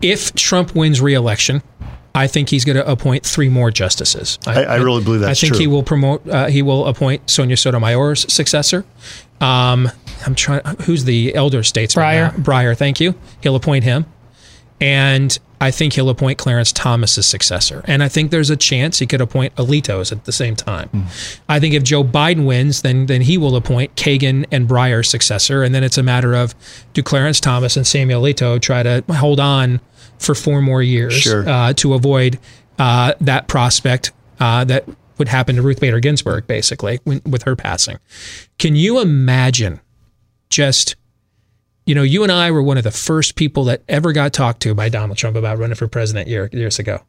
if 0.00 0.34
Trump 0.34 0.74
wins 0.74 1.00
re-election, 1.00 1.62
I 2.14 2.26
think 2.26 2.50
he's 2.50 2.64
going 2.64 2.76
to 2.76 2.88
appoint 2.90 3.24
three 3.24 3.48
more 3.48 3.70
justices. 3.70 4.38
I- 4.46 4.64
I 4.64 4.76
really 4.76 5.02
believe 5.02 5.20
that's 5.20 5.40
true. 5.40 5.46
I 5.46 5.50
think 5.50 5.54
true. 5.54 5.60
he 5.60 5.66
will 5.66 5.82
promote. 5.82 6.28
Uh, 6.28 6.46
he 6.46 6.60
will 6.62 6.86
appoint 6.86 7.30
Sonia 7.30 7.56
Sotomayor's 7.56 8.30
successor. 8.32 8.84
Um, 9.40 9.90
I'm 10.26 10.34
trying. 10.34 10.62
Who's 10.84 11.04
the 11.04 11.34
elder 11.34 11.62
statesman? 11.62 12.04
Breyer. 12.04 12.36
now? 12.36 12.42
Breyer. 12.44 12.76
Thank 12.76 13.00
you. 13.00 13.14
He'll 13.42 13.56
appoint 13.56 13.84
him, 13.84 14.06
and 14.82 15.38
I 15.60 15.70
think 15.70 15.92
he'll 15.92 16.08
appoint 16.10 16.38
Clarence 16.38 16.72
Thomas's 16.72 17.24
successor. 17.26 17.84
And 17.86 18.02
I 18.02 18.08
think 18.08 18.32
there's 18.32 18.50
a 18.50 18.56
chance 18.56 18.98
he 18.98 19.06
could 19.06 19.20
appoint 19.20 19.54
Alito's 19.54 20.10
at 20.10 20.24
the 20.24 20.32
same 20.32 20.56
time. 20.56 20.88
Hmm. 20.88 21.02
I 21.48 21.60
think 21.60 21.72
if 21.74 21.84
Joe 21.84 22.02
Biden 22.02 22.44
wins, 22.46 22.82
then 22.82 23.06
then 23.06 23.20
he 23.22 23.38
will 23.38 23.54
appoint 23.54 23.94
Kagan 23.94 24.44
and 24.50 24.68
Breyer's 24.68 25.08
successor, 25.08 25.62
and 25.62 25.72
then 25.74 25.84
it's 25.84 25.96
a 25.98 26.02
matter 26.02 26.34
of 26.34 26.54
do 26.94 27.02
Clarence 27.02 27.38
Thomas 27.40 27.76
and 27.76 27.86
Samuel 27.86 28.22
Alito 28.22 28.60
try 28.60 28.82
to 28.82 29.04
hold 29.08 29.38
on 29.38 29.80
for 30.18 30.34
four 30.34 30.60
more 30.60 30.82
years 30.82 31.14
Sure. 31.14 31.48
uh, 31.48 31.72
to 31.74 31.94
avoid 31.94 32.38
uh, 32.78 33.14
that 33.20 33.46
prospect 33.48 34.12
uh, 34.40 34.64
that 34.64 34.84
would 35.18 35.28
happen 35.28 35.54
to 35.56 35.62
Ruth 35.62 35.78
Bader 35.80 36.00
Ginsburg, 36.00 36.46
basically, 36.46 36.98
when, 37.04 37.20
with 37.24 37.42
her 37.44 37.54
passing. 37.54 37.98
Can 38.58 38.74
you 38.74 38.98
imagine 39.00 39.80
just, 40.48 40.96
you 41.86 41.94
know, 41.94 42.02
you 42.02 42.22
and 42.22 42.30
I 42.30 42.50
were 42.50 42.62
one 42.62 42.78
of 42.78 42.84
the 42.84 42.90
first 42.90 43.34
people 43.34 43.64
that 43.64 43.82
ever 43.88 44.12
got 44.12 44.32
talked 44.32 44.62
to 44.62 44.74
by 44.74 44.88
Donald 44.88 45.18
Trump 45.18 45.36
about 45.36 45.58
running 45.58 45.74
for 45.74 45.88
president 45.88 46.28
year, 46.28 46.48
years 46.52 46.78
ago. 46.78 47.00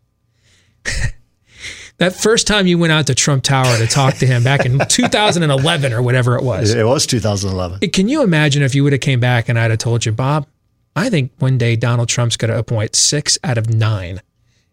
that 1.97 2.15
first 2.15 2.47
time 2.47 2.67
you 2.67 2.78
went 2.78 2.91
out 2.91 3.07
to 3.07 3.15
Trump 3.15 3.43
Tower 3.43 3.78
to 3.78 3.88
talk 3.88 4.15
to 4.15 4.26
him 4.26 4.43
back 4.43 4.65
in 4.65 4.80
2011 4.89 5.93
or 5.93 6.01
whatever 6.01 6.36
it 6.36 6.43
was. 6.43 6.74
It 6.74 6.86
was 6.86 7.05
2011. 7.05 7.89
Can 7.91 8.09
you 8.09 8.24
imagine 8.24 8.63
if 8.63 8.74
you 8.74 8.84
would 8.84 8.93
have 8.93 9.01
came 9.01 9.19
back 9.19 9.49
and 9.49 9.59
I'd 9.59 9.71
have 9.71 9.80
told 9.80 10.05
you, 10.05 10.11
Bob, 10.11 10.47
I 10.95 11.09
think 11.09 11.32
one 11.39 11.57
day 11.57 11.76
Donald 11.76 12.09
Trump's 12.09 12.38
going 12.38 12.51
to 12.51 12.57
appoint 12.57 12.95
six 12.95 13.38
out 13.43 13.57
of 13.57 13.74
nine 13.74 14.21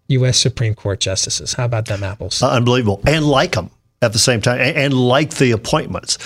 U.S. 0.09 0.39
Supreme 0.39 0.75
Court 0.75 1.01
justices. 1.01 1.55
How 1.55 1.65
about 1.65 1.87
them 1.87 2.03
apples? 2.03 2.43
Uh, 2.43 2.51
unbelievable. 2.51 3.01
And 3.07 3.25
like 3.25 3.53
them 3.53 3.71
at 4.03 4.13
the 4.13 4.19
same 4.19 4.41
time 4.41 4.61
and, 4.61 4.77
and 4.77 4.95
like 4.95 5.35
the 5.35 5.53
appointments. 5.53 6.19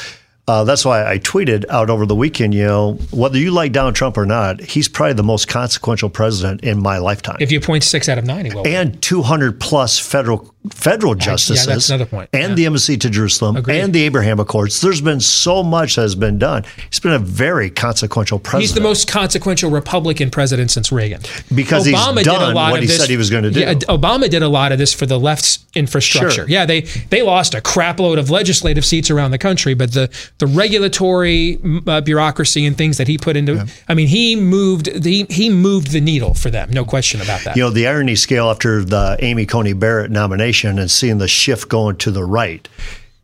Uh, 0.46 0.64
that's 0.64 0.84
why 0.84 1.10
I 1.10 1.18
tweeted 1.18 1.64
out 1.70 1.88
over 1.88 2.04
the 2.04 2.14
weekend, 2.14 2.52
you 2.52 2.64
know, 2.64 2.92
whether 3.10 3.38
you 3.38 3.50
like 3.50 3.72
Donald 3.72 3.94
Trump 3.94 4.18
or 4.18 4.26
not, 4.26 4.60
he's 4.60 4.88
probably 4.88 5.14
the 5.14 5.22
most 5.22 5.48
consequential 5.48 6.10
president 6.10 6.62
in 6.62 6.82
my 6.82 6.98
lifetime. 6.98 7.38
If 7.40 7.50
you 7.50 7.58
appoint 7.58 7.82
six 7.82 8.10
out 8.10 8.18
of 8.18 8.24
nine, 8.24 8.44
he. 8.44 8.74
And 8.74 9.00
200 9.00 9.58
plus 9.58 9.98
federal 9.98 10.53
federal 10.72 11.14
justices. 11.14 11.66
yeah, 11.66 11.74
that's 11.74 11.88
another 11.90 12.06
point. 12.06 12.30
And 12.32 12.50
Yeah. 12.50 12.54
the 12.54 12.66
embassy 12.66 12.96
to 12.96 13.10
Jerusalem 13.10 13.56
Agreed. 13.56 13.80
and 13.80 13.92
the 13.92 14.02
Abraham 14.04 14.40
Accords. 14.40 14.80
There's 14.80 15.00
been 15.00 15.20
so 15.20 15.62
much 15.62 15.96
that 15.96 16.02
has 16.02 16.14
been 16.14 16.38
done. 16.38 16.64
He's 16.90 17.00
been 17.00 17.12
a 17.12 17.18
very 17.18 17.68
consequential 17.70 18.38
president. 18.38 18.62
He's 18.62 18.74
the 18.74 18.80
most 18.80 19.06
consequential 19.06 19.70
Republican 19.70 20.30
president 20.30 20.70
since 20.70 20.90
Reagan. 20.90 21.20
Because 21.54 21.86
Obama 21.86 22.16
he's 22.18 22.24
done 22.26 22.54
what 22.54 22.74
of 22.74 22.80
he 22.80 22.86
this- 22.86 22.96
said 22.98 23.10
he 23.10 23.16
was 23.16 23.28
gonna 23.30 23.50
do. 23.50 23.60
Yeah, 23.60 23.74
Obama 23.74 24.28
did 24.30 24.42
a 24.42 24.48
lot 24.48 24.72
of 24.72 24.78
this 24.78 24.92
for 24.94 25.04
the 25.06 25.18
left's 25.20 25.58
infrastructure. 25.74 26.30
Sure. 26.30 26.44
Yeah, 26.48 26.64
they 26.64 26.82
they 27.10 27.20
lost 27.22 27.54
a 27.54 27.60
crapload 27.60 28.18
of 28.18 28.30
legislative 28.30 28.84
seats 28.84 29.10
around 29.10 29.32
the 29.32 29.38
country, 29.38 29.74
but 29.74 29.92
the 29.92 30.08
the 30.38 30.46
regulatory 30.46 31.58
uh, 31.86 32.00
bureaucracy 32.00 32.64
and 32.64 32.76
things 32.78 32.96
that 32.96 33.08
he 33.08 33.18
put 33.18 33.36
into, 33.36 33.66
I 33.88 33.94
mean, 33.94 34.08
he 34.08 34.36
moved 34.36 35.02
the 35.02 35.26
he 35.28 35.50
moved 35.50 35.90
the 35.90 36.00
needle 36.00 36.32
for 36.34 36.48
them. 36.50 36.70
No 36.72 36.84
question 36.84 37.20
about 37.20 37.42
that. 37.44 37.56
You 37.56 37.62
know, 37.64 37.70
the 37.70 37.86
irony 37.86 38.14
scale 38.16 38.48
after 38.50 38.82
the 38.84 39.16
Amy 39.20 39.44
Coney 39.46 39.72
Barrett 39.74 40.10
nomination 40.10 40.53
and 40.62 40.90
seeing 40.90 41.18
the 41.18 41.28
shift 41.28 41.68
going 41.68 41.96
to 41.96 42.10
the 42.10 42.24
right 42.24 42.68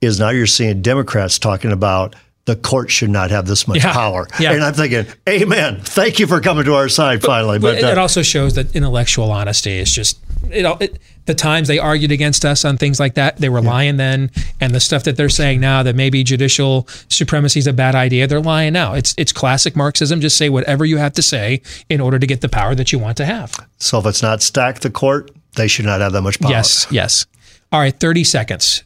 is 0.01 0.19
now 0.19 0.31
you're 0.31 0.47
seeing 0.47 0.83
Democrats 0.83 1.39
talking 1.39 1.73
about 1.73 2.17
the 2.47 2.57
court 2.57 2.91
should 2.91 3.11
not 3.11 3.31
have 3.31 3.47
this 3.47 3.69
much 3.69 3.79
Yeah. 3.79 3.93
power. 3.93 4.27
Yeah. 4.41 4.53
And 4.53 4.65
I'm 4.65 4.75
thinking, 4.75 5.07
amen. 5.29 5.81
Thank 5.83 6.19
you 6.19 6.27
for 6.27 6.41
coming 6.41 6.65
to 6.65 6.75
our 6.75 6.89
side 6.89 7.23
finally. 7.23 7.59
But 7.59 7.75
But, 7.77 7.85
it, 7.85 7.93
it 7.93 7.99
uh, 7.99 8.01
also 8.01 8.23
shows 8.23 8.55
that 8.55 8.75
intellectual 8.75 9.31
honesty 9.31 9.79
is 9.79 9.93
just 9.93 10.19
you 10.49 10.63
know 10.63 10.79
it, 10.81 10.99
the 11.27 11.35
times 11.35 11.69
they 11.69 11.79
argued 11.79 12.11
against 12.11 12.45
us 12.45 12.65
on 12.65 12.79
things 12.79 12.99
like 12.99 13.15
that 13.15 13.37
they 13.37 13.51
were 13.51 13.61
lying 13.61 13.99
then 13.99 14.31
and 14.59 14.75
the 14.75 14.81
stuff 14.81 15.05
that 15.05 15.17
they're 15.17 15.29
saying 15.29 15.61
now 15.61 15.83
that 15.83 15.95
maybe 15.95 16.25
judicial 16.25 16.89
supremacy 17.09 17.61
is 17.61 17.67
a 17.67 17.75
bad 17.75 17.95
idea 17.95 18.27
they're 18.27 18.41
lying 18.41 18.73
now 18.73 18.95
it's 18.95 19.15
it's 19.19 19.33
classic 19.33 19.77
marxism 19.77 20.19
just 20.21 20.39
say 20.39 20.49
whatever 20.49 20.85
you 20.85 20.97
have 20.97 21.13
to 21.13 21.21
say 21.23 21.61
in 21.91 22.01
order 22.01 22.19
to 22.19 22.27
get 22.27 22.41
the 22.41 22.49
power 22.49 22.75
that 22.75 22.91
you 22.91 22.99
want 22.99 23.19
to 23.19 23.25
have 23.27 23.55
so 23.79 23.99
if 23.99 24.07
it's 24.07 24.23
not 24.23 24.43
stacked 24.43 24.81
the 24.83 24.91
court, 24.91 25.31
they 25.57 25.69
should 25.69 25.85
not 25.85 26.01
have 26.01 26.13
that 26.13 26.23
much 26.23 26.41
power. 26.41 26.51
yes 26.51 26.87
yes. 26.91 27.27
All 27.73 27.81
right 27.81 27.99
30 27.99 28.25
seconds. 28.25 28.83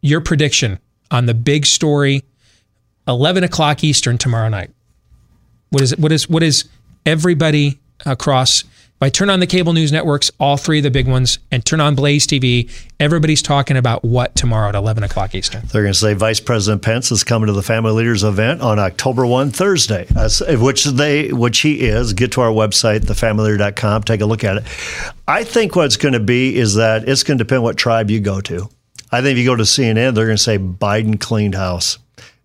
Your 0.00 0.20
prediction 0.20 0.78
on 1.10 1.26
the 1.26 1.34
big 1.34 1.66
story 1.66 2.22
11 3.06 3.44
o'clock 3.44 3.82
eastern 3.82 4.18
tomorrow 4.18 4.48
night. 4.48 4.70
What 5.70 5.82
is 5.82 5.92
it 5.92 5.98
what 5.98 6.12
is 6.12 6.28
what 6.28 6.42
is 6.42 6.68
everybody 7.06 7.78
across 8.06 8.64
I 9.00 9.10
turn 9.10 9.30
on 9.30 9.38
the 9.38 9.46
cable 9.46 9.72
news 9.72 9.92
networks, 9.92 10.32
all 10.40 10.56
three 10.56 10.78
of 10.78 10.82
the 10.82 10.90
big 10.90 11.06
ones, 11.06 11.38
and 11.52 11.64
turn 11.64 11.80
on 11.80 11.94
Blaze 11.94 12.26
TV, 12.26 12.68
everybody's 12.98 13.42
talking 13.42 13.76
about 13.76 14.04
what 14.04 14.34
tomorrow 14.34 14.70
at 14.70 14.74
11 14.74 15.04
o'clock 15.04 15.36
Eastern. 15.36 15.62
They're 15.66 15.82
going 15.82 15.92
to 15.92 15.98
say 15.98 16.14
Vice 16.14 16.40
President 16.40 16.82
Pence 16.82 17.12
is 17.12 17.22
coming 17.22 17.46
to 17.46 17.52
the 17.52 17.62
Family 17.62 17.92
Leaders 17.92 18.24
event 18.24 18.60
on 18.60 18.80
October 18.80 19.24
1, 19.24 19.50
Thursday, 19.52 20.06
which 20.56 20.84
they 20.84 21.32
which 21.32 21.60
he 21.60 21.86
is. 21.86 22.12
Get 22.12 22.32
to 22.32 22.40
our 22.40 22.50
website, 22.50 23.00
thefamilyleader.com, 23.00 24.02
take 24.02 24.20
a 24.20 24.26
look 24.26 24.42
at 24.42 24.56
it. 24.56 24.64
I 25.28 25.44
think 25.44 25.76
what's 25.76 25.96
going 25.96 26.14
to 26.14 26.20
be 26.20 26.56
is 26.56 26.74
that 26.74 27.08
it's 27.08 27.22
going 27.22 27.38
to 27.38 27.44
depend 27.44 27.62
what 27.62 27.76
tribe 27.76 28.10
you 28.10 28.18
go 28.18 28.40
to. 28.40 28.68
I 29.12 29.22
think 29.22 29.32
if 29.32 29.38
you 29.38 29.44
go 29.44 29.54
to 29.54 29.62
CNN, 29.62 30.14
they're 30.14 30.26
going 30.26 30.36
to 30.36 30.42
say 30.42 30.58
Biden 30.58 31.20
cleaned 31.20 31.54
house. 31.54 31.98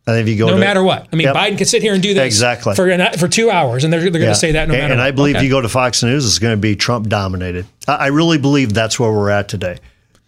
I 0.06 0.12
think 0.12 0.28
if 0.28 0.32
you 0.34 0.38
go 0.38 0.47
No 0.47 0.54
to, 0.56 0.60
matter 0.60 0.84
what. 0.84 1.08
I 1.14 1.16
mean, 1.16 1.28
Yep. 1.28 1.36
Biden 1.36 1.58
could 1.58 1.68
sit 1.70 1.82
here 1.82 1.93
and 1.93 2.04
do 2.04 2.14
this 2.14 2.26
Exactly. 2.26 2.76
for, 2.76 2.86
for 3.18 3.28
two 3.30 3.49
hours, 3.49 3.84
and 3.86 3.93
they're, 3.93 4.01
they're 4.01 4.12
going 4.12 4.24
Yeah. 4.24 4.30
to 4.30 4.36
say 4.36 4.51
that 4.51 4.68
no 4.68 4.74
and, 4.74 4.82
matter 4.84 4.93
and. 4.93 5.01
I 5.01 5.12
believe 5.12 5.36
Okay. 5.36 5.45
if 5.45 5.49
you 5.49 5.49
go 5.56 5.62
to 5.62 5.70
Fox 5.70 6.04
News, 6.04 6.26
it's 6.26 6.39
going 6.39 6.51
to 6.54 6.62
be 6.62 6.76
Trump 6.76 7.08
dominated. 7.08 7.66
I, 7.88 7.93
I 7.95 8.08
really 8.08 8.38
believe 8.38 8.74
that's 8.74 8.99
where 8.99 9.12
we're 9.12 9.30
at 9.30 9.47
today. 9.47 9.78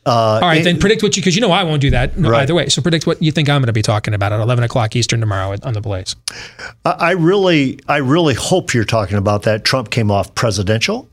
Uh, 0.08 0.12
All 0.12 0.42
right, 0.42 0.64
then 0.64 0.78
predict 0.80 1.02
what 1.02 1.18
you, 1.18 1.22
because 1.22 1.36
you 1.36 1.42
know 1.42 1.52
I 1.52 1.64
won't 1.64 1.82
do 1.82 1.90
that 1.90 2.16
no, 2.16 2.30
Right. 2.30 2.44
either 2.44 2.54
way. 2.54 2.70
So 2.70 2.80
predict 2.82 3.08
what 3.08 3.22
you 3.24 3.32
think 3.32 3.50
I'm 3.50 3.60
going 3.62 3.68
to 3.68 3.74
be 3.74 3.82
talking 3.82 4.14
about 4.14 4.32
at 4.32 4.40
11 4.40 4.64
o'clock 4.64 4.96
Eastern 4.96 5.20
tomorrow 5.20 5.52
at- 5.54 5.66
on 5.66 5.74
the 5.74 5.82
Blaze. 5.82 6.16
I 6.86 6.92
I 6.92 7.12
really, 7.12 7.80
I 7.88 7.98
really 7.98 8.36
hope 8.36 8.74
you're 8.74 8.86
talking 8.86 9.18
about 9.18 9.42
that. 9.44 9.66
Trump 9.66 9.90
came 9.90 10.12
off 10.12 10.36
presidential. 10.36 11.10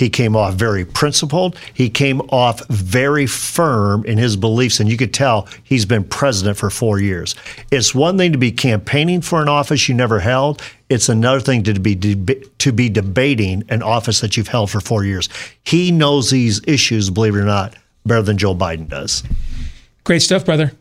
He 0.00 0.08
came 0.08 0.34
off 0.34 0.54
very 0.54 0.86
principled. 0.86 1.58
He 1.74 1.90
came 1.90 2.22
off 2.30 2.66
very 2.68 3.26
firm 3.26 4.02
in 4.06 4.16
his 4.16 4.34
beliefs, 4.34 4.80
and 4.80 4.88
you 4.88 4.96
could 4.96 5.12
tell 5.12 5.46
he's 5.62 5.84
been 5.84 6.04
president 6.04 6.56
for 6.56 6.70
four 6.70 6.98
years. 6.98 7.36
It's 7.70 7.94
one 7.94 8.16
thing 8.16 8.32
to 8.32 8.38
be 8.38 8.50
campaigning 8.50 9.20
for 9.20 9.42
an 9.42 9.48
office 9.48 9.90
you 9.90 9.94
never 9.94 10.18
held. 10.18 10.62
It's 10.88 11.10
another 11.10 11.40
thing 11.40 11.64
to 11.64 11.78
be 11.78 11.94
deb- 11.94 12.44
to 12.60 12.72
be 12.72 12.88
debating 12.88 13.62
an 13.68 13.82
office 13.82 14.20
that 14.20 14.38
you've 14.38 14.48
held 14.48 14.70
for 14.70 14.80
four 14.80 15.04
years. 15.04 15.28
He 15.64 15.92
knows 15.92 16.30
these 16.30 16.62
issues, 16.66 17.10
believe 17.10 17.34
it 17.34 17.40
or 17.40 17.44
not, 17.44 17.74
better 18.06 18.22
than 18.22 18.38
Joe 18.38 18.54
Biden 18.54 18.88
does. 18.88 19.22
Great 20.04 20.22
stuff, 20.22 20.46
brother. 20.46 20.72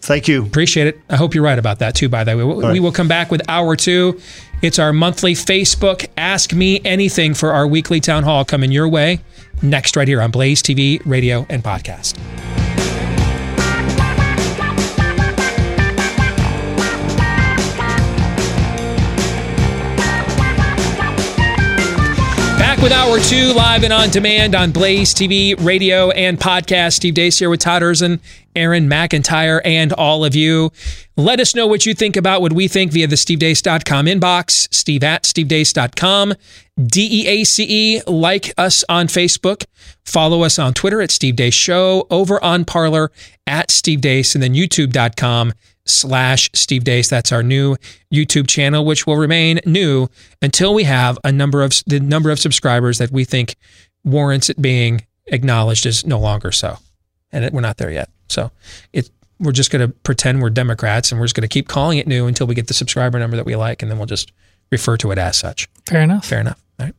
Thank 0.00 0.28
you. 0.28 0.44
Appreciate 0.44 0.86
it. 0.86 1.00
I 1.08 1.16
hope 1.16 1.34
you're 1.34 1.42
right 1.42 1.58
about 1.58 1.80
that 1.80 1.96
too, 1.96 2.08
by 2.08 2.22
the 2.22 2.36
way. 2.36 2.44
We, 2.44 2.72
we 2.74 2.80
will 2.80 2.92
come 2.92 3.08
back 3.08 3.32
with 3.32 3.42
hour 3.48 3.74
two. 3.74 4.20
It's 4.64 4.78
our 4.78 4.94
monthly 4.94 5.34
Facebook 5.34 6.06
Ask 6.16 6.54
Me 6.54 6.80
Anything 6.86 7.34
for 7.34 7.52
our 7.52 7.66
weekly 7.66 8.00
town 8.00 8.22
hall 8.22 8.46
coming 8.46 8.72
your 8.72 8.88
way 8.88 9.20
next, 9.60 9.94
right 9.94 10.08
here 10.08 10.22
on 10.22 10.30
Blaze 10.30 10.62
TV, 10.62 11.02
radio, 11.04 11.44
and 11.50 11.62
podcast. 11.62 12.16
Back 22.58 22.78
with 22.78 22.90
hour 22.90 23.20
two, 23.20 23.52
live 23.52 23.84
and 23.84 23.92
on 23.92 24.08
demand 24.08 24.54
on 24.54 24.72
Blaze 24.72 25.12
TV, 25.12 25.62
radio, 25.62 26.10
and 26.12 26.40
podcast. 26.40 26.94
Steve 26.94 27.12
Deace 27.12 27.38
here 27.38 27.50
with 27.50 27.60
Todd 27.60 27.82
Erzen, 27.82 28.18
Aaron 28.54 28.88
McIntyre, 28.88 29.60
and 29.64 29.92
all 29.92 30.24
of 30.24 30.34
you. 30.34 30.70
Let 31.16 31.40
us 31.40 31.54
know 31.54 31.66
what 31.66 31.86
you 31.86 31.94
think 31.94 32.16
about 32.16 32.40
what 32.40 32.52
we 32.52 32.68
think 32.68 32.92
via 32.92 33.06
the 33.06 33.16
stevedeace.com 33.16 34.06
inbox, 34.06 34.72
steve 34.74 35.04
at 35.04 35.24
stevedeace.com, 35.24 36.34
D 36.86 37.22
E 37.22 37.26
A 37.28 37.44
C 37.44 37.66
E. 37.68 38.02
Like 38.06 38.52
us 38.58 38.84
on 38.88 39.06
Facebook. 39.06 39.64
Follow 40.04 40.42
us 40.42 40.58
on 40.58 40.74
Twitter 40.74 41.00
at 41.00 41.10
Steve 41.10 41.36
Deace 41.36 41.54
Show, 41.54 42.06
over 42.10 42.42
on 42.42 42.64
Parler 42.64 43.10
at 43.46 43.70
Steve 43.70 44.00
Deace, 44.00 44.34
and 44.34 44.42
then 44.42 44.54
youtube.com 44.54 45.52
slash 45.86 46.50
Steve 46.54 46.84
Deace. 46.84 47.08
That's 47.08 47.32
our 47.32 47.42
new 47.42 47.76
YouTube 48.12 48.48
channel, 48.48 48.84
which 48.84 49.06
will 49.06 49.16
remain 49.16 49.60
new 49.66 50.08
until 50.42 50.74
we 50.74 50.84
have 50.84 51.18
a 51.24 51.32
number 51.32 51.62
of 51.62 51.72
the 51.86 52.00
number 52.00 52.30
of 52.30 52.38
subscribers 52.38 52.98
that 52.98 53.10
we 53.10 53.24
think 53.24 53.56
warrants 54.04 54.50
it 54.50 54.60
being 54.60 55.06
acknowledged 55.26 55.86
is 55.86 56.06
no 56.06 56.18
longer 56.18 56.52
so. 56.52 56.78
And 57.34 57.44
it, 57.44 57.52
we're 57.52 57.60
not 57.60 57.76
there 57.76 57.90
yet. 57.90 58.08
So 58.28 58.50
it 58.94 59.10
we're 59.40 59.52
just 59.52 59.70
going 59.70 59.86
to 59.86 59.92
pretend 60.04 60.40
we're 60.40 60.48
Democrats 60.48 61.10
and 61.10 61.20
we're 61.20 61.26
just 61.26 61.34
going 61.34 61.42
to 61.42 61.48
keep 61.48 61.68
calling 61.68 61.98
it 61.98 62.06
new 62.06 62.26
until 62.26 62.46
we 62.46 62.54
get 62.54 62.68
the 62.68 62.74
subscriber 62.74 63.18
number 63.18 63.36
that 63.36 63.44
we 63.44 63.56
like, 63.56 63.82
and 63.82 63.90
then 63.90 63.98
we'll 63.98 64.06
just 64.06 64.32
refer 64.70 64.96
to 64.96 65.10
it 65.10 65.18
as 65.18 65.36
such. 65.36 65.68
Fair 65.86 66.00
enough. 66.00 66.24
Fair 66.24 66.40
enough. 66.40 66.62
All 66.78 66.86
right. 66.86 66.94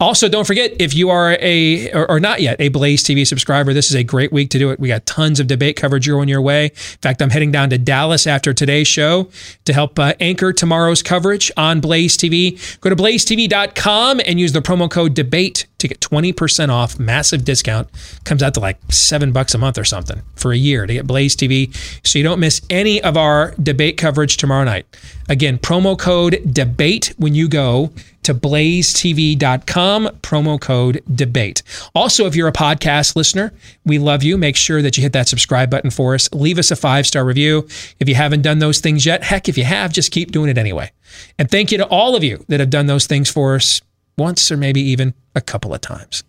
Also, 0.00 0.28
don't 0.28 0.46
forget 0.46 0.72
if 0.80 0.92
you 0.94 1.08
are 1.08 1.36
a 1.40 1.90
or, 1.92 2.10
or 2.10 2.20
not 2.20 2.40
yet 2.42 2.60
a 2.60 2.68
Blaze 2.68 3.04
TV 3.04 3.26
subscriber, 3.26 3.72
this 3.72 3.90
is 3.90 3.94
a 3.94 4.02
great 4.02 4.32
week 4.32 4.50
to 4.50 4.58
do 4.58 4.70
it. 4.70 4.80
We 4.80 4.88
got 4.88 5.06
tons 5.06 5.38
of 5.38 5.46
debate 5.46 5.76
coverage 5.76 6.08
going 6.08 6.28
your 6.28 6.42
way. 6.42 6.66
In 6.66 6.70
fact, 7.00 7.22
I'm 7.22 7.30
heading 7.30 7.52
down 7.52 7.70
to 7.70 7.78
Dallas 7.78 8.26
after 8.26 8.52
today's 8.52 8.88
show 8.88 9.28
to 9.64 9.72
help 9.72 9.98
uh, 9.98 10.14
anchor 10.18 10.52
tomorrow's 10.52 11.02
coverage 11.02 11.52
on 11.56 11.80
Blaze 11.80 12.16
TV. 12.16 12.80
Go 12.80 12.90
to 12.90 12.96
blazetv.com 12.96 14.20
and 14.26 14.40
use 14.40 14.52
the 14.52 14.60
promo 14.60 14.90
code 14.90 15.14
debate 15.14 15.66
to 15.78 15.88
get 15.88 16.00
20% 16.00 16.70
off. 16.70 16.98
Massive 16.98 17.44
discount. 17.44 17.88
Comes 18.24 18.42
out 18.42 18.54
to 18.54 18.60
like 18.60 18.78
seven 18.90 19.32
bucks 19.32 19.54
a 19.54 19.58
month 19.58 19.78
or 19.78 19.84
something 19.84 20.22
for 20.34 20.52
a 20.52 20.56
year 20.56 20.86
to 20.86 20.92
get 20.92 21.06
Blaze 21.06 21.36
TV 21.36 21.74
so 22.06 22.18
you 22.18 22.24
don't 22.24 22.40
miss 22.40 22.60
any 22.68 23.02
of 23.02 23.16
our 23.16 23.54
debate 23.62 23.96
coverage 23.96 24.38
tomorrow 24.38 24.64
night. 24.64 24.86
Again, 25.28 25.58
promo 25.58 25.98
code 25.98 26.40
debate 26.52 27.14
when 27.18 27.34
you 27.34 27.48
go 27.48 27.92
to 28.24 28.34
blazetv.com, 28.34 30.06
promo 30.22 30.60
code 30.60 31.02
debate. 31.14 31.62
Also, 31.94 32.26
if 32.26 32.34
you're 32.34 32.48
a 32.48 32.52
podcast 32.52 33.16
listener, 33.16 33.52
we 33.84 33.98
love 33.98 34.22
you. 34.22 34.36
Make 34.36 34.56
sure 34.56 34.82
that 34.82 34.96
you 34.96 35.02
hit 35.02 35.12
that 35.12 35.28
subscribe 35.28 35.70
button 35.70 35.90
for 35.90 36.14
us. 36.14 36.32
Leave 36.32 36.58
us 36.58 36.70
a 36.70 36.76
five 36.76 37.06
star 37.06 37.24
review. 37.24 37.66
If 38.00 38.08
you 38.08 38.14
haven't 38.14 38.42
done 38.42 38.58
those 38.58 38.80
things 38.80 39.06
yet, 39.06 39.22
heck, 39.24 39.48
if 39.48 39.56
you 39.56 39.64
have, 39.64 39.92
just 39.92 40.10
keep 40.10 40.32
doing 40.32 40.50
it 40.50 40.58
anyway. 40.58 40.92
And 41.38 41.50
thank 41.50 41.72
you 41.72 41.78
to 41.78 41.86
all 41.86 42.16
of 42.16 42.24
you 42.24 42.44
that 42.48 42.60
have 42.60 42.70
done 42.70 42.86
those 42.86 43.06
things 43.06 43.30
for 43.30 43.54
us 43.54 43.80
once 44.18 44.50
or 44.50 44.56
maybe 44.56 44.80
even 44.80 45.14
a 45.34 45.40
couple 45.40 45.74
of 45.74 45.80
times. 45.80 46.24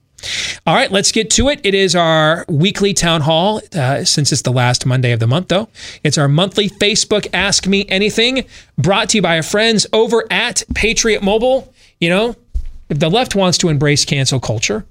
All 0.66 0.74
right, 0.74 0.92
let's 0.92 1.12
get 1.12 1.30
to 1.32 1.50
it. 1.50 1.62
It 1.64 1.74
is 1.74 1.96
our 1.96 2.46
weekly 2.48 2.94
town 2.94 3.22
hall. 3.22 3.62
Uh, 3.76 4.04
since 4.04 4.32
it's 4.32 4.42
the 4.42 4.52
last 4.52 4.86
Monday 4.86 5.12
of 5.12 5.20
the 5.20 5.28
month, 5.28 5.50
though, 5.50 5.70
it's 6.04 6.18
our 6.18 6.28
monthly 6.28 6.70
Facebook 6.70 7.28
Ask 7.34 7.68
Me 7.68 7.86
Anything 7.90 8.46
brought 8.78 9.10
to 9.10 9.18
you 9.18 9.22
by 9.22 9.38
our 9.38 9.44
friends 9.44 9.86
over 9.94 10.26
at 10.32 10.64
Patriot 10.74 11.22
Mobile. 11.22 11.72
You 12.00 12.10
know, 12.10 12.36
if 12.90 13.00
the 13.00 13.10
left 13.10 13.36
wants 13.36 13.58
to 13.60 13.70
embrace 13.70 14.06
cancel 14.06 14.40
culture, 14.40 14.86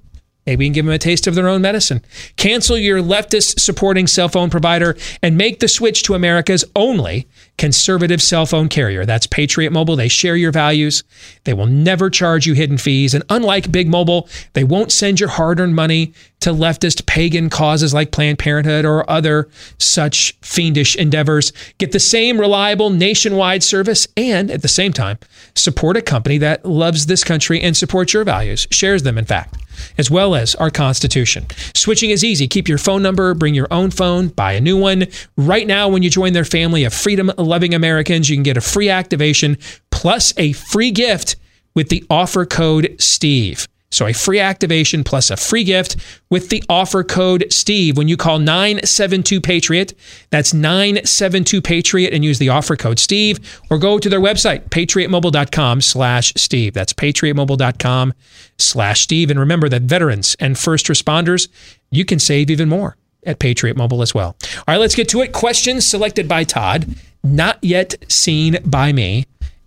Maybe 0.46 0.64
we 0.64 0.66
can 0.66 0.72
give 0.74 0.84
them 0.84 0.94
a 0.94 0.98
taste 0.98 1.26
of 1.26 1.34
their 1.34 1.48
own 1.48 1.62
medicine. 1.62 2.02
Cancel 2.36 2.76
your 2.76 3.00
leftist 3.00 3.60
supporting 3.60 4.06
cell 4.06 4.28
phone 4.28 4.50
provider 4.50 4.96
and 5.22 5.38
make 5.38 5.60
the 5.60 5.68
switch 5.68 6.02
to 6.04 6.14
America's 6.14 6.64
only 6.76 7.26
conservative 7.56 8.20
cell 8.20 8.46
phone 8.46 8.68
carrier. 8.68 9.04
That's 9.04 9.26
Patriot 9.26 9.70
Mobile. 9.70 9.96
They 9.96 10.08
share 10.08 10.36
your 10.36 10.52
values. 10.52 11.04
They 11.44 11.54
will 11.54 11.66
never 11.66 12.10
charge 12.10 12.46
you 12.46 12.54
hidden 12.54 12.78
fees. 12.78 13.14
And 13.14 13.24
unlike 13.28 13.70
Big 13.70 13.88
Mobile, 13.88 14.28
they 14.54 14.64
won't 14.64 14.92
send 14.92 15.20
your 15.20 15.28
hard 15.28 15.60
earned 15.60 15.74
money 15.74 16.12
to 16.40 16.50
leftist 16.50 17.06
pagan 17.06 17.48
causes 17.48 17.94
like 17.94 18.10
Planned 18.10 18.38
Parenthood 18.38 18.84
or 18.84 19.08
other 19.08 19.48
such 19.78 20.36
fiendish 20.42 20.96
endeavors. 20.96 21.52
Get 21.78 21.92
the 21.92 22.00
same 22.00 22.38
reliable 22.38 22.90
nationwide 22.90 23.62
service 23.62 24.06
and 24.16 24.50
at 24.50 24.62
the 24.62 24.68
same 24.68 24.92
time, 24.92 25.18
support 25.54 25.96
a 25.96 26.02
company 26.02 26.38
that 26.38 26.66
loves 26.66 27.06
this 27.06 27.24
country 27.24 27.60
and 27.60 27.76
supports 27.76 28.12
your 28.12 28.24
values, 28.24 28.66
shares 28.70 29.04
them, 29.04 29.16
in 29.16 29.24
fact 29.24 29.63
as 29.98 30.10
well 30.10 30.34
as 30.34 30.54
our 30.56 30.70
Constitution. 30.70 31.46
Switching 31.74 32.10
is 32.10 32.24
easy. 32.24 32.48
Keep 32.48 32.68
your 32.68 32.78
phone 32.78 33.02
number, 33.02 33.34
bring 33.34 33.54
your 33.54 33.68
own 33.70 33.90
phone, 33.90 34.28
buy 34.28 34.52
a 34.52 34.60
new 34.60 34.76
one. 34.76 35.06
Right 35.36 35.66
now, 35.66 35.88
when 35.88 36.02
you 36.02 36.10
join 36.10 36.32
their 36.32 36.44
family 36.44 36.84
of 36.84 36.94
freedom 36.94 37.30
loving 37.38 37.74
Americans, 37.74 38.28
you 38.28 38.36
can 38.36 38.42
get 38.42 38.56
a 38.56 38.60
free 38.60 38.88
activation 38.88 39.58
plus 39.90 40.32
a 40.36 40.52
free 40.52 40.90
gift 40.90 41.36
with 41.74 41.88
the 41.88 42.04
offer 42.08 42.46
code 42.46 42.96
STEVE. 42.98 43.66
So 43.94 44.06
a 44.06 44.12
free 44.12 44.40
activation 44.40 45.04
plus 45.04 45.30
a 45.30 45.36
free 45.36 45.64
gift 45.64 45.96
with 46.30 46.48
the 46.48 46.62
offer 46.68 47.04
code 47.04 47.46
Steve 47.50 47.96
when 47.96 48.08
you 48.08 48.16
call 48.16 48.38
972 48.38 49.40
Patriot. 49.40 49.94
That's 50.30 50.52
972 50.52 51.62
Patriot 51.62 52.12
and 52.12 52.24
use 52.24 52.38
the 52.38 52.48
offer 52.48 52.76
code 52.76 52.98
Steve 52.98 53.60
or 53.70 53.78
go 53.78 53.98
to 53.98 54.08
their 54.08 54.20
website, 54.20 54.68
patriotmobile.com 54.70 55.80
slash 55.80 56.32
Steve. 56.36 56.74
That's 56.74 56.92
patriotmobile.com 56.92 58.14
slash 58.58 59.00
Steve. 59.00 59.30
And 59.30 59.38
remember 59.38 59.68
that 59.68 59.82
veterans 59.82 60.36
and 60.40 60.58
first 60.58 60.86
responders, 60.86 61.48
you 61.90 62.04
can 62.04 62.18
save 62.18 62.50
even 62.50 62.68
more 62.68 62.96
at 63.24 63.38
Patriot 63.38 63.76
Mobile 63.76 64.02
as 64.02 64.14
well. 64.14 64.36
All 64.56 64.64
right, 64.68 64.80
let's 64.80 64.94
get 64.94 65.08
to 65.10 65.22
it. 65.22 65.32
Questions 65.32 65.86
selected 65.86 66.28
by 66.28 66.44
Todd, 66.44 66.94
not 67.22 67.58
yet 67.62 67.94
seen 68.08 68.58
by 68.64 68.92
me, 68.92 69.26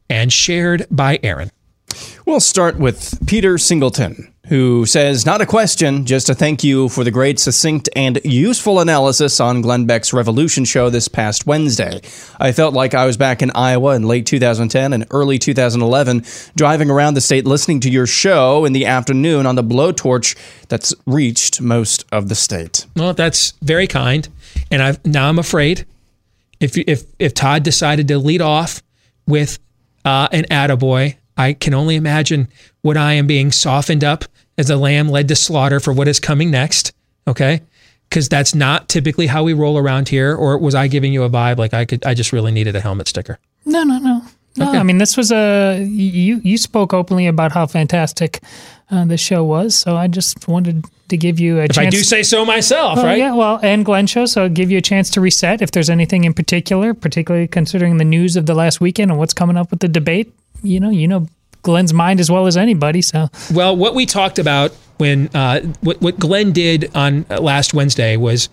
and 0.09 0.32
shared 0.32 0.86
by 0.91 1.19
Aaron. 1.23 1.49
We'll 2.28 2.41
start 2.41 2.78
with 2.78 3.25
Peter 3.25 3.57
Singleton, 3.57 4.34
who 4.47 4.86
says, 4.86 5.25
Not 5.25 5.39
a 5.39 5.45
question, 5.45 6.05
just 6.05 6.28
a 6.28 6.36
thank 6.36 6.61
you 6.61 6.89
for 6.89 7.05
the 7.05 7.09
great, 7.09 7.39
succinct, 7.39 7.88
and 7.95 8.19
useful 8.25 8.82
analysis 8.82 9.39
on 9.39 9.61
Glenn 9.61 9.86
Beck's 9.86 10.11
Revolution 10.11 10.65
show 10.65 10.89
this 10.89 11.07
past 11.07 11.47
Wednesday. 11.47 12.01
I 12.38 12.51
felt 12.51 12.73
like 12.73 12.93
I 12.93 13.05
was 13.05 13.15
back 13.15 13.41
in 13.41 13.49
Iowa 13.51 13.95
in 13.95 14.03
late 14.03 14.25
2010 14.25 14.91
and 14.91 15.07
early 15.09 15.39
2011, 15.39 16.25
driving 16.57 16.91
around 16.91 17.13
the 17.13 17.21
state 17.21 17.45
listening 17.45 17.80
to 17.80 17.89
your 17.89 18.05
show 18.05 18.65
in 18.65 18.73
the 18.73 18.86
afternoon 18.86 19.45
on 19.45 19.55
the 19.55 19.63
blowtorch 19.63 20.36
that's 20.67 20.93
reached 21.05 21.61
most 21.61 22.03
of 22.11 22.28
the 22.28 22.36
state. 22.36 22.86
Well, 22.97 23.13
that's 23.13 23.51
very 23.61 23.88
kind. 23.88 24.28
And 24.69 24.84
I've, 24.84 25.05
now 25.05 25.30
I'm 25.30 25.39
afraid 25.39 25.86
if, 26.59 26.78
if, 26.78 27.05
if 27.19 27.34
Todd 27.34 27.63
decided 27.63 28.09
to 28.09 28.17
lead 28.17 28.41
off 28.41 28.84
with 29.25 29.59
uh, 30.03 30.28
an 30.34 30.43
attaboy, 30.51 31.15
I 31.38 31.54
can 31.54 31.74
only 31.74 31.96
imagine 31.96 32.48
what 32.82 32.98
I 32.98 33.14
am 33.14 33.28
being 33.28 33.52
softened 33.52 34.04
up 34.04 34.26
as 34.58 34.70
a 34.70 34.76
lamb 34.76 35.08
led 35.10 35.28
to 35.28 35.36
slaughter 35.36 35.80
for 35.80 35.94
what 35.94 36.08
is 36.08 36.20
coming 36.20 36.50
next. 36.52 36.94
Okay. 37.28 37.62
Because 38.10 38.28
that's 38.30 38.56
not 38.56 38.90
typically 38.90 39.28
how 39.28 39.44
we 39.44 39.54
roll 39.54 39.78
around 39.78 40.10
here. 40.10 40.36
Or 40.36 40.58
was 40.58 40.74
I 40.76 40.88
giving 40.88 41.14
you 41.14 41.24
a 41.24 41.30
vibe 41.30 41.58
like 41.58 41.74
I 41.74 41.86
could, 41.86 42.06
I 42.06 42.14
just 42.14 42.34
really 42.34 42.52
needed 42.52 42.76
a 42.76 42.82
helmet 42.82 43.08
sticker? 43.08 43.38
No, 43.66 43.84
no, 43.84 44.00
no. 44.00 44.22
No, 44.56 44.70
Okay. 44.70 44.80
I 44.80 44.84
mean 44.84 44.98
this 44.98 45.16
was 45.16 45.32
a 45.32 45.84
you. 45.88 46.42
You 46.44 46.58
spoke 46.58 46.92
openly 46.92 47.28
about 47.28 47.52
how 47.52 47.68
fantastic 47.68 48.40
uh, 48.90 49.06
the 49.06 49.16
show 49.18 49.44
was, 49.44 49.76
so 49.76 49.96
I 49.96 50.08
just 50.08 50.48
wanted 50.48 50.84
to 51.10 51.18
give 51.18 51.40
you 51.40 51.60
a 51.60 51.66
If 51.66 51.74
chance. 51.74 51.88
I 51.88 51.90
do 51.92 52.02
say 52.04 52.24
so 52.24 52.44
myself, 52.44 52.96
Well, 52.98 53.06
right? 53.06 53.20
Yeah, 53.20 53.36
well, 53.36 53.60
and 53.62 53.86
Glenn 53.86 54.08
show, 54.08 54.26
so 54.26 54.44
I'll 54.44 54.50
give 54.50 54.72
you 54.72 54.80
a 54.80 54.82
chance 54.82 55.12
to 55.12 55.22
reset 55.22 55.62
if 55.62 55.70
there's 55.72 55.92
anything 55.92 56.24
in 56.24 56.34
particular, 56.34 56.96
particularly 56.96 57.48
considering 57.48 57.98
the 57.98 58.04
news 58.06 58.36
of 58.36 58.48
the 58.48 58.56
last 58.56 58.82
weekend 58.82 59.12
and 59.12 59.20
what's 59.20 59.34
coming 59.34 59.58
up 59.58 59.70
with 59.70 59.80
the 59.82 59.88
debate. 59.88 60.34
You 60.64 60.80
know, 60.80 60.89
you 60.89 61.08
know 61.08 61.28
Glenn's 61.62 61.93
mind 61.93 62.20
as 62.20 62.32
well 62.32 62.47
as 62.47 62.58
anybody. 62.58 63.01
So 63.01 63.30
Well, 63.53 63.76
what 63.76 63.95
we 63.95 64.05
talked 64.05 64.39
about 64.39 64.72
when 64.97 65.30
uh, 65.34 65.62
what 65.82 66.01
what 66.01 66.20
Glenn 66.20 66.51
did 66.51 66.95
on 66.95 67.26
uh, 67.30 67.39
last 67.41 67.74
Wednesday 67.74 68.18
was 68.18 68.49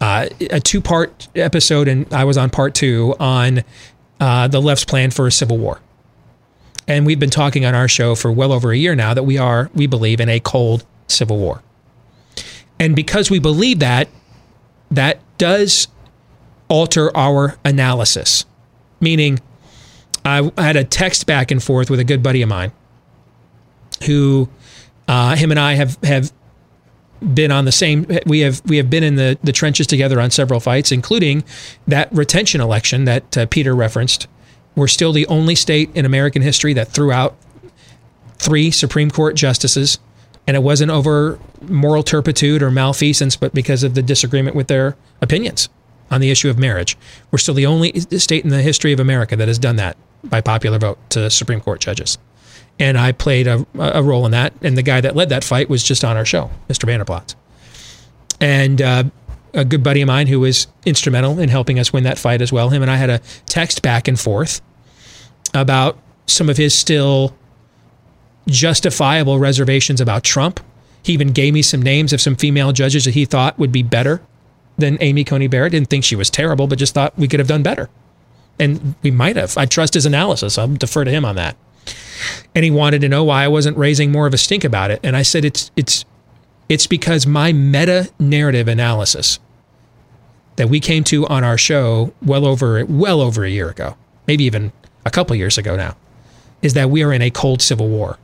uh, 0.00 0.28
a 0.50 0.60
two 0.60 0.80
part 0.80 1.28
episode, 1.34 1.88
and 1.88 2.12
I 2.12 2.24
was 2.24 2.36
on 2.36 2.50
part 2.50 2.74
two 2.74 3.14
on 3.18 3.64
uh, 4.20 4.48
the 4.48 4.60
left's 4.60 4.84
plan 4.84 5.10
for 5.10 5.26
a 5.26 5.32
civil 5.32 5.58
war. 5.58 5.80
And 6.86 7.04
we've 7.04 7.20
been 7.20 7.30
talking 7.30 7.66
on 7.66 7.74
our 7.74 7.88
show 7.88 8.14
for 8.14 8.32
well 8.32 8.52
over 8.52 8.72
a 8.72 8.76
year 8.76 8.94
now 8.94 9.12
that 9.12 9.24
we 9.24 9.36
are, 9.36 9.70
we 9.74 9.86
believe, 9.86 10.20
in 10.20 10.28
a 10.28 10.40
cold 10.40 10.86
civil 11.06 11.38
war. 11.38 11.62
And 12.80 12.96
because 12.96 13.30
we 13.30 13.38
believe 13.38 13.80
that, 13.80 14.08
that 14.90 15.20
does 15.36 15.88
alter 16.68 17.14
our 17.16 17.56
analysis. 17.64 18.46
Meaning, 19.00 19.40
I 20.28 20.62
had 20.62 20.76
a 20.76 20.84
text 20.84 21.26
back 21.26 21.50
and 21.50 21.62
forth 21.62 21.90
with 21.90 22.00
a 22.00 22.04
good 22.04 22.22
buddy 22.22 22.42
of 22.42 22.48
mine 22.48 22.72
who 24.04 24.48
uh, 25.08 25.34
him 25.36 25.50
and 25.50 25.58
I 25.58 25.74
have 25.74 25.98
have 26.02 26.32
been 27.34 27.50
on 27.50 27.64
the 27.64 27.72
same 27.72 28.06
we 28.26 28.40
have 28.40 28.62
we 28.66 28.76
have 28.76 28.90
been 28.90 29.02
in 29.02 29.16
the 29.16 29.38
the 29.42 29.52
trenches 29.52 29.86
together 29.86 30.20
on 30.20 30.30
several 30.30 30.60
fights 30.60 30.92
including 30.92 31.42
that 31.86 32.12
retention 32.12 32.60
election 32.60 33.06
that 33.06 33.36
uh, 33.36 33.46
Peter 33.46 33.74
referenced. 33.74 34.28
We're 34.76 34.86
still 34.86 35.12
the 35.12 35.26
only 35.26 35.56
state 35.56 35.90
in 35.94 36.04
American 36.04 36.42
history 36.42 36.72
that 36.74 36.88
threw 36.88 37.10
out 37.10 37.36
three 38.36 38.70
Supreme 38.70 39.10
Court 39.10 39.34
justices 39.34 39.98
and 40.46 40.56
it 40.56 40.60
wasn't 40.60 40.90
over 40.90 41.40
moral 41.62 42.02
turpitude 42.02 42.62
or 42.62 42.70
malfeasance 42.70 43.34
but 43.34 43.52
because 43.54 43.82
of 43.82 43.94
the 43.94 44.02
disagreement 44.02 44.54
with 44.54 44.68
their 44.68 44.96
opinions 45.20 45.68
on 46.10 46.20
the 46.20 46.30
issue 46.30 46.48
of 46.48 46.58
marriage 46.58 46.96
we're 47.30 47.38
still 47.38 47.54
the 47.54 47.66
only 47.66 47.98
state 48.00 48.44
in 48.44 48.50
the 48.50 48.62
history 48.62 48.92
of 48.92 49.00
America 49.00 49.36
that 49.36 49.48
has 49.48 49.58
done 49.58 49.76
that 49.76 49.96
by 50.24 50.40
popular 50.40 50.78
vote 50.78 50.98
to 51.10 51.30
Supreme 51.30 51.60
Court 51.60 51.80
judges 51.80 52.18
and 52.78 52.96
I 52.96 53.12
played 53.12 53.46
a, 53.46 53.66
a 53.78 54.02
role 54.02 54.24
in 54.24 54.32
that. 54.32 54.52
And 54.62 54.76
the 54.78 54.82
guy 54.82 55.00
that 55.00 55.16
led 55.16 55.30
that 55.30 55.44
fight 55.44 55.68
was 55.68 55.82
just 55.82 56.04
on 56.04 56.16
our 56.16 56.24
show, 56.24 56.50
Mr. 56.68 56.84
Vander 56.84 57.04
Plaats. 57.04 57.34
And 58.40 58.80
uh, 58.80 59.04
a 59.52 59.64
good 59.64 59.82
buddy 59.82 60.00
of 60.00 60.06
mine 60.06 60.28
who 60.28 60.40
was 60.40 60.68
instrumental 60.86 61.38
in 61.38 61.48
helping 61.48 61.78
us 61.78 61.92
win 61.92 62.04
that 62.04 62.18
fight 62.18 62.40
as 62.40 62.52
well. 62.52 62.68
Him 62.68 62.82
and 62.82 62.90
I 62.90 62.96
had 62.96 63.10
a 63.10 63.20
text 63.46 63.82
back 63.82 64.06
and 64.06 64.18
forth 64.18 64.60
about 65.54 65.98
some 66.26 66.48
of 66.48 66.56
his 66.56 66.74
still 66.74 67.34
justifiable 68.46 69.38
reservations 69.38 70.00
about 70.00 70.22
Trump. 70.22 70.60
He 71.02 71.12
even 71.12 71.32
gave 71.32 71.54
me 71.54 71.62
some 71.62 71.82
names 71.82 72.12
of 72.12 72.20
some 72.20 72.36
female 72.36 72.72
judges 72.72 73.04
that 73.06 73.14
he 73.14 73.24
thought 73.24 73.58
would 73.58 73.72
be 73.72 73.82
better 73.82 74.20
than 74.78 74.96
Amy 75.00 75.24
Coney 75.24 75.48
Barrett. 75.48 75.72
Didn't 75.72 75.90
think 75.90 76.04
she 76.04 76.16
was 76.16 76.30
terrible, 76.30 76.66
but 76.66 76.78
just 76.78 76.94
thought 76.94 77.18
we 77.18 77.28
could 77.28 77.40
have 77.40 77.48
done 77.48 77.62
better. 77.62 77.90
And 78.58 78.94
we 79.02 79.10
might 79.10 79.36
have. 79.36 79.56
I 79.58 79.66
trust 79.66 79.94
his 79.94 80.06
analysis. 80.06 80.56
I'll 80.58 80.68
defer 80.68 81.04
to 81.04 81.10
him 81.10 81.24
on 81.24 81.36
that 81.36 81.56
and 82.54 82.64
he 82.64 82.70
wanted 82.70 83.00
to 83.00 83.08
know 83.08 83.24
why 83.24 83.44
I 83.44 83.48
wasn't 83.48 83.76
raising 83.76 84.12
more 84.12 84.26
of 84.26 84.34
a 84.34 84.38
stink 84.38 84.64
about 84.64 84.90
it. 84.90 85.00
And 85.02 85.16
I 85.16 85.22
said 85.22 85.44
it's 85.44 85.70
it's 85.76 86.04
it's 86.68 86.86
because 86.86 87.26
my 87.26 87.52
meta 87.52 88.10
narrative 88.18 88.68
analysis 88.68 89.38
that 90.56 90.68
we 90.68 90.80
came 90.80 91.04
to 91.04 91.26
on 91.28 91.44
our 91.44 91.56
show 91.56 92.12
well 92.22 92.44
over 92.44 92.84
well 92.86 93.20
over 93.20 93.44
a 93.44 93.50
year 93.50 93.70
ago, 93.70 93.96
maybe 94.26 94.44
even 94.44 94.72
a 95.04 95.10
couple 95.10 95.34
years 95.36 95.58
ago 95.58 95.76
now, 95.76 95.96
is 96.62 96.74
that 96.74 96.90
we 96.90 97.02
are 97.02 97.12
in 97.12 97.22
a 97.22 97.30
cold 97.30 97.62
civil 97.62 97.88
war. 97.88 98.18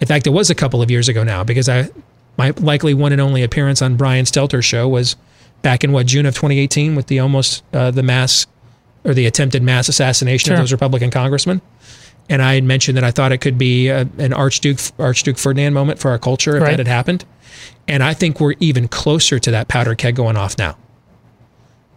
In 0.00 0.06
fact, 0.06 0.26
it 0.26 0.30
was 0.30 0.50
a 0.50 0.54
couple 0.54 0.82
of 0.82 0.90
years 0.90 1.08
ago 1.08 1.22
now 1.22 1.44
because 1.44 1.68
I 1.68 1.88
my 2.36 2.52
likely 2.58 2.92
one 2.94 3.12
and 3.12 3.20
only 3.20 3.42
appearance 3.42 3.80
on 3.80 3.96
Brian 3.96 4.24
Stelter's 4.24 4.64
show 4.64 4.88
was 4.88 5.16
back 5.66 5.82
in 5.82 5.90
what 5.90 6.06
June 6.06 6.26
of 6.26 6.34
2018 6.36 6.94
with 6.94 7.08
the 7.08 7.18
almost 7.18 7.64
uh, 7.72 7.90
the 7.90 8.02
mass 8.04 8.46
or 9.04 9.14
the 9.14 9.26
attempted 9.26 9.64
mass 9.64 9.88
assassination 9.88 10.52
of 10.52 10.60
those 10.60 10.70
Republican 10.70 11.10
congressmen 11.10 11.60
and 12.28 12.40
I 12.40 12.54
had 12.54 12.62
mentioned 12.62 12.96
that 12.96 13.02
I 13.04 13.10
thought 13.10 13.32
it 13.32 13.38
could 13.38 13.58
be 13.58 13.88
a, 13.88 14.08
an 14.18 14.32
Archduke 14.32 14.78
Archduke 14.98 15.38
Ferdinand 15.38 15.74
moment 15.74 15.98
for 15.98 16.10
our 16.12 16.18
culture 16.18 16.56
if 16.56 16.62
Right. 16.62 16.70
that 16.70 16.78
had 16.78 16.86
happened. 16.88 17.24
And 17.88 18.00
I 18.02 18.14
think 18.14 18.38
we're 18.40 18.54
even 18.60 18.86
closer 18.86 19.38
to 19.40 19.50
that 19.50 19.66
powder 19.66 19.94
keg 19.96 20.14
going 20.14 20.36
off 20.36 20.56
now. 20.56 20.76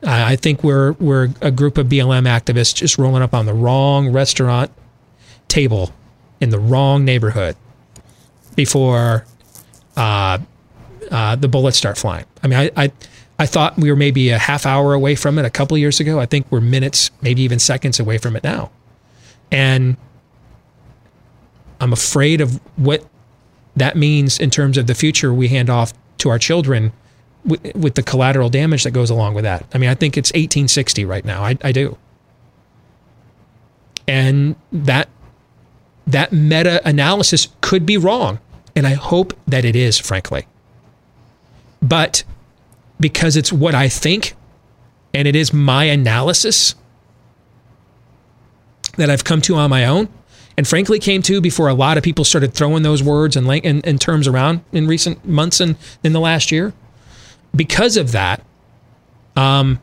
I 0.04 0.34
I 0.34 0.36
think 0.36 0.64
we're 0.64 0.94
we're 0.94 1.30
a 1.42 1.52
group 1.52 1.78
of 1.78 1.88
BLM 1.88 2.26
activists 2.28 2.74
just 2.74 2.98
rolling 2.98 3.22
up 3.22 3.34
on 3.36 3.46
the 3.46 3.54
wrong 3.54 4.12
restaurant 4.12 4.72
table 5.48 5.94
in 6.42 6.50
the 6.50 6.60
wrong 6.60 7.06
neighborhood 7.06 7.56
before 8.56 9.26
uh, 9.96 10.38
uh, 11.12 11.36
the 11.36 11.48
bullets 11.48 11.78
start 11.78 11.98
flying. 11.98 12.26
I 12.44 12.48
mean, 12.48 12.60
I, 12.60 12.72
I 12.86 12.92
I 13.40 13.46
thought 13.46 13.78
we 13.78 13.90
were 13.90 13.96
maybe 13.96 14.30
a 14.30 14.38
half 14.38 14.66
hour 14.66 14.94
away 14.94 15.16
from 15.16 15.40
it 15.40 15.46
a 15.46 15.50
couple 15.50 15.78
years 15.78 16.02
ago. 16.02 16.20
I 16.20 16.26
think 16.26 16.46
we're 16.52 16.60
minutes, 16.60 17.10
maybe 17.22 17.42
even 17.42 17.58
seconds 17.58 18.00
away 18.00 18.18
from 18.18 18.36
it 18.36 18.44
now. 18.44 18.70
And 19.50 19.96
I'm 21.80 21.94
afraid 21.94 22.42
of 22.42 22.60
what 22.76 23.06
that 23.78 23.96
means 23.96 24.40
in 24.40 24.50
terms 24.50 24.78
of 24.78 24.88
the 24.88 24.94
future 24.94 25.34
we 25.34 25.48
hand 25.48 25.70
off 25.70 25.94
to 26.18 26.30
our 26.30 26.38
children 26.38 26.92
with, 27.46 27.74
with 27.76 27.96
the 27.96 28.04
collateral 28.04 28.50
damage 28.50 28.84
that 28.84 28.92
goes 28.92 29.10
along 29.10 29.36
with 29.36 29.46
that. 29.46 29.66
I 29.74 29.78
mean, 29.78 29.90
I 29.90 29.96
think 29.96 30.18
it's 30.18 30.32
1860 30.32 31.06
right 31.06 31.24
now. 31.24 31.42
I, 31.42 31.58
I 31.64 31.72
do. 31.72 31.98
And 34.06 34.58
that 34.72 35.08
that 36.08 36.34
meta 36.34 36.82
analysis 36.88 37.50
could 37.62 37.86
be 37.86 37.96
wrong. 37.96 38.40
And 38.76 38.88
I 38.88 38.96
hope 38.96 39.34
that 39.48 39.64
it 39.64 39.76
is, 39.76 40.00
frankly. 40.00 40.48
But 41.82 42.24
because 43.00 43.36
it's 43.36 43.52
what 43.52 43.76
I 43.76 43.90
think 43.90 44.36
and 45.14 45.28
it 45.28 45.36
is 45.36 45.54
my 45.54 45.86
analysis 45.86 46.76
that 48.98 49.10
I've 49.10 49.24
come 49.24 49.42
to 49.42 49.56
on 49.56 49.70
my 49.70 49.86
own, 49.86 50.10
and 50.58 50.68
frankly 50.68 51.00
came 51.00 51.22
to 51.24 51.40
before 51.40 51.70
a 51.70 51.74
lot 51.74 51.98
of 51.98 52.04
people 52.04 52.26
started 52.26 52.54
throwing 52.54 52.84
those 52.84 53.02
words 53.02 53.36
and, 53.36 53.50
and, 53.66 53.86
and 53.86 54.02
terms 54.02 54.28
around 54.28 54.62
in 54.72 54.88
recent 54.88 55.26
months 55.26 55.60
and 55.60 55.78
in 56.04 56.12
the 56.14 56.20
last 56.20 56.52
year. 56.52 56.74
Because 57.56 57.98
of 57.98 58.12
that, 58.12 58.44
um, 59.36 59.80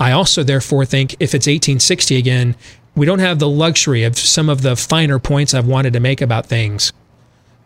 I 0.00 0.12
also 0.12 0.42
therefore 0.42 0.84
think 0.84 1.12
if 1.14 1.34
it's 1.34 1.46
1860 1.46 2.16
again, 2.16 2.56
we 2.94 3.06
don't 3.06 3.20
have 3.20 3.38
the 3.38 3.48
luxury 3.48 4.02
of 4.02 4.18
some 4.18 4.48
of 4.48 4.62
the 4.62 4.74
finer 4.74 5.18
points 5.18 5.54
I've 5.54 5.66
wanted 5.66 5.92
to 5.92 6.00
make 6.00 6.20
about 6.20 6.46
things 6.46 6.92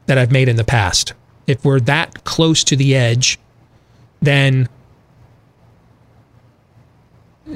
that 0.06 0.18
I've 0.18 0.30
made 0.30 0.48
in 0.48 0.56
the 0.56 0.64
past. 0.64 1.14
If 1.46 1.64
we're 1.64 1.80
that 1.80 2.24
close 2.24 2.62
to 2.64 2.76
the 2.76 2.94
edge, 2.94 3.38
then 4.20 4.68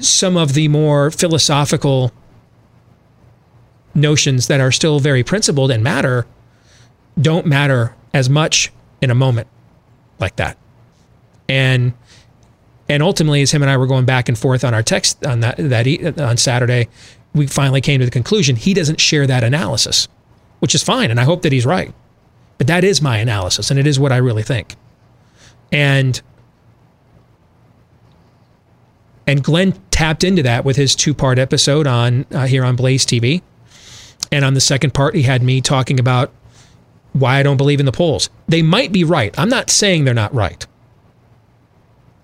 some 0.01 0.37
of 0.37 0.55
the 0.55 0.69
more 0.69 1.11
philosophical 1.11 2.13
notions 3.95 4.49
that 4.49 4.61
are 4.61 4.73
still 4.73 4.99
very 4.99 5.23
principled 5.23 5.71
and 5.71 5.85
matter 5.85 6.27
don't 7.21 7.47
matter 7.47 7.95
as 8.13 8.29
much 8.29 8.73
in 9.01 9.11
a 9.11 9.15
moment 9.15 9.47
like 10.19 10.37
that. 10.37 10.57
And 11.49 11.93
and 12.89 13.03
ultimately, 13.03 13.41
as 13.41 13.51
him 13.51 13.63
and 13.63 13.71
I 13.71 13.77
were 13.77 13.87
going 13.87 14.05
back 14.05 14.29
and 14.29 14.39
forth 14.39 14.65
on 14.65 14.75
our 14.75 14.83
text 14.83 15.25
on 15.25 15.41
that 15.41 15.57
that 15.57 16.21
on 16.21 16.37
Saturday, 16.37 16.89
we 17.35 17.47
finally 17.47 17.81
came 17.81 18.01
to 18.01 18.05
the 18.05 18.11
conclusion 18.11 18.57
he 18.57 18.75
doesn't 18.75 19.01
share 19.01 19.27
that 19.27 19.45
analysis, 19.45 20.09
which 20.59 20.75
is 20.75 20.83
fine, 20.83 21.11
and 21.11 21.21
I 21.21 21.25
hope 21.25 21.43
that 21.43 21.53
he's 21.53 21.67
right. 21.67 21.95
But 22.59 22.67
that 22.67 22.85
is 22.85 23.01
my 23.01 23.19
analysis, 23.19 23.71
and 23.71 23.81
it 23.81 23.87
is 23.87 23.99
what 23.99 24.13
I 24.13 24.17
really 24.17 24.43
think. 24.43 24.77
And 25.73 26.21
and 29.27 29.43
Glenn 29.43 29.75
tapped 29.91 30.25
into 30.25 30.43
that 30.43 30.65
with 30.65 30.77
his 30.77 30.95
two 30.95 31.15
part 31.15 31.39
episode 31.39 31.87
on 31.87 32.27
uh, 32.33 32.47
here 32.47 32.65
on 32.65 32.77
Blaze 32.77 33.07
TV. 33.07 33.43
And 34.31 34.45
on 34.45 34.55
the 34.55 34.61
second 34.61 34.95
part, 34.95 35.15
he 35.15 35.23
had 35.23 35.43
me 35.43 35.61
talking 35.61 36.01
about 36.01 36.33
why 37.13 37.39
I 37.39 37.43
don't 37.43 37.57
believe 37.57 37.81
in 37.81 37.87
the 37.87 37.93
polls. 37.93 38.29
They 38.49 38.63
might 38.63 38.93
be 38.93 39.05
right. 39.05 39.37
I'm 39.39 39.49
not 39.49 39.71
saying 39.71 40.05
they're 40.05 40.15
not 40.15 40.35
right. 40.35 40.67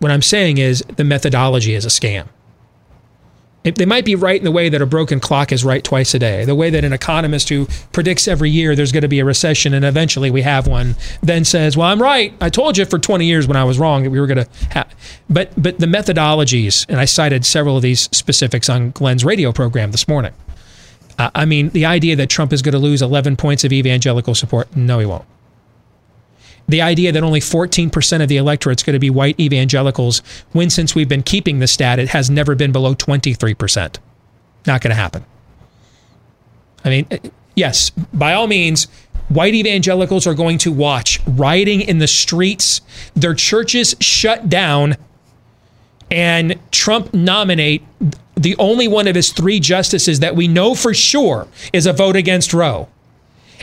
What 0.00 0.10
I'm 0.10 0.22
saying 0.22 0.58
is 0.58 0.82
the 0.96 1.04
methodology 1.04 1.74
is 1.74 1.84
a 1.84 1.88
scam. 1.88 2.28
They 3.62 3.84
might 3.84 4.06
be 4.06 4.14
right 4.14 4.38
in 4.40 4.44
the 4.44 4.50
way 4.50 4.70
that 4.70 4.80
a 4.80 4.86
broken 4.86 5.20
clock 5.20 5.52
is 5.52 5.64
right 5.64 5.84
twice 5.84 6.14
a 6.14 6.18
day. 6.18 6.46
The 6.46 6.54
way 6.54 6.70
that 6.70 6.82
an 6.82 6.94
economist 6.94 7.50
who 7.50 7.66
predicts 7.92 8.26
every 8.26 8.48
year 8.48 8.74
there's 8.74 8.90
going 8.90 9.02
to 9.02 9.08
be 9.08 9.18
a 9.18 9.24
recession 9.24 9.74
and 9.74 9.84
eventually 9.84 10.30
we 10.30 10.40
have 10.42 10.66
one 10.66 10.96
then 11.22 11.44
says, 11.44 11.76
"Well, 11.76 11.86
I'm 11.86 12.00
right. 12.00 12.32
I 12.40 12.48
told 12.48 12.78
you 12.78 12.86
for 12.86 12.98
20 12.98 13.26
years 13.26 13.46
when 13.46 13.58
I 13.58 13.64
was 13.64 13.78
wrong 13.78 14.04
that 14.04 14.10
we 14.10 14.18
were 14.18 14.26
going 14.26 14.44
to 14.44 14.48
have." 14.70 14.94
But 15.28 15.52
but 15.62 15.78
the 15.78 15.86
methodologies, 15.86 16.86
and 16.88 16.98
I 16.98 17.04
cited 17.04 17.44
several 17.44 17.76
of 17.76 17.82
these 17.82 18.08
specifics 18.12 18.70
on 18.70 18.92
Glenn's 18.92 19.24
radio 19.24 19.52
program 19.52 19.90
this 19.90 20.08
morning. 20.08 20.32
Uh, 21.18 21.30
I 21.34 21.44
mean, 21.44 21.68
the 21.70 21.84
idea 21.84 22.16
that 22.16 22.30
Trump 22.30 22.50
is 22.52 22.62
going 22.62 22.72
to 22.72 22.78
lose 22.78 23.02
11 23.02 23.36
points 23.36 23.62
of 23.64 23.74
evangelical 23.74 24.34
support, 24.34 24.74
no, 24.74 25.00
he 25.00 25.04
won't. 25.04 25.26
The 26.68 26.82
idea 26.82 27.12
that 27.12 27.22
only 27.22 27.40
14% 27.40 28.22
of 28.22 28.28
the 28.28 28.36
electorate 28.36 28.80
is 28.80 28.84
going 28.84 28.94
to 28.94 29.00
be 29.00 29.10
white 29.10 29.38
evangelicals, 29.40 30.22
when 30.52 30.70
since 30.70 30.94
we've 30.94 31.08
been 31.08 31.22
keeping 31.22 31.58
the 31.58 31.66
stat, 31.66 31.98
it 31.98 32.08
has 32.10 32.30
never 32.30 32.54
been 32.54 32.72
below 32.72 32.94
23%. 32.94 33.96
Not 34.66 34.80
going 34.80 34.90
to 34.90 34.94
happen. 34.94 35.24
I 36.84 36.88
mean, 36.88 37.06
eh, 37.10 37.18
yes, 37.56 37.90
by 37.90 38.34
all 38.34 38.46
means, 38.46 38.86
white 39.28 39.54
evangelicals 39.54 40.26
are 40.26 40.34
going 40.34 40.58
to 40.58 40.72
watch 40.72 41.20
rioting 41.26 41.80
in 41.80 41.98
the 41.98 42.06
streets, 42.06 42.80
their 43.14 43.34
churches 43.34 43.94
shut 44.00 44.48
down, 44.48 44.96
and 46.10 46.58
Trump 46.72 47.14
nominate 47.14 47.82
the 48.34 48.56
only 48.58 48.88
one 48.88 49.06
of 49.06 49.14
his 49.14 49.32
three 49.32 49.60
justices 49.60 50.20
that 50.20 50.34
we 50.34 50.48
know 50.48 50.74
for 50.74 50.94
sure 50.94 51.46
is 51.72 51.86
a 51.86 51.92
vote 51.92 52.16
against 52.16 52.52
Roe. 52.54 52.88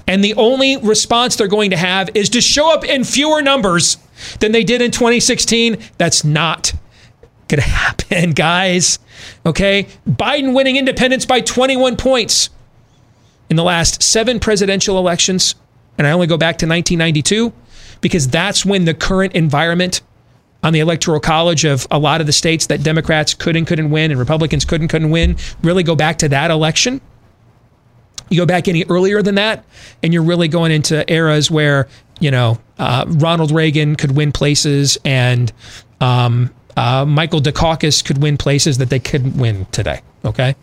And 0.08 0.24
the 0.24 0.34
only 0.36 0.78
response 0.78 1.36
they're 1.36 1.48
going 1.48 1.72
to 1.72 1.78
have 1.78 2.10
is 2.14 2.30
to 2.30 2.42
show 2.42 2.74
up 2.74 2.86
in 2.86 3.04
fewer 3.04 3.42
numbers 3.42 3.98
than 4.40 4.54
they 4.54 4.64
did 4.64 4.82
in 4.82 4.92
2016. 4.92 5.78
That's 5.98 6.24
not 6.24 6.74
going 7.48 7.62
to 7.62 7.70
happen, 7.70 8.32
guys. 8.32 9.00
Okay? 9.46 9.88
Biden 10.10 10.56
winning 10.56 10.78
independents 10.78 11.26
by 11.26 11.42
21 11.42 11.98
points 11.98 12.50
in 13.50 13.56
the 13.56 13.64
last 13.64 14.02
seven 14.02 14.40
presidential 14.40 14.98
elections. 14.98 15.56
And 15.98 16.06
I 16.06 16.12
only 16.12 16.28
go 16.28 16.38
back 16.38 16.58
to 16.60 16.68
1992 16.68 17.52
because 18.02 18.28
that's 18.28 18.66
when 18.66 18.86
the 18.86 18.94
current 18.94 19.34
environment 19.34 20.02
on 20.64 20.74
the 20.74 20.80
electoral 20.80 21.20
college 21.20 21.66
of 21.66 21.88
a 21.92 22.00
lot 22.00 22.22
of 22.22 22.28
the 22.28 22.34
states 22.34 22.68
that 22.68 22.84
Democrats 22.84 23.34
could 23.34 23.56
and 23.56 23.66
couldn't 23.66 23.90
win 23.90 24.12
and 24.12 24.20
Republicans 24.20 24.66
could 24.66 24.82
and 24.82 24.90
couldn't 24.90 25.12
win 25.12 25.38
really 25.64 25.84
go 25.84 25.96
back 25.96 26.18
to 26.20 26.30
that 26.30 26.52
election. 26.52 27.00
You 28.30 28.38
go 28.38 28.46
back 28.46 28.68
any 28.68 28.84
earlier 28.86 29.22
than 29.22 29.36
that, 29.36 29.66
and 30.04 30.14
you're 30.14 30.24
really 30.24 30.48
going 30.48 30.72
into 30.72 31.10
eras 31.12 31.50
where 31.50 31.88
you 32.20 32.32
know 32.32 32.60
uh, 32.78 33.06
Ronald 33.08 33.52
Reagan 33.52 33.96
could 33.96 34.16
win 34.16 34.32
places 34.32 34.98
and 35.06 35.52
um, 36.02 36.54
uh, 36.76 37.06
Michael 37.06 37.42
Dukakis 37.42 38.04
could 38.04 38.22
win 38.22 38.38
places 38.38 38.78
that 38.80 38.90
they 38.90 39.00
couldn't 39.00 39.38
win 39.38 39.66
today. 39.72 40.02
Okay, 40.26 40.56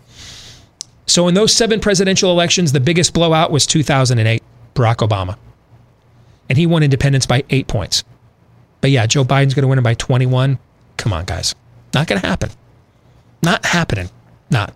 so 1.07 1.29
in 1.29 1.35
those 1.35 1.53
seven 1.53 1.81
presidential 1.81 2.31
elections, 2.31 2.73
the 2.73 2.81
biggest 2.81 3.15
blowout 3.15 3.51
was 3.51 3.67
2008, 3.67 4.43
Barack 4.75 4.97
Obama, 4.97 5.37
and 6.49 6.59
he 6.59 6.67
won 6.67 6.83
independents 6.83 7.27
by 7.27 7.45
eight 7.51 7.67
points. 7.67 8.05
But 8.81 8.91
yeah, 8.91 9.07
Joe 9.07 9.25
Biden's 9.25 9.55
going 9.55 9.63
to 9.63 9.69
win 9.69 9.79
it 9.79 9.83
by 9.83 9.95
21. 9.95 10.59
Come 10.99 11.13
on, 11.13 11.25
guys. 11.25 11.55
Not 11.95 12.07
going 12.07 12.21
to 12.21 12.27
happen. 12.27 12.51
Not 13.43 13.65
happening. 13.65 14.11
Not. 14.51 14.75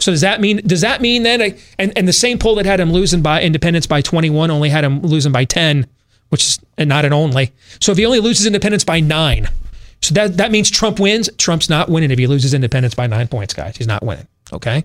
So 0.00 0.12
does 0.12 0.20
that 0.20 0.40
mean 0.40 0.58
does 0.58 0.82
that 0.82 1.00
mean 1.00 1.24
then 1.24 1.56
and, 1.78 1.92
and 1.96 2.06
the 2.06 2.12
same 2.12 2.38
poll 2.38 2.54
that 2.56 2.66
had 2.66 2.80
him 2.80 2.92
losing 2.92 3.22
by 3.22 3.42
independents 3.42 3.86
by 3.86 4.00
21 4.00 4.50
only 4.50 4.68
had 4.68 4.84
him 4.84 5.02
losing 5.02 5.32
by 5.32 5.44
10, 5.44 5.86
which 6.28 6.44
is 6.44 6.60
not 6.78 7.04
an 7.04 7.12
only. 7.12 7.52
So 7.80 7.92
if 7.92 7.98
he 7.98 8.06
only 8.06 8.20
loses 8.20 8.46
independents 8.46 8.84
by 8.84 9.00
9, 9.00 9.48
so 10.02 10.14
that 10.14 10.36
that 10.36 10.52
means 10.52 10.70
Trump 10.70 11.00
wins. 11.00 11.28
Trump's 11.36 11.68
not 11.68 11.88
winning 11.88 12.10
if 12.10 12.18
he 12.18 12.26
loses 12.26 12.54
independents 12.54 12.94
by 12.94 13.06
9 13.06 13.26
points, 13.28 13.54
guys. 13.54 13.76
He's 13.76 13.88
not 13.88 14.04
winning, 14.04 14.28
okay? 14.52 14.84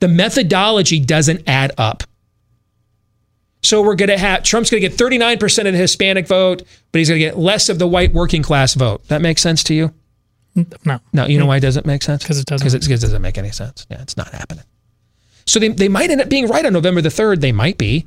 The 0.00 0.08
methodology 0.08 1.00
doesn't 1.00 1.42
add 1.46 1.72
up. 1.76 2.02
So 3.62 3.82
we're 3.82 3.96
going 3.96 4.10
to 4.10 4.18
have 4.18 4.42
Trump's 4.42 4.70
going 4.70 4.82
to 4.82 4.88
get 4.88 4.96
39% 4.96 5.66
of 5.66 5.72
the 5.72 5.78
Hispanic 5.78 6.26
vote, 6.28 6.62
but 6.92 6.98
he's 6.98 7.08
going 7.08 7.20
to 7.20 7.26
get 7.26 7.38
less 7.38 7.68
of 7.68 7.78
the 7.78 7.86
white 7.86 8.12
working 8.12 8.42
class 8.42 8.74
vote. 8.74 9.06
That 9.08 9.20
makes 9.20 9.42
sense 9.42 9.64
to 9.64 9.74
you? 9.74 9.92
No. 10.84 11.00
No, 11.12 11.26
you 11.26 11.38
know 11.38 11.46
why 11.46 11.58
it 11.58 11.60
doesn't 11.60 11.86
make 11.86 12.02
sense? 12.02 12.22
Because 12.22 12.38
it 12.38 12.46
doesn't. 12.46 12.66
Because 12.66 12.84
it 12.84 13.06
doesn't 13.06 13.22
make 13.22 13.38
any 13.38 13.50
sense. 13.50 13.86
Yeah, 13.90 14.00
it's 14.00 14.16
not 14.16 14.28
happening. 14.28 14.64
So 15.46 15.60
they, 15.60 15.68
they 15.68 15.88
might 15.88 16.10
end 16.10 16.20
up 16.20 16.28
being 16.28 16.48
right 16.48 16.64
on 16.64 16.72
November 16.72 17.00
the 17.00 17.08
3rd. 17.08 17.40
They 17.40 17.52
might 17.52 17.78
be, 17.78 18.06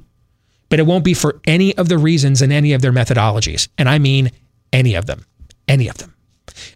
but 0.67 0.79
it 0.79 0.85
won't 0.85 1.03
be 1.05 1.13
for 1.13 1.39
any 1.45 1.75
of 1.77 1.87
the 1.87 1.97
reasons 1.97 2.41
and 2.41 2.51
any 2.51 2.73
of 2.73 2.81
their 2.81 2.91
methodologies. 2.91 3.69
And 3.77 3.87
I 3.87 3.99
mean 3.99 4.31
any 4.73 4.95
of 4.95 5.05
them. 5.05 5.25
Any 5.67 5.87
of 5.87 5.97
them. 5.97 6.13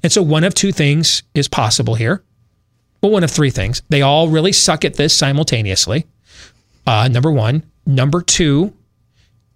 And 0.03 0.11
so 0.11 0.21
one 0.21 0.43
of 0.43 0.53
two 0.53 0.71
things 0.71 1.23
is 1.33 1.47
possible 1.47 1.95
here. 1.95 2.23
Well, 3.01 3.11
one 3.11 3.23
of 3.23 3.31
three 3.31 3.49
things. 3.49 3.81
They 3.89 4.01
all 4.01 4.29
really 4.29 4.53
suck 4.53 4.85
at 4.85 4.95
this 4.95 5.15
simultaneously. 5.15 6.05
Uh, 6.87 7.09
number 7.09 7.31
one. 7.31 7.63
Number 7.85 8.21
two, 8.21 8.73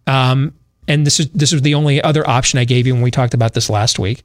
um, 0.05 0.53
and 0.87 1.05
this 1.05 1.19
is 1.19 1.29
this 1.29 1.53
is 1.53 1.61
the 1.61 1.75
only 1.75 2.01
other 2.01 2.27
option 2.27 2.59
I 2.59 2.65
gave 2.65 2.87
you 2.87 2.93
when 2.93 3.01
we 3.01 3.11
talked 3.11 3.33
about 3.33 3.53
this 3.53 3.69
last 3.69 3.99
week. 3.99 4.23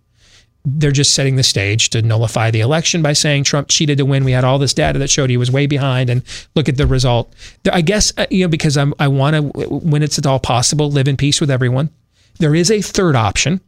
They're 0.64 0.92
just 0.92 1.14
setting 1.14 1.36
the 1.36 1.42
stage 1.42 1.90
to 1.90 2.02
nullify 2.02 2.50
the 2.50 2.60
election 2.60 3.02
by 3.02 3.14
saying 3.14 3.44
Trump 3.44 3.68
cheated 3.68 3.98
to 3.98 4.04
win. 4.04 4.24
We 4.24 4.32
had 4.32 4.44
all 4.44 4.58
this 4.58 4.74
data 4.74 4.98
that 5.00 5.10
showed 5.10 5.28
he 5.28 5.36
was 5.36 5.50
way 5.50 5.66
behind, 5.66 6.08
and 6.08 6.22
look 6.54 6.68
at 6.68 6.76
the 6.76 6.86
result. 6.86 7.34
I 7.70 7.80
guess 7.80 8.12
uh, 8.16 8.26
you 8.30 8.44
know 8.44 8.48
because 8.48 8.76
I'm, 8.76 8.94
I 8.98 9.08
want 9.08 9.34
to, 9.36 9.68
when 9.68 10.02
it's 10.02 10.18
at 10.18 10.26
all 10.26 10.38
possible, 10.38 10.90
live 10.90 11.08
in 11.08 11.16
peace 11.16 11.40
with 11.40 11.50
everyone. 11.50 11.90
There 12.38 12.54
is 12.54 12.70
a 12.70 12.80
third 12.80 13.16
option. 13.16 13.60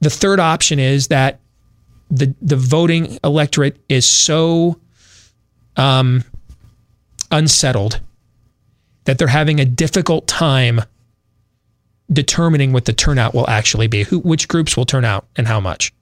The 0.00 0.10
third 0.10 0.38
option 0.38 0.78
is 0.78 1.08
that 1.08 1.40
the 2.10 2.34
the 2.40 2.56
voting 2.56 3.18
electorate 3.24 3.76
is 3.88 4.06
so 4.06 4.78
um, 5.76 6.24
unsettled 7.30 8.00
that 9.04 9.18
they're 9.18 9.28
having 9.28 9.58
a 9.58 9.64
difficult 9.64 10.26
time 10.26 10.82
determining 12.12 12.72
what 12.72 12.84
the 12.84 12.92
turnout 12.92 13.34
will 13.34 13.48
actually 13.48 13.86
be, 13.86 14.04
who 14.04 14.18
which 14.20 14.48
groups 14.48 14.76
will 14.76 14.86
turn 14.86 15.04
out 15.04 15.26
and 15.36 15.46
how 15.46 15.60
much. 15.60 15.92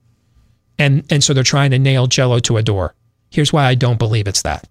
And 0.79 1.03
and 1.09 1.23
so 1.23 1.33
they're 1.33 1.43
trying 1.43 1.71
to 1.71 1.79
nail 1.79 2.07
jello 2.07 2.39
to 2.39 2.57
a 2.57 2.63
door. 2.63 2.93
Here's 3.29 3.51
why 3.51 3.65
I 3.65 3.75
don't 3.75 3.99
believe 3.99 4.27
it's 4.27 4.43
that. 4.43 4.67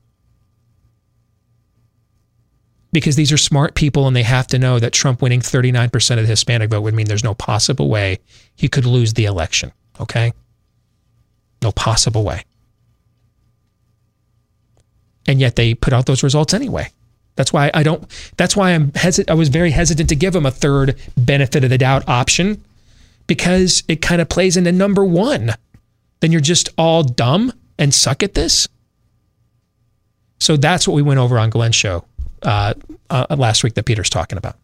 Because 2.93 3.17
these 3.17 3.33
are 3.33 3.37
smart 3.37 3.75
people 3.75 4.07
and 4.07 4.17
they 4.17 4.23
have 4.23 4.47
to 4.49 4.59
know 4.59 4.79
that 4.79 4.95
Trump 4.95 5.21
winning 5.21 5.41
39% 5.41 6.13
of 6.13 6.23
the 6.23 6.27
Hispanic 6.27 6.71
vote 6.71 6.81
would 6.81 6.95
mean 6.95 7.07
there's 7.07 7.25
no 7.25 7.35
possible 7.35 7.91
way 7.91 8.21
he 8.55 8.69
could 8.69 8.87
lose 8.87 9.13
the 9.13 9.27
election, 9.27 9.73
okay? 10.01 10.33
No 11.63 11.73
possible 11.73 12.25
way. 12.25 12.45
And 15.27 15.41
yet 15.41 15.57
they 15.57 15.75
put 15.75 15.93
out 15.93 16.07
those 16.07 16.23
results 16.23 16.55
anyway. 16.55 16.91
That's 17.37 17.53
why 17.53 17.71
I 17.73 17.83
don't. 17.83 18.05
That's 18.37 18.57
why 18.57 18.73
I'm 18.73 18.93
hesitant. 18.95 19.31
I 19.31 19.35
was 19.35 19.49
very 19.49 19.71
hesitant 19.71 20.09
to 20.09 20.17
give 20.17 20.35
him 20.35 20.47
a 20.47 20.51
third 20.51 20.99
benefit 21.17 21.65
of 21.65 21.71
the 21.71 21.79
doubt 21.79 22.09
option 22.09 22.65
because 23.27 23.83
it 23.89 24.03
kind 24.03 24.21
of 24.21 24.29
plays 24.29 24.57
into 24.57 24.73
number 24.73 25.05
one. 25.05 25.53
Then 26.21 26.33
you're 26.33 26.41
just 26.41 26.71
all 26.79 27.03
dumb 27.03 27.53
and 27.79 27.95
suck 27.95 28.23
at 28.23 28.35
this. 28.35 28.67
So 30.39 30.57
that's 30.57 30.89
what 30.89 30.95
we 30.95 31.03
went 31.03 31.21
over 31.21 31.39
on 31.39 31.51
Glenn's 31.51 31.75
show 31.75 32.05
uh, 32.43 32.75
uh, 33.11 33.37
last 33.37 33.63
week 33.65 33.75
that 33.75 33.85
Peter's 33.85 34.11
talking 34.11 34.39
about. 34.39 34.57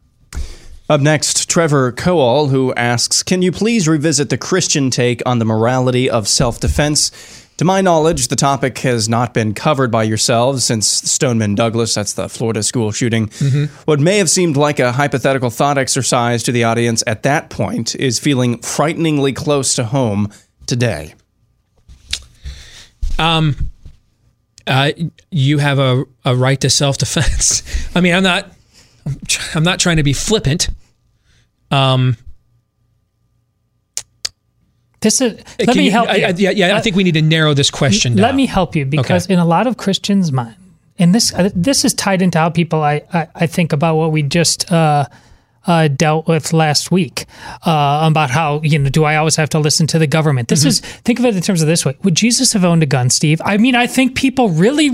Up 0.89 1.01
next, 1.01 1.49
Trevor 1.49 1.93
Coall, 1.93 2.49
who 2.49 2.75
asks 2.75 3.23
Can 3.23 3.41
you 3.41 3.53
please 3.53 3.89
revisit 3.89 4.31
the 4.31 4.39
Christian 4.39 4.91
take 4.91 5.23
on 5.25 5.39
the 5.39 5.45
morality 5.45 6.11
of 6.11 6.29
self 6.29 6.61
defense? 6.61 7.42
To 7.59 7.65
my 7.65 7.81
knowledge, 7.81 8.29
the 8.29 8.37
topic 8.37 8.79
has 8.79 9.09
not 9.09 9.35
been 9.35 9.55
covered 9.55 9.91
by 9.91 10.03
yourselves 10.05 10.65
since 10.65 10.87
Stoneman 10.87 11.55
Douglas, 11.55 11.95
that's 11.95 12.15
the 12.15 12.29
Florida 12.29 12.63
school 12.63 12.91
shooting. 12.93 13.31
What 13.85 14.01
may 14.01 14.19
have 14.19 14.31
seemed 14.31 14.57
like 14.57 14.81
a 14.81 14.91
hypothetical 14.93 15.51
thought 15.51 15.79
exercise 15.79 16.43
to 16.45 16.53
the 16.53 16.65
audience 16.65 17.05
at 17.07 17.23
that 17.23 17.51
point 17.51 17.95
is 17.97 18.19
feeling 18.19 18.59
frighteningly 18.59 19.33
close 19.33 19.75
to 19.75 19.85
home 19.85 20.31
today. 20.67 21.15
Um, 23.19 23.71
uh, 24.67 24.93
you 25.31 25.59
have 25.59 25.79
a, 25.79 26.05
a 26.25 26.35
right 26.35 26.61
to 26.61 26.71
self 26.71 26.99
defense. 26.99 27.63
I 27.95 28.01
mean, 28.01 28.15
I'm 28.15 28.23
not 28.23 28.51
I'm 29.55 29.65
not 29.65 29.79
trying 29.79 29.97
to 29.97 30.03
be 30.03 30.13
flippant. 30.13 30.69
Um, 31.71 32.17
This 35.03 35.21
is. 35.21 35.35
Let 35.59 35.69
can 35.69 35.77
me 35.77 35.85
you- 35.87 35.91
help 35.91 36.09
I, 36.09 36.17
you. 36.17 36.27
I, 36.27 36.29
yeah, 36.31 36.51
yeah. 36.51 36.77
I 36.77 36.81
think 36.81 36.97
we 36.97 37.05
need 37.05 37.15
to 37.15 37.23
narrow 37.23 37.55
this 37.55 37.71
question 37.71 38.15
down. 38.17 38.23
Let 38.23 38.35
me 38.35 38.47
help 38.47 38.75
you 38.75 38.85
because 38.87 39.27
in 39.27 39.39
a 39.39 39.45
lot 39.45 39.67
of 39.67 39.77
Christians' 39.77 40.33
mind, 40.33 40.57
and 40.99 41.15
this 41.15 41.35
uh, 41.35 41.51
this 41.55 41.85
is 41.85 41.93
tied 41.95 42.23
into 42.23 42.39
how 42.39 42.49
people 42.51 42.83
I 42.83 43.03
I, 43.13 43.29
I 43.35 43.47
think 43.47 43.73
about 43.73 43.97
what 43.97 44.13
we 44.13 44.23
just 44.23 44.71
uh, 44.73 45.07
uh, 45.67 45.89
dealt 45.89 46.27
with 46.27 46.53
last 46.53 46.91
week 46.91 47.27
uh, 47.67 48.09
about 48.11 48.31
how 48.31 48.61
you 48.63 48.79
know 48.79 48.89
do 48.91 49.05
I 49.05 49.17
always 49.17 49.37
have 49.37 49.49
to 49.51 49.59
listen 49.59 49.87
to 49.89 49.99
the 49.99 50.07
government? 50.07 50.49
This 50.49 50.61
Mm-hmm. 50.61 50.69
is 50.69 50.81
think 50.81 51.19
of 51.19 51.25
it 51.25 51.37
in 51.37 51.43
terms 51.43 51.63
of 51.63 51.69
this 51.69 51.85
way: 51.85 51.97
Would 52.03 52.15
Jesus 52.15 52.53
have 52.53 52.65
owned 52.65 52.83
a 52.83 52.87
gun, 52.87 53.11
Steve? 53.11 53.41
I 53.45 53.59
mean, 53.59 53.75
I 53.75 53.87
think 53.87 54.17
people 54.17 54.49
really. 54.51 54.91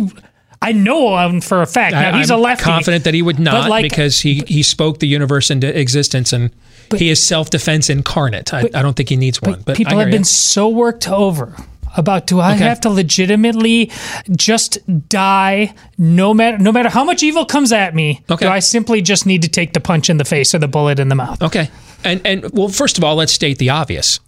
I 0.61 0.73
know 0.73 1.17
him 1.19 1.41
for 1.41 1.63
a 1.63 1.67
fact. 1.67 1.93
Now 1.93 2.15
I, 2.15 2.19
he's 2.19 2.33
I'm 2.33 2.41
a 2.41 2.43
lefty. 2.43 2.65
confident 2.65 3.05
that 3.05 3.15
he 3.15 3.23
would 3.23 3.39
not 3.39 3.71
like, 3.71 3.85
because 3.85 4.19
he, 4.19 4.43
he 4.49 4.65
spoke 4.65 4.99
the 4.99 5.07
universe 5.07 5.53
into 5.53 5.69
existence 5.79 6.33
and 6.33 6.51
he 6.93 7.11
is 7.11 7.25
self 7.25 7.51
defense 7.51 7.91
incarnate. 7.91 8.53
I, 8.55 8.61
I 8.75 8.83
don't 8.83 8.95
think 8.97 9.09
he 9.09 9.17
needs 9.17 9.41
one. 9.43 9.63
But 9.65 9.77
people 9.77 9.99
have 9.99 10.09
hear 10.09 10.13
been 10.13 10.25
so 10.25 10.69
worked 10.69 11.09
over 11.09 11.55
about 11.97 12.27
do 12.27 12.39
I 12.39 12.55
Okay. 12.55 12.65
have 12.65 12.81
to 12.83 12.91
legitimately 12.91 13.91
just 14.37 14.79
die 15.09 15.75
no 15.97 16.35
matter 16.35 16.59
no 16.59 16.71
matter 16.73 16.89
how 16.89 17.03
much 17.05 17.23
evil 17.23 17.45
comes 17.45 17.73
at 17.73 17.95
me? 17.95 18.23
Okay. 18.31 18.47
Do 18.47 18.51
I 18.51 18.59
simply 18.61 19.03
just 19.03 19.27
need 19.27 19.43
to 19.43 19.49
take 19.49 19.73
the 19.73 19.81
punch 19.81 20.11
in 20.11 20.17
the 20.19 20.25
face 20.25 20.55
or 20.55 20.59
the 20.59 20.69
bullet 20.69 20.99
in 20.99 21.09
the 21.09 21.15
mouth? 21.15 21.43
Okay. 21.43 21.71
And 22.05 22.21
and 22.25 22.51
well, 22.53 22.69
first 22.69 22.99
of 22.99 23.05
all, 23.05 23.17
let's 23.17 23.33
state 23.33 23.59
the 23.59 23.71
obvious. 23.71 24.21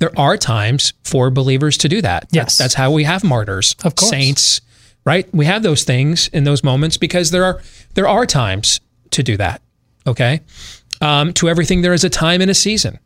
There 0.00 0.16
are 0.18 0.36
times 0.36 0.92
for 1.02 1.30
believers 1.30 1.76
to 1.78 1.88
do 1.88 2.00
that. 2.02 2.28
Yes. 2.30 2.44
That's, 2.44 2.58
that's 2.58 2.74
how 2.74 2.92
we 2.92 3.02
have 3.04 3.24
martyrs, 3.24 3.74
Of 3.82 3.96
course. 3.96 4.10
saints, 4.10 4.60
right? 5.04 5.26
We 5.34 5.44
have 5.46 5.64
those 5.64 5.82
things 5.82 6.28
in 6.28 6.44
those 6.44 6.62
moments 6.62 6.96
because 6.96 7.30
there 7.32 7.44
are 7.44 7.60
there 7.94 8.06
are 8.06 8.24
times 8.26 8.80
to 9.10 9.22
do 9.22 9.36
that. 9.38 9.60
Okay. 10.06 10.40
Um, 11.00 11.32
to 11.34 11.48
everything 11.48 11.82
there 11.82 11.92
is 11.92 12.04
a 12.04 12.10
time 12.10 12.40
and 12.40 12.50
a 12.50 12.54
season. 12.54 12.98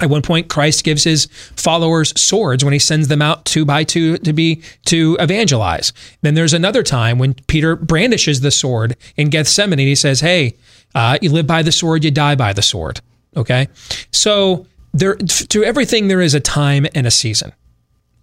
At 0.00 0.08
one 0.08 0.22
point, 0.22 0.48
Christ 0.48 0.84
gives 0.84 1.04
his 1.04 1.26
followers 1.56 2.18
swords 2.18 2.64
when 2.64 2.72
he 2.72 2.78
sends 2.78 3.08
them 3.08 3.20
out 3.20 3.44
two 3.44 3.64
by 3.64 3.84
two 3.84 4.16
to 4.18 4.32
be 4.32 4.62
to 4.86 5.16
evangelize. 5.20 5.92
Then 6.22 6.34
there's 6.34 6.54
another 6.54 6.82
time 6.82 7.18
when 7.18 7.34
Peter 7.46 7.76
brandishes 7.76 8.40
the 8.40 8.50
sword 8.50 8.96
in 9.16 9.28
Gethsemane. 9.28 9.78
He 9.78 9.94
says, 9.94 10.20
"Hey, 10.20 10.54
uh, 10.94 11.18
you 11.20 11.30
live 11.30 11.46
by 11.46 11.62
the 11.62 11.72
sword, 11.72 12.04
you 12.04 12.10
die 12.10 12.36
by 12.36 12.54
the 12.54 12.62
sword." 12.62 13.00
Okay, 13.36 13.68
so 14.12 14.66
there 14.94 15.16
to 15.16 15.62
everything 15.62 16.08
there 16.08 16.22
is 16.22 16.34
a 16.34 16.40
time 16.40 16.86
and 16.94 17.06
a 17.06 17.10
season. 17.10 17.52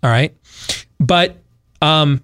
All 0.01 0.09
right, 0.09 0.35
but 0.99 1.37
um, 1.81 2.23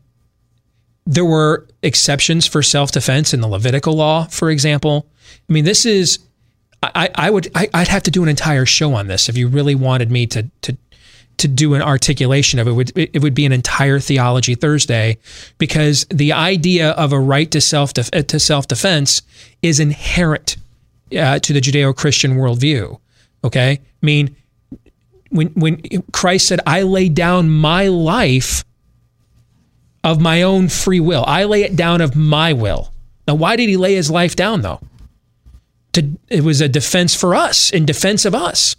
there 1.06 1.26
were 1.26 1.68
exceptions 1.84 2.48
for 2.48 2.64
self 2.64 2.92
defense 2.92 3.34
in 3.34 3.42
the 3.42 3.48
Levitical 3.48 3.94
law, 3.94 4.26
for 4.26 4.50
example. 4.50 5.08
I 5.48 5.54
mean, 5.54 5.66
this 5.66 5.86
is 5.86 6.20
I, 6.94 7.10
I 7.16 7.30
would 7.30 7.50
I, 7.56 7.70
I'd 7.74 7.88
have 7.88 8.04
to 8.04 8.12
do 8.12 8.24
an 8.24 8.30
entire 8.30 8.66
show 8.66 8.94
on 8.94 9.08
this 9.08 9.30
if 9.30 9.38
you 9.38 9.48
really 9.48 9.76
wanted 9.76 10.12
me 10.12 10.28
to 10.28 10.50
to 10.64 10.78
to 11.38 11.48
do 11.48 11.74
an 11.74 11.82
articulation 11.82 12.60
of 12.60 12.68
it. 12.68 12.72
It 12.72 12.74
would 12.74 12.92
it 12.96 13.22
would 13.22 13.34
be 13.34 13.46
an 13.46 13.52
entire 13.52 14.00
theology 14.00 14.56
Thursday 14.56 15.18
because 15.58 16.06
the 16.10 16.32
idea 16.34 16.92
of 16.92 17.12
a 17.14 17.20
right 17.20 17.50
to 17.52 17.62
self 17.62 17.94
to 17.94 18.40
self 18.40 18.68
defense 18.68 19.22
is 19.62 19.80
inherent 19.80 20.58
uh, 21.18 21.40
to 21.40 21.54
the 21.54 21.62
Judeo 21.62 21.96
Christian 21.96 22.36
worldview. 22.36 23.00
Okay, 23.44 23.80
I 23.82 24.06
mean 24.06 24.36
when 25.30 25.48
when 25.50 25.82
Christ 26.12 26.48
said, 26.48 26.62
"I 26.66 26.84
lay 26.84 27.10
down 27.10 27.50
my 27.50 27.88
life 27.88 28.64
of 30.04 30.22
my 30.22 30.44
own 30.44 30.70
free 30.70 31.00
will. 31.00 31.24
I 31.28 31.44
lay 31.46 31.64
it 31.64 31.76
down 31.76 32.02
of 32.02 32.16
my 32.16 32.54
will." 32.54 32.92
Now, 33.28 33.36
why 33.36 33.56
did 33.56 33.70
he 33.70 33.78
lay 33.78 33.96
his 33.96 34.12
life 34.12 34.36
down 34.36 34.62
though? 34.62 34.80
To 35.96 36.18
it 36.30 36.44
was 36.44 36.62
a 36.62 36.70
defense 36.70 37.16
for 37.16 37.36
us 37.36 37.72
in 37.72 37.86
defense 37.86 38.26
of 38.26 38.36
us. 38.36 38.76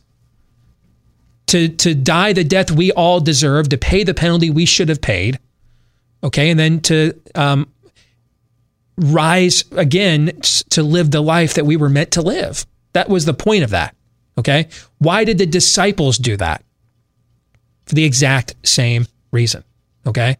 To 1.48 1.68
to 1.68 1.94
die 1.94 2.32
the 2.32 2.44
death 2.44 2.70
we 2.70 2.90
all 2.92 3.20
deserve 3.20 3.68
to 3.68 3.78
pay 3.78 4.04
the 4.04 4.14
penalty 4.14 4.50
we 4.50 4.64
should 4.64 4.88
have 4.88 5.00
paid 5.00 5.38
okay? 6.22 6.50
And 6.50 6.58
then 6.58 6.80
to 6.82 7.18
um, 7.34 7.70
rise 8.96 9.64
again 9.72 10.40
to 10.70 10.82
live 10.82 11.10
the 11.10 11.20
life 11.20 11.54
that 11.54 11.64
we 11.64 11.76
were 11.76 11.88
meant 11.88 12.12
to 12.12 12.22
live. 12.22 12.66
That 12.92 13.08
was 13.08 13.24
the 13.24 13.34
point 13.34 13.64
of 13.64 13.70
that 13.70 13.94
okay? 14.38 14.68
Why 14.98 15.24
did 15.24 15.38
the 15.38 15.46
disciples 15.46 16.18
do 16.18 16.36
that? 16.36 16.62
For 17.86 17.94
the 17.94 18.04
exact 18.04 18.54
same 18.64 19.06
reason 19.30 19.64
okay? 20.06 20.36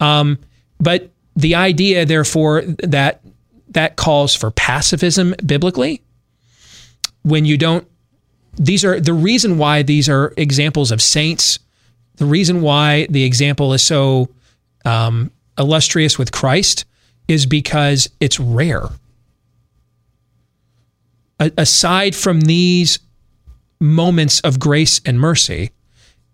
Um, 0.00 0.38
but 0.80 1.10
the 1.36 1.54
idea 1.54 2.04
therefore 2.04 2.62
that 2.62 3.20
that 3.70 3.96
calls 3.96 4.34
for 4.34 4.50
pacifism 4.50 5.34
biblically. 5.44 6.02
When 7.22 7.44
you 7.44 7.56
don't 7.56 7.86
these 8.58 8.84
are 8.84 8.98
the 8.98 9.12
reason 9.12 9.58
why 9.58 9.82
these 9.82 10.08
are 10.08 10.32
examples 10.36 10.90
of 10.90 11.00
saints 11.00 11.58
the 12.16 12.26
reason 12.26 12.60
why 12.60 13.06
the 13.08 13.22
example 13.22 13.72
is 13.72 13.82
so 13.82 14.28
um, 14.84 15.30
illustrious 15.56 16.18
with 16.18 16.32
christ 16.32 16.84
is 17.28 17.44
because 17.44 18.08
it's 18.20 18.40
rare. 18.40 18.88
A- 21.38 21.52
aside 21.58 22.16
from 22.16 22.40
these 22.40 22.98
moments 23.80 24.40
of 24.40 24.58
grace 24.58 25.00
and 25.04 25.20
mercy 25.20 25.70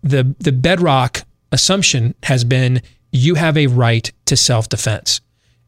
the 0.01 0.35
the 0.39 0.51
bedrock 0.51 1.23
assumption 1.51 2.15
has 2.23 2.43
been 2.43 2.81
you 3.11 3.35
have 3.35 3.55
a 3.55 3.67
right 3.67 4.11
to 4.25 4.35
self-defense 4.35 5.21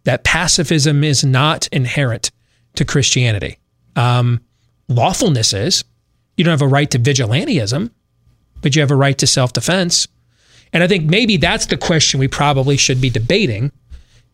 that 0.08 0.24
pacifism 0.24 1.03
is 1.03 1.26
not 1.26 1.68
inherent 1.68 2.32
to 2.76 2.86
Christianity. 2.86 3.60
Um, 3.97 4.39
lawfulness 4.88 5.51
is. 5.51 5.84
You 6.38 6.45
don't 6.45 6.53
have 6.53 6.62
a 6.62 6.68
right 6.68 6.89
to 6.91 6.97
vigilantism, 6.97 7.91
but 8.62 8.74
you 8.74 8.82
have 8.82 8.89
a 8.89 8.95
right 8.95 9.18
to 9.18 9.28
self 9.28 9.51
defense. 9.51 10.08
And 10.72 10.82
I 10.82 10.88
think 10.88 11.10
maybe 11.10 11.36
that's 11.36 11.66
the 11.66 11.76
question 11.76 12.22
we 12.22 12.30
probably 12.30 12.78
should 12.78 13.01
be 13.01 13.10
debating 13.10 13.74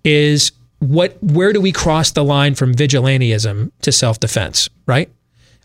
is 0.03 0.51
what 0.77 1.17
where 1.23 1.51
do 1.51 1.59
we 1.59 1.71
cross 1.71 2.11
the 2.11 2.23
line 2.23 2.53
from 2.53 2.75
vigilantism 2.75 3.71
to 3.81 3.91
self 3.91 4.19
defense, 4.19 4.69
right? 4.85 5.09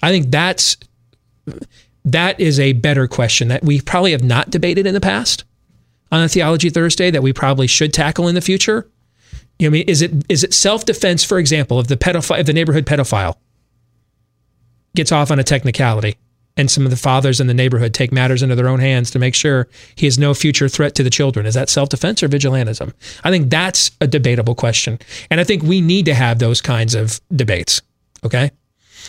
I 0.03 0.09
think 0.09 0.31
that's 0.31 0.79
that 2.07 2.41
is 2.41 2.59
a 2.59 2.73
better 2.73 3.09
question 3.09 3.49
that 3.49 3.63
we 3.63 3.83
probably 3.83 4.13
have 4.13 4.25
not 4.25 4.49
debated 4.49 4.87
in 4.87 4.95
the 4.95 5.03
past 5.03 5.45
on 6.11 6.23
a 6.23 6.31
theology 6.31 6.71
Thursday 6.71 7.11
that 7.11 7.23
we 7.23 7.35
probably 7.35 7.67
should 7.67 7.93
tackle 7.93 8.27
in 8.27 8.35
the 8.35 8.41
future. 8.41 8.89
You 9.59 9.69
know, 9.69 9.71
I 9.71 9.79
mean, 9.79 9.85
is 9.89 10.03
it 10.03 10.13
is 10.29 10.45
it 10.45 10.55
self 10.55 10.85
defense, 10.85 11.25
for 11.25 11.39
example, 11.39 11.81
if 11.81 11.89
the 11.89 11.97
pedophile, 11.97 12.39
if 12.39 12.47
the 12.47 12.53
neighborhood 12.53 12.87
pedophile 12.87 13.37
gets 14.95 15.13
off 15.13 15.31
on 15.31 15.39
a 15.39 15.45
technicality, 15.45 16.17
and 16.57 16.71
some 16.71 16.85
of 16.85 16.91
the 16.91 16.97
fathers 16.97 17.41
in 17.41 17.47
the 17.47 17.55
neighborhood 17.55 17.95
take 17.95 18.13
matters 18.13 18.43
into 18.43 18.55
their 18.55 18.69
own 18.69 18.81
hands 18.81 19.11
to 19.13 19.19
make 19.19 19.35
sure 19.35 19.69
he 19.95 20.07
has 20.07 20.19
no 20.19 20.35
future 20.35 20.69
threat 20.69 20.95
to 20.97 21.03
the 21.03 21.11
children, 21.11 21.47
is 21.47 21.55
that 21.55 21.69
self 21.69 21.89
defense 21.89 22.23
or 22.23 22.29
vigilantism? 22.29 22.93
I 23.25 23.31
think 23.31 23.51
that's 23.51 23.91
a 24.01 24.07
debatable 24.07 24.55
question, 24.55 24.99
and 25.31 25.41
I 25.41 25.45
think 25.45 25.63
we 25.63 25.81
need 25.81 26.05
to 26.07 26.15
have 26.15 26.39
those 26.39 26.61
kinds 26.61 26.95
of 26.95 27.21
debates. 27.35 27.81
Okay, 28.25 28.51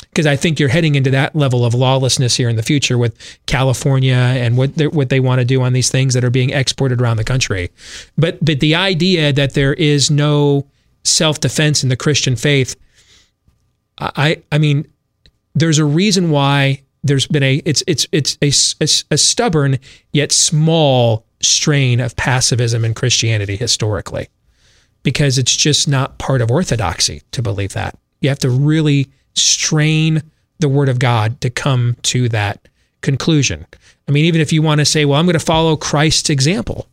because 0.02 0.26
I 0.26 0.36
think 0.36 0.60
you're 0.60 0.70
heading 0.70 0.95
into 0.95 1.12
that 1.12 1.36
level 1.36 1.66
of 1.66 1.74
lawlessness 1.74 2.36
here 2.36 2.50
in 2.50 2.56
the 2.56 2.64
future 2.64 2.97
with 2.97 3.18
California 3.45 4.16
and 4.16 4.58
what 4.58 4.72
what 4.93 5.10
they 5.10 5.20
want 5.20 5.39
to 5.39 5.45
do 5.45 5.62
on 5.62 5.74
these 5.74 5.89
things 5.89 6.14
that 6.14 6.24
are 6.24 6.30
being 6.30 6.52
exported 6.52 7.02
around 7.02 7.18
the 7.18 7.24
country. 7.24 7.70
But 8.18 8.43
but 8.43 8.60
the 8.60 8.76
idea 8.76 9.34
that 9.34 9.54
there 9.54 9.74
is 9.74 10.10
no 10.10 10.68
self 11.04 11.39
defense 11.39 11.84
in 11.84 11.89
the 11.89 11.97
Christian 11.97 12.36
faith, 12.36 12.76
I 13.97 14.41
I 14.52 14.58
mean, 14.58 14.88
there's 15.56 15.80
a 15.80 15.86
reason 15.86 16.32
why 16.32 16.82
there's 17.04 17.28
been 17.28 17.43
a 17.43 17.62
it's 17.66 17.84
it's 17.88 18.08
it's 18.12 18.38
a, 18.41 18.84
a 18.84 19.14
a 19.14 19.18
stubborn 19.18 19.80
yet 20.12 20.32
small 20.32 21.26
strain 21.41 22.00
of 22.00 22.16
pacifism 22.16 22.84
in 22.84 22.93
Christianity 22.93 23.56
historically 23.56 24.28
because 25.04 25.38
it's 25.38 25.56
just 25.56 25.88
not 25.88 26.18
part 26.18 26.41
of 26.41 26.52
orthodoxy 26.52 27.22
to 27.32 27.41
believe 27.41 27.74
that. 27.74 27.97
You 28.22 28.30
have 28.30 28.39
to 28.39 28.50
really 28.50 29.10
strain 29.42 30.24
the 30.60 30.70
word 30.70 30.90
of 30.90 31.00
God 31.00 31.40
to 31.42 31.50
come 31.50 31.96
to 32.04 32.30
that 32.30 32.68
conclusion. 33.02 33.66
I 34.08 34.12
mean, 34.12 34.26
even 34.26 34.42
if 34.42 34.52
you 34.52 34.62
want 34.62 34.80
to 34.80 34.86
say, 34.86 35.06
well, 35.06 35.20
I'm 35.20 35.26
going 35.26 35.34
to 35.34 35.40
follow 35.40 35.76
Christ's 35.76 36.30
example. 36.30 36.88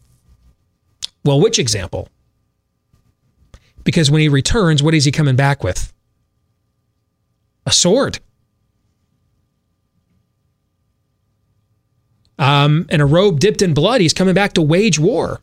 Well, 1.24 1.40
which 1.40 1.58
example? 1.58 2.08
Because 3.84 4.10
when 4.10 4.20
he 4.20 4.28
returns, 4.28 4.82
what 4.82 4.94
is 4.94 5.04
he 5.04 5.12
coming 5.12 5.36
back 5.36 5.64
with? 5.64 5.92
A 7.66 7.72
sword. 7.72 8.20
Um, 12.38 12.86
and 12.90 13.00
a 13.00 13.06
robe 13.06 13.40
dipped 13.40 13.62
in 13.62 13.74
blood. 13.74 14.00
He's 14.00 14.12
coming 14.12 14.34
back 14.34 14.52
to 14.54 14.62
wage 14.62 14.98
war. 14.98 15.40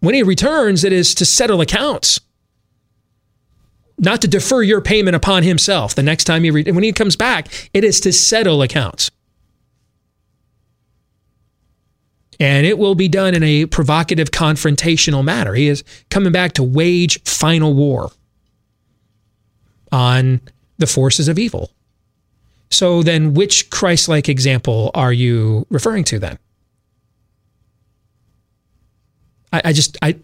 When 0.00 0.14
he 0.14 0.22
returns, 0.22 0.82
it 0.82 0.92
is 0.92 1.14
to 1.16 1.24
settle 1.24 1.60
accounts, 1.60 2.20
not 3.98 4.20
to 4.22 4.28
defer 4.28 4.62
your 4.62 4.80
payment 4.80 5.16
upon 5.16 5.42
himself. 5.42 5.94
The 5.94 6.02
next 6.02 6.24
time 6.24 6.44
he 6.44 6.50
re- 6.50 6.70
when 6.70 6.82
he 6.82 6.92
comes 6.92 7.16
back, 7.16 7.70
it 7.72 7.84
is 7.84 8.00
to 8.00 8.12
settle 8.12 8.62
accounts. 8.62 9.10
And 12.40 12.66
it 12.66 12.78
will 12.78 12.94
be 12.94 13.08
done 13.08 13.34
in 13.34 13.42
a 13.42 13.66
provocative, 13.66 14.30
confrontational 14.30 15.22
manner. 15.22 15.54
He 15.54 15.68
is 15.68 15.84
coming 16.10 16.32
back 16.32 16.54
to 16.54 16.62
wage 16.62 17.22
final 17.22 17.72
war 17.74 18.10
on 19.92 20.40
the 20.78 20.86
forces 20.86 21.28
of 21.28 21.38
evil. 21.38 21.70
So 22.70 23.02
then, 23.02 23.34
which 23.34 23.70
Christ 23.70 24.08
like 24.08 24.28
example 24.28 24.90
are 24.94 25.12
you 25.12 25.66
referring 25.70 26.04
to 26.04 26.18
then? 26.18 26.38
I, 29.52 29.62
I 29.66 29.72
just, 29.72 29.96
I, 30.02 30.16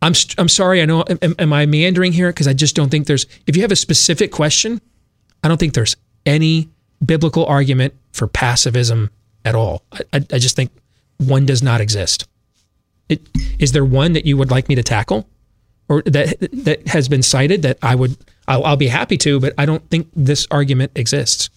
I'm, 0.00 0.12
I'm 0.36 0.48
sorry. 0.48 0.80
I 0.80 0.84
know, 0.84 1.04
am, 1.22 1.34
am 1.38 1.52
I 1.52 1.66
meandering 1.66 2.12
here? 2.12 2.30
Because 2.30 2.46
I 2.46 2.52
just 2.52 2.76
don't 2.76 2.90
think 2.90 3.06
there's, 3.06 3.26
if 3.46 3.56
you 3.56 3.62
have 3.62 3.72
a 3.72 3.76
specific 3.76 4.30
question, 4.30 4.80
I 5.42 5.48
don't 5.48 5.58
think 5.58 5.74
there's 5.74 5.96
any 6.24 6.68
biblical 7.04 7.46
argument 7.46 7.94
for 8.12 8.26
pacifism 8.26 9.10
at 9.44 9.54
all. 9.54 9.82
I, 9.92 10.00
I, 10.12 10.16
I 10.16 10.38
just 10.38 10.56
think 10.56 10.70
one 11.18 11.46
does 11.46 11.62
not 11.62 11.80
exist. 11.80 12.28
It, 13.08 13.26
is 13.58 13.72
there 13.72 13.84
one 13.84 14.12
that 14.12 14.26
you 14.26 14.36
would 14.36 14.50
like 14.50 14.68
me 14.68 14.74
to 14.74 14.82
tackle 14.82 15.28
or 15.88 16.02
that 16.02 16.36
that 16.52 16.86
has 16.88 17.08
been 17.08 17.22
cited 17.22 17.62
that 17.62 17.78
I 17.82 17.94
would 17.94 18.16
I'll, 18.46 18.64
I'll, 18.64 18.76
be 18.76 18.88
happy 18.88 19.16
to, 19.18 19.40
but 19.40 19.54
I 19.58 19.66
don't 19.66 19.88
think 19.90 20.08
this 20.14 20.46
argument 20.50 20.92
exists. 20.94 21.50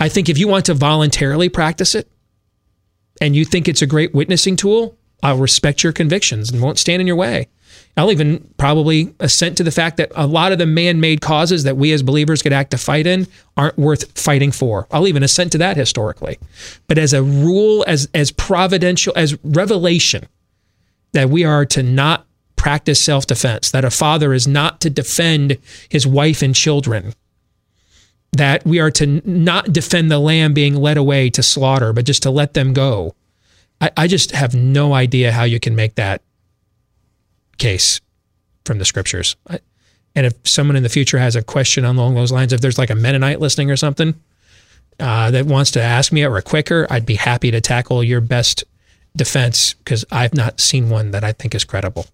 I 0.00 0.08
think 0.08 0.28
if 0.28 0.38
you 0.38 0.48
want 0.48 0.66
to 0.66 0.74
voluntarily 0.74 1.48
practice 1.48 1.94
it 1.94 2.10
and 3.20 3.34
you 3.34 3.44
think 3.44 3.68
it's 3.68 3.82
a 3.82 3.86
great 3.86 4.14
witnessing 4.14 4.56
tool, 4.56 4.97
I'll 5.22 5.38
respect 5.38 5.82
your 5.82 5.92
convictions 5.92 6.50
and 6.50 6.62
won't 6.62 6.78
stand 6.78 7.00
in 7.00 7.06
your 7.06 7.16
way. 7.16 7.48
I'll 7.96 8.12
even 8.12 8.48
probably 8.58 9.12
assent 9.18 9.56
to 9.56 9.64
the 9.64 9.72
fact 9.72 9.96
that 9.96 10.12
a 10.14 10.26
lot 10.26 10.52
of 10.52 10.58
the 10.58 10.66
man 10.66 11.00
made 11.00 11.20
causes 11.20 11.64
that 11.64 11.76
we 11.76 11.92
as 11.92 12.02
believers 12.02 12.42
could 12.42 12.52
act 12.52 12.70
to 12.70 12.78
fight 12.78 13.06
in 13.06 13.26
aren't 13.56 13.76
worth 13.76 14.16
fighting 14.16 14.52
for. 14.52 14.86
I'll 14.92 15.08
even 15.08 15.24
assent 15.24 15.50
to 15.52 15.58
that 15.58 15.76
historically. 15.76 16.38
But 16.86 16.98
as 16.98 17.12
a 17.12 17.22
rule, 17.22 17.84
as, 17.88 18.08
as 18.14 18.30
providential, 18.30 19.12
as 19.16 19.36
revelation, 19.42 20.28
that 21.12 21.28
we 21.28 21.44
are 21.44 21.64
to 21.66 21.82
not 21.82 22.26
practice 22.54 23.02
self 23.02 23.26
defense, 23.26 23.70
that 23.72 23.84
a 23.84 23.90
father 23.90 24.32
is 24.32 24.46
not 24.46 24.80
to 24.82 24.90
defend 24.90 25.58
his 25.88 26.06
wife 26.06 26.40
and 26.40 26.54
children, 26.54 27.14
that 28.32 28.64
we 28.64 28.78
are 28.78 28.92
to 28.92 29.22
not 29.28 29.72
defend 29.72 30.10
the 30.10 30.20
lamb 30.20 30.54
being 30.54 30.76
led 30.76 30.96
away 30.96 31.30
to 31.30 31.42
slaughter, 31.42 31.92
but 31.92 32.04
just 32.04 32.22
to 32.22 32.30
let 32.30 32.54
them 32.54 32.72
go. 32.72 33.14
I, 33.80 33.90
I 33.96 34.06
just 34.06 34.32
have 34.32 34.54
no 34.54 34.94
idea 34.94 35.32
how 35.32 35.44
you 35.44 35.60
can 35.60 35.76
make 35.76 35.94
that 35.96 36.22
case 37.58 38.00
from 38.64 38.78
the 38.78 38.84
scriptures. 38.84 39.36
I, 39.48 39.60
and 40.14 40.26
if 40.26 40.34
someone 40.44 40.76
in 40.76 40.82
the 40.82 40.88
future 40.88 41.18
has 41.18 41.36
a 41.36 41.42
question 41.42 41.84
along 41.84 42.14
those 42.14 42.32
lines, 42.32 42.52
if 42.52 42.60
there's 42.60 42.78
like 42.78 42.90
a 42.90 42.94
Mennonite 42.94 43.40
listening 43.40 43.70
or 43.70 43.76
something 43.76 44.14
uh, 44.98 45.30
that 45.30 45.46
wants 45.46 45.70
to 45.72 45.82
ask 45.82 46.12
me 46.12 46.24
or 46.24 46.36
a 46.36 46.42
Quaker, 46.42 46.86
I'd 46.90 47.06
be 47.06 47.14
happy 47.14 47.50
to 47.50 47.60
tackle 47.60 48.02
your 48.02 48.20
best 48.20 48.64
defense 49.14 49.74
because 49.74 50.04
I've 50.10 50.34
not 50.34 50.60
seen 50.60 50.90
one 50.90 51.12
that 51.12 51.24
I 51.24 51.32
think 51.32 51.54
is 51.54 51.64
credible. 51.64 52.06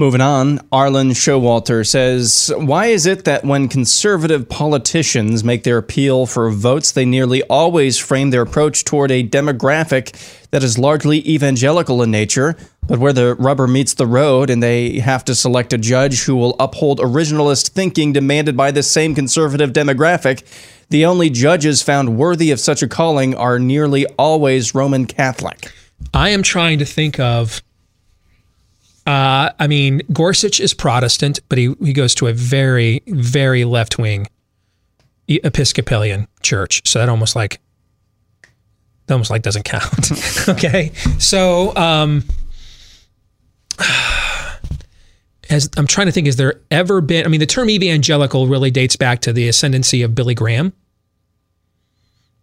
Moving 0.00 0.22
on, 0.22 0.60
Arlen 0.72 1.10
Showalter 1.10 1.86
says, 1.86 2.50
Why 2.56 2.86
is 2.86 3.04
it 3.04 3.26
that 3.26 3.44
when 3.44 3.68
conservative 3.68 4.48
politicians 4.48 5.44
make 5.44 5.62
their 5.62 5.76
appeal 5.76 6.24
for 6.24 6.50
votes, 6.50 6.92
they 6.92 7.04
nearly 7.04 7.42
always 7.50 7.98
frame 7.98 8.30
their 8.30 8.40
approach 8.40 8.86
toward 8.86 9.10
a 9.10 9.22
demographic 9.22 10.14
that 10.52 10.62
is 10.62 10.78
largely 10.78 11.18
evangelical 11.28 12.02
in 12.02 12.10
nature, 12.10 12.56
but 12.86 12.98
where 12.98 13.12
the 13.12 13.34
rubber 13.34 13.66
meets 13.66 13.92
the 13.92 14.06
road 14.06 14.48
and 14.48 14.62
they 14.62 15.00
have 15.00 15.22
to 15.26 15.34
select 15.34 15.74
a 15.74 15.78
judge 15.78 16.24
who 16.24 16.34
will 16.34 16.56
uphold 16.58 16.98
originalist 17.00 17.68
thinking 17.68 18.14
demanded 18.14 18.56
by 18.56 18.70
this 18.70 18.90
same 18.90 19.14
conservative 19.14 19.74
demographic, 19.74 20.42
the 20.88 21.04
only 21.04 21.28
judges 21.28 21.82
found 21.82 22.16
worthy 22.16 22.50
of 22.50 22.58
such 22.58 22.82
a 22.82 22.88
calling 22.88 23.34
are 23.34 23.58
nearly 23.58 24.06
always 24.18 24.74
Roman 24.74 25.04
Catholic? 25.04 25.70
I 26.14 26.30
am 26.30 26.42
trying 26.42 26.78
to 26.78 26.86
think 26.86 27.20
of 27.20 27.60
uh, 29.06 29.50
I 29.58 29.66
mean, 29.66 30.02
Gorsuch 30.12 30.60
is 30.60 30.74
Protestant, 30.74 31.40
but 31.48 31.58
he, 31.58 31.74
he 31.82 31.92
goes 31.92 32.14
to 32.16 32.26
a 32.26 32.32
very, 32.32 33.02
very 33.06 33.64
left 33.64 33.98
wing 33.98 34.26
Episcopalian 35.28 36.26
church. 36.42 36.82
So 36.88 36.98
that 36.98 37.08
almost 37.08 37.36
like 37.36 37.60
that 39.06 39.14
almost 39.14 39.30
like 39.30 39.42
doesn't 39.42 39.64
count. 39.64 40.48
okay. 40.48 40.92
So 41.18 41.74
um 41.76 42.24
as 45.50 45.68
I'm 45.76 45.86
trying 45.86 46.06
to 46.06 46.12
think, 46.12 46.26
has 46.26 46.36
there 46.36 46.60
ever 46.70 47.00
been 47.00 47.24
I 47.24 47.28
mean 47.28 47.40
the 47.40 47.46
term 47.46 47.70
evangelical 47.70 48.48
really 48.48 48.70
dates 48.70 48.96
back 48.96 49.20
to 49.20 49.32
the 49.32 49.48
ascendancy 49.48 50.02
of 50.02 50.14
Billy 50.14 50.34
Graham. 50.34 50.72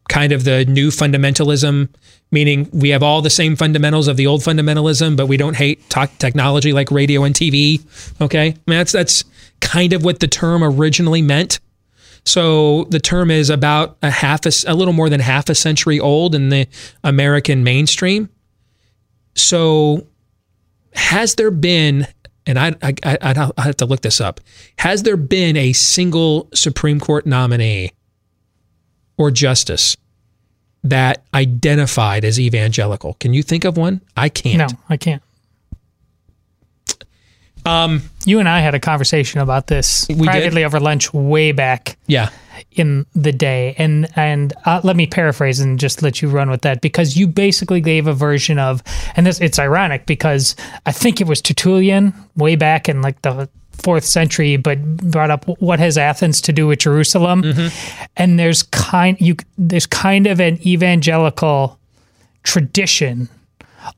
Kind 0.10 0.32
of 0.32 0.43
the 0.43 0.66
new 0.66 0.89
fundamentalism 0.89 1.89
meaning 2.32 2.70
we 2.74 2.89
have 2.89 3.03
all 3.03 3.22
the 3.22 3.30
same 3.30 3.55
fundamentals 3.55 4.08
of 4.08 4.18
the 4.18 4.28
old 4.28 4.41
fundamentalism, 4.41 5.16
but 5.16 5.28
we 5.28 5.38
don't 5.38 5.55
hate 5.55 5.89
technology 6.20 6.74
like 6.74 6.91
radio 6.91 7.24
and 7.24 7.34
TV. 7.34 7.82
Okay, 8.22 8.47
I 8.49 8.55
mean, 8.68 8.78
that's 8.80 8.91
that's 8.91 9.24
kind 9.60 9.93
of 9.93 10.03
what 10.03 10.20
the 10.20 10.28
term 10.28 10.64
originally 10.64 11.22
meant. 11.22 11.60
So 12.26 12.84
the 12.86 12.99
term 12.99 13.32
is 13.32 13.49
about 13.49 13.97
a 14.01 14.12
half 14.12 14.45
a, 14.45 14.51
a 14.68 14.76
little 14.76 14.93
more 14.93 15.10
than 15.10 15.22
half 15.22 15.49
a 15.49 15.55
century 15.55 15.99
old 15.99 16.36
in 16.36 16.49
the 16.49 16.68
American 17.03 17.64
mainstream. 17.64 18.30
So 19.36 20.08
has 20.93 21.36
there 21.36 21.51
been 21.51 22.08
and 22.45 22.58
I, 22.58 22.74
I, 22.82 22.93
I, 23.03 23.51
I 23.58 23.62
have 23.64 23.78
to 23.78 23.86
look 23.86 24.01
this 24.01 24.22
up. 24.22 24.39
Has 24.80 25.03
there 25.03 25.18
been 25.18 25.58
a 25.58 25.74
single 25.74 26.49
Supreme 26.53 26.99
Court 26.99 27.26
nominee 27.26 27.91
or 29.18 29.32
justice 29.32 29.97
that 30.84 31.24
identified 31.34 32.24
as 32.24 32.39
evangelical. 32.39 33.15
Can 33.15 33.34
you 33.34 33.43
think 33.43 33.65
of 33.65 33.78
one? 33.78 34.01
I 34.15 34.30
can't. 34.30 34.72
No, 34.72 34.80
I 34.89 34.97
can't. 34.97 35.22
Um, 37.65 38.03
you 38.26 38.39
and 38.39 38.47
I 38.47 38.61
had 38.61 38.76
a 38.76 38.80
conversation 38.80 39.41
about 39.41 39.68
this 39.68 40.05
privately 40.05 40.61
did? 40.61 40.65
over 40.65 40.80
lunch 40.80 41.13
way 41.13 41.51
back. 41.51 41.97
Yeah. 42.07 42.30
In 42.72 43.05
the 43.13 43.32
day, 43.32 43.76
and 43.78 44.07
and 44.15 44.53
uh, 44.65 44.82
let 44.84 44.95
me 44.95 45.05
paraphrase 45.05 45.59
and 45.59 45.80
just 45.80 46.01
let 46.01 46.24
you 46.24 46.30
run 46.30 46.49
with 46.49 46.61
that 46.61 46.82
because 46.82 47.15
you 47.15 47.28
basically 47.28 47.82
gave 47.82 48.07
a 48.07 48.13
version 48.13 48.57
of, 48.57 48.82
and 49.15 49.28
this 49.28 49.39
it's 49.39 49.59
ironic 49.59 50.08
because 50.08 50.55
I 50.86 50.91
think 50.91 51.21
it 51.21 51.28
was 51.28 51.39
Tertullian 51.39 52.13
way 52.36 52.55
back 52.55 52.89
in 52.89 53.04
like 53.04 53.21
the 53.21 53.47
fourth 53.82 54.04
century, 54.04 54.58
but 54.58 54.83
brought 54.97 55.32
up 55.32 55.45
what 55.59 55.79
has 55.79 55.97
Athens 55.97 56.41
to 56.41 56.54
do 56.54 56.67
with 56.67 56.79
Jerusalem, 56.79 57.43
mm-hmm. 57.43 58.08
and 58.17 58.39
there's 58.39 58.63
kind 58.63 59.20
you 59.20 59.36
there's 59.58 59.86
kind 59.86 60.28
of 60.28 60.39
an 60.39 60.66
evangelical 60.66 61.79
tradition. 62.43 63.29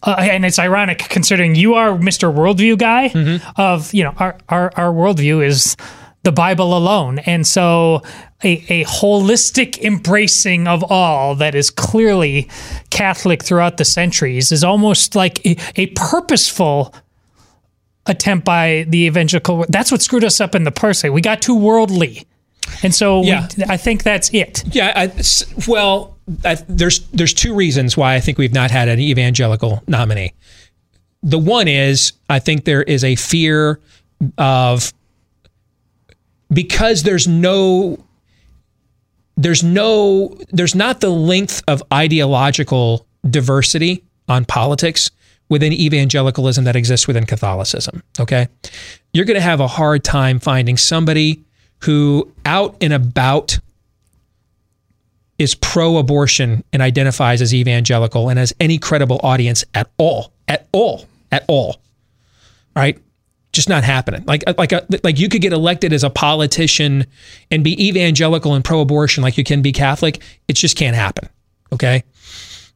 Uh, 0.03 0.15
and 0.19 0.45
it's 0.45 0.59
ironic 0.59 0.99
considering 1.09 1.55
you 1.55 1.73
are 1.73 1.91
Mr. 1.91 2.31
Worldview 2.31 2.77
guy 2.77 3.09
mm-hmm. 3.09 3.43
of, 3.59 3.91
you 3.91 4.03
know, 4.03 4.13
our, 4.17 4.37
our, 4.49 4.71
our 4.75 4.93
worldview 4.93 5.43
is 5.43 5.75
the 6.23 6.31
Bible 6.31 6.77
alone. 6.77 7.19
And 7.19 7.47
so 7.47 8.03
a, 8.43 8.63
a 8.69 8.85
holistic 8.85 9.79
embracing 9.79 10.67
of 10.67 10.83
all 10.91 11.35
that 11.35 11.55
is 11.55 11.69
clearly 11.69 12.49
Catholic 12.89 13.43
throughout 13.43 13.77
the 13.77 13.85
centuries 13.85 14.51
is 14.51 14.63
almost 14.63 15.15
like 15.15 15.45
a, 15.45 15.57
a 15.75 15.87
purposeful 15.87 16.93
attempt 18.09 18.45
by 18.45 18.85
the 18.89 19.05
evangelical. 19.05 19.65
That's 19.69 19.91
what 19.91 20.01
screwed 20.01 20.23
us 20.23 20.41
up 20.41 20.55
in 20.55 20.63
the 20.63 20.71
first. 20.71 21.03
We 21.03 21.21
got 21.21 21.41
too 21.41 21.55
worldly. 21.55 22.25
And 22.83 22.93
so 22.93 23.23
yeah. 23.23 23.47
we, 23.57 23.63
I 23.65 23.77
think 23.77 24.03
that's 24.03 24.33
it. 24.33 24.63
Yeah. 24.73 24.93
I, 24.95 25.11
well, 25.67 26.17
I, 26.45 26.55
there's 26.67 26.99
there's 27.09 27.33
two 27.33 27.53
reasons 27.55 27.97
why 27.97 28.15
I 28.15 28.19
think 28.19 28.37
we've 28.37 28.53
not 28.53 28.71
had 28.71 28.87
an 28.87 28.99
evangelical 28.99 29.83
nominee. 29.87 30.33
The 31.23 31.39
one 31.39 31.67
is 31.67 32.13
I 32.29 32.39
think 32.39 32.65
there 32.65 32.83
is 32.83 33.03
a 33.03 33.15
fear 33.15 33.79
of 34.37 34.93
because 36.51 37.03
there's 37.03 37.27
no 37.27 38.03
there's 39.37 39.63
no 39.63 40.37
there's 40.51 40.75
not 40.75 41.01
the 41.01 41.09
length 41.09 41.63
of 41.67 41.81
ideological 41.91 43.05
diversity 43.29 44.03
on 44.27 44.45
politics 44.45 45.11
within 45.49 45.73
evangelicalism 45.73 46.63
that 46.63 46.75
exists 46.75 47.07
within 47.07 47.25
Catholicism. 47.25 48.03
Okay. 48.19 48.47
You're 49.13 49.25
going 49.25 49.35
to 49.35 49.41
have 49.41 49.59
a 49.59 49.67
hard 49.67 50.03
time 50.03 50.39
finding 50.39 50.77
somebody 50.77 51.43
who 51.79 52.31
out 52.45 52.75
and 52.81 52.93
about 52.93 53.59
is 55.39 55.55
pro 55.55 55.97
abortion 55.97 56.63
and 56.71 56.81
identifies 56.81 57.41
as 57.41 57.53
evangelical 57.53 58.29
and 58.29 58.37
has 58.37 58.53
any 58.59 58.77
credible 58.77 59.19
audience 59.23 59.63
at 59.73 59.89
all, 59.97 60.33
at 60.47 60.67
all, 60.73 61.05
at 61.31 61.45
all, 61.47 61.77
right? 62.75 62.99
Just 63.53 63.69
not 63.69 63.83
happening. 63.83 64.23
Like 64.27 64.43
uh, 64.45 64.53
like 64.57 64.73
uh, 64.73 64.81
a, 64.93 64.99
like 65.03 65.17
you 65.17 65.29
could 65.29 65.41
get 65.41 65.53
elected 65.53 65.93
as 65.93 66.03
a 66.03 66.09
politician 66.09 67.07
and 67.49 67.63
be 67.63 67.87
evangelical 67.87 68.53
and 68.53 68.63
pro 68.63 68.81
abortion 68.81 69.23
like 69.23 69.37
you 69.37 69.43
can 69.43 69.63
be 69.63 69.71
Catholic. 69.71 70.21
It 70.47 70.53
just 70.53 70.77
can't 70.77 70.95
happen. 70.95 71.29
Okay. 71.73 72.03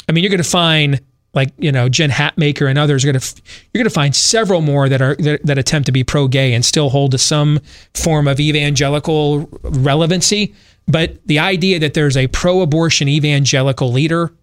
I 0.07 0.11
mean, 0.11 0.23
you're 0.23 0.31
going 0.31 0.41
to 0.41 0.49
find 0.49 0.99
like 1.33 1.51
you 1.57 1.71
know 1.71 1.89
Jen 1.89 2.09
Hatmaker 2.09 2.69
and 2.69 2.77
others 2.77 3.03
are 3.03 3.11
going 3.11 3.19
to 3.19 3.41
you're 3.73 3.79
going 3.81 3.89
to 3.89 3.93
find 3.93 4.15
several 4.15 4.61
more 4.61 4.87
that 4.89 5.01
are 5.01 5.15
that, 5.15 5.45
that 5.45 5.57
attempt 5.57 5.85
to 5.87 5.91
be 5.91 6.03
pro 6.03 6.27
gay 6.27 6.53
and 6.53 6.63
still 6.63 6.89
hold 6.89 7.11
to 7.11 7.17
some 7.17 7.59
form 7.93 8.27
of 8.27 8.39
evangelical 8.39 9.49
relevancy. 9.63 10.53
But 10.87 11.25
the 11.25 11.39
idea 11.39 11.79
that 11.79 11.93
there's 11.93 12.17
a 12.17 12.27
pro 12.27 12.61
abortion 12.61 13.07
evangelical 13.07 13.91
leader 13.91 14.33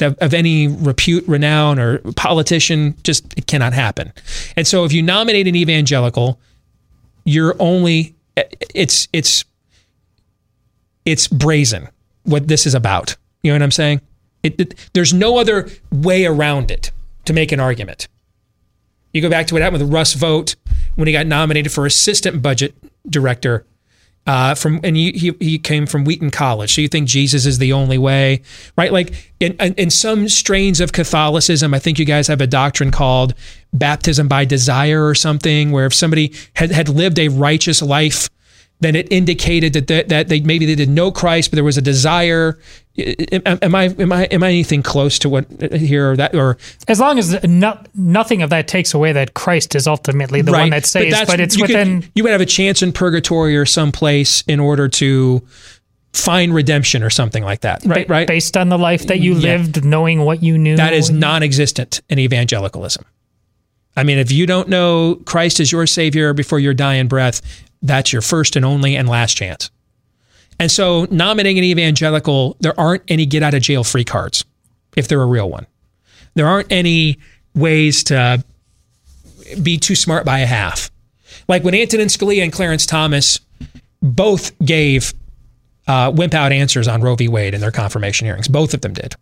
of 0.00 0.32
any 0.32 0.68
repute, 0.68 1.26
renown, 1.26 1.78
or 1.78 1.98
politician, 2.12 2.94
just 3.02 3.36
it 3.36 3.46
cannot 3.46 3.72
happen. 3.72 4.12
And 4.56 4.66
so 4.66 4.84
if 4.84 4.92
you 4.92 5.02
nominate 5.02 5.48
an 5.48 5.56
evangelical, 5.56 6.38
you're 7.24 7.56
only 7.58 8.14
it's 8.74 9.08
it's 9.12 9.44
it's 11.04 11.26
brazen 11.26 11.88
what 12.22 12.46
this 12.48 12.66
is 12.66 12.74
about. 12.74 13.16
You 13.42 13.50
know 13.50 13.56
what 13.56 13.62
I'm 13.62 13.70
saying? 13.70 14.00
It, 14.42 14.60
it, 14.60 14.90
there's 14.92 15.12
no 15.12 15.38
other 15.38 15.68
way 15.90 16.26
around 16.26 16.70
it 16.70 16.90
to 17.24 17.32
make 17.32 17.52
an 17.52 17.60
argument. 17.60 18.08
You 19.12 19.22
go 19.22 19.30
back 19.30 19.46
to 19.48 19.54
what 19.54 19.62
happened 19.62 19.82
with 19.82 19.92
Russ 19.92 20.14
Vought 20.14 20.54
when 20.94 21.06
he 21.06 21.12
got 21.12 21.26
nominated 21.26 21.72
for 21.72 21.86
assistant 21.86 22.42
budget 22.42 22.74
director 23.08 23.64
uh, 24.28 24.54
from 24.54 24.78
and 24.84 24.94
he, 24.94 25.12
he, 25.12 25.34
he 25.40 25.58
came 25.58 25.86
from 25.86 26.04
Wheaton 26.04 26.30
College. 26.30 26.74
So 26.74 26.82
you 26.82 26.88
think 26.88 27.08
Jesus 27.08 27.46
is 27.46 27.58
the 27.58 27.72
only 27.72 27.96
way, 27.96 28.42
right? 28.76 28.92
Like 28.92 29.32
in, 29.40 29.54
in, 29.54 29.72
in 29.74 29.90
some 29.90 30.28
strains 30.28 30.80
of 30.80 30.92
Catholicism, 30.92 31.72
I 31.72 31.78
think 31.78 31.98
you 31.98 32.04
guys 32.04 32.28
have 32.28 32.42
a 32.42 32.46
doctrine 32.46 32.90
called 32.90 33.32
baptism 33.72 34.28
by 34.28 34.44
desire 34.44 35.06
or 35.06 35.14
something, 35.14 35.72
where 35.72 35.86
if 35.86 35.94
somebody 35.94 36.34
had, 36.54 36.70
had 36.70 36.90
lived 36.90 37.18
a 37.18 37.28
righteous 37.28 37.80
life 37.80 38.28
then 38.80 38.94
it 38.94 39.10
indicated 39.12 39.72
that 39.72 39.86
that, 39.88 40.08
that 40.08 40.28
they 40.28 40.40
maybe 40.40 40.66
they 40.66 40.74
didn't 40.74 40.94
know 40.94 41.10
Christ, 41.10 41.50
but 41.50 41.56
there 41.56 41.64
was 41.64 41.78
a 41.78 41.82
desire. 41.82 42.58
Am, 42.98 43.58
am, 43.62 43.74
I 43.74 43.84
am 43.84 44.12
I 44.12 44.24
am 44.24 44.42
I 44.42 44.48
anything 44.48 44.82
close 44.82 45.18
to 45.20 45.28
what 45.28 45.46
uh, 45.62 45.76
here 45.76 46.12
or 46.12 46.16
that 46.16 46.34
or 46.34 46.58
as 46.88 46.98
long 46.98 47.18
as 47.18 47.42
no, 47.44 47.80
nothing 47.94 48.42
of 48.42 48.50
that 48.50 48.66
takes 48.66 48.92
away 48.94 49.12
that 49.12 49.34
Christ 49.34 49.74
is 49.74 49.86
ultimately 49.86 50.42
the 50.42 50.52
right. 50.52 50.62
one 50.62 50.70
that 50.70 50.84
saves, 50.84 51.16
but, 51.16 51.28
but 51.28 51.40
it's 51.40 51.56
you 51.56 51.62
within. 51.62 52.02
Could, 52.02 52.12
you 52.14 52.22
would 52.24 52.32
have 52.32 52.40
a 52.40 52.46
chance 52.46 52.82
in 52.82 52.92
purgatory 52.92 53.56
or 53.56 53.66
someplace 53.66 54.42
in 54.48 54.58
order 54.58 54.88
to 54.88 55.42
find 56.12 56.54
redemption 56.54 57.02
or 57.02 57.10
something 57.10 57.44
like 57.44 57.60
that, 57.60 57.84
right? 57.84 58.06
Ba- 58.06 58.12
right. 58.12 58.26
Based 58.26 58.56
on 58.56 58.68
the 58.68 58.78
life 58.78 59.06
that 59.06 59.20
you 59.20 59.34
yeah. 59.34 59.56
lived, 59.56 59.84
knowing 59.84 60.24
what 60.24 60.42
you 60.42 60.58
knew. 60.58 60.76
That 60.76 60.92
is 60.92 61.10
non-existent 61.10 62.00
in 62.08 62.18
evangelicalism. 62.18 63.04
I 63.96 64.04
mean, 64.04 64.18
if 64.18 64.30
you 64.30 64.46
don't 64.46 64.68
know 64.68 65.20
Christ 65.24 65.60
as 65.60 65.72
your 65.72 65.86
Savior 65.86 66.32
before 66.32 66.60
your 66.60 66.74
dying 66.74 67.08
breath, 67.08 67.42
that's 67.82 68.12
your 68.12 68.22
first 68.22 68.56
and 68.56 68.64
only 68.64 68.96
and 68.96 69.08
last 69.08 69.36
chance. 69.36 69.70
And 70.60 70.70
so, 70.70 71.06
nominating 71.10 71.58
an 71.58 71.64
evangelical, 71.64 72.56
there 72.60 72.78
aren't 72.78 73.02
any 73.08 73.26
get 73.26 73.42
out 73.42 73.54
of 73.54 73.62
jail 73.62 73.84
free 73.84 74.04
cards 74.04 74.44
if 74.96 75.06
they're 75.06 75.22
a 75.22 75.26
real 75.26 75.48
one. 75.48 75.66
There 76.34 76.46
aren't 76.46 76.72
any 76.72 77.18
ways 77.54 78.04
to 78.04 78.42
be 79.62 79.78
too 79.78 79.94
smart 79.94 80.24
by 80.24 80.40
a 80.40 80.46
half. 80.46 80.90
Like 81.48 81.64
when 81.64 81.74
Antonin 81.74 82.08
Scalia 82.08 82.42
and 82.42 82.52
Clarence 82.52 82.86
Thomas 82.86 83.40
both 84.02 84.56
gave 84.60 85.14
uh, 85.86 86.12
wimp 86.14 86.34
out 86.34 86.52
answers 86.52 86.86
on 86.86 87.00
Roe 87.00 87.16
v. 87.16 87.28
Wade 87.28 87.54
in 87.54 87.60
their 87.60 87.70
confirmation 87.70 88.26
hearings. 88.26 88.46
Both 88.46 88.74
of 88.74 88.82
them 88.82 88.92
did. 88.92 89.14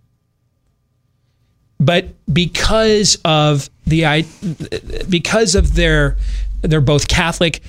But 1.79 2.09
because 2.33 3.19
of 3.25 3.71
the 3.87 4.25
because 5.09 5.55
of 5.55 5.75
their 5.75 6.17
they're 6.63 6.81
both 6.81 7.07
Catholic, 7.07 7.61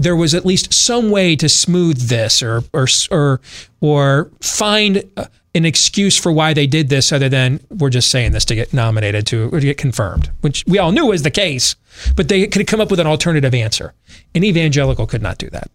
there 0.00 0.16
was 0.16 0.34
at 0.34 0.46
least 0.46 0.72
some 0.72 1.10
way 1.10 1.36
to 1.36 1.48
smooth 1.48 2.08
this 2.08 2.42
or 2.42 2.62
or 2.72 2.86
or 3.10 3.40
or 3.80 4.30
find 4.40 5.04
uh, 5.16 5.26
an 5.54 5.66
excuse 5.66 6.16
for 6.16 6.32
why 6.32 6.54
they 6.54 6.66
did 6.66 6.88
this 6.88 7.12
other 7.12 7.28
than 7.28 7.60
we're 7.70 7.90
just 7.90 8.10
saying 8.10 8.32
this 8.32 8.44
to 8.46 8.54
get 8.54 8.72
nominated 8.72 9.26
to 9.26 9.50
or 9.52 9.60
to 9.60 9.66
get 9.66 9.76
confirmed, 9.76 10.30
which 10.40 10.64
we 10.66 10.78
all 10.78 10.92
knew 10.92 11.06
was 11.06 11.22
the 11.22 11.30
case, 11.30 11.76
but 12.16 12.28
they 12.28 12.46
could 12.46 12.66
come 12.66 12.80
up 12.80 12.90
with 12.90 13.00
an 13.00 13.06
alternative 13.06 13.52
answer. 13.52 13.92
An 14.34 14.42
evangelical 14.42 15.06
could 15.06 15.22
not 15.22 15.38
do 15.38 15.50
that. 15.50 15.70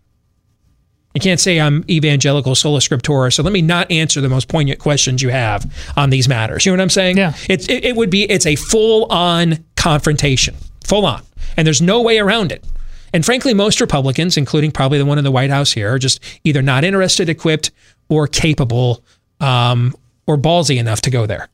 You 1.14 1.22
can't 1.22 1.40
say 1.40 1.62
I'm 1.62 1.86
evangelical 1.90 2.56
sola 2.56 2.80
scriptura, 2.80 3.32
so 3.32 3.44
let 3.44 3.54
me 3.54 3.62
not 3.62 3.90
answer 3.90 4.22
the 4.22 4.30
most 4.30 4.50
poignant 4.50 4.80
questions 4.80 5.22
you 5.22 5.30
have 5.30 5.72
on 5.96 6.10
these 6.10 6.28
matters. 6.28 6.66
You 6.66 6.72
know 6.72 6.78
what 6.78 6.84
I'm 6.84 6.90
saying? 6.90 7.18
Yeah. 7.18 7.34
It's, 7.48 7.70
it, 7.70 7.86
it 7.86 7.96
would 7.96 8.10
be, 8.10 8.24
it's 8.24 8.46
a 8.46 8.56
full 8.56 9.06
on 9.06 9.64
confrontation, 9.78 10.56
full 10.84 11.06
on. 11.06 11.22
And 11.56 11.66
there's 11.66 11.82
no 11.82 12.02
way 12.02 12.20
around 12.20 12.52
it. 12.52 12.66
And 13.14 13.26
frankly, 13.26 13.53
most 13.53 13.80
Republicans, 13.80 14.38
including 14.38 14.72
probably 14.72 14.98
the 14.98 15.06
one 15.06 15.18
in 15.18 15.23
the 15.23 15.32
White 15.32 15.49
House 15.49 15.72
here, 15.72 15.94
are 15.94 15.99
just 15.99 16.22
either 16.44 16.61
not 16.61 16.84
interested, 16.84 17.30
equipped, 17.30 17.72
or 18.10 18.27
capable 18.27 19.03
um, 19.40 19.95
or 20.27 20.38
ballsy 20.38 20.77
enough 20.77 21.02
to 21.02 21.10
go 21.10 21.26
there. 21.26 21.49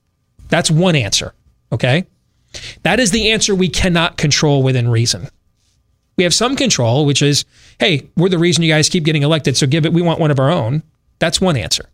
That's 0.49 0.71
one 0.71 0.95
answer. 0.95 1.33
Okay. 1.71 2.05
That 2.83 2.99
is 2.99 3.11
the 3.11 3.31
answer 3.31 3.55
we 3.55 3.69
cannot 3.69 4.17
control 4.17 4.63
within 4.63 4.89
reason. 4.89 5.27
We 6.17 6.23
have 6.25 6.33
some 6.33 6.55
control, 6.55 7.05
which 7.05 7.21
is, 7.21 7.45
hey, 7.79 8.09
we're 8.17 8.29
the 8.29 8.37
reason 8.37 8.63
you 8.63 8.71
guys 8.71 8.89
keep 8.89 9.05
getting 9.05 9.23
elected, 9.23 9.55
so 9.55 9.65
give 9.65 9.85
it, 9.85 9.93
we 9.93 10.01
want 10.01 10.19
one 10.19 10.31
of 10.31 10.39
our 10.39 10.51
own. 10.51 10.83
That's 11.19 11.39
one 11.39 11.55
answer. 11.55 11.85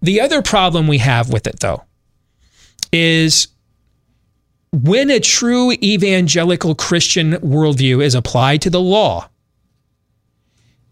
The 0.00 0.20
other 0.20 0.42
problem 0.42 0.88
we 0.88 0.98
have 0.98 1.32
with 1.32 1.46
it, 1.46 1.60
though, 1.60 1.84
is 2.92 3.48
when 4.72 5.10
a 5.10 5.20
true 5.20 5.72
evangelical 5.82 6.74
Christian 6.74 7.32
worldview 7.34 8.02
is 8.02 8.14
applied 8.14 8.62
to 8.62 8.70
the 8.70 8.80
law, 8.80 9.28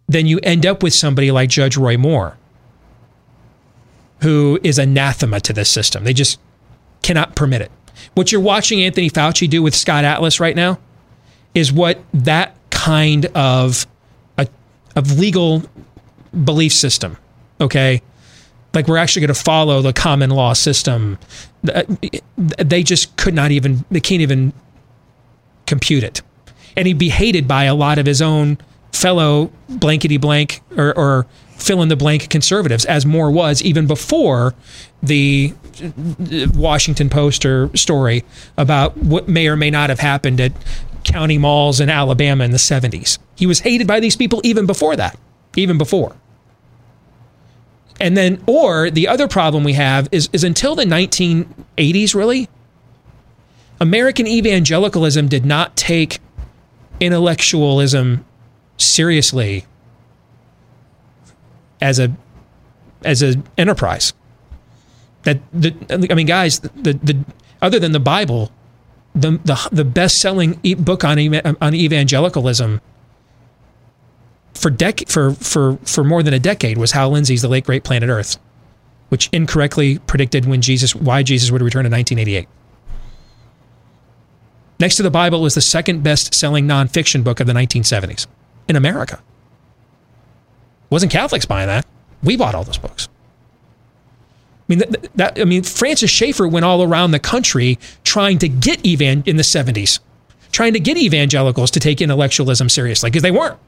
then 0.06 0.26
you 0.26 0.38
end 0.42 0.66
up 0.66 0.82
with 0.82 0.92
somebody 0.92 1.30
like 1.30 1.48
Judge 1.48 1.76
Roy 1.76 1.96
Moore, 1.96 2.36
who 4.22 4.60
is 4.62 4.78
anathema 4.78 5.40
to 5.40 5.52
this 5.52 5.70
system. 5.70 6.04
They 6.04 6.12
just 6.12 6.38
cannot 7.02 7.34
permit 7.34 7.62
it. 7.62 7.70
What 8.14 8.32
you're 8.32 8.40
watching 8.40 8.82
Anthony 8.82 9.08
Fauci 9.08 9.48
do 9.48 9.62
with 9.62 9.74
Scott 9.74 10.04
Atlas 10.04 10.40
right 10.40 10.56
now 10.56 10.78
is 11.54 11.72
what 11.72 12.02
that 12.12 12.56
kind 12.70 13.26
of 13.26 13.86
a, 14.36 14.46
of 14.94 15.18
legal 15.18 15.62
belief 16.44 16.72
system, 16.72 17.16
okay, 17.60 18.02
like 18.74 18.88
we're 18.88 18.96
actually 18.96 19.20
going 19.20 19.34
to 19.34 19.42
follow 19.42 19.82
the 19.82 19.92
common 19.92 20.30
law 20.30 20.52
system. 20.52 21.18
Uh, 21.66 21.82
they 22.36 22.82
just 22.82 23.16
could 23.16 23.34
not 23.34 23.50
even, 23.50 23.84
they 23.90 24.00
can't 24.00 24.22
even 24.22 24.52
compute 25.66 26.02
it. 26.02 26.22
And 26.76 26.86
he'd 26.86 26.98
be 26.98 27.10
hated 27.10 27.46
by 27.46 27.64
a 27.64 27.74
lot 27.74 27.98
of 27.98 28.06
his 28.06 28.22
own 28.22 28.58
fellow 28.92 29.50
blankety 29.68 30.16
blank 30.16 30.60
or, 30.76 30.96
or 30.96 31.26
fill 31.52 31.82
in 31.82 31.88
the 31.88 31.96
blank 31.96 32.28
conservatives, 32.30 32.84
as 32.84 33.04
Moore 33.04 33.30
was 33.30 33.62
even 33.62 33.86
before 33.86 34.54
the 35.02 35.52
uh, 35.82 36.48
Washington 36.54 37.10
Post 37.10 37.44
or 37.44 37.74
story 37.76 38.24
about 38.56 38.96
what 38.96 39.28
may 39.28 39.48
or 39.48 39.56
may 39.56 39.70
not 39.70 39.90
have 39.90 40.00
happened 40.00 40.40
at 40.40 40.52
county 41.04 41.38
malls 41.38 41.80
in 41.80 41.88
Alabama 41.88 42.44
in 42.44 42.50
the 42.50 42.58
70s. 42.58 43.18
He 43.36 43.46
was 43.46 43.60
hated 43.60 43.86
by 43.86 44.00
these 44.00 44.16
people 44.16 44.40
even 44.44 44.66
before 44.66 44.96
that, 44.96 45.18
even 45.56 45.78
before. 45.78 46.16
And 48.00 48.16
then, 48.16 48.42
or 48.46 48.90
the 48.90 49.06
other 49.06 49.28
problem 49.28 49.62
we 49.62 49.74
have 49.74 50.08
is, 50.10 50.30
is 50.32 50.42
until 50.42 50.74
the 50.74 50.84
1980s, 50.84 52.14
really, 52.14 52.48
American 53.78 54.26
evangelicalism 54.26 55.28
did 55.28 55.44
not 55.44 55.76
take 55.76 56.18
intellectualism 56.98 58.24
seriously 58.78 59.66
as 61.80 61.98
a 61.98 62.12
as 63.04 63.22
an 63.22 63.44
enterprise. 63.56 64.12
That 65.22 65.40
the 65.52 65.74
I 66.10 66.14
mean, 66.14 66.26
guys, 66.26 66.60
the 66.60 66.98
the 67.02 67.24
other 67.60 67.78
than 67.78 67.92
the 67.92 68.00
Bible, 68.00 68.50
the 69.14 69.32
the 69.44 69.68
the 69.70 69.84
best 69.84 70.18
selling 70.18 70.58
book 70.78 71.04
on 71.04 71.18
on 71.60 71.74
evangelicalism 71.74 72.80
for 74.60 74.70
dec- 74.70 75.10
for 75.10 75.32
for 75.32 75.78
for 75.86 76.04
more 76.04 76.22
than 76.22 76.34
a 76.34 76.38
decade 76.38 76.76
was 76.76 76.92
Hal 76.92 77.10
Lindsey's 77.10 77.40
The 77.40 77.48
Late 77.48 77.64
Great 77.64 77.82
Planet 77.82 78.10
Earth, 78.10 78.38
which 79.08 79.30
incorrectly 79.32 79.98
predicted 80.00 80.44
when 80.44 80.60
Jesus 80.60 80.94
why 80.94 81.22
Jesus 81.22 81.50
would 81.50 81.62
return 81.62 81.86
in 81.86 81.92
1988. 81.92 82.46
Next 84.78 84.96
to 84.96 85.02
the 85.02 85.10
Bible 85.10 85.40
was 85.40 85.54
the 85.54 85.62
second 85.62 86.02
best 86.02 86.34
selling 86.34 86.66
nonfiction 86.68 87.24
book 87.24 87.40
of 87.40 87.46
the 87.46 87.54
1970s 87.54 88.26
in 88.68 88.76
America. 88.76 89.22
Wasn't 90.90 91.10
Catholics 91.10 91.46
buying 91.46 91.68
that. 91.68 91.86
We 92.22 92.36
bought 92.36 92.54
all 92.54 92.64
those 92.64 92.78
books. 92.78 93.08
I 93.08 94.64
mean, 94.68 94.78
that, 94.80 95.16
that, 95.16 95.40
I 95.40 95.44
mean, 95.44 95.62
Francis 95.62 96.10
Schaeffer 96.10 96.46
went 96.46 96.64
all 96.64 96.82
around 96.82 97.12
the 97.12 97.18
country 97.18 97.78
trying 98.04 98.38
to 98.38 98.48
get 98.48 98.86
evan 98.86 99.22
in 99.24 99.36
the 99.36 99.42
70s, 99.42 100.00
trying 100.52 100.74
to 100.74 100.80
get 100.80 100.96
evangelicals 100.96 101.70
to 101.72 101.80
take 101.80 102.00
intellectualism 102.00 102.68
seriously 102.68 103.10
because 103.10 103.22
they 103.22 103.30
weren't. 103.30 103.58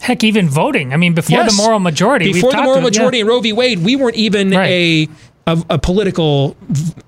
Heck, 0.00 0.22
even 0.24 0.48
voting. 0.48 0.92
I 0.92 0.96
mean, 0.96 1.14
before 1.14 1.38
Yes. 1.38 1.56
the 1.56 1.62
moral 1.62 1.78
majority. 1.80 2.32
Before 2.32 2.52
the 2.52 2.62
moral 2.62 2.80
majority 2.82 3.20
in 3.20 3.26
Roe 3.26 3.40
v. 3.40 3.52
Wade, 3.52 3.80
we 3.80 3.96
weren't 3.96 4.16
even 4.16 4.52
a, 4.52 5.08
a 5.46 5.58
a 5.70 5.78
political 5.78 6.56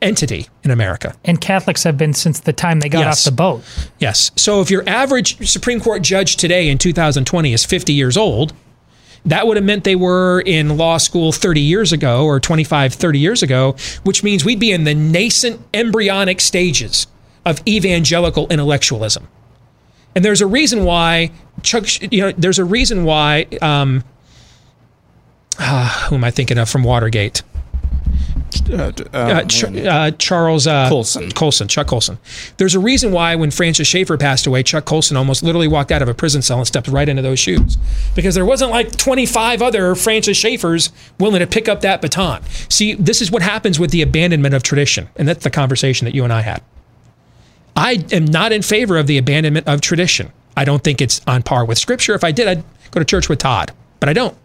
entity 0.01 0.47
in 0.65 0.70
America. 0.70 1.15
And 1.24 1.40
Catholics 1.40 1.82
have 1.85 1.98
been 1.98 2.15
since 2.15 2.40
the 2.40 2.52
time 2.52 2.81
they 2.81 2.89
got 2.89 3.01
Yes. 3.01 3.20
off 3.20 3.24
the 3.24 3.36
boat. 3.36 3.62
Yes. 3.98 4.31
So 4.36 4.60
if 4.60 4.70
your 4.70 4.89
average 4.89 5.47
Supreme 5.48 5.81
Court 5.81 6.02
judge 6.02 6.36
today 6.36 6.69
in 6.69 6.78
2020 6.78 7.52
is 7.52 7.65
50 7.65 7.93
years 7.93 8.16
old, 8.16 8.52
that 9.27 9.47
would 9.47 9.56
have 9.56 9.65
meant 9.65 9.82
they 9.85 9.97
were 9.97 10.40
in 10.47 10.77
law 10.77 10.97
school 10.98 11.32
30 11.32 11.60
years 11.60 11.93
ago 11.93 12.24
or 12.24 12.39
25, 12.40 12.94
30 12.94 13.19
years 13.19 13.43
ago, 13.43 13.74
which 14.05 14.23
means 14.23 14.44
we'd 14.44 14.60
be 14.60 14.70
in 14.70 14.85
the 14.85 14.94
nascent 14.94 15.60
embryonic 15.74 16.40
stages 16.40 17.06
of 17.44 17.60
evangelical 17.66 18.47
intellectualism. 18.48 19.27
And 20.19 20.24
there's 20.24 20.40
a 20.40 20.49
reason 20.49 20.82
why 20.82 21.31
Chuck, 21.62 21.86
you 22.11 22.23
know, 22.23 22.32
there's 22.32 22.59
a 22.59 22.65
reason 22.65 23.05
why, 23.05 23.47
um, 23.62 24.03
ah, 25.61 26.07
who 26.09 26.16
am 26.16 26.24
I 26.24 26.32
thinking 26.32 26.59
of 26.59 26.69
from 26.69 26.82
Watergate? 26.82 27.45
uh, 28.69 29.45
Ch- 29.45 29.62
uh, 29.62 30.11
Charles 30.19 30.66
uh, 30.66 30.89
Colson. 30.89 31.31
Colson, 31.31 31.69
Chuck 31.69 31.86
Colson. 31.86 32.19
There's 32.57 32.74
a 32.74 32.81
reason 32.81 33.12
why 33.12 33.36
when 33.36 33.53
Francis 33.53 33.86
Schaeffer 33.86 34.16
passed 34.16 34.45
away, 34.45 34.65
Chuck 34.65 34.86
Colson 34.86 35.16
almost 35.16 35.45
literally 35.45 35.69
walked 35.69 35.93
out 35.93 36.03
of 36.03 36.09
a 36.09 36.15
prison 36.15 36.43
cell 36.43 36.59
and 36.59 36.66
stepped 36.66 36.89
right 36.89 37.09
into 37.09 37.23
those 37.23 37.39
shoes 37.39 37.78
because 38.16 38.35
there 38.35 38.45
wasn't 38.45 38.73
like 38.73 38.97
25 38.97 39.62
other 39.62 39.95
Francis 39.95 40.36
Schaeffers 40.43 40.90
willing 41.20 41.39
to 41.39 41.47
pick 41.47 41.69
up 41.69 41.81
that 41.82 42.03
baton. 42.03 42.43
See, 42.69 42.95
this 42.95 43.23
is 43.23 43.31
what 43.31 43.43
happens 43.43 43.78
with 43.78 43.93
the 43.93 44.03
abandonment 44.03 44.57
of 44.57 44.65
tradition, 44.65 45.11
and 45.15 45.28
that's 45.28 45.45
the 45.45 45.51
conversation 45.51 46.07
that 46.07 46.15
you 46.16 46.24
and 46.24 46.32
I 46.32 46.40
had. 46.40 46.61
I 47.79 48.05
am 48.11 48.25
not 48.25 48.51
in 48.51 48.63
favor 48.63 48.99
of 48.99 49.07
the 49.07 49.19
abandonment 49.19 49.69
of 49.69 49.81
tradition. 49.81 50.33
I 50.57 50.65
don't 50.65 50.83
think 50.83 51.01
it's 51.01 51.21
on 51.29 51.45
par 51.45 51.65
with 51.65 51.79
Scripture. 51.79 52.15
If 52.15 52.25
I 52.25 52.33
did, 52.33 52.49
I'd 52.49 52.65
go 52.91 52.99
to 52.99 53.05
church 53.05 53.29
with 53.29 53.39
Todd, 53.39 53.71
but 54.01 54.09
I 54.09 54.13
don't. 54.13 54.37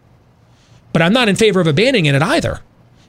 But 0.93 1.01
I'm 1.01 1.13
not 1.13 1.27
in 1.27 1.35
favor 1.35 1.59
of 1.59 1.65
abandoning 1.65 2.05
it 2.05 2.21
either 2.21 2.61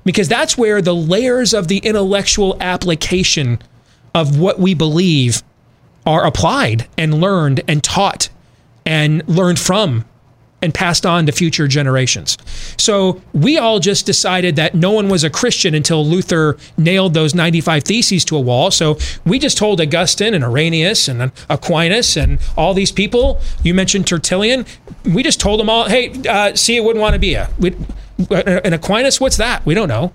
because 0.03 0.27
that's 0.27 0.57
where 0.57 0.81
the 0.81 0.95
layers 0.95 1.53
of 1.53 1.69
the 1.69 1.77
intellectual 1.79 2.57
application 2.59 3.59
of 4.15 4.39
what 4.39 4.59
we 4.59 4.73
believe 4.73 5.43
are 6.07 6.25
applied 6.25 6.89
and 6.97 7.21
learned 7.21 7.63
and 7.69 7.85
taught 7.85 8.31
and 8.87 9.27
learned 9.29 9.59
from 9.59 10.07
and 10.65 10.75
passed 10.75 11.05
on 11.05 11.27
to 11.27 11.33
future 11.33 11.69
generations. 11.69 12.39
So 12.79 13.21
we 13.33 13.59
all 13.59 13.79
just 13.79 14.07
decided 14.07 14.57
that 14.57 14.75
no 14.75 14.91
one 14.91 15.09
was 15.09 15.23
a 15.23 15.31
Christian 15.31 15.75
until 15.75 16.05
Luther 16.05 16.57
nailed 16.79 17.15
those 17.15 17.35
95 17.35 17.85
theses 17.85 18.25
to 18.25 18.37
a 18.37 18.41
wall. 18.41 18.71
So 18.71 18.99
we 19.25 19.39
just 19.39 19.59
told 19.59 19.81
Augustine 19.81 20.35
and 20.35 20.43
Irenaeus 20.43 21.07
and 21.07 21.31
Aquinas 21.51 22.17
and 22.17 22.41
all 22.57 22.73
these 22.75 22.91
people, 22.91 23.41
you 23.63 23.75
mentioned 23.75 24.07
Tertullian, 24.07 24.65
we 25.05 25.23
just 25.23 25.39
told 25.39 25.61
them 25.61 25.69
all, 25.69 25.89
hey, 25.89 26.13
uh, 26.29 26.55
see, 26.57 26.77
it 26.77 26.83
wouldn't 26.83 27.03
want 27.03 27.13
to 27.13 27.21
be 27.21 27.35
a. 27.35 27.51
We, 27.59 27.77
an 28.31 28.73
Aquinas, 28.73 29.21
what's 29.21 29.37
that? 29.37 29.67
We 29.67 29.75
don't 29.75 29.89
know. 29.89 30.13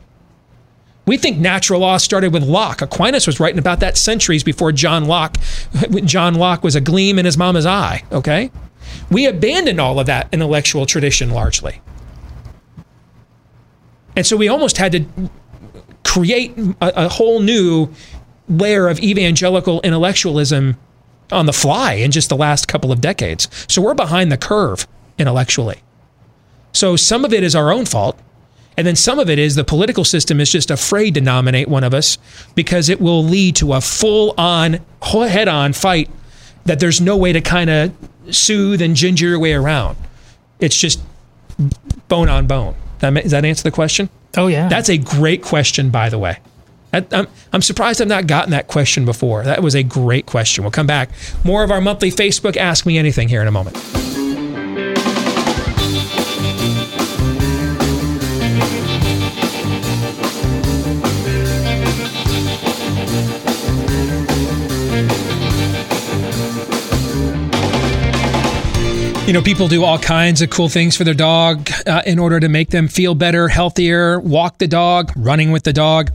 We 1.05 1.17
think 1.17 1.38
natural 1.38 1.81
law 1.81 1.97
started 1.97 2.34
with 2.34 2.43
Locke. 2.43 2.81
Aquinas 2.81 3.26
was 3.27 3.39
writing 3.39 3.59
about 3.59 3.80
that 3.81 3.97
centuries 3.97 4.43
before 4.43 4.71
John 4.71 5.05
Locke. 5.05 5.38
John 6.05 6.35
Locke 6.35 6.63
was 6.63 6.76
a 6.76 6.81
gleam 6.81 7.19
in 7.19 7.26
his 7.26 7.38
mama's 7.38 7.65
eye. 7.65 8.03
Okay, 8.11 8.51
we 9.10 9.26
abandoned 9.26 9.80
all 9.80 9.99
of 9.99 10.06
that 10.07 10.27
intellectual 10.31 10.86
tradition 10.86 11.31
largely, 11.31 11.81
and 14.15 14.26
so 14.26 14.36
we 14.38 14.48
almost 14.48 14.77
had 14.77 14.91
to 14.91 15.06
create 16.03 16.57
a, 16.81 17.06
a 17.06 17.10
whole 17.10 17.40
new 17.40 17.90
layer 18.49 18.88
of 18.88 18.99
evangelical 18.99 19.80
intellectualism 19.81 20.77
on 21.31 21.45
the 21.45 21.53
fly 21.53 21.94
in 21.94 22.11
just 22.11 22.30
the 22.30 22.36
last 22.36 22.68
couple 22.68 22.91
of 22.91 22.99
decades. 23.02 23.48
So 23.68 23.81
we're 23.81 23.94
behind 23.94 24.31
the 24.31 24.38
curve 24.38 24.88
intellectually. 25.18 25.81
So 26.73 26.95
some 26.95 27.26
of 27.26 27.34
it 27.34 27.44
is 27.44 27.56
our 27.56 27.72
own 27.72 27.86
fault. 27.86 28.19
And 28.77 28.88
then 28.88 28.95
some 28.95 29.19
of 29.19 29.30
it 29.30 29.38
is 29.38 29.56
the 29.56 29.65
political 29.65 30.06
system 30.06 30.40
is 30.40 30.52
just 30.52 30.72
afraid 30.72 31.14
to 31.15 31.22
nominate 31.22 31.68
one 31.68 31.84
of 31.84 31.94
us 31.94 32.18
because 32.56 32.88
it 32.88 33.02
will 33.02 33.23
lead 33.23 33.57
to 33.57 33.73
a 33.73 33.81
full 33.81 34.34
on, 34.38 34.80
head 35.02 35.48
on 35.49 35.73
fight 35.73 36.10
that 36.69 36.79
there's 36.79 37.01
no 37.01 37.17
way 37.17 37.33
to 37.33 37.41
kind 37.41 37.67
of 37.67 37.91
soothe 38.29 38.79
and 38.79 38.95
ginger 38.95 39.29
your 39.29 39.39
way 39.39 39.53
around. 39.53 39.97
It's 40.59 40.77
just 40.77 41.01
bone 42.07 42.29
on 42.29 42.45
bone. 42.45 42.75
That, 42.99 43.15
does 43.15 43.31
that 43.31 43.43
answer 43.43 43.63
the 43.63 43.71
question? 43.71 44.07
Oh, 44.37 44.45
yeah. 44.45 44.69
That's 44.69 44.87
a 44.87 44.97
great 44.97 45.41
question, 45.41 45.89
by 45.89 46.09
the 46.09 46.19
way. 46.19 46.37
I'm, 46.93 47.27
I'm 47.51 47.63
surprised 47.63 48.03
I've 48.03 48.07
not 48.07 48.27
gotten 48.27 48.51
that 48.51 48.67
question 48.67 49.03
before. 49.03 49.43
That 49.45 49.63
was 49.63 49.73
a 49.73 49.81
great 49.81 50.27
question. 50.27 50.63
We'll 50.63 50.69
come 50.69 50.85
back. 50.85 51.09
More 51.43 51.63
of 51.63 51.71
our 51.71 51.81
monthly 51.81 52.11
Facebook 52.11 52.55
Ask 52.55 52.85
Me 52.85 52.99
Anything 52.99 53.29
here 53.29 53.41
in 53.41 53.47
a 53.47 53.51
moment. 53.51 53.75
You 69.30 69.34
know, 69.34 69.43
people 69.43 69.68
do 69.68 69.84
all 69.84 69.99
kinds 69.99 70.41
of 70.41 70.49
cool 70.49 70.69
things 70.69 70.97
for 70.97 71.03
their 71.03 71.14
dog 71.14 71.69
uh, 71.85 72.01
in 72.03 72.18
order 72.18 72.39
to 72.39 72.49
make 72.49 72.72
them 72.72 72.88
feel 72.88 73.14
better, 73.14 73.47
healthier. 73.47 74.19
Walk 74.19 74.57
the 74.57 74.68
dog, 74.68 75.11
running 75.15 75.51
with 75.51 75.61
the 75.61 75.72
dog, 75.72 76.10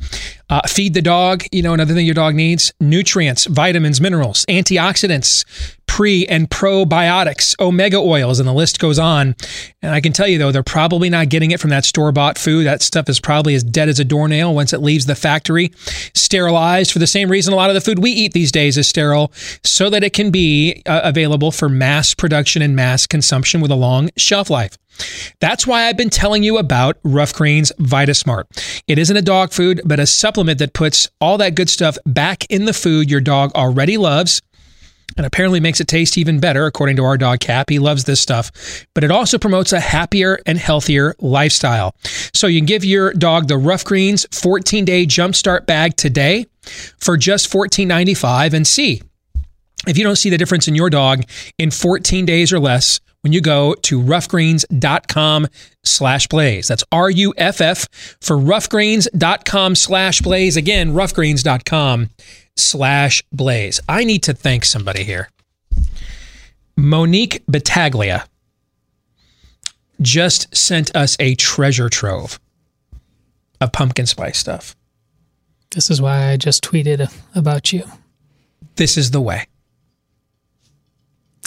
uh, 0.55 0.61
feed 0.69 0.95
the 0.95 1.03
dog. 1.03 1.43
You 1.51 1.63
know, 1.63 1.75
another 1.75 1.95
thing 1.95 2.07
your 2.07 2.15
dog 2.15 2.37
needs 2.37 2.73
nutrients, 2.79 3.47
vitamins, 3.47 4.01
minerals, 4.01 4.45
antioxidants, 4.47 5.45
pre 5.87 6.27
and 6.27 6.49
probiotics, 6.49 7.59
omega 7.59 7.97
oils, 7.97 8.39
and 8.39 8.49
the 8.49 8.53
list 8.53 8.79
goes 8.79 8.99
on. 8.99 9.35
And 9.83 9.93
I 9.93 10.01
can 10.01 10.13
tell 10.13 10.29
you, 10.29 10.39
though, 10.39 10.53
they're 10.53 10.63
probably 10.63 11.11
not 11.11 11.29
getting 11.29 11.51
it 11.51 11.59
from 11.59 11.71
that 11.71 11.85
store 11.85 12.13
bought 12.13 12.39
food. 12.39 12.67
That 12.67 12.83
stuff 12.83 13.09
is 13.09 13.19
probably 13.19 13.57
as 13.57 13.65
dead 13.65 13.89
as 13.89 13.99
a 13.99 14.05
doornail 14.05 14.55
once 14.55 14.73
it 14.73 14.79
leaves 14.79 15.07
the 15.07 15.17
factory, 15.17 15.73
sterilized 16.15 16.93
for 16.93 17.01
the 17.01 17.07
same 17.09 17.29
reason 17.29 17.53
a 17.53 17.57
lot 17.57 17.71
of 17.71 17.75
the 17.75 17.81
food 17.81 17.99
we 17.99 18.13
eat 18.13 18.33
these 18.33 18.53
days 18.53 18.79
is 18.79 18.87
sterile, 18.87 19.33
so 19.65 19.91
that 19.91 20.05
it 20.05 20.13
can 20.13 20.31
be 20.31 20.83
uh, 20.87 21.01
available 21.03 21.51
for 21.51 21.69
mass 21.69 22.15
production 22.15 22.63
and 22.63 22.77
mass 22.77 23.09
consumption 23.09 23.61
with 23.61 23.73
a 23.73 23.77
long 23.77 24.09
shelf 24.17 24.51
life. 24.51 24.79
That's 25.41 25.67
why 25.67 25.87
I've 25.87 25.97
been 25.97 26.11
telling 26.11 26.43
you 26.43 26.59
about 26.59 26.99
Ruff 27.03 27.35
Greens 27.35 27.73
VitaSmart. 27.79 28.45
It 28.87 28.99
isn't 28.99 29.17
a 29.17 29.23
dog 29.23 29.53
food, 29.53 29.81
but 29.85 30.01
a 30.01 30.07
supplement 30.07 30.59
that 30.59 30.73
puts 30.73 31.09
all 31.21 31.39
that 31.39 31.55
good 31.55 31.71
stuff 31.71 31.99
back 32.07 32.45
in 32.51 32.65
the 32.65 32.73
food 32.73 33.11
your 33.11 33.21
dog 33.21 33.53
already 33.55 33.97
loves 33.97 34.41
and 35.17 35.27
apparently 35.27 35.61
makes 35.61 35.81
it 35.81 35.89
taste 35.89 36.19
even 36.19 36.41
better, 36.41 36.67
according 36.67 36.97
to 36.97 37.05
our 37.05 37.17
dog 37.17 37.41
Cap. 37.41 37.71
He 37.71 37.79
loves 37.79 38.05
this 38.05 38.21
stuff, 38.21 38.51
but 38.95 39.05
it 39.05 39.11
also 39.11 39.39
promotes 39.39 39.73
a 39.73 39.81
happier 39.81 40.39
and 40.47 40.59
healthier 40.59 41.15
lifestyle. 41.19 41.95
So 42.33 42.47
you 42.47 42.61
can 42.61 42.67
give 42.67 42.85
your 42.85 43.13
dog 43.13 43.49
the 43.49 43.57
Ruff 43.57 43.85
Greens 43.85 44.27
14 44.33 44.85
day 44.85 45.07
jumpstart 45.07 45.67
bag 45.67 45.97
today 45.97 46.47
for 46.99 47.17
just 47.17 47.53
$14.95 47.53 48.55
and 48.55 48.67
see 48.67 49.03
if 49.87 49.99
you 49.99 50.05
don't 50.05 50.17
see 50.17 50.31
the 50.31 50.39
difference 50.39 50.67
in 50.67 50.75
your 50.75 50.91
dog 50.91 51.25
in 51.59 51.71
14 51.71 52.25
days 52.25 52.53
or 52.53 52.59
less 52.59 53.01
when 53.25 53.33
you 53.33 53.41
go 53.41 53.75
to 53.75 54.01
ruffgreens.com 54.01 55.49
slash 55.83 56.27
blaze. 56.29 56.69
That's 56.69 56.85
R-U-F-F 56.93 57.89
for 58.21 58.37
ruffgreens.com 58.37 59.75
slash 59.75 60.21
blaze. 60.21 60.57
Again, 60.59 60.93
ruffgreens.com 60.93 62.11
slash 62.55 63.23
blaze. 63.33 63.81
I 63.89 64.05
need 64.05 64.23
to 64.25 64.35
thank 64.35 64.67
somebody 64.67 65.05
here. 65.05 65.31
Monique 66.77 67.43
Battaglia 67.49 68.27
just 70.03 70.55
sent 70.55 70.95
us 70.95 71.17
a 71.19 71.35
treasure 71.35 71.89
trove 71.89 72.39
of 73.61 73.73
pumpkin 73.73 74.05
spice 74.05 74.37
stuff. 74.37 74.77
This 75.71 75.91
is 75.91 76.03
why 76.03 76.31
I 76.31 76.37
just 76.37 76.63
tweeted 76.63 77.11
about 77.35 77.73
you. 77.73 77.85
This 78.77 78.99
is 78.99 79.13
the 79.13 79.21
way. 79.21 79.47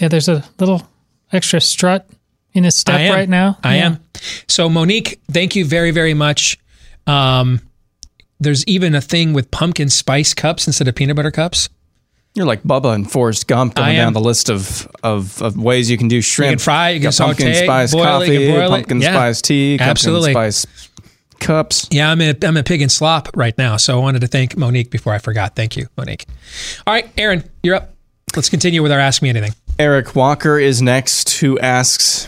Yeah, 0.01 0.07
there's 0.07 0.29
a 0.29 0.43
little 0.59 0.87
extra 1.31 1.59
strut 1.61 2.09
in 2.53 2.63
his 2.63 2.75
step 2.75 2.99
am. 2.99 3.13
right 3.13 3.29
now. 3.29 3.57
I 3.63 3.77
Yeah. 3.77 3.85
am. 3.85 3.99
So 4.47 4.69
Monique, 4.69 5.19
thank 5.31 5.55
you 5.55 5.65
very, 5.65 5.91
very 5.91 6.13
much. 6.13 6.57
Um, 7.05 7.61
there's 8.39 8.63
even 8.67 8.95
a 8.95 9.01
thing 9.01 9.33
with 9.33 9.49
pumpkin 9.51 9.89
spice 9.89 10.33
cups 10.33 10.67
instead 10.67 10.87
of 10.87 10.95
peanut 10.95 11.15
butter 11.15 11.31
cups. 11.31 11.69
You're 12.35 12.45
like 12.45 12.61
Bubba 12.63 12.93
and 12.93 13.09
Forrest 13.11 13.47
Gump 13.47 13.73
going 13.75 13.95
down 13.95 14.13
the 14.13 14.19
list 14.19 14.49
of, 14.49 14.87
of, 15.01 15.41
of 15.41 15.57
ways 15.57 15.89
you 15.89 15.97
can 15.97 16.07
do 16.07 16.21
shrimp. 16.21 16.51
You 16.51 16.55
can 16.57 16.59
fry, 16.63 16.89
you 16.91 16.99
can 16.99 17.09
Got 17.09 17.17
pumpkin 17.17 17.53
saute, 17.53 17.65
spice 17.65 17.91
boil 17.93 18.01
it, 18.21 18.27
you 18.27 18.33
coffee, 18.33 18.45
can 18.45 18.55
boil 18.55 18.65
it. 18.65 18.69
pumpkin 18.69 19.01
Yeah. 19.01 19.13
spice 19.13 19.41
tea, 19.41 19.77
Absolutely. 19.79 20.33
pumpkin 20.33 20.51
spice 20.51 20.89
cups. 21.39 21.87
Yeah, 21.89 22.11
I'm 22.11 22.21
a, 22.21 22.35
I'm 22.43 22.57
a 22.57 22.61
pig 22.63 22.83
in 22.83 22.89
slop 22.89 23.29
right 23.35 23.57
now. 23.57 23.77
So 23.77 23.97
I 23.97 24.01
wanted 24.01 24.21
to 24.21 24.27
thank 24.27 24.55
Monique 24.55 24.91
before 24.91 25.13
I 25.13 25.17
forgot. 25.17 25.55
Thank 25.55 25.77
you, 25.77 25.87
Monique. 25.97 26.25
All 26.85 26.93
right, 26.93 27.09
Aaron, 27.17 27.43
you're 27.63 27.75
up. 27.75 27.95
Let's 28.35 28.49
continue 28.49 28.83
with 28.83 28.91
our 28.91 28.99
Ask 28.99 29.23
Me 29.23 29.29
Anything. 29.29 29.53
Eric 29.79 30.15
Walker 30.15 30.57
is 30.57 30.81
next, 30.81 31.37
who 31.37 31.59
asks 31.59 32.27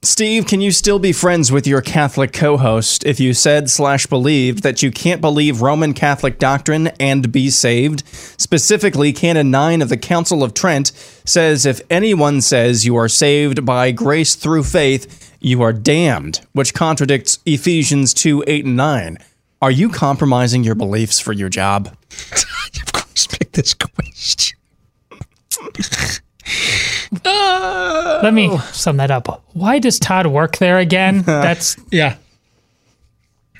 Steve, 0.00 0.46
can 0.46 0.62
you 0.62 0.70
still 0.70 0.98
be 0.98 1.12
friends 1.12 1.52
with 1.52 1.66
your 1.66 1.82
Catholic 1.82 2.32
co-host 2.32 3.04
if 3.04 3.20
you 3.20 3.34
said 3.34 3.68
slash 3.68 4.06
believed 4.06 4.62
that 4.62 4.82
you 4.82 4.90
can't 4.90 5.20
believe 5.20 5.60
Roman 5.60 5.92
Catholic 5.92 6.38
doctrine 6.38 6.86
and 6.98 7.30
be 7.30 7.50
saved? 7.50 8.02
Specifically, 8.06 9.12
Canon 9.12 9.50
9 9.50 9.82
of 9.82 9.90
the 9.90 9.98
Council 9.98 10.42
of 10.42 10.54
Trent 10.54 10.92
says 11.26 11.66
if 11.66 11.82
anyone 11.90 12.40
says 12.40 12.86
you 12.86 12.96
are 12.96 13.10
saved 13.10 13.66
by 13.66 13.90
grace 13.90 14.34
through 14.34 14.62
faith, 14.62 15.36
you 15.38 15.60
are 15.60 15.74
damned, 15.74 16.40
which 16.52 16.72
contradicts 16.72 17.40
Ephesians 17.44 18.14
2, 18.14 18.44
8, 18.46 18.64
and 18.64 18.76
9. 18.76 19.18
Are 19.60 19.70
you 19.70 19.90
compromising 19.90 20.64
your 20.64 20.74
beliefs 20.74 21.20
for 21.20 21.34
your 21.34 21.50
job? 21.50 21.88
of 22.32 22.92
course, 22.92 23.26
pick 23.26 23.52
this 23.52 23.74
question. 23.74 24.56
Let 27.24 28.34
me 28.34 28.56
sum 28.72 28.96
that 28.98 29.10
up. 29.10 29.44
Why 29.52 29.78
does 29.78 29.98
Todd 29.98 30.26
work 30.26 30.58
there 30.58 30.78
again? 30.78 31.22
That's 31.26 31.76
yeah. 31.90 32.16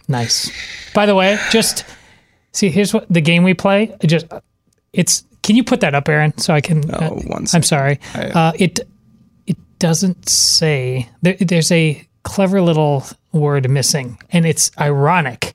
Nice. 0.08 0.50
By 0.94 1.06
the 1.06 1.14
way, 1.14 1.38
just 1.50 1.84
see 2.52 2.68
here's 2.70 2.94
what 2.94 3.06
the 3.08 3.20
game 3.20 3.42
we 3.42 3.54
play. 3.54 3.94
it 4.00 4.06
Just 4.06 4.26
it's. 4.92 5.24
Can 5.42 5.54
you 5.54 5.62
put 5.62 5.80
that 5.80 5.94
up, 5.94 6.08
Aaron, 6.08 6.36
so 6.38 6.54
I 6.54 6.60
can? 6.60 6.88
uh, 6.90 7.10
Oh, 7.12 7.14
one 7.26 7.46
I'm 7.54 7.62
sorry. 7.62 8.00
Uh, 8.14 8.52
it 8.58 8.80
it 9.46 9.56
doesn't 9.78 10.28
say 10.28 11.08
there, 11.22 11.34
there's 11.34 11.70
a 11.70 12.04
clever 12.24 12.60
little 12.60 13.04
word 13.32 13.68
missing, 13.70 14.18
and 14.30 14.44
it's 14.44 14.70
ironic 14.80 15.54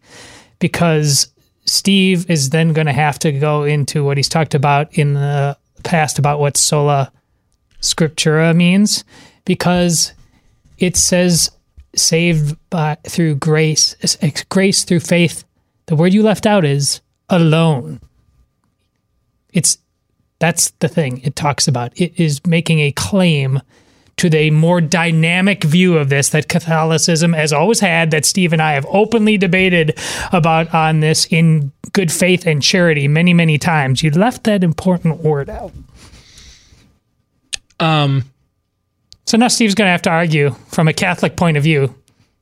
because 0.60 1.28
Steve 1.66 2.30
is 2.30 2.52
then 2.52 2.72
going 2.72 2.88
to 2.88 2.94
have 2.94 3.20
to 3.20 3.32
go 3.34 3.64
into 3.64 4.04
what 4.06 4.16
he's 4.18 4.30
talked 4.30 4.56
about 4.56 4.98
in 4.98 5.14
the 5.16 5.58
past 5.84 6.20
about 6.20 6.40
what 6.40 6.56
sola 6.56 7.12
scriptura 7.82 8.56
means 8.56 9.04
because 9.46 10.14
it 10.78 10.96
says 10.96 11.52
saved 11.96 12.58
by 12.70 12.96
through 13.04 13.36
grace 13.36 13.96
grace 14.50 14.84
through 14.84 15.00
faith 15.00 15.44
the 15.88 15.96
word 15.96 16.14
you 16.14 16.24
left 16.24 16.46
out 16.46 16.64
is 16.64 17.02
alone 17.30 18.00
it's 19.52 19.78
that's 20.40 20.72
the 20.80 20.88
thing 20.88 21.20
it 21.20 21.36
talks 21.36 21.68
about 21.68 21.92
it 22.00 22.18
is 22.20 22.46
making 22.46 22.80
a 22.80 22.92
claim 22.94 23.60
to 24.22 24.30
the 24.30 24.52
more 24.52 24.82
dynamic 24.82 25.64
view 25.64 25.98
of 25.98 26.10
this 26.10 26.30
that 26.30 26.48
Catholicism 26.48 27.34
has 27.34 27.52
always 27.52 27.80
had, 27.80 28.12
that 28.12 28.24
Steve 28.24 28.54
and 28.54 28.62
I 28.62 28.74
have 28.74 28.86
openly 28.88 29.36
debated 29.36 29.98
about 30.32 30.72
on 30.76 31.00
this 31.00 31.26
in 31.32 31.72
good 31.94 32.12
faith 32.12 32.46
and 32.46 32.62
charity 32.62 33.08
many, 33.08 33.34
many 33.34 33.58
times. 33.58 34.04
You 34.04 34.12
left 34.12 34.44
that 34.44 34.64
important 34.64 35.22
word 35.22 35.50
out. 35.50 35.72
Um, 37.82 38.26
so 39.26 39.38
now 39.38 39.48
Steve's 39.48 39.76
going 39.76 39.88
to 39.88 39.92
have 39.92 40.04
to 40.04 40.10
argue 40.10 40.52
from 40.70 40.88
a 40.88 40.94
Catholic 40.94 41.36
point 41.36 41.58
of 41.58 41.64
view 41.64 41.96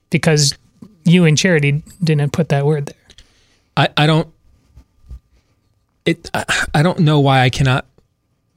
because 0.09 0.53
you 1.05 1.25
and 1.25 1.37
charity 1.37 1.83
didn't 2.03 2.33
put 2.33 2.49
that 2.49 2.65
word 2.65 2.87
there. 2.87 2.95
I, 3.77 3.89
I 3.95 4.05
don't 4.05 4.27
it 6.05 6.29
I, 6.33 6.45
I 6.73 6.83
don't 6.83 6.99
know 6.99 7.19
why 7.19 7.41
I 7.41 7.49
cannot 7.49 7.85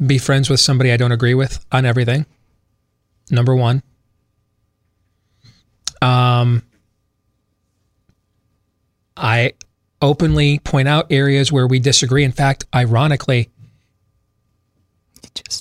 be 0.05 0.19
friends 0.19 0.51
with 0.51 0.59
somebody 0.61 0.91
I 0.91 0.97
don't 0.97 1.13
agree 1.13 1.35
with 1.35 1.65
on 1.71 1.87
everything. 1.87 2.27
Number 3.31 3.55
one. 3.55 3.83
Um 6.01 6.63
I 9.17 9.53
openly 10.01 10.59
point 10.59 10.89
out 10.89 11.13
areas 11.13 11.53
where 11.53 11.67
we 11.67 11.79
disagree. 11.79 12.25
In 12.25 12.33
fact, 12.33 12.65
ironically, 12.75 13.51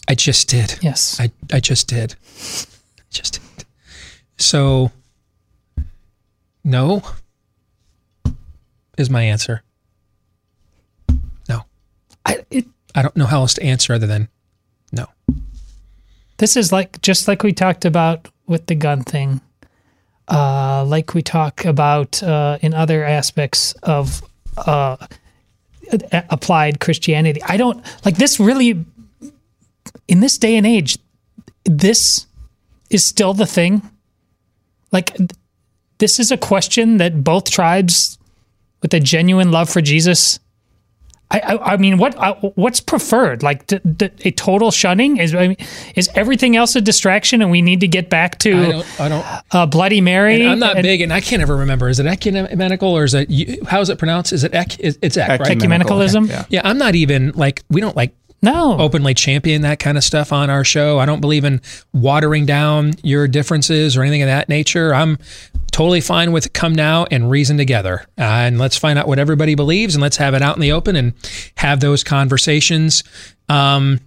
I 0.07 0.15
just 0.15 0.49
did. 0.49 0.77
Yes. 0.81 1.19
I, 1.19 1.31
I 1.51 1.59
just 1.59 1.87
did. 1.87 2.15
Just 3.09 3.39
did. 3.57 3.65
So, 4.37 4.91
no 6.63 7.03
is 8.97 9.09
my 9.09 9.23
answer. 9.23 9.63
No. 11.49 11.65
I, 12.25 12.45
it, 12.49 12.65
I 12.95 13.01
don't 13.01 13.15
know 13.17 13.25
how 13.25 13.41
else 13.41 13.53
to 13.55 13.63
answer 13.63 13.93
other 13.93 14.07
than 14.07 14.29
no. 14.91 15.07
This 16.37 16.55
is 16.55 16.71
like 16.71 17.01
just 17.01 17.27
like 17.27 17.43
we 17.43 17.53
talked 17.53 17.85
about 17.85 18.27
with 18.47 18.65
the 18.67 18.75
gun 18.75 19.03
thing, 19.03 19.41
uh, 20.27 20.83
like 20.85 21.13
we 21.13 21.21
talk 21.21 21.65
about 21.65 22.21
uh, 22.23 22.57
in 22.61 22.73
other 22.73 23.03
aspects 23.03 23.73
of 23.83 24.21
uh, 24.57 24.97
applied 26.29 26.79
Christianity. 26.79 27.41
I 27.43 27.57
don't 27.57 27.83
like 28.05 28.17
this 28.17 28.39
really. 28.39 28.85
In 30.11 30.19
this 30.19 30.37
day 30.37 30.57
and 30.57 30.67
age, 30.67 30.97
this 31.63 32.27
is 32.89 33.05
still 33.05 33.33
the 33.33 33.45
thing. 33.45 33.81
Like, 34.91 35.15
this 35.99 36.19
is 36.19 36.31
a 36.31 36.37
question 36.37 36.97
that 36.97 37.23
both 37.23 37.49
tribes, 37.49 38.19
with 38.81 38.93
a 38.93 38.99
genuine 38.99 39.51
love 39.51 39.69
for 39.69 39.79
Jesus, 39.79 40.41
I, 41.31 41.39
I, 41.39 41.73
I 41.73 41.77
mean, 41.77 41.97
what 41.97 42.13
uh, 42.17 42.33
what's 42.55 42.81
preferred? 42.81 43.41
Like 43.41 43.65
d- 43.67 43.79
d- 43.95 44.09
a 44.25 44.31
total 44.31 44.69
shunning 44.69 45.15
is 45.15 45.33
I 45.33 45.47
mean, 45.47 45.57
is 45.95 46.09
everything 46.13 46.57
else 46.57 46.75
a 46.75 46.81
distraction, 46.81 47.41
and 47.41 47.49
we 47.49 47.61
need 47.61 47.79
to 47.79 47.87
get 47.87 48.09
back 48.09 48.35
I 48.35 48.37
to 48.39 48.51
don't. 48.51 48.99
I 48.99 49.07
don't. 49.07 49.25
uh, 49.51 49.65
Bloody 49.65 50.01
Mary. 50.01 50.41
And 50.41 50.49
I'm 50.49 50.59
not 50.59 50.75
and- 50.75 50.83
big, 50.83 50.99
and 50.99 51.13
I 51.13 51.21
can't 51.21 51.41
ever 51.41 51.55
remember. 51.55 51.87
Is 51.87 51.99
it 51.99 52.05
ecumenical 52.05 52.89
or 52.89 53.05
is 53.05 53.13
it? 53.13 53.29
How 53.65 53.79
is 53.79 53.87
it 53.87 53.97
pronounced? 53.97 54.33
Is 54.33 54.43
it 54.43 54.53
ec? 54.53 54.77
It's 54.79 55.15
ec, 55.15 55.39
right? 55.39 55.57
Ecumenicalism? 55.57 56.25
Okay. 56.25 56.43
Yeah. 56.49 56.61
I'm 56.65 56.77
not 56.77 56.95
even 56.95 57.31
like 57.31 57.63
we 57.69 57.79
don't 57.79 57.95
like 57.95 58.13
no 58.41 58.77
openly 58.79 59.13
champion 59.13 59.61
that 59.61 59.79
kind 59.79 59.97
of 59.97 60.03
stuff 60.03 60.31
on 60.33 60.49
our 60.49 60.63
show. 60.63 60.99
I 60.99 61.05
don't 61.05 61.21
believe 61.21 61.43
in 61.43 61.61
watering 61.93 62.45
down 62.45 62.93
your 63.03 63.27
differences 63.27 63.95
or 63.95 64.01
anything 64.01 64.21
of 64.21 64.27
that 64.27 64.49
nature. 64.49 64.93
I'm 64.93 65.17
totally 65.71 66.01
fine 66.01 66.31
with 66.31 66.53
come 66.53 66.73
now 66.73 67.05
and 67.11 67.29
reason 67.29 67.57
together, 67.57 68.05
uh, 68.17 68.23
and 68.23 68.59
let's 68.59 68.77
find 68.77 68.97
out 68.97 69.07
what 69.07 69.19
everybody 69.19 69.55
believes, 69.55 69.95
and 69.95 70.01
let's 70.01 70.17
have 70.17 70.33
it 70.33 70.41
out 70.41 70.55
in 70.55 70.61
the 70.61 70.71
open 70.71 70.95
and 70.95 71.13
have 71.55 71.79
those 71.79 72.03
conversations. 72.03 73.03
Um, 73.49 73.99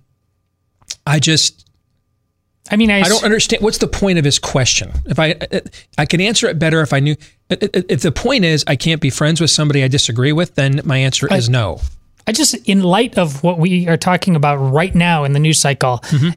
I 1.07 1.19
just 1.19 1.65
I 2.71 2.77
mean, 2.77 2.91
I, 2.91 3.01
I 3.01 3.09
don't 3.09 3.25
understand. 3.25 3.63
What's 3.63 3.79
the 3.79 3.89
point 3.89 4.19
of 4.19 4.25
his 4.25 4.39
question? 4.39 4.91
If 5.05 5.19
I, 5.19 5.33
uh, 5.33 5.47
uh, 5.53 5.61
I 5.99 6.07
can 6.07 6.21
answer 6.21 6.49
it 6.49 6.59
better 6.59 6.81
if 6.81 6.93
I 6.93 7.01
knew. 7.01 7.17
Uh, 7.51 7.57
if 7.61 8.01
the 8.01 8.13
point 8.13 8.45
is 8.45 8.65
I 8.67 8.77
can't 8.77 9.03
be 9.03 9.11
friends 9.11 9.41
with 9.41 9.51
somebody 9.51 9.85
I 9.85 9.89
disagree 9.89 10.33
with, 10.33 10.55
then 10.55 10.81
my 10.85 10.97
answer 10.97 11.33
is 11.33 11.49
no. 11.49 11.81
I 12.27 12.33
just, 12.33 12.55
in 12.69 12.83
light 12.83 13.19
of 13.19 13.43
what 13.43 13.59
we 13.59 13.87
are 13.89 13.97
talking 13.97 14.35
about 14.37 14.57
right 14.57 14.95
now 14.95 15.25
in 15.25 15.33
the 15.33 15.41
news 15.41 15.61
cycle, 15.61 15.99
Mm-hmm. 16.05 16.31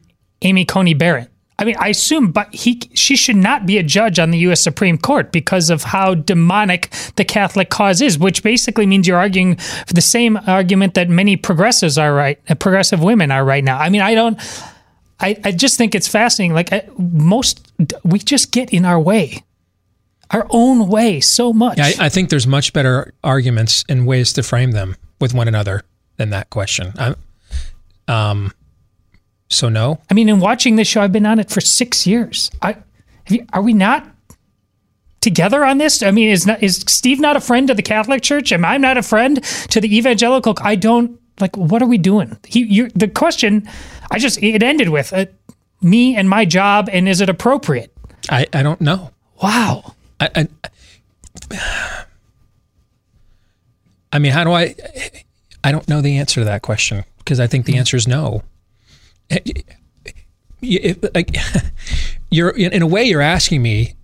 Amy 0.44 0.66
Coney 0.66 0.94
Barrett. 0.94 1.30
I 1.60 1.66
mean, 1.66 1.76
I 1.80 1.88
assume, 1.88 2.32
but 2.32 2.54
he, 2.54 2.82
she 2.94 3.16
should 3.16 3.36
not 3.36 3.66
be 3.66 3.80
a 3.80 3.84
judge 3.84 4.20
on 4.20 4.30
the 4.30 4.38
U.S. 4.40 4.62
Supreme 4.62 4.98
Court 4.98 5.32
because 5.32 5.72
of 5.72 5.82
how 5.82 6.14
demonic 6.14 6.94
the 7.16 7.26
Catholic 7.26 7.72
cause 7.72 8.00
is, 8.00 8.20
which 8.20 8.44
basically 8.44 8.86
means 8.86 9.08
you're 9.08 9.18
arguing 9.18 9.56
for 9.56 9.94
the 9.94 10.02
same 10.02 10.38
argument 10.46 10.94
that 10.94 11.10
many 11.10 11.36
progressives 11.36 11.98
are 11.98 12.14
right, 12.14 12.40
uh, 12.48 12.54
progressive 12.54 13.02
women 13.02 13.32
are 13.32 13.44
right 13.44 13.64
now. 13.64 13.80
I 13.80 13.90
mean, 13.90 14.02
I 14.02 14.14
don't. 14.14 14.40
I, 15.20 15.36
I 15.44 15.52
just 15.52 15.80
think 15.80 15.96
it's 15.96 16.08
fascinating. 16.08 16.54
Like 16.54 16.72
I, 16.72 16.88
most, 16.96 17.72
we 18.04 18.20
just 18.20 18.52
get 18.52 18.72
in 18.72 18.86
our 18.86 19.00
way, 19.00 19.44
our 20.30 20.46
own 20.52 20.88
way, 20.88 21.20
so 21.22 21.54
much. 21.54 21.80
Yeah, 21.80 21.86
I, 21.86 22.06
I 22.06 22.10
think 22.10 22.30
there's 22.30 22.46
much 22.46 22.72
better 22.72 23.16
arguments 23.24 23.84
and 23.90 24.06
ways 24.06 24.32
to 24.34 24.44
frame 24.44 24.72
them 24.74 24.96
with 25.20 25.34
one 25.34 25.48
another 25.48 25.84
than 26.18 26.30
that 26.32 26.50
question. 26.50 26.94
I'm, 26.98 27.16
um, 28.08 28.54
so 29.50 29.70
no. 29.70 30.00
I 30.10 30.14
mean, 30.14 30.30
in 30.30 30.40
watching 30.40 30.76
this 30.76 30.88
show, 30.88 31.02
I've 31.02 31.12
been 31.12 31.26
on 31.26 31.40
it 31.40 31.50
for 31.50 31.62
six 31.62 32.06
years. 32.06 32.52
I, 32.62 32.74
have 32.74 33.36
you, 33.36 33.46
are 33.54 33.62
we 33.62 33.74
not 33.74 34.08
together 35.22 35.64
on 35.64 35.78
this? 35.78 36.04
I 36.04 36.12
mean, 36.12 36.30
is 36.30 36.46
not 36.46 36.62
is 36.62 36.84
Steve 36.88 37.20
not 37.20 37.36
a 37.36 37.42
friend 37.42 37.68
to 37.68 37.74
the 37.74 37.82
Catholic 37.82 38.22
Church? 38.22 38.52
Am 38.52 38.66
I 38.66 38.78
not 38.78 38.98
a 38.98 39.04
friend 39.04 39.44
to 39.70 39.82
the 39.82 39.96
evangelical? 39.98 40.54
I 40.62 40.76
don't 40.76 41.20
like. 41.40 41.56
What 41.56 41.82
are 41.82 41.88
we 41.88 41.98
doing? 41.98 42.38
He, 42.46 42.64
you, 42.64 42.90
the 42.90 43.08
question, 43.08 43.68
I 44.12 44.20
just 44.20 44.42
it 44.42 44.64
ended 44.64 44.90
with 44.90 45.14
uh, 45.14 45.26
me 45.82 46.16
and 46.16 46.30
my 46.30 46.46
job, 46.46 46.90
and 46.92 47.08
is 47.08 47.22
it 47.22 47.30
appropriate? 47.30 47.94
I, 48.30 48.48
I 48.54 48.64
don't 48.64 48.82
know. 48.82 49.12
Wow. 49.42 49.94
I, 50.20 50.48
I, 51.52 52.04
I 54.12 54.20
mean, 54.20 54.32
how 54.32 54.44
do 54.44 54.52
I? 54.52 54.76
I 55.64 55.72
don't 55.72 55.88
know 55.88 56.02
the 56.02 56.18
answer 56.18 56.42
to 56.42 56.46
that 56.46 56.62
question 56.62 57.04
because 57.20 57.40
I 57.40 57.48
think 57.48 57.66
the 57.66 57.74
hmm. 57.74 57.80
answer 57.80 57.98
is 57.98 58.08
no. 58.08 58.44
Eh, 59.30 60.94
like, 61.14 61.36
You're 62.30 62.50
in 62.50 62.82
a 62.82 62.88
way 62.88 63.06
you're 63.06 63.22
asking 63.22 63.62
me 63.62 63.96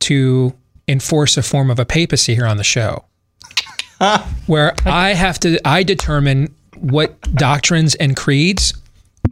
to 0.00 0.54
enforce 0.86 1.36
a 1.36 1.42
form 1.42 1.70
of 1.70 1.80
a 1.80 1.84
papacy 1.84 2.34
here 2.34 2.46
on 2.46 2.58
the 2.58 2.64
show, 2.64 3.04
where 4.46 4.74
I 4.84 5.14
have 5.14 5.40
to 5.40 5.58
I 5.66 5.82
determine 5.82 6.54
what 6.76 7.20
doctrines 7.34 7.96
and 7.96 8.16
creeds 8.16 8.72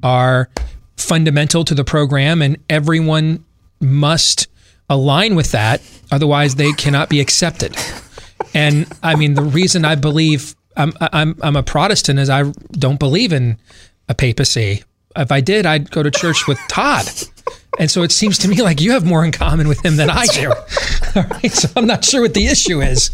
are 0.02 0.48
fundamental 0.96 1.64
to 1.64 1.74
the 1.74 1.84
program, 1.84 2.42
and 2.42 2.56
everyone 2.68 3.44
must 3.80 4.48
align 4.90 5.36
with 5.36 5.52
that, 5.52 5.80
otherwise 6.10 6.56
they 6.56 6.72
cannot 6.72 7.08
be 7.08 7.20
accepted. 7.20 7.76
And 8.54 8.86
I 9.02 9.16
mean, 9.16 9.34
the 9.34 9.42
reason 9.42 9.84
I 9.84 9.94
believe 9.96 10.54
I'm 10.76 10.92
I'm 11.00 11.36
I'm 11.42 11.56
a 11.56 11.62
Protestant 11.62 12.18
is 12.18 12.30
I 12.30 12.44
don't 12.72 12.98
believe 12.98 13.32
in 13.32 13.58
a 14.08 14.14
papacy. 14.14 14.82
If 15.16 15.30
I 15.30 15.40
did, 15.40 15.66
I'd 15.66 15.90
go 15.90 16.02
to 16.02 16.10
church 16.10 16.46
with 16.46 16.58
Todd. 16.68 17.06
And 17.78 17.90
so 17.90 18.02
it 18.02 18.12
seems 18.12 18.38
to 18.38 18.48
me 18.48 18.62
like 18.62 18.80
you 18.80 18.92
have 18.92 19.04
more 19.04 19.24
in 19.24 19.32
common 19.32 19.66
with 19.68 19.84
him 19.84 19.96
than 19.96 20.08
I 20.10 20.26
do. 20.26 20.50
All 21.16 21.22
right, 21.22 21.50
so 21.52 21.68
I'm 21.76 21.86
not 21.86 22.04
sure 22.04 22.22
what 22.22 22.34
the 22.34 22.46
issue 22.46 22.80
is. 22.80 23.10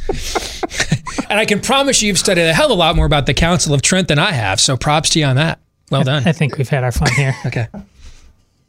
and 1.30 1.38
I 1.38 1.46
can 1.46 1.60
promise 1.60 2.02
you, 2.02 2.08
you've 2.08 2.18
studied 2.18 2.42
a 2.42 2.52
hell 2.52 2.66
of 2.66 2.72
a 2.72 2.74
lot 2.74 2.96
more 2.96 3.06
about 3.06 3.26
the 3.26 3.34
Council 3.34 3.72
of 3.74 3.82
Trent 3.82 4.08
than 4.08 4.18
I 4.18 4.32
have. 4.32 4.60
So 4.60 4.76
props 4.76 5.10
to 5.10 5.18
you 5.18 5.24
on 5.26 5.36
that. 5.36 5.60
Well 5.90 6.04
done. 6.04 6.22
I 6.26 6.32
think 6.32 6.58
we've 6.58 6.68
had 6.68 6.84
our 6.84 6.92
fun 6.92 7.10
here. 7.12 7.34
Okay. 7.46 7.66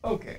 Okay. 0.04 0.38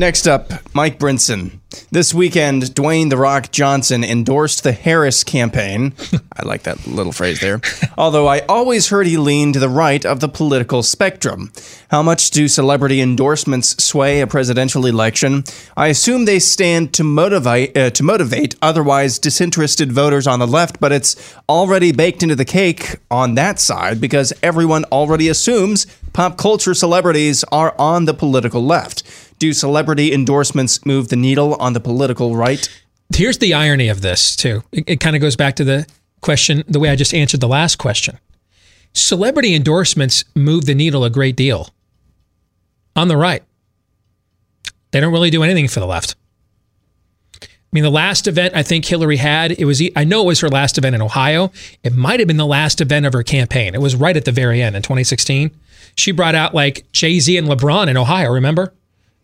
Next 0.00 0.26
up, 0.26 0.50
Mike 0.74 0.98
Brinson. 0.98 1.58
This 1.90 2.14
weekend, 2.14 2.62
Dwayne 2.62 3.10
The 3.10 3.18
Rock 3.18 3.52
Johnson 3.52 4.02
endorsed 4.02 4.62
the 4.62 4.72
Harris 4.72 5.22
campaign. 5.22 5.92
I 6.32 6.42
like 6.42 6.62
that 6.62 6.86
little 6.86 7.12
phrase 7.12 7.40
there. 7.40 7.60
Although 7.98 8.26
I 8.26 8.38
always 8.48 8.88
heard 8.88 9.06
he 9.06 9.18
leaned 9.18 9.54
to 9.54 9.60
the 9.60 9.68
right 9.68 10.04
of 10.06 10.20
the 10.20 10.28
political 10.28 10.82
spectrum. 10.82 11.52
How 11.90 12.02
much 12.02 12.30
do 12.30 12.48
celebrity 12.48 13.02
endorsements 13.02 13.84
sway 13.84 14.22
a 14.22 14.26
presidential 14.26 14.86
election? 14.86 15.44
I 15.76 15.88
assume 15.88 16.24
they 16.24 16.38
stand 16.38 16.94
to 16.94 17.04
motivate 17.04 17.76
uh, 17.76 17.90
to 17.90 18.02
motivate 18.02 18.56
otherwise 18.62 19.18
disinterested 19.18 19.92
voters 19.92 20.26
on 20.26 20.38
the 20.38 20.46
left, 20.46 20.80
but 20.80 20.92
it's 20.92 21.36
already 21.46 21.92
baked 21.92 22.22
into 22.22 22.36
the 22.36 22.46
cake 22.46 22.96
on 23.10 23.34
that 23.34 23.60
side 23.60 24.00
because 24.00 24.32
everyone 24.42 24.84
already 24.84 25.28
assumes 25.28 25.86
pop 26.14 26.38
culture 26.38 26.72
celebrities 26.74 27.44
are 27.52 27.74
on 27.78 28.06
the 28.06 28.14
political 28.14 28.64
left. 28.64 29.02
Do 29.40 29.54
celebrity 29.54 30.12
endorsements 30.12 30.84
move 30.84 31.08
the 31.08 31.16
needle 31.16 31.54
on 31.54 31.72
the 31.72 31.80
political 31.80 32.36
right? 32.36 32.68
Here's 33.12 33.38
the 33.38 33.54
irony 33.54 33.88
of 33.88 34.02
this, 34.02 34.36
too. 34.36 34.62
It, 34.70 34.84
it 34.86 35.00
kind 35.00 35.16
of 35.16 35.22
goes 35.22 35.34
back 35.34 35.56
to 35.56 35.64
the 35.64 35.86
question, 36.20 36.62
the 36.68 36.78
way 36.78 36.90
I 36.90 36.94
just 36.94 37.14
answered 37.14 37.40
the 37.40 37.48
last 37.48 37.76
question. 37.76 38.18
Celebrity 38.92 39.54
endorsements 39.54 40.24
move 40.34 40.66
the 40.66 40.74
needle 40.74 41.04
a 41.04 41.10
great 41.10 41.36
deal 41.36 41.70
on 42.94 43.08
the 43.08 43.16
right. 43.16 43.42
They 44.90 45.00
don't 45.00 45.12
really 45.12 45.30
do 45.30 45.42
anything 45.42 45.68
for 45.68 45.80
the 45.80 45.86
left. 45.86 46.16
I 47.42 47.46
mean, 47.72 47.84
the 47.84 47.90
last 47.90 48.26
event 48.26 48.54
I 48.54 48.62
think 48.62 48.84
Hillary 48.84 49.16
had, 49.16 49.52
it 49.52 49.64
was, 49.64 49.80
I 49.96 50.04
know 50.04 50.24
it 50.24 50.26
was 50.26 50.40
her 50.40 50.50
last 50.50 50.76
event 50.76 50.94
in 50.94 51.00
Ohio. 51.00 51.50
It 51.82 51.94
might 51.94 52.20
have 52.20 52.26
been 52.26 52.36
the 52.36 52.44
last 52.44 52.82
event 52.82 53.06
of 53.06 53.14
her 53.14 53.22
campaign. 53.22 53.74
It 53.74 53.80
was 53.80 53.96
right 53.96 54.16
at 54.16 54.26
the 54.26 54.32
very 54.32 54.60
end 54.60 54.76
in 54.76 54.82
2016. 54.82 55.50
She 55.94 56.12
brought 56.12 56.34
out 56.34 56.54
like 56.54 56.90
Jay 56.92 57.20
Z 57.20 57.36
and 57.38 57.48
LeBron 57.48 57.88
in 57.88 57.96
Ohio, 57.96 58.30
remember? 58.32 58.74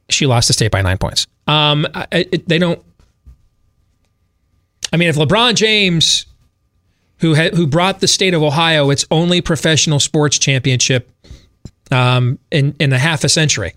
She 0.08 0.26
lost 0.26 0.48
the 0.48 0.54
state 0.54 0.70
by 0.70 0.82
nine 0.82 0.98
points. 0.98 1.26
Um, 1.46 1.86
I- 1.94 2.26
they 2.46 2.58
don't. 2.58 2.82
I 4.92 4.96
mean, 4.96 5.08
if 5.08 5.16
LeBron 5.16 5.54
James, 5.54 6.26
who 7.18 7.34
had, 7.34 7.54
who 7.54 7.66
brought 7.66 8.00
the 8.00 8.08
state 8.08 8.34
of 8.34 8.42
Ohio 8.42 8.90
its 8.90 9.04
only 9.10 9.40
professional 9.40 9.98
sports 10.00 10.38
championship 10.38 11.10
um, 11.90 12.38
in 12.50 12.74
in 12.78 12.92
a 12.92 12.98
half 12.98 13.24
a 13.24 13.28
century, 13.28 13.74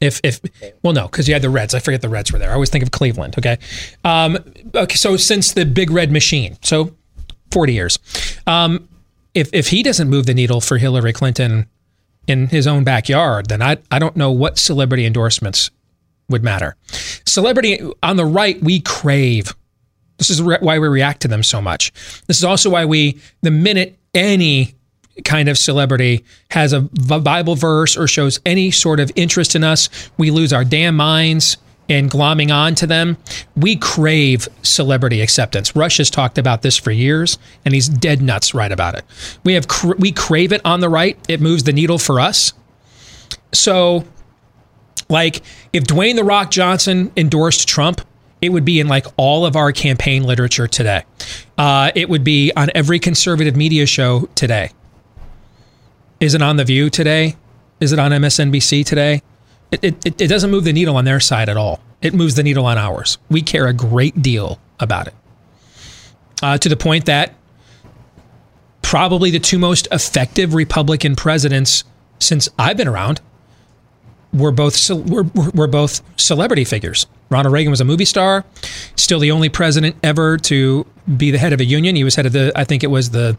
if 0.00 0.20
if 0.24 0.40
well 0.82 0.92
no 0.94 1.06
because 1.06 1.28
you 1.28 1.34
had 1.34 1.42
the 1.42 1.50
Reds 1.50 1.74
I 1.74 1.80
forget 1.80 2.00
the 2.02 2.08
Reds 2.08 2.32
were 2.32 2.38
there 2.38 2.50
I 2.50 2.54
always 2.54 2.70
think 2.70 2.82
of 2.82 2.90
Cleveland 2.90 3.36
okay 3.38 3.58
um, 4.04 4.38
okay 4.74 4.96
so 4.96 5.16
since 5.16 5.52
the 5.52 5.64
Big 5.66 5.90
Red 5.90 6.10
Machine 6.12 6.56
so 6.62 6.94
forty 7.50 7.74
years 7.74 7.98
um, 8.46 8.88
if 9.34 9.50
if 9.52 9.68
he 9.68 9.82
doesn't 9.82 10.08
move 10.08 10.26
the 10.26 10.34
needle 10.34 10.60
for 10.60 10.78
Hillary 10.78 11.12
Clinton 11.12 11.66
in 12.28 12.46
his 12.46 12.66
own 12.66 12.84
backyard 12.84 13.48
then 13.48 13.60
I 13.60 13.78
I 13.90 13.98
don't 13.98 14.16
know 14.16 14.30
what 14.30 14.58
celebrity 14.58 15.04
endorsements 15.04 15.70
would 16.28 16.44
matter. 16.44 16.76
Celebrity 17.26 17.80
on 18.02 18.16
the 18.16 18.24
right 18.26 18.62
we 18.62 18.80
crave. 18.80 19.54
This 20.18 20.30
is 20.30 20.42
re- 20.42 20.58
why 20.60 20.78
we 20.78 20.86
react 20.88 21.22
to 21.22 21.28
them 21.28 21.42
so 21.42 21.62
much. 21.62 21.92
This 22.26 22.36
is 22.36 22.44
also 22.44 22.70
why 22.70 22.84
we 22.84 23.18
the 23.42 23.50
minute 23.50 23.98
any 24.14 24.74
kind 25.24 25.48
of 25.48 25.58
celebrity 25.58 26.24
has 26.50 26.72
a 26.72 26.82
Bible 26.82 27.56
verse 27.56 27.96
or 27.96 28.06
shows 28.06 28.40
any 28.46 28.70
sort 28.70 29.00
of 29.00 29.10
interest 29.16 29.56
in 29.56 29.64
us, 29.64 29.88
we 30.16 30.30
lose 30.30 30.52
our 30.52 30.64
damn 30.64 30.96
minds 30.96 31.56
in 31.88 32.08
glomming 32.08 32.54
on 32.54 32.74
to 32.76 32.86
them. 32.86 33.16
We 33.56 33.76
crave 33.76 34.46
celebrity 34.62 35.20
acceptance. 35.20 35.74
Rush 35.74 35.96
has 35.96 36.10
talked 36.10 36.38
about 36.38 36.62
this 36.62 36.76
for 36.76 36.90
years, 36.90 37.38
and 37.64 37.74
he's 37.74 37.88
dead 37.88 38.22
nuts 38.22 38.54
right 38.54 38.70
about 38.70 38.94
it. 38.94 39.04
We 39.44 39.54
have 39.54 39.66
we 39.98 40.12
crave 40.12 40.52
it 40.52 40.60
on 40.64 40.80
the 40.80 40.88
right. 40.88 41.18
It 41.28 41.40
moves 41.40 41.64
the 41.64 41.72
needle 41.72 41.98
for 41.98 42.20
us. 42.20 42.52
So, 43.52 44.04
like, 45.08 45.42
if 45.72 45.84
Dwayne 45.84 46.16
the 46.16 46.24
Rock 46.24 46.50
Johnson 46.50 47.10
endorsed 47.16 47.66
Trump, 47.66 48.02
it 48.40 48.50
would 48.50 48.64
be 48.64 48.78
in 48.78 48.88
like 48.88 49.06
all 49.16 49.46
of 49.46 49.56
our 49.56 49.72
campaign 49.72 50.22
literature 50.22 50.68
today. 50.68 51.04
Uh, 51.56 51.90
it 51.94 52.08
would 52.08 52.22
be 52.22 52.52
on 52.56 52.68
every 52.74 52.98
conservative 52.98 53.56
media 53.56 53.86
show 53.86 54.28
today. 54.34 54.70
Is 56.20 56.34
it 56.34 56.42
on 56.42 56.56
The 56.56 56.64
View 56.64 56.90
today? 56.90 57.36
Is 57.80 57.92
it 57.92 57.98
on 57.98 58.10
MSNBC 58.10 58.84
today? 58.84 59.22
It, 59.70 59.84
it, 59.84 60.20
it- 60.22 60.28
doesn't 60.28 60.50
move 60.50 60.64
the 60.64 60.72
needle 60.72 60.96
on 60.96 61.04
their 61.04 61.20
side 61.20 61.48
at 61.48 61.56
all. 61.56 61.80
It 62.00 62.14
moves 62.14 62.34
the 62.36 62.42
needle 62.42 62.64
on 62.66 62.78
ours. 62.78 63.18
We 63.28 63.42
care 63.42 63.66
a 63.66 63.72
great 63.72 64.22
deal 64.22 64.58
about 64.80 65.08
it. 65.08 65.14
Uh, 66.42 66.56
to 66.58 66.68
the 66.68 66.76
point 66.76 67.06
that 67.06 67.34
probably 68.82 69.30
the 69.30 69.40
two 69.40 69.58
most 69.58 69.88
effective 69.90 70.54
Republican 70.54 71.16
presidents 71.16 71.84
since 72.20 72.48
I've 72.58 72.76
been 72.76 72.88
around 72.88 73.20
were 74.32 74.52
both 74.52 74.88
were, 74.90 75.24
were 75.54 75.66
both 75.66 76.02
celebrity 76.18 76.64
figures. 76.64 77.06
Ronald 77.30 77.52
Reagan 77.52 77.70
was 77.70 77.80
a 77.80 77.84
movie 77.84 78.04
star, 78.04 78.44
still 78.96 79.18
the 79.18 79.30
only 79.30 79.48
president 79.48 79.96
ever 80.02 80.36
to 80.38 80.86
be 81.16 81.30
the 81.30 81.38
head 81.38 81.52
of 81.52 81.60
a 81.60 81.64
union. 81.64 81.96
He 81.96 82.04
was 82.04 82.14
head 82.14 82.26
of 82.26 82.32
the 82.32 82.52
I 82.54 82.64
think 82.64 82.84
it 82.84 82.88
was 82.88 83.10
the 83.10 83.36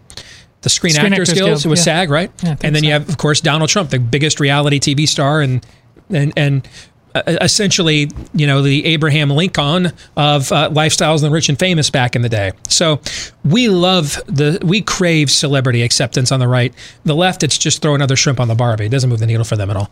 the 0.61 0.69
Screen, 0.69 0.93
Screen 0.93 1.13
Actors, 1.13 1.29
Actors 1.29 1.39
Guild. 1.39 1.49
Guild, 1.61 1.65
It 1.65 1.69
was 1.69 1.79
yeah. 1.79 1.83
SAG, 2.01 2.09
right? 2.09 2.31
Yeah, 2.43 2.57
and 2.63 2.75
then 2.75 2.83
you 2.83 2.91
have, 2.91 3.07
of 3.07 3.17
course, 3.17 3.39
Donald 3.39 3.69
Trump, 3.69 3.91
the 3.91 3.99
biggest 3.99 4.41
reality 4.41 4.77
TV 4.79 5.07
star, 5.07 5.39
and 5.39 5.65
and 6.09 6.33
and 6.35 6.67
uh, 7.15 7.23
essentially, 7.41 8.11
you 8.33 8.45
know, 8.45 8.61
the 8.61 8.85
Abraham 8.85 9.31
Lincoln 9.31 9.87
of 10.15 10.51
uh, 10.51 10.69
lifestyles 10.69 11.15
and 11.15 11.23
the 11.23 11.31
rich 11.31 11.49
and 11.49 11.57
famous 11.57 11.89
back 11.89 12.15
in 12.15 12.21
the 12.21 12.29
day. 12.29 12.51
So 12.67 13.01
we 13.43 13.67
love 13.67 14.21
the 14.27 14.59
we 14.63 14.81
crave 14.81 15.31
celebrity 15.31 15.81
acceptance 15.81 16.31
on 16.31 16.39
the 16.39 16.47
right. 16.47 16.73
The 17.05 17.15
left, 17.15 17.43
it's 17.43 17.57
just 17.57 17.81
throw 17.81 17.95
another 17.95 18.15
shrimp 18.15 18.39
on 18.39 18.47
the 18.47 18.55
barbie. 18.55 18.85
It 18.85 18.89
doesn't 18.89 19.09
move 19.09 19.19
the 19.19 19.25
needle 19.25 19.43
for 19.43 19.55
them 19.55 19.69
at 19.69 19.77
all. 19.77 19.89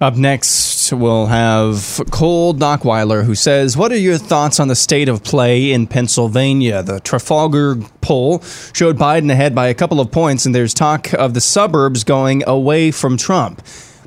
Up 0.00 0.16
next, 0.16 0.92
we'll 0.92 1.26
have 1.26 2.00
Cole 2.10 2.54
Knockweiler, 2.54 3.24
who 3.24 3.36
says, 3.36 3.76
What 3.76 3.92
are 3.92 3.96
your 3.96 4.18
thoughts 4.18 4.58
on 4.58 4.66
the 4.66 4.74
state 4.74 5.08
of 5.08 5.22
play 5.22 5.70
in 5.70 5.86
Pennsylvania? 5.86 6.82
The 6.82 6.98
Trafalgar 6.98 7.76
poll 8.00 8.40
showed 8.72 8.98
Biden 8.98 9.30
ahead 9.30 9.54
by 9.54 9.68
a 9.68 9.74
couple 9.74 10.00
of 10.00 10.10
points, 10.10 10.44
and 10.44 10.52
there's 10.52 10.74
talk 10.74 11.12
of 11.12 11.34
the 11.34 11.40
suburbs 11.40 12.02
going 12.02 12.42
away 12.48 12.90
from 12.90 13.16
Trump. 13.16 13.62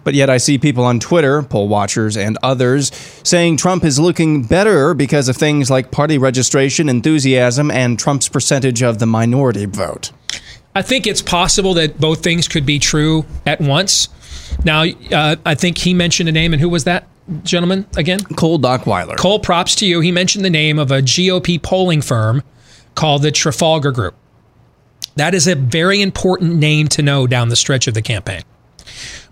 But 0.06 0.14
yet, 0.14 0.30
I 0.30 0.38
see 0.38 0.60
people 0.60 0.86
on 0.86 0.99
Twitter, 0.99 1.41
poll 1.41 1.68
watchers 1.68 2.15
and 2.15 2.38
others, 2.44 2.91
saying 3.23 3.57
Trump 3.57 3.84
is 3.84 3.99
looking 3.99 4.44
better 4.44 4.94
because 4.94 5.27
of 5.27 5.36
things 5.36 5.72
like 5.72 5.90
party 5.90 6.19
registration, 6.19 6.88
enthusiasm, 6.90 7.72
and 7.72 7.98
Trump's 7.98 8.30
percentage 8.30 8.84
of 8.84 8.99
the 8.99 9.07
minority 9.07 9.65
vote. 9.65 10.11
I 10.76 10.84
think 10.84 11.07
it's 11.07 11.23
possible 11.23 11.73
that 11.73 11.99
both 11.99 12.22
things 12.22 12.48
could 12.48 12.68
be 12.68 12.77
true 12.77 13.26
at 13.48 13.60
once. 13.60 14.10
Now, 14.64 14.84
uh, 14.84 15.38
I 15.44 15.56
think 15.56 15.80
he 15.80 15.95
mentioned 15.95 16.30
a 16.30 16.32
name, 16.32 16.53
and 16.53 16.61
who 16.61 16.69
was 16.69 16.84
that 16.84 17.07
gentleman 17.41 17.88
again? 17.98 18.19
Cole 18.19 18.60
Dockweiler. 18.60 19.18
Cole, 19.18 19.40
props 19.40 19.76
to 19.77 19.88
you. 19.88 20.02
He 20.02 20.11
mentioned 20.11 20.45
the 20.45 20.52
name 20.52 20.77
of 20.77 20.91
a 20.91 21.02
GOP 21.02 21.60
polling 21.60 22.03
firm 22.03 22.44
called 22.94 23.23
the 23.23 23.32
Trafalgar 23.32 23.91
Group. 23.91 24.14
That 25.15 25.34
is 25.34 25.48
a 25.48 25.56
very 25.56 26.03
important 26.03 26.57
name 26.57 26.90
to 26.90 27.02
know 27.02 27.26
down 27.26 27.49
the 27.49 27.56
stretch 27.56 27.88
of 27.88 27.95
the 27.95 28.03
campaign 28.03 28.44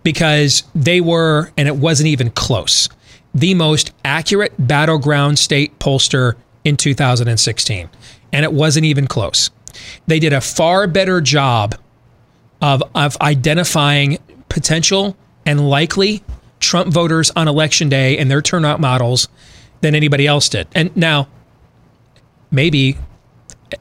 because 0.04 0.64
they 0.76 1.02
were, 1.02 1.52
and 1.58 1.68
it 1.68 1.76
wasn't 1.76 2.08
even 2.08 2.30
close, 2.32 2.90
the 3.34 3.54
most 3.54 3.92
accurate 4.06 4.54
battleground 4.60 5.40
state 5.40 5.80
pollster 5.80 6.36
in 6.64 6.78
2016. 6.78 7.90
And 8.32 8.44
it 8.44 8.54
wasn't 8.54 8.86
even 8.86 9.08
close. 9.08 9.50
They 10.08 10.20
did 10.20 10.34
a 10.34 10.42
far 10.42 10.88
better 10.88 11.22
job 11.22 11.76
of, 12.62 12.84
of 12.96 13.18
identifying 13.22 14.18
potential 14.50 15.18
and 15.46 15.70
likely 15.70 16.24
Trump 16.60 16.94
voters 16.94 17.32
on 17.36 17.48
election 17.48 17.90
day 17.90 18.18
and 18.18 18.32
their 18.32 18.42
turnout 18.42 18.80
models 18.80 19.28
than 19.82 19.96
anybody 19.96 20.26
else 20.26 20.48
did. 20.50 20.68
And 20.74 20.96
now, 20.96 21.28
maybe 22.50 22.98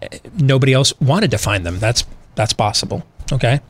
eh, 0.03 0.19
nobody 0.37 0.73
else 0.73 0.99
wanted 1.01 1.31
to 1.31 1.39
find 1.39 1.65
them. 1.65 1.79
That's 1.79 2.05
that's 2.35 2.53
possible. 2.53 3.07
Okay. 3.33 3.61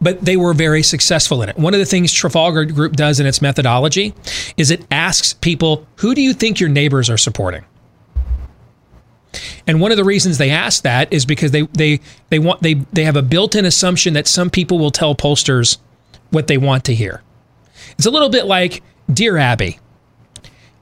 But 0.00 0.24
they 0.24 0.36
were 0.36 0.54
very 0.54 0.84
successful 0.84 1.42
in 1.42 1.48
it. 1.48 1.58
One 1.58 1.74
of 1.74 1.80
the 1.80 1.86
things 1.86 2.12
Trafalgar 2.12 2.64
Group 2.66 2.92
does 2.92 3.18
in 3.18 3.26
its 3.26 3.42
methodology 3.42 4.14
is 4.56 4.70
it 4.70 4.86
asks 4.90 5.32
people, 5.32 5.86
who 5.96 6.14
do 6.14 6.22
you 6.22 6.32
think 6.32 6.60
your 6.60 6.68
neighbors 6.68 7.10
are 7.10 7.18
supporting? 7.18 7.64
And 9.66 9.80
one 9.80 9.90
of 9.90 9.96
the 9.96 10.04
reasons 10.04 10.38
they 10.38 10.50
ask 10.50 10.82
that 10.82 11.12
is 11.12 11.26
because 11.26 11.50
they 11.50 11.62
they 11.72 12.00
they 12.30 12.38
want 12.38 12.62
they 12.62 12.74
they 12.92 13.04
have 13.04 13.16
a 13.16 13.22
built-in 13.22 13.64
assumption 13.64 14.14
that 14.14 14.26
some 14.26 14.50
people 14.50 14.78
will 14.78 14.90
tell 14.90 15.14
pollsters 15.14 15.78
what 16.30 16.46
they 16.46 16.58
want 16.58 16.84
to 16.84 16.94
hear. 16.94 17.22
It's 17.92 18.06
a 18.06 18.10
little 18.10 18.28
bit 18.28 18.46
like 18.46 18.82
Dear 19.12 19.36
Abby, 19.36 19.78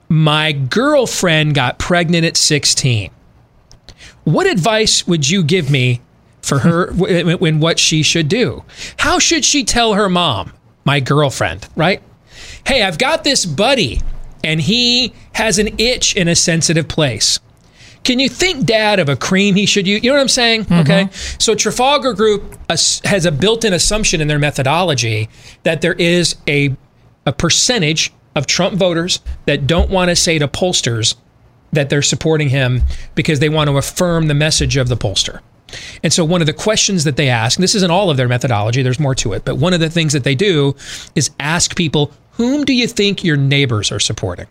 my 0.08 0.52
girlfriend 0.52 1.54
got 1.54 1.78
pregnant 1.78 2.24
at 2.24 2.36
16. 2.36 3.10
What 4.24 4.46
advice 4.46 5.06
would 5.06 5.28
you 5.28 5.42
give 5.42 5.70
me 5.70 6.00
for 6.48 6.60
her 6.60 6.92
when 6.92 7.38
when 7.38 7.60
what 7.60 7.78
she 7.78 8.02
should 8.02 8.28
do? 8.28 8.64
How 8.98 9.18
should 9.18 9.44
she 9.44 9.64
tell 9.64 9.94
her 9.94 10.08
mom, 10.08 10.52
my 10.84 11.00
girlfriend, 11.00 11.68
right? 11.76 12.02
hey, 12.68 12.82
I've 12.82 12.98
got 12.98 13.24
this 13.24 13.46
buddy 13.46 14.02
and 14.44 14.60
he 14.60 15.12
has 15.32 15.58
an 15.58 15.80
itch 15.80 16.14
in 16.14 16.28
a 16.28 16.36
sensitive 16.36 16.86
place. 16.86 17.40
Can 18.04 18.20
you 18.20 18.28
think, 18.28 18.64
Dad, 18.64 19.00
of 19.00 19.08
a 19.08 19.16
cream 19.16 19.54
he 19.54 19.66
should 19.66 19.86
use? 19.86 20.02
You 20.02 20.10
know 20.10 20.16
what 20.16 20.22
I'm 20.22 20.28
saying? 20.28 20.64
Mm-hmm. 20.66 20.80
Okay. 20.80 21.08
So 21.38 21.54
Trafalgar 21.54 22.14
Group 22.14 22.56
has 22.68 23.26
a 23.26 23.32
built-in 23.32 23.72
assumption 23.72 24.20
in 24.20 24.28
their 24.28 24.38
methodology 24.38 25.28
that 25.64 25.80
there 25.80 25.94
is 25.94 26.36
a 26.46 26.76
a 27.26 27.32
percentage 27.32 28.10
of 28.34 28.46
Trump 28.46 28.76
voters 28.78 29.20
that 29.44 29.66
don't 29.66 29.90
want 29.90 30.08
to 30.08 30.16
say 30.16 30.38
to 30.38 30.48
pollsters 30.48 31.16
that 31.72 31.90
they're 31.90 32.00
supporting 32.00 32.48
him 32.48 32.82
because 33.14 33.40
they 33.40 33.50
want 33.50 33.68
to 33.68 33.76
affirm 33.76 34.28
the 34.28 34.34
message 34.34 34.78
of 34.78 34.88
the 34.88 34.96
pollster. 34.96 35.40
And 36.02 36.12
so 36.12 36.24
one 36.24 36.40
of 36.40 36.46
the 36.46 36.52
questions 36.52 37.04
that 37.04 37.16
they 37.16 37.28
ask, 37.28 37.58
and 37.58 37.62
this 37.62 37.74
isn't 37.74 37.90
all 37.90 38.10
of 38.10 38.16
their 38.16 38.28
methodology, 38.28 38.82
there's 38.82 39.00
more 39.00 39.14
to 39.16 39.32
it, 39.32 39.44
but 39.44 39.56
one 39.56 39.74
of 39.74 39.80
the 39.80 39.90
things 39.90 40.12
that 40.12 40.24
they 40.24 40.34
do 40.34 40.74
is 41.14 41.30
ask 41.38 41.76
people, 41.76 42.12
whom 42.32 42.64
do 42.64 42.72
you 42.72 42.86
think 42.86 43.24
your 43.24 43.36
neighbors 43.36 43.92
are 43.92 44.00
supporting? 44.00 44.46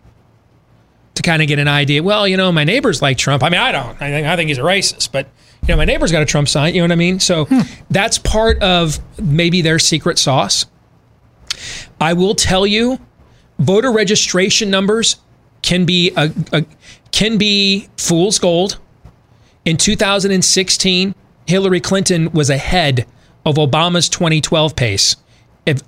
To 1.16 1.24
kind 1.24 1.42
of 1.42 1.48
get 1.48 1.58
an 1.58 1.68
idea. 1.68 2.04
Well, 2.04 2.28
you 2.28 2.38
know, 2.38 2.52
my 2.52 2.64
neighbors 2.64 3.02
like 3.02 3.18
Trump. 3.18 3.42
I 3.42 3.50
mean, 3.50 3.60
I 3.60 3.72
don't. 3.72 4.00
I 4.00 4.10
think 4.12 4.28
I 4.28 4.36
think 4.36 4.50
he's 4.50 4.60
a 4.60 4.62
racist, 4.62 5.12
but 5.12 5.28
you 5.64 5.70
know, 5.70 5.78
my 5.78 5.86
neighbor's 5.86 6.12
got 6.12 6.22
a 6.22 6.26
Trump 6.26 6.48
sign. 6.48 6.76
You 6.76 6.82
know 6.82 6.86
what 6.86 6.92
I 6.92 6.96
mean? 6.96 7.20
So 7.20 7.46
hmm. 7.46 7.62
that's 7.90 8.20
part 8.20 8.62
of 8.62 9.00
maybe 9.20 9.62
their 9.62 9.80
secret 9.80 10.20
sauce. 10.20 10.68
I 12.00 12.14
will 12.14 12.36
tell 12.36 12.68
you, 12.68 13.00
voter 13.58 13.92
registration 13.92 14.70
numbers 14.70 15.18
can 15.64 15.86
be 15.86 16.12
a, 16.16 16.32
a 16.54 16.66
can 17.12 17.38
be 17.38 17.88
fool's 17.98 18.38
gold. 18.38 18.78
In 19.68 19.76
2016, 19.76 21.14
Hillary 21.46 21.82
Clinton 21.82 22.32
was 22.32 22.50
ahead 22.50 23.06
of 23.46 23.56
Obama's 23.56 24.08
2012 24.08 24.78
pace 24.78 25.18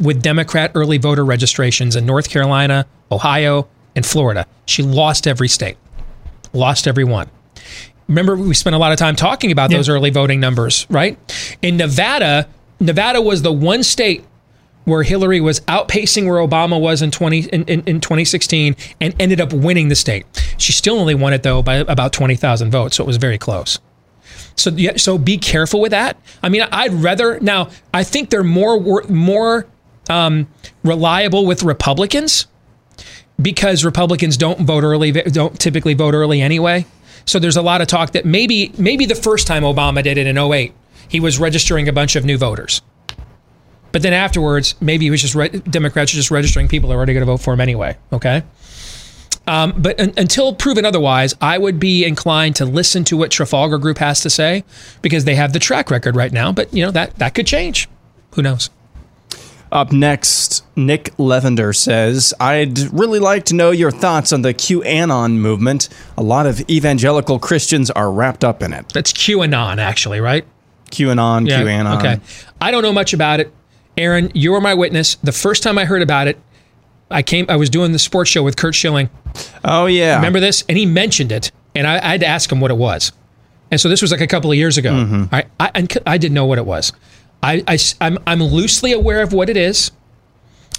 with 0.01 0.21
Democrat 0.21 0.73
early 0.75 0.97
voter 0.97 1.23
registrations 1.23 1.95
in 1.95 2.05
North 2.05 2.29
Carolina, 2.29 2.85
Ohio, 3.09 3.69
and 3.95 4.05
Florida. 4.05 4.45
She 4.65 4.83
lost 4.83 5.27
every 5.27 5.47
state, 5.47 5.77
lost 6.51 6.89
every 6.89 7.05
one. 7.05 7.29
Remember, 8.09 8.35
we 8.35 8.53
spent 8.53 8.75
a 8.75 8.79
lot 8.79 8.91
of 8.91 8.97
time 8.97 9.15
talking 9.15 9.49
about 9.49 9.69
those 9.69 9.87
early 9.87 10.09
voting 10.09 10.41
numbers, 10.41 10.85
right? 10.89 11.17
In 11.61 11.77
Nevada, 11.77 12.49
Nevada 12.81 13.21
was 13.21 13.43
the 13.43 13.53
one 13.53 13.83
state 13.83 14.25
where 14.89 15.03
Hillary 15.03 15.41
was 15.41 15.61
outpacing 15.61 16.27
where 16.27 16.45
Obama 16.45 16.79
was 16.79 17.01
in 17.01 17.11
20 17.11 17.39
in, 17.39 17.63
in, 17.63 17.83
in 17.85 18.01
2016 18.01 18.75
and 18.99 19.15
ended 19.19 19.39
up 19.39 19.53
winning 19.53 19.89
the 19.89 19.95
state. 19.95 20.25
She 20.57 20.71
still 20.71 20.99
only 20.99 21.15
won 21.15 21.33
it 21.33 21.43
though 21.43 21.61
by 21.61 21.75
about 21.75 22.13
20,000 22.13 22.71
votes, 22.71 22.97
so 22.97 23.03
it 23.03 23.07
was 23.07 23.17
very 23.17 23.37
close. 23.37 23.79
So 24.55 24.71
yeah, 24.71 24.97
so 24.97 25.17
be 25.17 25.37
careful 25.37 25.79
with 25.79 25.91
that. 25.91 26.17
I 26.43 26.49
mean, 26.49 26.63
I'd 26.63 26.93
rather 26.93 27.39
now. 27.39 27.69
I 27.93 28.03
think 28.03 28.29
they're 28.29 28.43
more 28.43 29.03
more 29.07 29.67
um, 30.09 30.47
reliable 30.83 31.45
with 31.45 31.63
Republicans 31.63 32.47
because 33.41 33.85
Republicans 33.85 34.35
don't 34.35 34.61
vote 34.61 34.83
early, 34.83 35.11
don't 35.11 35.57
typically 35.59 35.93
vote 35.93 36.13
early 36.13 36.41
anyway. 36.41 36.85
So 37.25 37.39
there's 37.39 37.57
a 37.57 37.61
lot 37.61 37.81
of 37.81 37.87
talk 37.87 38.11
that 38.11 38.25
maybe 38.25 38.73
maybe 38.77 39.05
the 39.05 39.15
first 39.15 39.47
time 39.47 39.63
Obama 39.63 40.03
did 40.03 40.17
it 40.17 40.27
in 40.27 40.37
08, 40.37 40.73
he 41.07 41.19
was 41.19 41.39
registering 41.39 41.87
a 41.87 41.93
bunch 41.93 42.15
of 42.15 42.25
new 42.25 42.37
voters. 42.37 42.81
But 43.91 44.01
then 44.01 44.13
afterwards, 44.13 44.75
maybe 44.81 45.05
he 45.05 45.11
was 45.11 45.21
just 45.21 45.35
re- 45.35 45.49
Democrats 45.49 46.13
are 46.13 46.17
just 46.17 46.31
registering 46.31 46.67
people 46.67 46.89
who 46.89 46.93
are 46.93 46.97
already 46.97 47.13
going 47.13 47.21
to 47.21 47.31
vote 47.31 47.41
for 47.41 47.53
him 47.53 47.61
anyway. 47.61 47.97
Okay. 48.13 48.43
Um, 49.47 49.73
but 49.77 49.99
un- 49.99 50.13
until 50.15 50.53
proven 50.53 50.85
otherwise, 50.85 51.33
I 51.41 51.57
would 51.57 51.79
be 51.79 52.05
inclined 52.05 52.55
to 52.57 52.65
listen 52.65 53.03
to 53.05 53.17
what 53.17 53.31
Trafalgar 53.31 53.79
Group 53.79 53.97
has 53.97 54.21
to 54.21 54.29
say 54.29 54.63
because 55.01 55.25
they 55.25 55.35
have 55.35 55.53
the 55.53 55.59
track 55.59 55.89
record 55.89 56.15
right 56.15 56.31
now. 56.31 56.51
But 56.51 56.71
you 56.73 56.85
know 56.85 56.91
that 56.91 57.15
that 57.17 57.33
could 57.33 57.47
change. 57.47 57.87
Who 58.35 58.43
knows? 58.43 58.69
Up 59.71 59.91
next, 59.91 60.63
Nick 60.75 61.15
Levender 61.17 61.75
says, 61.75 62.33
I'd 62.39 62.79
really 62.91 63.19
like 63.19 63.45
to 63.45 63.55
know 63.55 63.69
your 63.69 63.91
thoughts 63.91 64.33
on 64.33 64.41
the 64.41 64.51
QAnon 64.51 65.33
movement. 65.33 65.89
A 66.17 66.23
lot 66.23 66.47
of 66.47 66.67
evangelical 66.69 67.37
Christians 67.37 67.91
are 67.91 68.11
wrapped 68.11 68.43
up 68.43 68.63
in 68.63 68.73
it. 68.73 68.89
That's 68.89 69.13
QAnon, 69.13 69.77
actually, 69.77 70.21
right? 70.21 70.43
QAnon, 70.89 71.47
Yeah, 71.47 71.61
QAnon. 71.61 71.99
Okay. 71.99 72.19
I 72.59 72.71
don't 72.71 72.81
know 72.81 72.93
much 72.93 73.13
about 73.13 73.41
it. 73.41 73.53
Aaron, 73.97 74.31
you 74.33 74.51
were 74.51 74.61
my 74.61 74.73
witness. 74.73 75.15
The 75.15 75.31
first 75.31 75.63
time 75.63 75.77
I 75.77 75.85
heard 75.85 76.01
about 76.01 76.27
it, 76.27 76.39
I 77.11 77.21
came. 77.21 77.45
I 77.49 77.55
was 77.55 77.69
doing 77.69 77.91
the 77.91 77.99
sports 77.99 78.29
show 78.29 78.43
with 78.43 78.55
Curt 78.55 78.75
Schilling. 78.75 79.09
Oh 79.63 79.87
yeah. 79.87 80.15
Remember 80.15 80.39
this? 80.39 80.63
And 80.69 80.77
he 80.77 80.85
mentioned 80.85 81.31
it, 81.31 81.51
and 81.75 81.87
I, 81.87 81.97
I 81.97 82.11
had 82.11 82.21
to 82.21 82.27
ask 82.27 82.51
him 82.51 82.59
what 82.59 82.71
it 82.71 82.77
was. 82.77 83.11
And 83.71 83.79
so 83.79 83.89
this 83.89 84.01
was 84.01 84.11
like 84.11 84.21
a 84.21 84.27
couple 84.27 84.51
of 84.51 84.57
years 84.57 84.77
ago. 84.77 84.91
Mm-hmm. 84.91 85.35
I, 85.35 85.45
I 85.59 85.87
I 86.05 86.17
didn't 86.17 86.33
know 86.33 86.45
what 86.45 86.57
it 86.57 86.65
was. 86.65 86.93
I, 87.41 87.63
I 87.67 87.77
am 88.01 88.19
I'm 88.27 88.41
loosely 88.41 88.91
aware 88.91 89.21
of 89.21 89.33
what 89.33 89.49
it 89.49 89.57
is. 89.57 89.91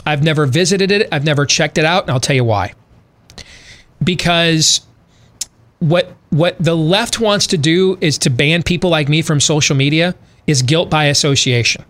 I've 0.07 0.23
never 0.23 0.47
visited 0.47 0.91
it. 0.91 1.09
I've 1.12 1.24
never 1.24 1.47
checked 1.47 1.78
it 1.78 1.85
out, 1.85 2.05
and 2.05 2.11
I'll 2.11 2.20
tell 2.20 2.37
you 2.37 2.45
why. 2.45 2.74
Because 4.03 4.81
what 5.78 6.15
what 6.31 6.57
the 6.59 6.77
left 6.77 7.20
wants 7.20 7.47
to 7.49 7.59
do 7.59 7.99
is 8.01 8.19
to 8.19 8.31
ban 8.31 8.62
people 8.62 8.91
like 8.91 9.09
me 9.09 9.23
from 9.23 9.41
social 9.41 9.77
media 9.77 10.15
is 10.47 10.62
guilt 10.62 10.91
by 10.91 11.07
association. 11.07 11.85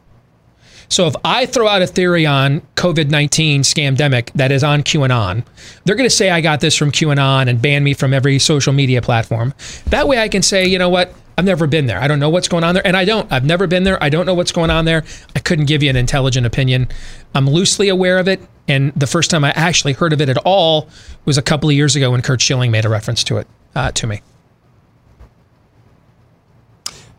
So 0.91 1.07
if 1.07 1.15
I 1.25 1.47
throw 1.47 1.69
out 1.69 1.83
a 1.83 1.87
theory 1.87 2.27
on 2.27 2.61
COVID 2.75 3.11
19 3.11 3.63
scamdemic 3.63 4.33
that 4.35 4.53
is 4.53 4.63
on 4.63 4.83
QAnon, 4.83 5.45
they're 5.85 5.95
going 5.95 6.09
to 6.09 6.15
say 6.15 6.31
I 6.31 6.41
got 6.41 6.61
this 6.61 6.77
from 6.77 6.91
QAnon 6.91 7.49
and 7.49 7.63
ban 7.63 7.83
me 7.83 7.95
from 7.95 8.13
every 8.13 8.39
social 8.39 8.73
media 8.73 9.01
platform. 9.01 9.55
That 9.87 10.09
way 10.09 10.19
I 10.19 10.29
can 10.29 10.43
say, 10.43 10.67
you 10.67 10.79
know 10.79 10.89
what? 10.89 11.15
I've 11.39 11.45
never 11.47 11.67
been 11.67 11.87
there. 11.87 11.99
I 11.99 12.07
don't 12.07 12.19
know 12.19 12.29
what's 12.29 12.49
going 12.49 12.65
on 12.65 12.75
there. 12.75 12.87
And 12.87 12.97
I 12.97 13.07
don't. 13.07 13.31
I've 13.33 13.47
never 13.47 13.67
been 13.67 13.85
there. 13.85 14.03
I 14.03 14.11
don't 14.11 14.27
know 14.27 14.35
what's 14.35 14.53
going 14.53 14.69
on 14.69 14.85
there. 14.85 15.05
I 15.35 15.39
couldn't 15.39 15.67
give 15.67 15.83
you 15.83 15.89
an 15.89 15.97
intelligent 15.97 16.45
opinion. 16.45 16.89
I'm 17.35 17.49
loosely 17.49 17.89
aware 17.89 18.19
of 18.19 18.29
it. 18.29 18.41
And 18.69 18.93
the 18.95 19.07
first 19.07 19.31
time 19.31 19.45
I 19.45 19.51
actually 19.53 19.95
heard 19.95 20.13
of 20.13 20.21
it 20.21 20.29
at 20.29 20.37
all 20.39 20.89
was 21.25 21.39
a 21.39 21.43
couple 21.43 21.71
of 21.71 21.75
years 21.75 21.97
ago 21.97 22.11
when 22.11 22.21
Curt 22.21 22.43
Schilling 22.43 22.71
made 22.71 22.85
a 22.85 22.91
reference 22.91 23.25
to 23.25 23.39
it 23.39 23.47
uh, 23.75 23.91
to 23.93 24.07
me. 24.07 24.21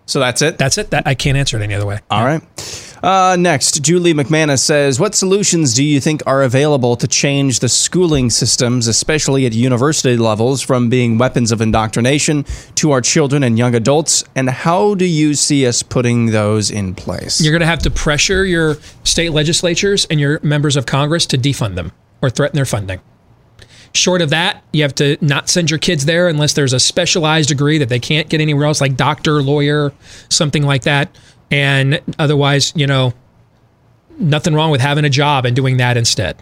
So 0.06 0.20
that's 0.20 0.42
it? 0.42 0.58
That's 0.58 0.78
it. 0.78 0.92
That, 0.92 1.08
I 1.08 1.16
can't 1.16 1.38
answer 1.38 1.58
it 1.58 1.64
any 1.64 1.74
other 1.74 1.86
way. 1.86 2.00
All 2.12 2.24
right. 2.24 2.44
Uh, 3.04 3.36
next, 3.40 3.82
Julie 3.84 4.14
McManus 4.14 4.60
says, 4.60 5.00
What 5.00 5.16
solutions 5.16 5.74
do 5.74 5.84
you 5.84 6.00
think 6.00 6.22
are 6.28 6.44
available 6.44 6.96
to 6.98 7.08
change 7.08 7.60
the 7.60 7.70
schooling 7.70 8.30
systems, 8.30 8.88
especially 8.88 9.46
at 9.46 9.54
university 9.54 10.18
levels, 10.18 10.62
from 10.62 10.90
being 10.90 11.18
weapons 11.18 11.52
of 11.52 11.62
indoctrination 11.62 12.46
to 12.76 12.92
our 12.92 13.02
children 13.02 13.44
and 13.44 13.58
young 13.58 13.74
adults? 13.74 14.24
And 14.36 14.50
how 14.50 14.94
do 14.94 15.06
you 15.06 15.34
see 15.34 15.66
us 15.66 15.82
putting 15.82 16.28
those 16.28 16.70
in 16.70 16.94
place? 16.94 17.42
You're 17.42 17.54
going 17.54 17.62
to 17.62 17.66
have 17.66 17.80
to 17.80 17.92
pressure 17.92 18.46
your 18.46 18.78
state 19.04 19.32
legislatures 19.32 20.06
and 20.06 20.20
your 20.20 20.40
members 20.44 20.76
of 20.76 20.86
Congress 20.86 21.26
to 21.28 21.38
defund 21.38 21.76
them 21.76 21.92
or 22.22 22.30
threaten 22.30 22.56
their 22.56 22.66
funding. 22.66 23.02
Short 23.94 24.22
of 24.22 24.30
that, 24.30 24.64
you 24.72 24.84
have 24.84 24.96
to 24.96 25.18
not 25.20 25.50
send 25.50 25.70
your 25.70 25.80
kids 25.80 26.06
there 26.06 26.30
unless 26.30 26.54
there's 26.54 26.72
a 26.72 26.80
specialized 26.80 27.50
degree 27.50 27.78
that 27.80 27.90
they 27.90 28.00
can't 28.00 28.30
get 28.30 28.40
anywhere 28.40 28.66
else, 28.66 28.80
like 28.80 28.96
doctor, 28.96 29.42
lawyer, 29.42 29.92
something 30.30 30.64
like 30.64 30.84
that. 30.84 31.14
And 31.52 32.02
otherwise, 32.18 32.74
you 32.76 32.88
know, 32.88 33.14
nothing 34.18 34.54
wrong 34.54 34.72
with 34.72 34.82
having 34.82 35.06
a 35.06 35.10
job 35.10 35.46
and 35.46 35.56
doing 35.56 35.78
that 35.78 35.98
instead. 35.98 36.42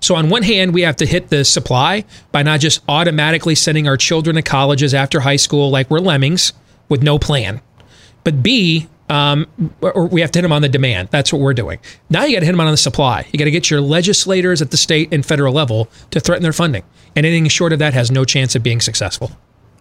So, 0.00 0.14
on 0.14 0.30
one 0.30 0.44
hand, 0.44 0.72
we 0.72 0.82
have 0.82 0.96
to 0.96 1.06
hit 1.06 1.28
the 1.28 1.44
supply 1.44 2.04
by 2.30 2.42
not 2.42 2.60
just 2.60 2.80
automatically 2.88 3.56
sending 3.56 3.88
our 3.88 3.96
children 3.96 4.36
to 4.36 4.42
colleges 4.42 4.94
after 4.94 5.20
high 5.20 5.36
school 5.36 5.70
like 5.70 5.90
we're 5.90 5.98
lemmings 5.98 6.52
with 6.88 7.02
no 7.02 7.18
plan. 7.18 7.60
But 8.22 8.42
B, 8.42 8.88
um, 9.08 9.46
we 10.10 10.20
have 10.20 10.30
to 10.32 10.38
hit 10.38 10.42
them 10.42 10.52
on 10.52 10.62
the 10.62 10.68
demand. 10.68 11.08
That's 11.10 11.32
what 11.32 11.42
we're 11.42 11.54
doing. 11.54 11.78
Now 12.08 12.24
you 12.24 12.34
got 12.34 12.40
to 12.40 12.46
hit 12.46 12.52
them 12.52 12.60
on 12.60 12.70
the 12.70 12.76
supply. 12.76 13.26
You 13.32 13.38
got 13.38 13.46
to 13.46 13.50
get 13.50 13.70
your 13.70 13.80
legislators 13.80 14.62
at 14.62 14.70
the 14.70 14.76
state 14.76 15.12
and 15.12 15.26
federal 15.26 15.52
level 15.52 15.88
to 16.10 16.20
threaten 16.20 16.42
their 16.42 16.52
funding. 16.52 16.84
And 17.16 17.26
anything 17.26 17.48
short 17.48 17.72
of 17.72 17.80
that 17.80 17.94
has 17.94 18.10
no 18.10 18.24
chance 18.24 18.54
of 18.54 18.62
being 18.62 18.80
successful. 18.80 19.32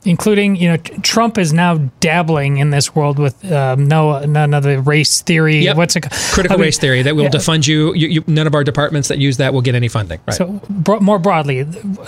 Including 0.05 0.55
you 0.55 0.69
know 0.69 0.77
Trump 0.77 1.37
is 1.37 1.53
now 1.53 1.77
dabbling 1.99 2.57
in 2.57 2.69
this 2.69 2.95
world 2.95 3.19
with 3.19 3.51
um, 3.51 3.87
no 3.87 4.19
none 4.25 4.53
of 4.53 4.63
the 4.63 4.81
race 4.81 5.21
theory. 5.21 5.63
Yep. 5.63 5.77
What's 5.77 5.95
it? 5.95 6.09
Critical 6.09 6.55
I 6.55 6.57
mean, 6.57 6.65
race 6.65 6.77
theory 6.77 7.01
that 7.03 7.15
will 7.15 7.23
yeah. 7.23 7.29
defund 7.29 7.67
you. 7.67 7.93
You, 7.93 8.07
you. 8.07 8.23
None 8.27 8.47
of 8.47 8.55
our 8.55 8.63
departments 8.63 9.07
that 9.07 9.17
use 9.17 9.37
that 9.37 9.53
will 9.53 9.61
get 9.61 9.75
any 9.75 9.87
funding. 9.87 10.19
Right. 10.27 10.35
So 10.35 10.61
bro- 10.69 10.99
more 10.99 11.19
broadly, 11.19 11.63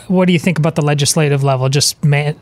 what 0.07 0.25
do 0.25 0.33
you 0.33 0.39
think 0.39 0.59
about 0.59 0.75
the 0.75 0.83
legislative 0.83 1.43
level? 1.43 1.69
Just 1.69 2.03
ma- 2.03 2.33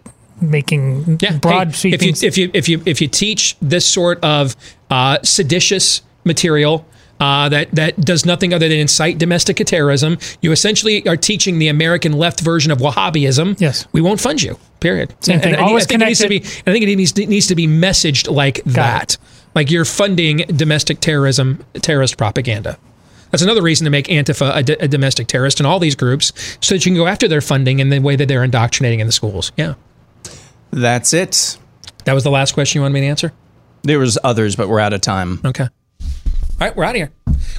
making 0.41 1.17
broad 1.41 1.75
Hey, 1.75 1.91
if 1.91 2.03
you 2.03 2.13
if 2.27 2.37
you 2.37 2.51
if 2.53 2.69
you 2.69 2.81
if 2.85 3.01
you 3.01 3.07
teach 3.07 3.57
this 3.61 3.89
sort 3.89 4.23
of 4.23 4.55
uh, 4.89 5.19
seditious 5.23 6.01
material 6.25 6.85
uh, 7.19 7.49
that 7.49 7.71
that 7.71 7.99
does 8.01 8.25
nothing 8.25 8.53
other 8.53 8.67
than 8.67 8.79
incite 8.79 9.17
domestic 9.17 9.57
terrorism, 9.57 10.17
you 10.41 10.51
essentially 10.51 11.07
are 11.07 11.17
teaching 11.17 11.59
the 11.59 11.67
American 11.67 12.13
left 12.13 12.41
version 12.41 12.71
of 12.71 12.79
Wahhabism. 12.79 13.59
Yes, 13.59 13.87
we 13.91 14.01
won't 14.01 14.19
fund 14.19 14.41
you. 14.41 14.57
Period. 14.79 15.13
Same 15.21 15.39
thing. 15.39 15.53
And 15.53 15.61
I, 15.61 15.67
Always 15.67 15.85
think 15.85 16.01
it 16.01 16.05
needs 16.05 16.19
to 16.19 16.27
be. 16.27 16.37
I 16.37 16.71
think 16.71 16.83
it 16.83 16.95
needs 16.95 17.11
to, 17.13 17.25
needs 17.25 17.47
to 17.47 17.55
be 17.55 17.67
messaged 17.67 18.29
like 18.33 18.63
that. 18.65 19.17
Like 19.55 19.69
you're 19.71 19.85
funding 19.85 20.37
domestic 20.37 20.99
terrorism, 20.99 21.63
terrorist 21.75 22.17
propaganda. 22.17 22.77
That's 23.31 23.43
another 23.43 23.61
reason 23.61 23.85
to 23.85 23.91
make 23.91 24.07
Antifa 24.07 24.55
a, 24.55 24.63
d- 24.63 24.75
a 24.79 24.87
domestic 24.87 25.27
terrorist 25.27 25.59
and 25.59 25.65
all 25.65 25.79
these 25.79 25.95
groups, 25.95 26.33
so 26.61 26.75
that 26.75 26.85
you 26.85 26.91
can 26.91 26.97
go 26.97 27.07
after 27.07 27.27
their 27.27 27.41
funding 27.41 27.81
and 27.81 27.91
the 27.91 27.99
way 27.99 28.15
that 28.15 28.27
they're 28.27 28.43
indoctrinating 28.43 28.99
in 28.99 29.07
the 29.07 29.13
schools. 29.13 29.51
Yeah. 29.57 29.73
That's 30.71 31.13
it. 31.13 31.57
That 32.05 32.13
was 32.13 32.23
the 32.23 32.31
last 32.31 32.53
question 32.53 32.79
you 32.79 32.81
wanted 32.83 32.93
me 32.93 33.01
to 33.01 33.07
answer? 33.07 33.33
There 33.83 33.99
was 33.99 34.17
others, 34.23 34.55
but 34.55 34.69
we're 34.69 34.79
out 34.79 34.93
of 34.93 35.01
time. 35.01 35.39
Okay. 35.45 35.67
All 36.63 36.69
All 36.69 36.69
right, 36.69 36.77
we're 36.77 36.85
out 36.85 36.91
of 36.91 36.95
here. 36.95 37.11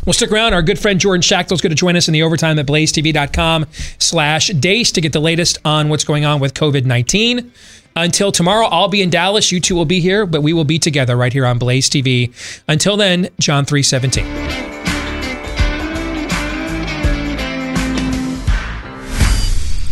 We'll 0.07 0.15
stick 0.15 0.33
around. 0.33 0.55
Our 0.55 0.63
good 0.63 0.79
friend 0.79 0.99
Jordan 0.99 1.21
Schachtel's 1.21 1.61
going 1.61 1.73
to 1.73 1.77
join 1.77 1.95
us 1.95 2.09
in 2.09 2.13
the 2.13 2.23
overtime 2.23 2.59
at 2.59 2.65
blazetv.com 2.65 3.67
slash 3.99 4.49
deace 4.49 4.93
to 4.93 5.03
get 5.03 5.13
the 5.13 5.21
latest 5.21 5.59
on 5.63 5.91
what's 5.91 6.05
going 6.05 6.25
on 6.25 6.41
with 6.41 6.55
COVID-19. 6.55 7.51
Until 7.97 8.33
tomorrow, 8.33 8.65
I'll 8.65 8.89
be 8.89 9.03
in 9.03 9.11
Dallas. 9.11 9.53
You 9.53 9.61
two 9.61 9.75
will 9.75 9.85
be 9.85 10.01
here, 10.01 10.25
but 10.25 10.41
we 10.41 10.55
will 10.55 10.65
be 10.65 10.79
together 10.79 11.19
right 11.19 11.35
here 11.35 11.45
on 11.45 11.59
Blaze 11.59 11.91
TV. 11.91 12.33
Until 12.67 12.97
then, 12.97 13.29
John 13.39 13.67
317. 13.67 14.25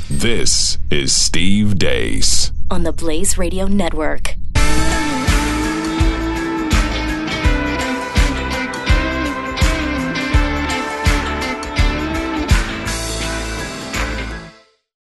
This 0.08 0.78
is 0.90 1.14
Steve 1.14 1.78
Deace. 1.78 2.50
on 2.70 2.84
the 2.84 2.92
Blaze 2.92 3.36
Radio 3.36 3.66
Network. 3.66 4.36